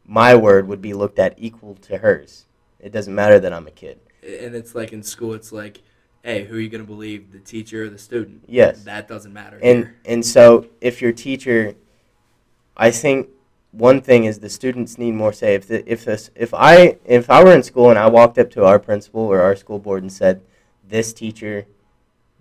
my 0.05 0.35
word 0.35 0.69
would 0.69 0.83
be 0.83 0.93
looked 0.93 1.19
at 1.19 1.33
equal 1.39 1.75
to 1.77 1.97
hers. 1.97 2.45
It 2.79 2.93
doesn't 2.93 3.15
matter 3.15 3.41
that 3.41 3.55
I'm 3.55 3.67
a 3.67 3.71
kid. 3.71 3.99
and 4.23 4.55
it's 4.55 4.75
like 4.75 4.93
in 4.93 5.03
school, 5.03 5.33
it's 5.33 5.53
like, 5.53 5.81
hey, 6.23 6.45
who 6.45 6.57
are 6.57 6.61
you 6.61 6.69
gonna 6.69 6.85
believe, 6.85 7.33
the 7.33 7.39
teacher 7.39 7.85
or 7.85 7.89
the 7.89 7.97
student? 7.99 8.45
Yes. 8.47 8.85
That 8.85 9.09
doesn't 9.09 9.33
matter. 9.33 9.59
and 9.63 9.85
here. 9.85 9.97
and 10.05 10.27
so 10.27 10.67
if 10.83 11.01
your 11.01 11.13
teacher 11.13 11.75
i 12.77 12.91
think 12.91 13.31
one 13.71 14.03
thing 14.03 14.25
is 14.25 14.41
the 14.41 14.51
students 14.51 14.99
need 14.99 15.13
more 15.13 15.33
say 15.33 15.55
if 15.55 15.67
the, 15.67 15.91
if 15.91 16.05
this 16.05 16.31
if 16.35 16.53
i 16.53 16.99
if 17.07 17.31
i 17.31 17.43
were 17.43 17.55
in 17.55 17.63
school 17.63 17.89
and 17.89 17.99
i 17.99 18.07
walked 18.07 18.37
up 18.37 18.51
to 18.51 18.65
our 18.67 18.79
principal 18.79 19.23
or 19.23 19.41
our 19.41 19.57
school 19.57 19.79
board 19.79 20.03
and 20.03 20.13
said 20.13 20.43
this 20.87 21.15
teacher 21.15 21.67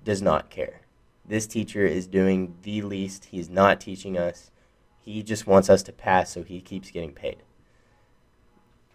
does 0.04 0.22
not 0.22 0.50
care 0.50 0.82
this 1.28 1.48
teacher 1.48 1.86
is 1.86 2.08
doing 2.08 2.56
the 2.64 2.82
least 2.82 3.26
he's 3.26 3.50
not 3.50 3.80
teaching 3.80 4.18
us 4.18 4.52
he 5.00 5.22
just 5.22 5.48
wants 5.48 5.70
us 5.70 5.84
to 5.84 5.92
pass 5.92 6.32
so 6.32 6.44
he 6.44 6.62
keeps 6.62 6.92
getting 6.92 7.14
paid 7.14 7.38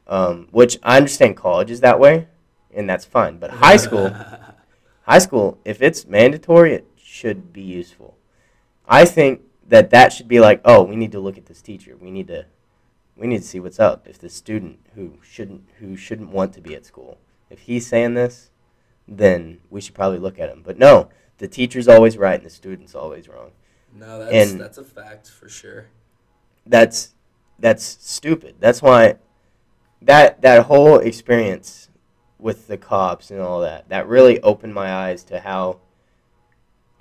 um, 0.06 0.48
which 0.50 0.78
i 0.82 0.96
understand 0.96 1.36
college 1.36 1.70
is 1.70 1.80
that 1.80 2.00
way 2.00 2.28
and 2.72 2.88
that's 2.88 3.04
fine 3.04 3.38
but 3.38 3.50
high 3.50 3.76
school 3.76 4.14
high 5.10 5.18
school, 5.18 5.58
if 5.64 5.82
it's 5.82 6.06
mandatory, 6.06 6.72
it 6.72 6.86
should 6.96 7.52
be 7.52 7.62
useful. 7.62 8.16
I 8.86 9.04
think 9.04 9.42
that 9.66 9.90
that 9.90 10.12
should 10.12 10.28
be 10.28 10.38
like, 10.38 10.60
oh, 10.64 10.82
we 10.82 10.94
need 10.94 11.10
to 11.12 11.18
look 11.20 11.36
at 11.36 11.46
this 11.46 11.60
teacher. 11.60 11.96
We 11.96 12.12
need 12.12 12.28
to, 12.28 12.46
we 13.16 13.26
need 13.26 13.38
to 13.38 13.46
see 13.46 13.58
what's 13.58 13.80
up. 13.80 14.06
If 14.06 14.18
the 14.18 14.28
student 14.28 14.78
who 14.94 15.18
shouldn't 15.22 15.64
who 15.78 15.96
shouldn't 15.96 16.30
want 16.30 16.52
to 16.54 16.60
be 16.60 16.76
at 16.76 16.86
school, 16.86 17.18
if 17.50 17.60
he's 17.60 17.88
saying 17.88 18.14
this, 18.14 18.50
then 19.08 19.58
we 19.68 19.80
should 19.80 19.94
probably 19.94 20.18
look 20.18 20.38
at 20.38 20.48
him. 20.48 20.62
But 20.64 20.78
no, 20.78 21.10
the 21.40 21.48
teacher's 21.48 21.88
always 21.88 22.18
right 22.18 22.34
and 22.38 22.44
the 22.44 22.50
student's 22.50 22.94
always 22.94 23.26
wrong. 23.26 23.50
no, 23.98 24.18
that's 24.20 24.52
and- 24.52 24.60
that's 24.60 24.78
a 24.78 24.84
fact 24.84 25.28
for 25.28 25.48
sure. 25.48 25.86
That's 26.66 27.14
that's 27.58 27.82
stupid. 27.82 28.56
That's 28.60 28.82
why 28.82 29.16
that 30.02 30.42
that 30.42 30.66
whole 30.66 30.98
experience 30.98 31.88
with 32.38 32.68
the 32.68 32.76
cops 32.76 33.30
and 33.30 33.40
all 33.40 33.60
that 33.62 33.88
that 33.88 34.06
really 34.06 34.40
opened 34.42 34.74
my 34.74 34.92
eyes 34.92 35.24
to 35.24 35.40
how 35.40 35.80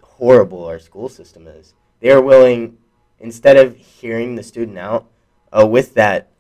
horrible 0.02 0.66
our 0.66 0.80
school 0.80 1.10
system 1.10 1.46
is. 1.48 1.74
They 2.00 2.10
are 2.10 2.22
willing 2.22 2.78
instead 3.20 3.58
of 3.58 3.76
hearing 3.76 4.36
the 4.36 4.44
student 4.44 4.78
out 4.78 5.06
uh, 5.52 5.68
with 5.68 5.94
that 5.96 6.32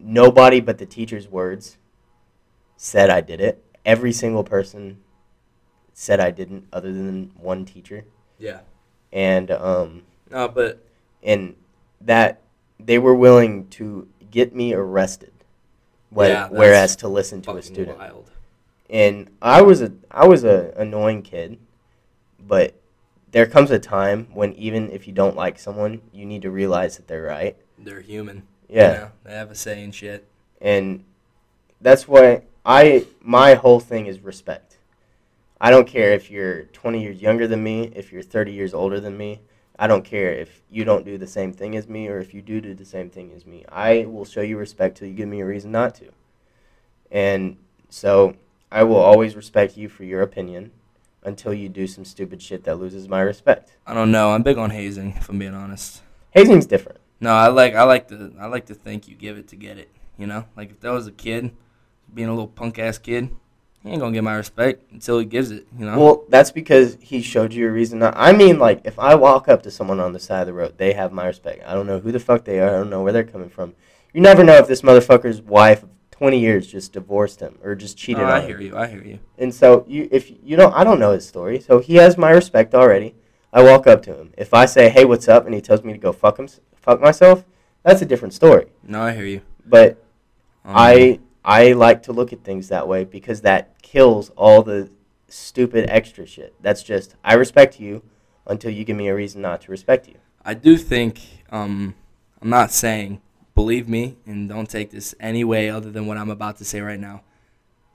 nobody 0.00 0.60
but 0.60 0.78
the 0.78 0.86
teacher's 0.86 1.28
words 1.28 1.76
said 2.78 3.10
I 3.10 3.20
did 3.20 3.40
it. 3.40 3.62
Every 3.84 4.12
single 4.12 4.44
person 4.44 4.98
said 6.02 6.18
I 6.18 6.32
didn't 6.32 6.66
other 6.72 6.92
than 6.92 7.30
one 7.38 7.64
teacher. 7.64 8.04
Yeah. 8.36 8.60
And 9.12 9.50
um 9.52 10.02
No, 10.30 10.48
but 10.48 10.84
and 11.22 11.54
that 12.00 12.40
they 12.80 12.98
were 12.98 13.14
willing 13.14 13.68
to 13.78 14.08
get 14.32 14.52
me 14.52 14.74
arrested, 14.74 15.32
Yeah, 16.10 16.48
whereas 16.50 16.96
to 16.96 17.08
listen 17.08 17.40
to 17.42 17.52
a 17.56 17.62
student. 17.62 17.98
wild. 17.98 18.30
And 18.90 19.30
I 19.40 19.62
was 19.62 19.80
a 19.80 19.92
I 20.10 20.26
was 20.26 20.42
a 20.42 20.74
annoying 20.76 21.22
kid, 21.22 21.58
but 22.40 22.74
there 23.30 23.46
comes 23.46 23.70
a 23.70 23.78
time 23.78 24.26
when 24.34 24.52
even 24.54 24.90
if 24.90 25.06
you 25.06 25.12
don't 25.14 25.36
like 25.36 25.58
someone, 25.60 26.02
you 26.12 26.26
need 26.26 26.42
to 26.42 26.50
realize 26.50 26.96
that 26.96 27.06
they're 27.06 27.22
right. 27.22 27.56
They're 27.78 28.00
human. 28.00 28.42
Yeah, 28.68 28.88
You 28.92 28.98
know? 28.98 29.10
They 29.24 29.32
have 29.34 29.50
a 29.52 29.54
say 29.54 29.84
in 29.84 29.92
shit. 29.92 30.26
and 30.60 31.04
that's 31.80 32.08
why 32.08 32.42
I 32.66 33.06
my 33.20 33.54
whole 33.54 33.78
thing 33.80 34.06
is 34.06 34.18
respect. 34.20 34.71
I 35.62 35.70
don't 35.70 35.86
care 35.86 36.12
if 36.12 36.28
you're 36.28 36.64
20 36.64 37.00
years 37.00 37.22
younger 37.22 37.46
than 37.46 37.62
me, 37.62 37.92
if 37.94 38.12
you're 38.12 38.20
30 38.20 38.50
years 38.50 38.74
older 38.74 38.98
than 38.98 39.16
me. 39.16 39.42
I 39.78 39.86
don't 39.86 40.04
care 40.04 40.32
if 40.32 40.60
you 40.68 40.84
don't 40.84 41.04
do 41.04 41.16
the 41.16 41.26
same 41.28 41.52
thing 41.52 41.76
as 41.76 41.88
me 41.88 42.08
or 42.08 42.18
if 42.18 42.34
you 42.34 42.42
do 42.42 42.60
do 42.60 42.74
the 42.74 42.84
same 42.84 43.08
thing 43.08 43.32
as 43.32 43.46
me. 43.46 43.64
I 43.68 44.06
will 44.06 44.24
show 44.24 44.40
you 44.40 44.58
respect 44.58 44.98
till 44.98 45.06
you 45.06 45.14
give 45.14 45.28
me 45.28 45.40
a 45.40 45.46
reason 45.46 45.70
not 45.70 45.94
to. 45.94 46.08
And 47.12 47.58
so 47.88 48.34
I 48.72 48.82
will 48.82 48.96
always 48.96 49.36
respect 49.36 49.76
you 49.76 49.88
for 49.88 50.02
your 50.02 50.22
opinion 50.22 50.72
until 51.22 51.54
you 51.54 51.68
do 51.68 51.86
some 51.86 52.04
stupid 52.04 52.42
shit 52.42 52.64
that 52.64 52.80
loses 52.80 53.08
my 53.08 53.20
respect. 53.20 53.76
I 53.86 53.94
don't 53.94 54.10
know. 54.10 54.32
I'm 54.32 54.42
big 54.42 54.58
on 54.58 54.70
hazing, 54.70 55.14
if 55.16 55.28
I'm 55.28 55.38
being 55.38 55.54
honest. 55.54 56.02
Hazing's 56.30 56.66
different. 56.66 56.98
No, 57.20 57.30
I 57.34 57.46
like 57.46 57.76
I 57.76 57.84
like 57.84 58.08
to 58.08 58.34
I 58.40 58.46
like 58.46 58.66
to 58.66 58.74
think 58.74 59.06
you 59.06 59.14
give 59.14 59.38
it 59.38 59.46
to 59.48 59.56
get 59.56 59.78
it. 59.78 59.90
You 60.18 60.26
know, 60.26 60.46
like 60.56 60.70
if 60.70 60.80
that 60.80 60.90
was 60.90 61.06
a 61.06 61.12
kid, 61.12 61.52
being 62.12 62.28
a 62.28 62.32
little 62.32 62.48
punk 62.48 62.80
ass 62.80 62.98
kid, 62.98 63.30
he 63.82 63.90
ain't 63.90 64.00
gonna 64.00 64.12
get 64.12 64.22
my 64.24 64.34
respect 64.36 64.90
until 64.92 65.18
he 65.18 65.24
gives 65.24 65.50
it. 65.50 65.66
You 65.78 65.86
know. 65.86 65.98
Well, 65.98 66.24
that's 66.28 66.50
because 66.52 66.96
he 67.00 67.20
showed 67.22 67.52
you 67.52 67.68
a 67.68 67.70
reason 67.70 67.98
not. 67.98 68.14
I 68.16 68.32
mean, 68.32 68.58
like, 68.58 68.82
if 68.84 68.98
I 68.98 69.14
walk 69.14 69.48
up 69.48 69.62
to 69.64 69.70
someone 69.70 69.98
on 70.00 70.12
the 70.12 70.20
side 70.20 70.40
of 70.42 70.46
the 70.46 70.52
road, 70.52 70.78
they 70.78 70.92
have 70.92 71.12
my 71.12 71.26
respect. 71.26 71.62
I 71.66 71.74
don't 71.74 71.86
know 71.86 71.98
who 71.98 72.12
the 72.12 72.20
fuck 72.20 72.44
they 72.44 72.60
are. 72.60 72.68
I 72.68 72.72
don't 72.72 72.90
know 72.90 73.02
where 73.02 73.12
they're 73.12 73.24
coming 73.24 73.48
from. 73.50 73.74
You 74.12 74.20
never 74.20 74.44
know 74.44 74.54
if 74.54 74.68
this 74.68 74.82
motherfucker's 74.82 75.40
wife 75.40 75.82
of 75.82 75.88
20 76.10 76.38
years 76.38 76.66
just 76.66 76.92
divorced 76.92 77.40
him 77.40 77.58
or 77.62 77.74
just 77.74 77.96
cheated 77.98 78.18
No, 78.22 78.26
on 78.28 78.32
I 78.32 78.40
him. 78.40 78.46
hear 78.48 78.60
you. 78.60 78.76
I 78.76 78.86
hear 78.86 79.02
you. 79.02 79.18
And 79.38 79.52
so 79.54 79.84
you, 79.88 80.08
if 80.12 80.30
you 80.42 80.56
don't, 80.56 80.72
I 80.74 80.84
don't 80.84 81.00
know 81.00 81.12
his 81.12 81.26
story. 81.26 81.58
So 81.58 81.80
he 81.80 81.96
has 81.96 82.16
my 82.16 82.30
respect 82.30 82.74
already. 82.74 83.14
I 83.52 83.62
walk 83.62 83.86
up 83.86 84.02
to 84.04 84.14
him. 84.14 84.32
If 84.38 84.54
I 84.54 84.64
say, 84.64 84.88
"Hey, 84.88 85.04
what's 85.04 85.28
up?" 85.28 85.44
and 85.44 85.54
he 85.54 85.60
tells 85.60 85.82
me 85.82 85.92
to 85.92 85.98
go 85.98 86.12
fuck 86.12 86.38
him, 86.38 86.48
fuck 86.76 87.00
myself, 87.02 87.44
that's 87.82 88.00
a 88.00 88.06
different 88.06 88.32
story. 88.32 88.66
No, 88.82 89.02
I 89.02 89.12
hear 89.12 89.24
you. 89.26 89.40
But 89.66 89.98
Um, 90.64 90.72
I 90.76 91.18
I 91.44 91.72
like 91.72 92.02
to 92.04 92.12
look 92.12 92.32
at 92.32 92.44
things 92.44 92.68
that 92.68 92.86
way 92.86 93.04
because 93.04 93.40
that 93.40 93.82
kills 93.82 94.30
all 94.30 94.62
the 94.62 94.90
stupid 95.28 95.88
extra 95.88 96.26
shit. 96.26 96.54
That's 96.60 96.82
just 96.82 97.16
I 97.24 97.34
respect 97.34 97.80
you 97.80 98.02
until 98.46 98.70
you 98.70 98.84
give 98.84 98.96
me 98.96 99.08
a 99.08 99.14
reason 99.14 99.42
not 99.42 99.62
to 99.62 99.70
respect 99.70 100.08
you. 100.08 100.16
I 100.44 100.54
do 100.54 100.76
think 100.76 101.20
um, 101.50 101.94
I'm 102.40 102.50
not 102.50 102.70
saying 102.70 103.20
believe 103.54 103.88
me 103.88 104.16
and 104.26 104.48
don't 104.48 104.68
take 104.68 104.90
this 104.90 105.14
any 105.20 105.44
way 105.44 105.68
other 105.68 105.90
than 105.90 106.06
what 106.06 106.16
I'm 106.16 106.30
about 106.30 106.56
to 106.58 106.64
say 106.64 106.80
right 106.80 107.00
now. 107.00 107.22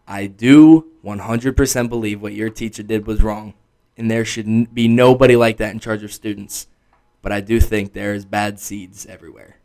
I 0.08 0.28
do 0.28 0.92
100% 1.04 1.90
believe 1.90 2.22
what 2.22 2.34
your 2.34 2.50
teacher 2.50 2.84
did 2.84 3.06
was 3.06 3.22
wrong, 3.22 3.54
and 3.98 4.10
there 4.10 4.24
should 4.24 4.74
be 4.74 4.88
nobody 4.88 5.36
like 5.36 5.58
that 5.58 5.74
in 5.74 5.80
charge 5.80 6.04
of 6.04 6.14
students. 6.14 6.68
But 7.22 7.32
I 7.32 7.42
do 7.42 7.60
think 7.60 7.92
there 7.92 8.14
is 8.14 8.24
bad 8.24 8.60
seeds 8.60 9.06
everywhere. 9.06 9.58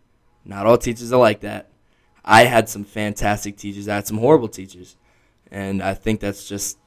Not 0.44 0.66
all 0.66 0.78
teachers 0.78 1.12
are 1.12 1.20
like 1.20 1.40
that. 1.40 1.68
I 2.24 2.44
had 2.44 2.68
some 2.68 2.84
fantastic 2.84 3.56
teachers. 3.56 3.88
I 3.88 3.96
had 3.96 4.06
some 4.06 4.18
horrible 4.18 4.48
teachers, 4.48 4.96
and 5.50 5.82
I 5.82 5.94
think 5.94 6.20
that's 6.20 6.48
just 6.48 6.78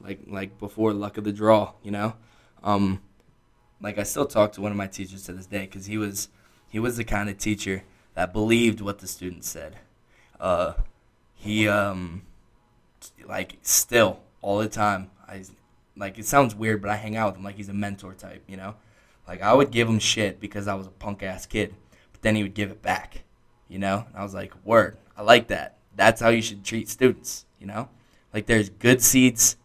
like 0.00 0.20
like 0.26 0.58
before 0.58 0.92
luck 0.92 1.16
of 1.18 1.24
the 1.24 1.32
draw, 1.32 1.74
you 1.82 1.90
know. 1.90 2.14
Um, 2.62 3.02
like 3.80 3.98
I 3.98 4.02
still 4.02 4.26
talk 4.26 4.52
to 4.52 4.60
one 4.60 4.72
of 4.72 4.78
my 4.78 4.86
teachers 4.86 5.24
to 5.24 5.32
this 5.32 5.46
day 5.46 5.66
because 5.66 5.86
he 5.86 5.98
was 5.98 6.28
he 6.68 6.78
was 6.78 6.96
the 6.96 7.04
kind 7.04 7.28
of 7.28 7.38
teacher 7.38 7.84
that 8.14 8.32
believed 8.32 8.80
what 8.80 8.98
the 8.98 9.06
students 9.06 9.48
said. 9.48 9.76
Uh, 10.40 10.74
he 11.34 11.68
um 11.68 12.22
like 13.26 13.58
still 13.62 14.20
all 14.40 14.58
the 14.58 14.68
time. 14.68 15.10
I 15.28 15.42
like 15.96 16.18
it 16.18 16.26
sounds 16.26 16.54
weird, 16.54 16.82
but 16.82 16.90
I 16.90 16.96
hang 16.96 17.16
out 17.16 17.32
with 17.32 17.36
him 17.36 17.44
like 17.44 17.56
he's 17.56 17.68
a 17.68 17.74
mentor 17.74 18.14
type, 18.14 18.42
you 18.48 18.56
know. 18.56 18.74
Like 19.26 19.42
I 19.42 19.54
would 19.54 19.70
give 19.70 19.88
him 19.88 19.98
shit 19.98 20.40
because 20.40 20.68
I 20.68 20.74
was 20.74 20.86
a 20.86 20.90
punk 20.90 21.22
ass 21.22 21.46
kid, 21.46 21.74
but 22.12 22.22
then 22.22 22.36
he 22.36 22.42
would 22.42 22.54
give 22.54 22.70
it 22.70 22.82
back, 22.82 23.23
you 23.68 23.78
know. 23.78 24.04
And 24.08 24.16
I 24.16 24.22
was 24.22 24.34
like, 24.34 24.52
word, 24.64 24.96
I 25.16 25.22
like 25.22 25.48
that. 25.48 25.78
That's 25.96 26.20
how 26.20 26.28
you 26.28 26.42
should 26.42 26.64
treat 26.64 26.88
students, 26.88 27.46
you 27.58 27.66
know. 27.66 27.88
Like 28.32 28.46
there's 28.46 28.68
good 28.68 29.00
seeds, 29.00 29.56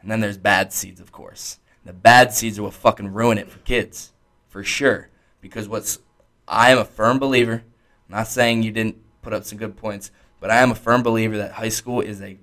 and 0.00 0.10
then 0.10 0.20
there's 0.20 0.38
bad 0.38 0.72
seeds, 0.72 1.00
of 1.00 1.12
course. 1.12 1.58
The 1.84 1.92
bad 1.92 2.32
seeds 2.32 2.60
will 2.60 2.70
fucking 2.70 3.12
ruin 3.12 3.38
it 3.38 3.48
for 3.48 3.58
kids, 3.60 4.12
for 4.48 4.64
sure. 4.64 5.10
Because 5.40 5.68
what's 5.68 6.00
I 6.48 6.70
am 6.70 6.78
a 6.78 6.84
firm 6.84 7.18
believer. 7.18 7.62
I'm 8.08 8.16
not 8.16 8.28
saying 8.28 8.62
you 8.62 8.70
didn't 8.70 8.96
put 9.22 9.32
up 9.32 9.44
some 9.44 9.58
good 9.58 9.76
points, 9.76 10.10
but 10.40 10.50
I 10.50 10.58
am 10.58 10.70
a 10.70 10.76
firm 10.76 11.02
believer 11.02 11.36
that 11.38 11.52
high 11.52 11.68
school 11.68 12.00
is 12.00 12.22
a 12.22 12.38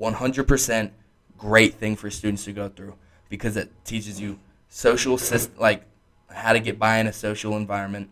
100% 0.00 0.90
great 1.36 1.74
thing 1.74 1.96
for 1.96 2.10
students 2.10 2.44
to 2.44 2.52
go 2.52 2.68
through 2.68 2.94
because 3.28 3.56
it 3.56 3.70
teaches 3.84 4.20
you 4.20 4.38
social 4.68 5.16
syst- 5.16 5.58
like 5.58 5.84
how 6.30 6.52
to 6.52 6.60
get 6.60 6.78
by 6.78 6.98
in 6.98 7.06
a 7.06 7.12
social 7.12 7.56
environment. 7.56 8.10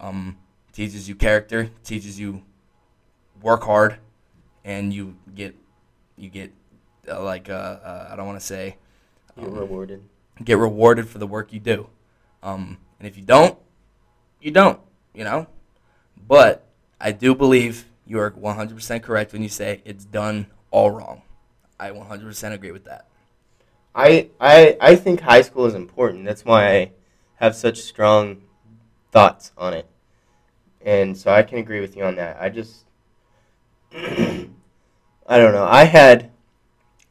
Um, 0.00 0.36
teaches 0.74 1.08
you 1.08 1.14
character, 1.14 1.70
teaches 1.84 2.20
you 2.20 2.42
work 3.40 3.62
hard, 3.62 3.96
and 4.64 4.92
you 4.92 5.16
get 5.34 5.54
you 6.16 6.28
get 6.28 6.52
uh, 7.08 7.22
like 7.22 7.48
uh, 7.48 7.52
uh, 7.52 8.08
I 8.12 8.16
don't 8.16 8.26
want 8.26 8.38
to 8.38 8.44
say 8.44 8.76
um, 9.38 9.54
rewarded. 9.54 10.02
get 10.42 10.58
rewarded 10.58 11.08
for 11.08 11.18
the 11.18 11.26
work 11.26 11.52
you 11.52 11.60
do. 11.60 11.88
Um, 12.42 12.78
and 12.98 13.08
if 13.08 13.16
you 13.16 13.22
don't, 13.22 13.58
you 14.40 14.50
don't, 14.50 14.78
you 15.14 15.24
know? 15.24 15.46
But 16.28 16.66
I 17.00 17.12
do 17.12 17.34
believe 17.34 17.86
you 18.06 18.18
are 18.18 18.30
100% 18.30 19.02
correct 19.02 19.32
when 19.32 19.42
you 19.42 19.48
say 19.48 19.80
it's 19.84 20.04
done 20.04 20.46
all 20.70 20.90
wrong. 20.90 21.22
I 21.80 21.90
100% 21.90 22.52
agree 22.52 22.70
with 22.70 22.84
that. 22.84 23.08
I, 23.94 24.30
I 24.40 24.76
I 24.80 24.96
think 24.96 25.20
high 25.20 25.42
school 25.42 25.66
is 25.66 25.74
important. 25.74 26.24
That's 26.24 26.44
why 26.44 26.68
I 26.68 26.90
have 27.36 27.54
such 27.54 27.78
strong 27.78 28.42
thoughts 29.12 29.52
on 29.56 29.72
it. 29.72 29.88
And 30.84 31.16
so 31.16 31.32
I 31.32 31.42
can 31.42 31.58
agree 31.58 31.80
with 31.80 31.96
you 31.96 32.04
on 32.04 32.16
that. 32.16 32.36
I 32.40 32.50
just 32.50 32.84
I 33.92 35.38
don't 35.38 35.52
know. 35.54 35.64
I 35.64 35.84
had 35.84 36.30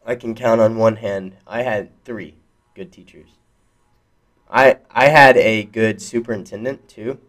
I 0.05 0.15
can 0.15 0.35
count 0.35 0.61
on 0.61 0.77
one 0.77 0.97
hand. 0.97 1.37
I 1.47 1.63
had 1.63 1.89
3 2.05 2.35
good 2.75 2.91
teachers. 2.91 3.31
I 4.49 4.77
I 4.91 5.07
had 5.07 5.35
a 5.37 5.63
good 5.63 6.01
superintendent 6.01 6.87
too. 6.87 7.19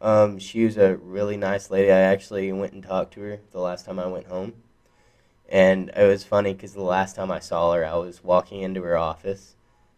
Um, 0.00 0.38
she 0.38 0.64
was 0.64 0.78
a 0.78 0.96
really 0.96 1.36
nice 1.36 1.70
lady. 1.70 1.92
I 1.92 1.98
actually 1.98 2.50
went 2.52 2.72
and 2.72 2.82
talked 2.82 3.12
to 3.14 3.20
her 3.20 3.40
the 3.52 3.60
last 3.60 3.84
time 3.84 3.98
I 3.98 4.06
went 4.06 4.28
home. 4.28 4.54
And 5.46 5.90
it 5.94 6.06
was 6.06 6.24
funny 6.24 6.54
because 6.54 6.72
the 6.72 6.82
last 6.82 7.16
time 7.16 7.30
I 7.30 7.40
saw 7.40 7.74
her, 7.74 7.84
I 7.84 7.96
was 7.96 8.24
walking 8.24 8.62
into 8.62 8.82
her 8.82 8.96
office 8.96 9.56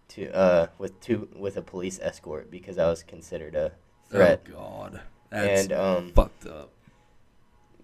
to 0.08 0.34
uh, 0.34 0.66
with 0.78 0.98
two 1.00 1.28
with 1.36 1.56
a 1.56 1.62
police 1.62 2.00
escort 2.02 2.50
because 2.50 2.78
I 2.78 2.88
was 2.88 3.04
considered 3.04 3.54
a 3.54 3.72
threat. 4.10 4.44
Oh, 4.48 4.52
God. 4.52 5.00
That's 5.32 5.62
and 5.62 5.72
um, 5.72 6.08
fucked 6.12 6.46
up. 6.46 6.70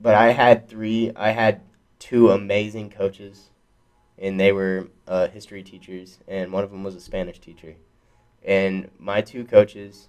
but 0.00 0.14
I 0.14 0.32
had 0.32 0.68
three. 0.68 1.10
I 1.16 1.30
had 1.30 1.62
two 1.98 2.30
amazing 2.30 2.90
coaches, 2.90 3.48
and 4.18 4.38
they 4.38 4.52
were 4.52 4.88
uh, 5.06 5.28
history 5.28 5.62
teachers, 5.62 6.18
and 6.28 6.52
one 6.52 6.62
of 6.62 6.70
them 6.70 6.84
was 6.84 6.94
a 6.94 7.00
Spanish 7.00 7.38
teacher. 7.38 7.74
And 8.44 8.90
my 8.98 9.22
two 9.22 9.44
coaches 9.44 10.08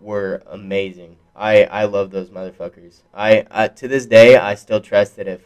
were 0.00 0.42
amazing. 0.46 1.16
I 1.36 1.64
I 1.64 1.84
love 1.84 2.10
those 2.10 2.30
motherfuckers. 2.30 3.02
I, 3.14 3.46
I 3.50 3.68
to 3.68 3.88
this 3.88 4.06
day 4.06 4.36
I 4.36 4.54
still 4.56 4.80
trust 4.80 5.16
that 5.16 5.28
if 5.28 5.40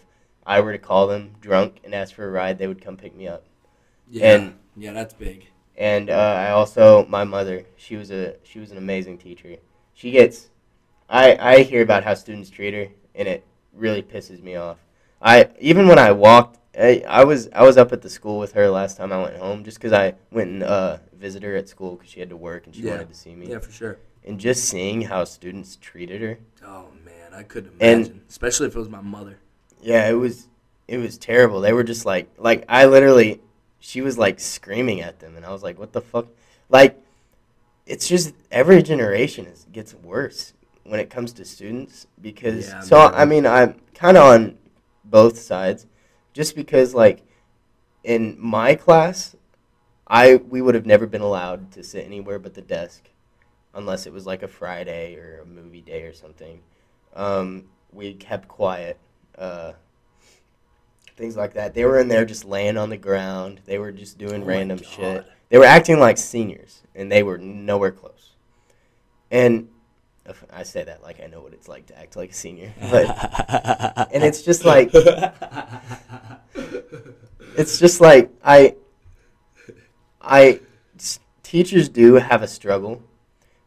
I 0.47 0.61
were 0.61 0.72
to 0.72 0.78
call 0.78 1.07
them 1.07 1.34
drunk 1.41 1.80
and 1.84 1.95
ask 1.95 2.14
for 2.14 2.26
a 2.26 2.30
ride, 2.30 2.59
they 2.59 2.66
would 2.66 2.80
come 2.82 2.97
pick 2.97 3.14
me 3.14 3.28
up. 3.28 3.45
Yeah. 4.11 4.34
and- 4.34 4.55
yeah, 4.76 4.93
that's 4.93 5.12
big. 5.12 5.47
And 5.76 6.09
uh, 6.11 6.14
I 6.14 6.51
also 6.51 7.05
my 7.07 7.24
mother. 7.24 7.64
She 7.76 7.97
was 7.97 8.11
a 8.11 8.36
she 8.43 8.59
was 8.59 8.70
an 8.72 8.78
amazing 8.78 9.18
teacher. 9.18 9.57
She 9.95 10.11
gets, 10.11 10.49
I 11.09 11.36
I 11.40 11.62
hear 11.62 11.82
about 11.82 12.04
how 12.04 12.14
students 12.14 12.50
treat 12.50 12.74
her, 12.74 12.88
and 13.14 13.28
it 13.28 13.44
really 13.72 14.02
pisses 14.02 14.42
me 14.42 14.56
off. 14.56 14.78
I 15.22 15.48
even 15.61 15.88
when 15.88 15.98
I 15.98 16.12
walked, 16.12 16.59
I, 16.78 17.02
I 17.09 17.24
was 17.24 17.48
I 17.52 17.62
was 17.64 17.76
up 17.76 17.92
at 17.92 18.02
the 18.02 18.11
school 18.11 18.38
with 18.38 18.52
her 18.52 18.68
last 18.68 18.96
time 18.96 19.12
I 19.12 19.20
went 19.22 19.36
home, 19.36 19.64
just 19.64 19.78
because 19.78 19.92
I 19.92 20.14
went 20.30 20.50
and 20.50 20.62
uh, 20.62 20.98
visit 21.18 21.42
her 21.42 21.56
at 21.56 21.68
school 21.68 21.96
because 21.96 22.11
she 22.11 22.20
had 22.20 22.28
to 22.30 22.36
work 22.36 22.66
and 22.66 22.74
she 22.74 22.82
Yeah. 22.82 22.92
wanted 22.92 23.09
to 23.09 23.14
see 23.14 23.34
me. 23.34 23.48
Yeah, 23.48 23.59
for 23.59 23.72
sure. 23.72 23.98
And 24.24 24.38
just 24.38 24.64
seeing 24.68 25.02
how 25.02 25.24
students 25.24 25.76
treated 25.76 26.20
her, 26.20 26.38
Oh, 26.66 26.86
man. 27.04 27.32
I 27.32 27.42
couldn't 27.44 27.72
And- 27.80 28.00
imagine. 28.06 28.20
Especially 28.28 28.66
if 28.66 28.76
it 28.76 28.78
was 28.78 28.88
my 28.90 29.00
mother. 29.00 29.38
yeah, 29.80 30.09
it 30.09 30.12
was 30.14 30.48
it 30.86 30.98
was 30.98 31.18
terrible. 31.18 31.61
They 31.61 31.72
were 31.72 31.84
just 31.84 32.04
like 32.06 32.28
like 32.38 32.64
I 32.68 32.84
literally, 32.86 33.40
she 33.80 34.00
was 34.02 34.18
like 34.18 34.38
screaming 34.40 35.00
at 35.00 35.18
them, 35.20 35.36
and 35.36 35.44
I 35.46 35.50
was 35.52 35.62
like, 35.62 35.78
what 35.78 35.92
the 35.92 36.00
fuck, 36.02 36.26
like. 36.68 37.00
It's 37.86 38.06
just 38.06 38.34
every 38.50 38.82
generation 38.82 39.46
is 39.46 39.64
gets 39.72 39.94
worse 39.94 40.52
when 40.89 41.01
it 41.01 41.11
comes 41.11 41.32
to 41.34 41.45
students 41.45 42.07
because 42.20 42.68
Yeah, 42.68 42.80
so 42.80 42.97
man. 42.97 43.14
I 43.14 43.24
mean 43.24 43.47
I'm 43.47 43.80
kind 43.95 44.16
of 44.16 44.24
on 44.24 44.59
both 45.05 45.39
sides. 45.39 45.86
Just 46.32 46.57
because 46.57 46.95
like 46.95 47.22
in 48.05 48.36
my 48.39 48.74
class 48.74 49.36
I 50.07 50.36
we 50.36 50.62
would 50.62 50.74
have 50.74 50.86
never 50.86 51.07
been 51.07 51.20
allowed 51.20 51.72
to 51.72 51.82
sit 51.82 52.05
anywhere 52.05 52.39
but 52.39 52.55
the 52.55 52.62
desk 52.62 53.09
unless 53.74 54.07
it 54.07 54.12
was 54.12 54.26
like 54.26 54.43
a 54.43 54.49
Friday 54.49 55.16
or 55.16 55.41
a 55.43 55.47
movie 55.47 55.82
day 55.82 56.03
or 56.03 56.12
something. 56.12 56.61
Um, 57.14 57.64
we 57.93 58.14
kept 58.14 58.49
quiet 58.49 58.99
uh, 59.36 59.72
things 61.16 61.36
like 61.36 61.55
that. 61.55 61.74
They 61.74 61.84
were 61.84 61.99
in 61.99 62.09
there 62.09 62.24
just 62.24 62.45
laying 62.45 62.76
on 62.76 62.91
the 62.91 62.97
ground. 62.97 63.61
They 63.66 63.78
were 63.78 63.93
just 63.93 64.18
doing 64.18 64.43
Oh 64.43 64.47
random 64.47 64.78
shit. 64.82 65.26
They 65.49 65.59
were 65.59 65.64
acting 65.64 65.99
like 65.99 66.18
seniors 66.18 66.82
and 66.95 67.11
they 67.11 67.22
were 67.22 67.39
nowhere 67.39 67.93
close. 67.93 68.32
And 69.30 69.68
I 70.53 70.62
say 70.62 70.85
that 70.85 71.03
like 71.03 71.20
I 71.22 71.26
know 71.26 71.41
what 71.41 71.53
it's 71.53 71.68
like 71.68 71.87
to 71.87 71.99
act 71.99 72.16
like 72.16 72.31
a 72.31 72.35
senior 72.35 72.72
but 72.91 74.09
and 74.12 74.22
it's 74.24 74.43
just 74.43 74.64
like 74.64 74.91
it's 77.57 77.79
just 77.79 78.01
like 78.01 78.31
I 78.45 78.76
I 80.20 80.61
teachers 81.43 81.89
do 81.89 82.14
have 82.14 82.43
a 82.43 82.49
struggle 82.49 83.03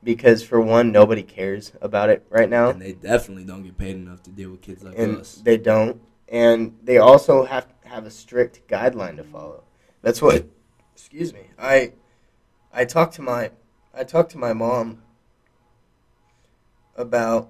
because 0.03 0.43
for 0.43 0.59
one 0.61 0.91
nobody 0.91 1.23
cares 1.23 1.71
about 1.81 2.09
it 2.09 2.25
right 2.29 2.49
now. 2.49 2.69
And 2.69 2.81
they 2.81 2.93
definitely 2.93 3.45
don't 3.45 3.63
get 3.63 3.77
paid 3.77 3.95
enough 3.95 4.23
to 4.23 4.29
deal 4.29 4.51
with 4.51 4.61
kids 4.61 4.83
like 4.83 4.97
and 4.97 5.17
us. 5.17 5.35
they 5.43 5.57
don't. 5.57 6.01
And 6.27 6.77
they 6.83 6.97
also 6.97 7.45
have 7.45 7.67
have 7.85 8.05
a 8.05 8.11
strict 8.11 8.67
guideline 8.67 9.17
to 9.17 9.23
follow. 9.23 9.63
That's 10.01 10.21
what 10.21 10.45
excuse 11.01 11.33
me 11.33 11.41
i 11.57 11.91
i 12.71 12.85
talked 12.85 13.15
to 13.15 13.21
my 13.21 13.49
i 13.93 14.03
talked 14.03 14.31
to 14.31 14.37
my 14.37 14.53
mom 14.53 15.01
about 17.01 17.49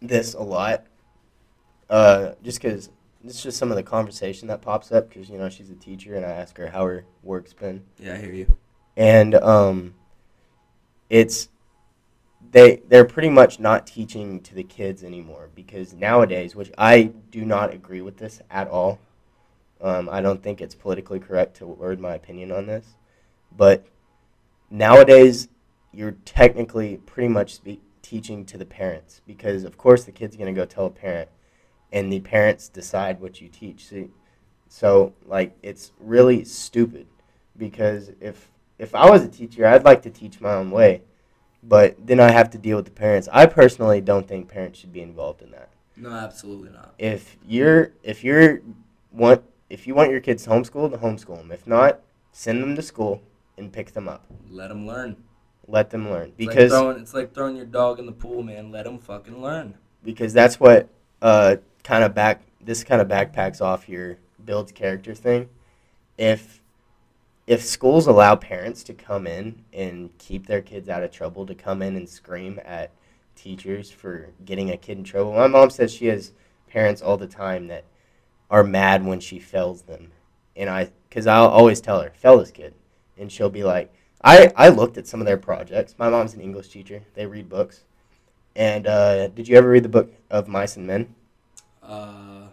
this 0.00 0.34
a 0.34 0.42
lot 0.42 0.84
uh 1.88 2.32
just 2.42 2.60
because 2.60 2.90
it's 3.24 3.42
just 3.42 3.56
some 3.56 3.70
of 3.70 3.76
the 3.76 3.82
conversation 3.82 4.48
that 4.48 4.60
pops 4.60 4.90
up 4.90 5.08
because 5.08 5.30
you 5.30 5.38
know 5.38 5.48
she's 5.48 5.70
a 5.70 5.74
teacher 5.76 6.16
and 6.16 6.26
i 6.26 6.30
ask 6.30 6.56
her 6.58 6.68
how 6.68 6.84
her 6.84 7.04
work's 7.22 7.52
been 7.52 7.82
Yeah, 7.98 8.14
I 8.14 8.18
hear 8.18 8.32
you. 8.32 8.58
and 8.96 9.34
um, 9.36 9.94
it's 11.08 11.48
they 12.50 12.82
they're 12.88 13.04
pretty 13.04 13.28
much 13.30 13.60
not 13.60 13.86
teaching 13.86 14.40
to 14.40 14.54
the 14.54 14.64
kids 14.64 15.04
anymore 15.04 15.48
because 15.54 15.94
nowadays, 15.94 16.56
which 16.56 16.70
I 16.76 17.12
do 17.30 17.44
not 17.44 17.72
agree 17.72 18.00
with 18.02 18.16
this 18.18 18.42
at 18.50 18.68
all. 18.68 18.98
Um, 19.80 20.08
I 20.10 20.20
don't 20.20 20.42
think 20.42 20.60
it's 20.60 20.74
politically 20.74 21.18
correct 21.20 21.56
to 21.58 21.66
word 21.66 22.00
my 22.00 22.14
opinion 22.14 22.50
on 22.52 22.66
this, 22.66 22.86
but 23.56 23.86
nowadays 24.70 25.48
you're 25.92 26.16
technically 26.24 26.98
pretty 26.98 27.28
much 27.28 27.54
speak, 27.54 27.80
teaching 28.02 28.44
to 28.44 28.58
the 28.58 28.66
parents 28.66 29.20
because 29.26 29.64
of 29.64 29.78
course 29.78 30.04
the 30.04 30.12
kid's 30.12 30.36
gonna 30.36 30.52
go 30.52 30.64
tell 30.64 30.86
a 30.86 30.90
parent, 30.90 31.28
and 31.92 32.12
the 32.12 32.20
parents 32.20 32.68
decide 32.68 33.20
what 33.20 33.40
you 33.40 33.48
teach. 33.48 33.86
So, 33.86 34.08
so 34.68 35.14
like 35.24 35.56
it's 35.62 35.92
really 36.00 36.44
stupid 36.44 37.06
because 37.56 38.10
if 38.20 38.50
if 38.78 38.94
I 38.94 39.08
was 39.08 39.22
a 39.22 39.28
teacher, 39.28 39.66
I'd 39.66 39.84
like 39.84 40.02
to 40.02 40.10
teach 40.10 40.40
my 40.40 40.54
own 40.54 40.70
way, 40.70 41.02
but 41.62 41.96
then 42.04 42.18
I 42.18 42.32
have 42.32 42.50
to 42.50 42.58
deal 42.58 42.76
with 42.76 42.86
the 42.86 42.90
parents. 42.90 43.28
I 43.32 43.46
personally 43.46 44.00
don't 44.00 44.26
think 44.26 44.48
parents 44.48 44.80
should 44.80 44.92
be 44.92 45.02
involved 45.02 45.42
in 45.42 45.50
that. 45.52 45.68
No, 45.96 46.10
absolutely 46.10 46.70
not. 46.70 46.94
If 46.98 47.36
you're 47.46 47.92
if 48.02 48.24
you're 48.24 48.60
want 49.12 49.44
if 49.70 49.86
you 49.86 49.94
want 49.94 50.10
your 50.10 50.20
kids 50.20 50.46
homeschooled, 50.46 50.98
homeschool 51.00 51.38
them. 51.38 51.52
If 51.52 51.66
not, 51.66 52.00
send 52.32 52.62
them 52.62 52.74
to 52.76 52.82
school 52.82 53.22
and 53.56 53.72
pick 53.72 53.92
them 53.92 54.08
up. 54.08 54.26
Let 54.50 54.68
them 54.68 54.86
learn. 54.86 55.16
Let 55.68 55.90
them 55.90 56.10
learn 56.10 56.32
It's 56.36 56.40
like 56.40 56.48
because 56.48 56.70
throwing, 56.72 56.98
it's 56.98 57.14
like 57.14 57.34
throwing 57.34 57.56
your 57.56 57.66
dog 57.66 57.98
in 57.98 58.06
the 58.06 58.12
pool, 58.12 58.42
man. 58.42 58.70
Let 58.70 58.84
them 58.84 58.98
fucking 58.98 59.40
learn. 59.40 59.74
because 60.02 60.32
that's 60.32 60.58
what 60.58 60.88
uh 61.20 61.56
kind 61.84 62.04
of 62.04 62.14
back 62.14 62.42
this 62.60 62.84
kind 62.84 63.00
of 63.00 63.08
backpacks 63.08 63.60
off 63.60 63.88
your 63.88 64.18
builds 64.44 64.72
character 64.72 65.14
thing. 65.14 65.48
If 66.18 66.60
if 67.46 67.64
schools 67.64 68.06
allow 68.06 68.36
parents 68.36 68.82
to 68.84 68.94
come 68.94 69.26
in 69.26 69.64
and 69.72 70.16
keep 70.18 70.46
their 70.46 70.62
kids 70.62 70.88
out 70.88 71.02
of 71.02 71.10
trouble, 71.10 71.44
to 71.46 71.54
come 71.54 71.82
in 71.82 71.96
and 71.96 72.08
scream 72.08 72.60
at 72.64 72.90
teachers 73.34 73.90
for 73.90 74.30
getting 74.44 74.70
a 74.70 74.76
kid 74.76 74.98
in 74.98 75.04
trouble. 75.04 75.32
My 75.32 75.48
mom 75.48 75.70
says 75.70 75.92
she 75.92 76.06
has 76.06 76.32
parents 76.68 77.02
all 77.02 77.16
the 77.16 77.26
time 77.26 77.66
that 77.68 77.84
are 78.50 78.62
mad 78.62 79.04
when 79.04 79.20
she 79.20 79.38
fails 79.38 79.82
them. 79.82 80.12
And 80.54 80.70
I, 80.70 80.90
because 81.08 81.26
I'll 81.26 81.48
always 81.48 81.80
tell 81.80 82.00
her, 82.00 82.12
fail 82.14 82.38
this 82.38 82.50
kid. 82.50 82.74
And 83.18 83.32
she'll 83.32 83.50
be 83.50 83.64
like, 83.64 83.92
I, 84.24 84.52
I 84.56 84.68
looked 84.68 84.98
at 84.98 85.06
some 85.06 85.20
of 85.20 85.26
their 85.26 85.36
projects. 85.36 85.94
My 85.98 86.08
mom's 86.08 86.34
an 86.34 86.40
English 86.40 86.68
teacher, 86.68 87.02
they 87.14 87.26
read 87.26 87.48
books. 87.48 87.84
And 88.54 88.86
uh, 88.86 89.28
did 89.28 89.48
you 89.48 89.56
ever 89.56 89.68
read 89.68 89.82
the 89.82 89.88
book 89.88 90.12
of 90.30 90.46
Mice 90.46 90.76
and 90.76 90.86
Men? 90.86 91.14
Uh, 91.82 92.48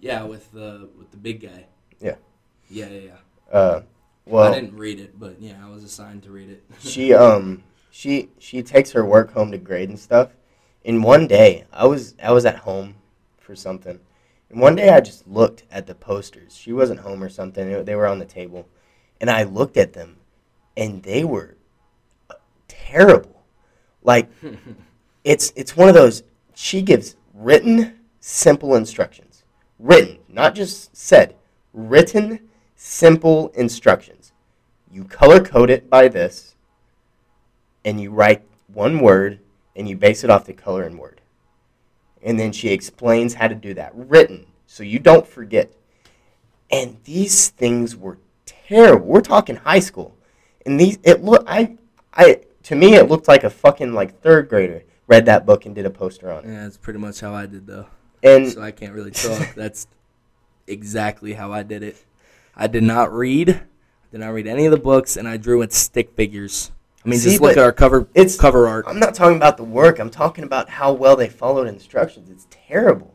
yeah, 0.00 0.24
with 0.24 0.52
the 0.52 0.88
with 0.98 1.10
the 1.10 1.16
big 1.16 1.40
guy. 1.40 1.66
Yeah. 2.00 2.16
Yeah, 2.68 2.88
yeah, 2.88 3.00
yeah. 3.00 3.16
Uh, 3.52 3.82
well, 4.26 4.52
I 4.52 4.54
didn't 4.54 4.76
read 4.76 4.98
it, 4.98 5.18
but 5.18 5.40
yeah, 5.40 5.64
I 5.64 5.70
was 5.70 5.84
assigned 5.84 6.24
to 6.24 6.30
read 6.30 6.50
it. 6.50 6.64
she 6.80 7.14
um 7.14 7.62
she 7.90 8.30
she 8.38 8.62
takes 8.62 8.92
her 8.92 9.04
work 9.04 9.32
home 9.32 9.52
to 9.52 9.58
grade 9.58 9.88
and 9.88 9.98
stuff. 9.98 10.30
In 10.82 11.02
one 11.02 11.26
day, 11.26 11.64
I 11.72 11.86
was 11.86 12.14
I 12.22 12.32
was 12.32 12.44
at 12.44 12.58
home 12.58 12.96
for 13.38 13.54
something, 13.54 14.00
And 14.50 14.60
one 14.60 14.74
day 14.74 14.88
I 14.88 15.00
just 15.00 15.28
looked 15.28 15.64
at 15.70 15.86
the 15.86 15.94
posters. 15.94 16.56
She 16.56 16.72
wasn't 16.72 17.00
home 17.00 17.22
or 17.22 17.28
something. 17.28 17.84
They 17.84 17.94
were 17.94 18.06
on 18.06 18.18
the 18.18 18.24
table. 18.24 18.66
And 19.20 19.30
I 19.30 19.44
looked 19.44 19.76
at 19.76 19.92
them 19.92 20.16
and 20.76 21.02
they 21.02 21.24
were 21.24 21.56
terrible. 22.68 23.42
Like 24.02 24.30
it's 25.24 25.52
it's 25.56 25.76
one 25.76 25.88
of 25.88 25.94
those 25.94 26.22
she 26.54 26.82
gives 26.82 27.16
written 27.32 28.00
simple 28.20 28.74
instructions. 28.74 29.44
Written, 29.78 30.18
not 30.28 30.54
just 30.54 30.96
said. 30.96 31.34
Written 31.72 32.40
simple 32.76 33.48
instructions. 33.54 34.32
You 34.90 35.04
color 35.04 35.40
code 35.40 35.70
it 35.70 35.90
by 35.90 36.08
this 36.08 36.54
and 37.84 38.00
you 38.00 38.10
write 38.10 38.42
one 38.72 39.00
word 39.00 39.40
and 39.76 39.88
you 39.88 39.96
base 39.96 40.24
it 40.24 40.30
off 40.30 40.44
the 40.44 40.52
color 40.52 40.84
and 40.84 40.98
word. 40.98 41.20
And 42.22 42.38
then 42.38 42.52
she 42.52 42.70
explains 42.70 43.34
how 43.34 43.48
to 43.48 43.54
do 43.54 43.74
that 43.74 43.92
written 43.94 44.46
so 44.66 44.82
you 44.82 44.98
don't 44.98 45.26
forget. 45.26 45.72
And 46.70 46.96
these 47.04 47.48
things 47.48 47.96
were 47.96 48.18
terrible. 48.46 49.06
We're 49.06 49.20
talking 49.20 49.56
high 49.56 49.80
school. 49.80 50.13
And 50.66 50.78
these 50.80 50.98
it 51.02 51.22
look 51.22 51.44
I 51.46 51.76
I 52.12 52.40
to 52.64 52.74
me 52.74 52.94
it 52.94 53.08
looked 53.08 53.28
like 53.28 53.44
a 53.44 53.50
fucking 53.50 53.92
like 53.92 54.20
third 54.20 54.48
grader 54.48 54.84
read 55.06 55.26
that 55.26 55.44
book 55.46 55.66
and 55.66 55.74
did 55.74 55.86
a 55.86 55.90
poster 55.90 56.30
on 56.32 56.44
it. 56.44 56.48
Yeah, 56.48 56.62
that's 56.62 56.76
pretty 56.78 56.98
much 56.98 57.20
how 57.20 57.34
I 57.34 57.46
did 57.46 57.66
though. 57.66 57.86
And 58.22 58.50
so 58.50 58.62
I 58.62 58.70
can't 58.70 58.94
really 58.94 59.10
talk. 59.10 59.54
That's 59.56 59.86
exactly 60.66 61.34
how 61.34 61.52
I 61.52 61.62
did 61.62 61.82
it. 61.82 62.02
I 62.56 62.66
did 62.68 62.82
not 62.82 63.12
read. 63.12 63.60
Did 64.10 64.20
not 64.20 64.28
read 64.32 64.46
any 64.46 64.64
of 64.64 64.70
the 64.70 64.78
books, 64.78 65.18
and 65.18 65.28
I 65.28 65.36
drew 65.36 65.58
with 65.58 65.74
stick 65.74 66.12
figures. 66.16 66.72
I 67.04 67.08
mean, 67.10 67.18
See, 67.18 67.30
just 67.30 67.42
look 67.42 67.58
at 67.58 67.62
our 67.62 67.72
cover 67.72 68.08
it's- 68.14 68.38
cover 68.38 68.66
art. 68.66 68.86
I'm 68.88 68.98
not 68.98 69.14
talking 69.14 69.36
about 69.36 69.58
the 69.58 69.64
work. 69.64 69.98
I'm 69.98 70.08
talking 70.08 70.44
about 70.44 70.70
how 70.70 70.92
well 70.94 71.16
they 71.16 71.28
followed 71.28 71.66
instructions. 71.68 72.30
It's 72.30 72.46
terrible. 72.50 73.14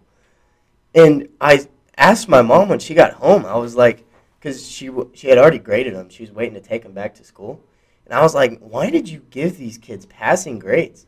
And 0.94 1.28
I 1.42 1.66
asked 1.98 2.30
my 2.30 2.44
mom 2.44 2.70
when 2.70 2.78
she 2.80 2.94
got 2.94 3.14
home. 3.14 3.46
I 3.48 3.56
was 3.56 3.76
like, 3.76 4.06
because 4.40 4.66
she 4.68 4.90
she 5.14 5.28
had 5.30 5.38
already 5.38 5.60
graded 5.60 5.96
them. 5.96 6.10
She 6.10 6.24
was 6.24 6.32
waiting 6.32 6.54
to 6.56 6.62
take 6.62 6.84
them 6.84 6.94
back 6.94 7.16
to 7.16 7.24
school. 7.24 7.62
And 8.06 8.14
I 8.14 8.22
was 8.22 8.34
like, 8.34 8.60
why 8.60 8.90
did 8.90 9.08
you 9.08 9.22
give 9.30 9.58
these 9.58 9.78
kids 9.78 10.06
passing 10.08 10.58
grades? 10.58 11.06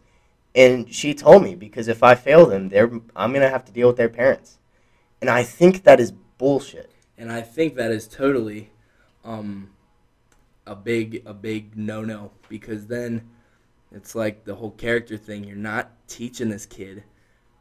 And 0.54 0.94
she 0.94 1.14
told 1.14 1.44
me 1.44 1.56
because 1.56 1.88
if 1.88 2.04
I 2.04 2.16
fail 2.16 2.46
them, 2.46 2.70
they're 2.70 2.92
I'm 3.16 3.34
gonna 3.34 3.50
have 3.50 3.66
to 3.66 3.72
deal 3.72 3.88
with 3.88 3.98
their 3.98 4.10
parents. 4.10 4.58
And 5.22 5.30
I 5.30 5.44
think 5.44 5.84
that 5.84 6.00
is 6.00 6.12
bullshit. 6.12 6.92
and 7.18 7.32
I 7.32 7.42
think 7.42 7.76
that 7.76 7.92
is 7.92 8.08
totally 8.08 8.72
um, 9.24 9.70
a 10.66 10.76
big 10.76 11.22
a 11.26 11.34
big 11.34 11.78
no 11.78 12.04
no 12.04 12.32
because 12.50 12.88
then 12.88 13.30
it's 13.92 14.16
like 14.16 14.44
the 14.46 14.56
whole 14.56 14.72
character 14.72 15.18
thing. 15.18 15.44
You're 15.44 15.56
not 15.56 15.92
teaching 16.08 16.50
this 16.50 16.66
kid. 16.66 17.04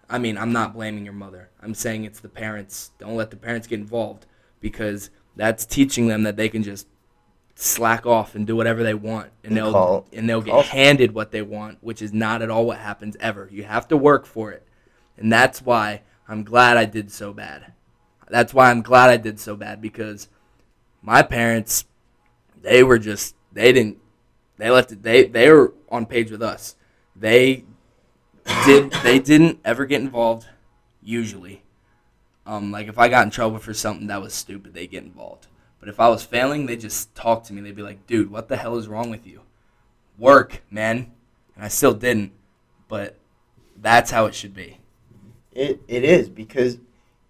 I 0.08 0.18
mean, 0.18 0.36
I'm 0.38 0.52
not 0.52 0.74
blaming 0.74 1.04
your 1.04 1.14
mother. 1.14 1.50
I'm 1.62 1.74
saying 1.74 2.04
it's 2.04 2.20
the 2.20 2.28
parents. 2.28 2.90
Don't 2.98 3.16
let 3.16 3.30
the 3.30 3.36
parents 3.36 3.66
get 3.66 3.78
involved 3.78 4.26
because 4.60 5.10
that's 5.37 5.64
teaching 5.66 6.09
them 6.09 6.22
that 6.24 6.37
they 6.37 6.49
can 6.49 6.62
just 6.62 6.87
slack 7.55 8.07
off 8.07 8.35
and 8.35 8.47
do 8.47 8.57
whatever 8.57 8.83
they 8.83 8.95
want 8.95 9.31
and 9.45 9.51
And 9.51 9.57
they'll 9.57 9.72
call- 9.72 10.07
and 10.12 10.28
they'll 10.28 10.41
get 10.41 10.53
call- 10.53 10.62
handed 10.62 11.12
what 11.14 11.31
they 11.31 11.43
want, 11.43 11.78
which 11.83 12.01
is 12.03 12.12
not 12.12 12.41
at 12.43 12.51
all 12.51 12.64
what 12.66 12.78
happens 12.78 13.16
ever. 13.20 13.49
You 13.53 13.64
have 13.64 13.87
to 13.89 13.97
work 13.97 14.24
for 14.26 14.51
it. 14.51 14.66
And 15.18 15.31
that's 15.33 15.61
why 15.62 16.03
I'm 16.28 16.43
glad 16.45 16.76
I 16.76 16.85
did 16.87 17.11
so 17.12 17.33
bad. 17.33 17.72
That's 18.28 18.55
why 18.55 18.70
I'm 18.70 18.81
glad 18.83 19.11
I 19.11 19.16
did 19.16 19.39
so 19.41 19.57
bad 19.57 19.83
because 19.83 20.28
my 21.03 21.22
parents 21.22 21.85
they 22.62 22.83
were 22.83 22.99
just 22.99 23.35
they 23.53 23.72
didn't 23.72 23.99
they 24.59 24.70
left 24.70 24.93
it 24.93 25.03
they 25.03 25.24
they 25.24 25.51
were 25.51 25.74
on 25.91 26.07
page 26.07 26.31
with 26.31 26.43
us. 26.43 26.76
They 27.16 27.64
did 28.64 28.93
they 29.03 29.18
didn't 29.18 29.59
ever 29.64 29.85
get 29.85 30.01
involved 30.01 30.47
usually. 31.03 31.62
Um 32.47 32.72
like 32.72 32.88
if 32.88 32.99
I 32.99 33.09
got 33.09 33.24
in 33.24 33.30
trouble 33.30 33.59
for 33.59 33.74
something 33.74 34.07
that 34.09 34.22
was 34.22 34.34
stupid, 34.34 34.74
they 34.74 34.86
get 34.86 35.05
involved. 35.05 35.47
But 35.78 35.88
if 35.88 35.99
I 35.99 36.09
was 36.09 36.22
failing, 36.22 36.66
they 36.66 36.76
just 36.76 37.14
talk 37.14 37.45
to 37.45 37.53
me. 37.53 37.62
They'd 37.62 37.74
be 37.74 37.82
like, 37.82 38.07
"Dude, 38.07 38.30
what 38.30 38.49
the 38.49 38.57
hell 38.57 38.76
is 38.76 38.88
wrong 38.88 39.11
with 39.11 39.26
you? 39.26 39.41
Work, 40.18 40.62
man." 40.70 41.12
And 41.57 41.64
I 41.64 41.68
still 41.68 41.95
didn't, 41.95 42.32
but 42.88 43.16
that's 43.76 44.11
how 44.11 44.26
it 44.26 44.34
should 44.34 44.55
be. 44.55 44.78
It 45.53 45.80
it 45.88 46.05
is 46.05 46.28
because 46.28 46.78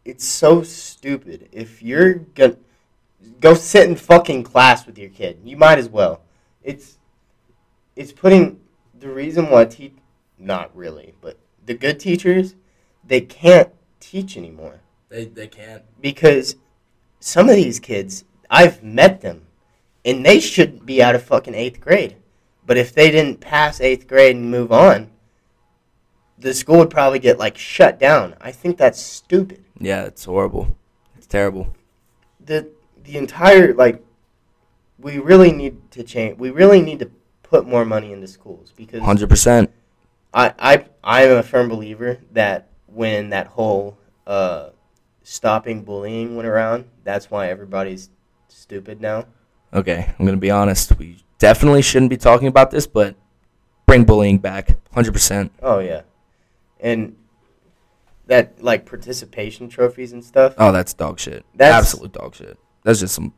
it's 0.04 0.24
so 0.24 0.62
stupid. 0.62 1.48
If 1.52 1.82
you're 1.82 2.14
gonna 2.14 2.56
go 3.40 3.54
sit 3.54 3.88
in 3.88 3.96
fucking 3.96 4.42
class 4.44 4.86
with 4.86 4.98
your 4.98 5.10
kid, 5.10 5.40
you 5.44 5.56
might 5.56 5.78
as 5.78 5.88
well. 5.88 6.22
It's 6.62 6.98
it's 7.96 8.12
putting 8.12 8.60
the 8.98 9.10
reason 9.10 9.50
why 9.50 9.66
te- 9.66 9.94
not 10.38 10.74
really, 10.76 11.14
but 11.20 11.38
the 11.64 11.74
good 11.74 12.00
teachers 12.00 12.54
they 13.06 13.20
can't 13.20 13.70
teach 13.98 14.36
anymore 14.36 14.80
They 15.10 15.24
they 15.26 15.48
can't. 15.48 15.82
because 16.00 16.56
some 17.18 17.48
of 17.48 17.56
these 17.56 17.78
kids 17.80 18.24
I've 18.48 18.82
met 18.82 19.20
them 19.20 19.46
and 20.04 20.24
they 20.24 20.40
should 20.40 20.86
be 20.86 21.02
out 21.02 21.14
of 21.14 21.22
fucking 21.22 21.54
eighth 21.54 21.80
grade. 21.80 22.16
But 22.64 22.78
if 22.78 22.94
they 22.94 23.10
didn't 23.10 23.40
pass 23.40 23.80
eighth 23.80 24.06
grade 24.06 24.36
and 24.36 24.50
move 24.50 24.72
on, 24.72 25.10
the 26.38 26.54
school 26.54 26.78
would 26.78 26.90
probably 26.90 27.18
get 27.18 27.38
like 27.38 27.58
shut 27.58 27.98
down. 27.98 28.34
I 28.40 28.52
think 28.52 28.78
that's 28.78 29.00
stupid. 29.02 29.64
Yeah, 29.78 30.04
it's 30.04 30.24
horrible. 30.24 30.76
It's 31.16 31.26
terrible. 31.26 31.74
The 32.44 32.70
the 33.02 33.16
entire 33.16 33.74
like 33.74 34.02
we 34.98 35.18
really 35.18 35.52
need 35.52 35.90
to 35.92 36.02
change. 36.02 36.38
We 36.38 36.50
really 36.50 36.80
need 36.80 37.00
to 37.00 37.10
put 37.42 37.66
more 37.66 37.84
money 37.84 38.12
into 38.12 38.28
schools 38.28 38.72
because 38.76 39.02
Hundred 39.02 39.28
percent. 39.28 39.70
I 40.32 40.54
I 40.58 40.84
I 41.02 41.22
am 41.24 41.36
a 41.36 41.42
firm 41.42 41.68
believer 41.68 42.18
that 42.32 42.68
when 42.86 43.30
that 43.30 43.48
whole 43.48 43.98
uh, 44.26 44.70
stopping 45.22 45.82
bullying 45.82 46.36
went 46.36 46.48
around, 46.48 46.86
that's 47.04 47.30
why 47.30 47.48
everybody's 47.48 48.10
stupid 48.48 49.00
now. 49.00 49.26
Okay, 49.72 50.12
I'm 50.18 50.24
gonna 50.26 50.36
be 50.36 50.50
honest. 50.50 50.98
We 50.98 51.22
definitely 51.38 51.82
shouldn't 51.82 52.10
be 52.10 52.16
talking 52.16 52.48
about 52.48 52.70
this, 52.70 52.86
but 52.86 53.14
bring 53.86 54.04
bullying 54.04 54.38
back. 54.38 54.76
Hundred 54.92 55.12
percent. 55.12 55.52
Oh 55.62 55.78
yeah, 55.78 56.02
and 56.80 57.16
that 58.26 58.62
like 58.62 58.86
participation 58.86 59.68
trophies 59.68 60.12
and 60.12 60.24
stuff. 60.24 60.54
Oh, 60.58 60.72
that's 60.72 60.92
dog 60.94 61.18
shit. 61.20 61.44
That's- 61.54 61.78
Absolute 61.92 62.12
dog 62.12 62.34
shit. 62.34 62.58
That's 62.82 63.00
just 63.00 63.14
some. 63.14 63.32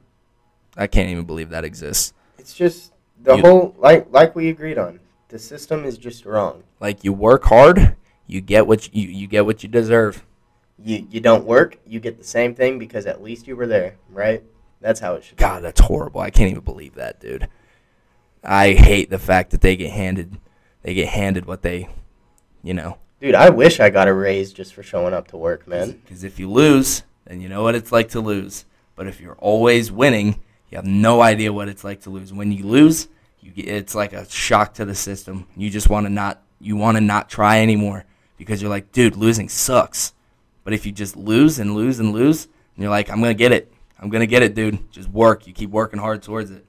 I 0.77 0.87
can't 0.87 1.11
even 1.11 1.25
believe 1.25 1.51
that 1.51 1.65
exists. 1.65 2.13
It's 2.39 2.55
just 2.55 2.93
the 3.23 3.37
You- 3.37 3.43
whole 3.43 3.75
like 3.79 4.07
like 4.11 4.35
we 4.35 4.49
agreed 4.49 4.79
on. 4.79 5.01
The 5.29 5.39
system 5.39 5.85
is 5.85 5.97
just 5.99 6.25
wrong. 6.27 6.63
Like 6.81 7.05
you 7.05 7.13
work 7.13 7.45
hard, 7.45 7.97
you 8.27 8.41
get 8.41 8.67
what 8.67 8.95
you 8.95 9.09
you 9.09 9.27
get 9.27 9.45
what 9.47 9.63
you 9.63 9.69
deserve. 9.69 10.25
You 10.79 11.07
you 11.11 11.21
don't 11.21 11.45
work, 11.45 11.79
you 11.87 12.01
get 12.01 12.19
the 12.19 12.25
same 12.25 12.55
thing 12.55 12.79
because 12.79 13.07
at 13.07 13.23
least 13.23 13.47
you 13.47 13.57
were 13.57 13.67
there, 13.67 13.97
right? 14.11 14.43
That's 14.81 15.01
how 15.01 15.15
it 15.15 15.25
should. 15.25 15.37
be. 15.37 15.41
God, 15.41 15.63
that's 15.63 15.81
horrible. 15.81 16.21
I 16.21 16.31
can't 16.31 16.51
even 16.51 16.65
believe 16.65 16.95
that, 16.95 17.21
dude. 17.21 17.49
I 18.43 18.73
hate 18.73 19.11
the 19.11 19.19
fact 19.19 19.51
that 19.51 19.61
they 19.61 19.77
get 19.77 19.91
handed 19.91 20.39
they 20.83 20.95
get 20.95 21.09
handed 21.09 21.47
what 21.47 21.63
they, 21.63 21.89
you 22.63 22.75
know. 22.75 22.99
Dude, 23.21 23.37
I 23.37 23.51
wish 23.51 23.79
I 23.79 23.89
got 23.89 24.09
a 24.09 24.13
raise 24.13 24.53
just 24.53 24.75
for 24.75 24.83
showing 24.83 25.15
up 25.15 25.29
to 25.29 25.37
work, 25.37 25.69
man. 25.69 25.93
Because 25.93 26.25
if 26.25 26.41
you 26.41 26.51
lose, 26.51 27.05
then 27.25 27.41
you 27.41 27.49
know 27.49 27.63
what 27.63 27.77
it's 27.77 27.93
like 27.93 28.09
to 28.11 28.21
lose. 28.21 28.65
But 28.97 29.07
if 29.07 29.21
you're 29.21 29.37
always 29.37 29.93
winning, 29.93 30.41
you 30.71 30.77
have 30.77 30.85
no 30.85 31.23
idea 31.23 31.53
what 31.53 31.69
it's 31.69 31.85
like 31.85 32.01
to 32.03 32.11
lose. 32.11 32.33
When 32.33 32.51
you 32.51 32.67
lose, 32.67 33.07
you 33.41 33.53
get 33.53 33.69
it's 33.69 33.95
like 33.95 34.13
a 34.13 34.29
shock 34.29 34.75
to 34.75 34.85
the 34.85 34.95
system. 34.95 35.47
You 35.57 35.71
just 35.71 35.89
want 35.89 36.07
to 36.07 36.11
not 36.11 36.43
you 36.61 36.77
want 36.77 36.97
to 36.97 37.01
not 37.01 37.31
try 37.31 37.61
anymore 37.61 38.05
because 38.37 38.61
you're 38.61 38.71
like, 38.71 38.91
dude, 38.91 39.17
losing 39.17 39.49
sucks. 39.49 40.15
But 40.65 40.73
if 40.73 40.87
you 40.87 40.93
just 40.93 41.17
lose 41.17 41.59
and 41.59 41.75
lose 41.75 41.99
and 41.99 42.13
lose, 42.13 42.45
and 42.45 42.83
you're 42.83 42.91
like, 42.91 43.11
I'm 43.11 43.21
gonna 43.21 43.35
get 43.35 43.53
it. 43.53 43.73
I'm 43.99 44.09
gonna 44.09 44.27
get 44.27 44.43
it, 44.43 44.55
dude. 44.55 44.91
Just 44.91 45.09
work. 45.11 45.47
You 45.47 45.53
keep 45.53 45.71
working 45.71 45.99
hard 45.99 46.23
towards 46.23 46.51
it. 46.51 46.65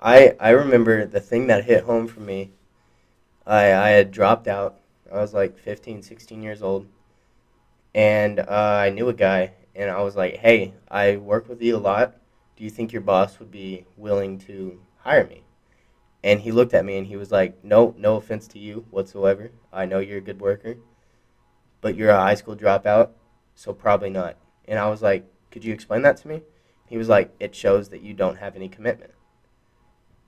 I 0.00 0.34
I 0.40 0.50
remember 0.50 1.06
the 1.06 1.20
thing 1.20 1.46
that 1.48 1.64
hit 1.64 1.84
home 1.84 2.06
for 2.06 2.20
me. 2.20 2.52
I 3.46 3.72
I 3.72 3.88
had 3.90 4.10
dropped 4.10 4.48
out. 4.48 4.80
I 5.12 5.16
was 5.16 5.34
like 5.34 5.58
15, 5.58 6.02
16 6.02 6.42
years 6.42 6.62
old, 6.62 6.86
and 7.94 8.40
uh, 8.40 8.44
I 8.48 8.90
knew 8.90 9.08
a 9.08 9.12
guy, 9.14 9.52
and 9.74 9.90
I 9.90 10.00
was 10.02 10.16
like, 10.16 10.36
"Hey, 10.36 10.74
I 10.88 11.16
work 11.16 11.48
with 11.48 11.60
you 11.60 11.76
a 11.76 11.78
lot. 11.78 12.16
Do 12.56 12.64
you 12.64 12.70
think 12.70 12.92
your 12.92 13.02
boss 13.02 13.38
would 13.38 13.50
be 13.50 13.86
willing 13.96 14.38
to 14.40 14.80
hire 14.98 15.26
me?" 15.26 15.42
And 16.22 16.40
he 16.40 16.52
looked 16.52 16.74
at 16.74 16.84
me 16.84 16.96
and 16.96 17.06
he 17.06 17.16
was 17.16 17.32
like, 17.32 17.64
"No, 17.64 17.94
no 17.98 18.16
offense 18.16 18.46
to 18.48 18.58
you 18.58 18.86
whatsoever. 18.90 19.50
I 19.72 19.86
know 19.86 19.98
you're 19.98 20.18
a 20.18 20.22
good 20.22 20.40
worker, 20.40 20.76
but 21.80 21.96
you're 21.96 22.10
a 22.10 22.20
high 22.20 22.34
school 22.34 22.56
dropout, 22.56 23.10
so 23.54 23.72
probably 23.72 24.10
not." 24.10 24.36
And 24.66 24.78
I 24.78 24.88
was 24.88 25.02
like, 25.02 25.24
"Could 25.50 25.64
you 25.64 25.72
explain 25.72 26.02
that 26.02 26.16
to 26.18 26.28
me?" 26.28 26.42
He 26.86 26.96
was 26.96 27.08
like, 27.08 27.34
"It 27.40 27.54
shows 27.54 27.88
that 27.90 28.02
you 28.02 28.14
don't 28.14 28.38
have 28.38 28.56
any 28.56 28.68
commitment." 28.68 29.12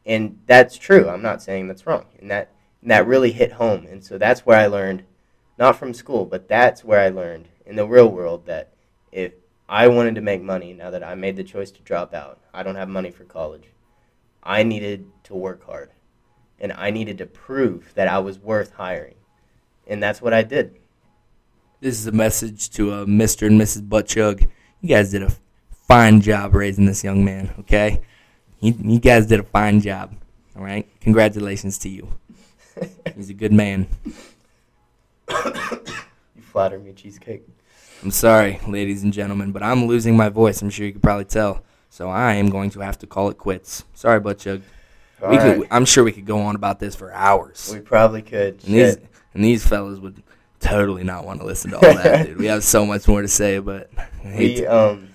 and 0.05 0.41
that's 0.47 0.77
true. 0.77 1.09
I'm 1.09 1.23
not 1.23 1.43
saying 1.43 1.69
that's 1.69 1.87
wrong, 1.87 2.07
and 2.19 2.31
that 2.31 2.51
and 2.81 2.91
that 2.91 3.07
really 3.07 3.33
hit 3.33 3.53
home. 3.53 3.87
And 3.87 4.05
so 4.05 4.19
that's 4.19 4.45
where 4.45 4.59
I 4.59 4.66
learned, 4.66 5.05
not 5.59 5.77
from 5.77 5.95
school, 5.95 6.24
but 6.24 6.49
that's 6.49 6.85
where 6.85 7.01
I 7.01 7.09
learned 7.09 7.49
in 7.65 7.77
the 7.77 7.87
real 7.87 8.09
world 8.09 8.47
that 8.47 8.73
if 9.12 9.35
I 9.69 9.87
wanted 9.87 10.16
to 10.16 10.20
make 10.20 10.43
money, 10.43 10.73
now 10.73 10.91
that 10.91 11.05
I 11.05 11.15
made 11.15 11.37
the 11.37 11.45
choice 11.45 11.70
to 11.73 11.83
drop 11.83 12.12
out, 12.12 12.41
I 12.53 12.62
don't 12.62 12.74
have 12.74 12.89
money 12.89 13.12
for 13.12 13.24
college. 13.24 13.69
I 14.43 14.65
needed 14.65 15.07
to 15.24 15.35
work 15.35 15.65
hard, 15.65 15.91
and 16.59 16.73
I 16.73 16.91
needed 16.91 17.19
to 17.19 17.27
prove 17.27 17.93
that 17.95 18.09
I 18.09 18.19
was 18.19 18.41
worth 18.41 18.73
hiring, 18.73 19.15
and 19.87 20.03
that's 20.03 20.20
what 20.20 20.35
I 20.35 20.43
did. 20.43 20.79
This 21.83 21.99
is 21.99 22.07
a 22.07 22.13
message 22.13 22.71
to 22.75 22.93
uh, 22.93 23.05
Mr. 23.07 23.49
and 23.49 23.61
Mrs. 23.61 23.83
Buttchug. 23.89 24.49
You 24.83 24.89
guys 24.89 25.11
did 25.11 25.25
a 25.25 25.33
fine 25.89 26.21
job 26.21 26.55
raising 26.55 26.87
this 26.87 27.03
young 27.03 27.25
man, 27.25 27.53
okay? 27.59 28.03
You, 28.61 28.73
you 28.79 29.01
guys 29.01 29.27
did 29.27 29.41
a 29.41 29.43
fine 29.43 29.81
job, 29.81 30.15
all 30.57 30.63
right? 30.63 30.87
Congratulations 31.01 31.79
to 31.79 31.89
you. 31.89 32.07
He's 33.17 33.31
a 33.31 33.35
good 33.35 33.53
man. 33.53 33.89
you 35.29 36.43
flatter 36.53 36.79
me, 36.79 36.93
cheesecake. 36.93 37.43
I'm 38.05 38.13
sorry, 38.13 38.61
ladies 38.69 39.03
and 39.03 39.13
gentlemen, 39.13 39.51
but 39.51 39.65
I'm 39.65 39.87
losing 39.87 40.17
my 40.17 40.29
voice. 40.29 40.63
I'm 40.63 40.71
sure 40.71 40.87
you 40.87 40.93
could 40.93 41.03
probably 41.03 41.25
tell. 41.25 41.65
So 41.91 42.09
I 42.09 42.35
am 42.35 42.49
going 42.49 42.71
to 42.71 42.81
have 42.81 43.01
to 43.01 43.09
call 43.09 43.29
it 43.29 43.39
quits. 43.39 43.83
Sorry, 43.95 44.21
Buttchug. 44.21 44.63
Right. 45.21 45.59
could, 45.59 45.69
I'm 45.73 45.85
sure 45.85 46.05
we 46.05 46.13
could 46.13 46.27
go 46.27 46.43
on 46.43 46.55
about 46.55 46.79
this 46.79 46.95
for 46.95 47.13
hours. 47.13 47.73
We 47.75 47.81
probably 47.81 48.23
could. 48.23 48.63
And 48.67 48.73
these, 48.73 48.99
and 49.35 49.45
these 49.45 49.67
fellas 49.67 49.99
would 49.99 50.23
totally 50.63 51.05
not 51.05 51.25
want 51.27 51.41
to 51.41 51.47
listen 51.47 51.71
to 51.73 51.77
all 51.77 51.95
that, 51.95 52.27
dude. 52.27 52.39
We 52.39 52.47
have 52.47 52.65
so 52.65 52.87
much 52.87 53.07
more 53.09 53.21
to 53.23 53.29
say, 53.29 53.59
but 53.59 53.91
We 54.25 54.57
to- 54.57 54.67
um 54.67 55.09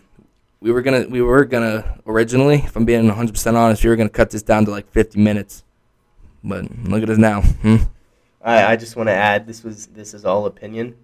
we 0.59 0.71
were 0.71 0.81
gonna 0.81 1.07
we 1.07 1.21
were 1.21 1.45
gonna 1.45 1.99
originally, 2.05 2.55
if 2.57 2.75
I'm 2.75 2.85
being 2.85 3.05
100 3.07 3.31
percent 3.31 3.55
honest, 3.57 3.83
we 3.83 3.89
were 3.89 3.95
gonna 3.95 4.09
cut 4.09 4.29
this 4.29 4.41
down 4.43 4.65
to 4.65 4.71
like 4.71 4.89
50 4.91 5.19
minutes. 5.19 5.63
But 6.43 6.65
look 6.85 7.03
at 7.03 7.09
us 7.09 7.17
now. 7.17 7.41
Hmm? 7.41 7.77
I, 8.41 8.73
I 8.73 8.75
just 8.75 8.95
want 8.95 9.07
to 9.09 9.13
add 9.13 9.45
this 9.47 9.63
was 9.63 9.87
this 9.87 10.13
is 10.13 10.23
all 10.25 10.45
opinion. 10.45 10.95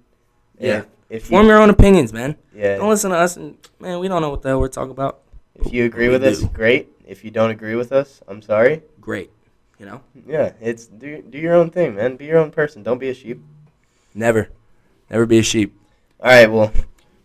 Yeah. 0.60 0.78
If, 1.10 1.24
if 1.24 1.26
Form 1.28 1.45
you, 1.45 1.52
your 1.52 1.61
own 1.61 1.70
opinions, 1.70 2.14
man. 2.14 2.36
yeah. 2.56 2.78
Don't 2.78 2.90
listen 2.90 3.11
to 3.11 3.18
us, 3.18 3.36
and 3.38 3.57
man, 3.80 3.99
we 3.99 4.07
don't 4.07 4.22
know 4.22 4.30
what 4.30 4.41
the 4.41 4.49
hell 4.49 4.60
we're 4.60 4.68
talking 4.70 4.91
about. 4.91 5.20
If 5.56 5.72
you 5.74 5.86
agree 5.86 6.07
We 6.07 6.14
with 6.14 6.24
us, 6.24 6.44
great. 6.45 6.90
If 7.06 7.24
you 7.24 7.32
don't 7.32 7.52
agree 7.52 7.76
with 7.76 7.91
us, 7.91 8.22
I'm 8.28 8.41
sorry. 8.41 8.82
Great, 9.02 9.30
you 9.78 9.86
know. 9.86 10.02
Yeah, 10.26 10.53
it's 10.61 10.86
do 10.88 11.22
do 11.22 11.38
your 11.38 11.53
own 11.56 11.70
thing, 11.70 11.95
man. 11.95 12.15
Be 12.15 12.26
your 12.26 12.38
own 12.38 12.49
person. 12.52 12.82
Don't 12.82 12.98
be 12.98 13.10
a 13.10 13.14
sheep. 13.14 13.41
Never, 14.15 14.49
never 15.10 15.26
be 15.26 15.40
a 15.40 15.44
sheep. 15.44 15.77
All 16.19 16.30
right, 16.30 16.52
well, 16.52 16.72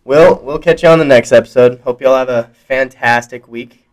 we'll 0.04 0.40
we'll 0.42 0.58
catch 0.58 0.82
you 0.82 0.88
on 0.88 0.98
the 0.98 1.04
next 1.04 1.32
episode. 1.32 1.80
Hope 1.80 2.00
y'all 2.00 2.16
have 2.16 2.28
a 2.28 2.50
fantastic 2.66 3.46
week. 3.48 3.88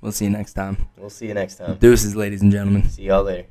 We'll 0.00 0.12
see 0.12 0.24
you 0.24 0.30
next 0.30 0.54
time. 0.54 0.88
We'll 0.96 1.10
see 1.10 1.28
you 1.28 1.34
next 1.34 1.56
time. 1.56 1.76
Deuces, 1.76 2.16
ladies 2.16 2.42
and 2.42 2.50
gentlemen. 2.50 2.88
See 2.88 3.04
y'all 3.04 3.22
later. 3.22 3.46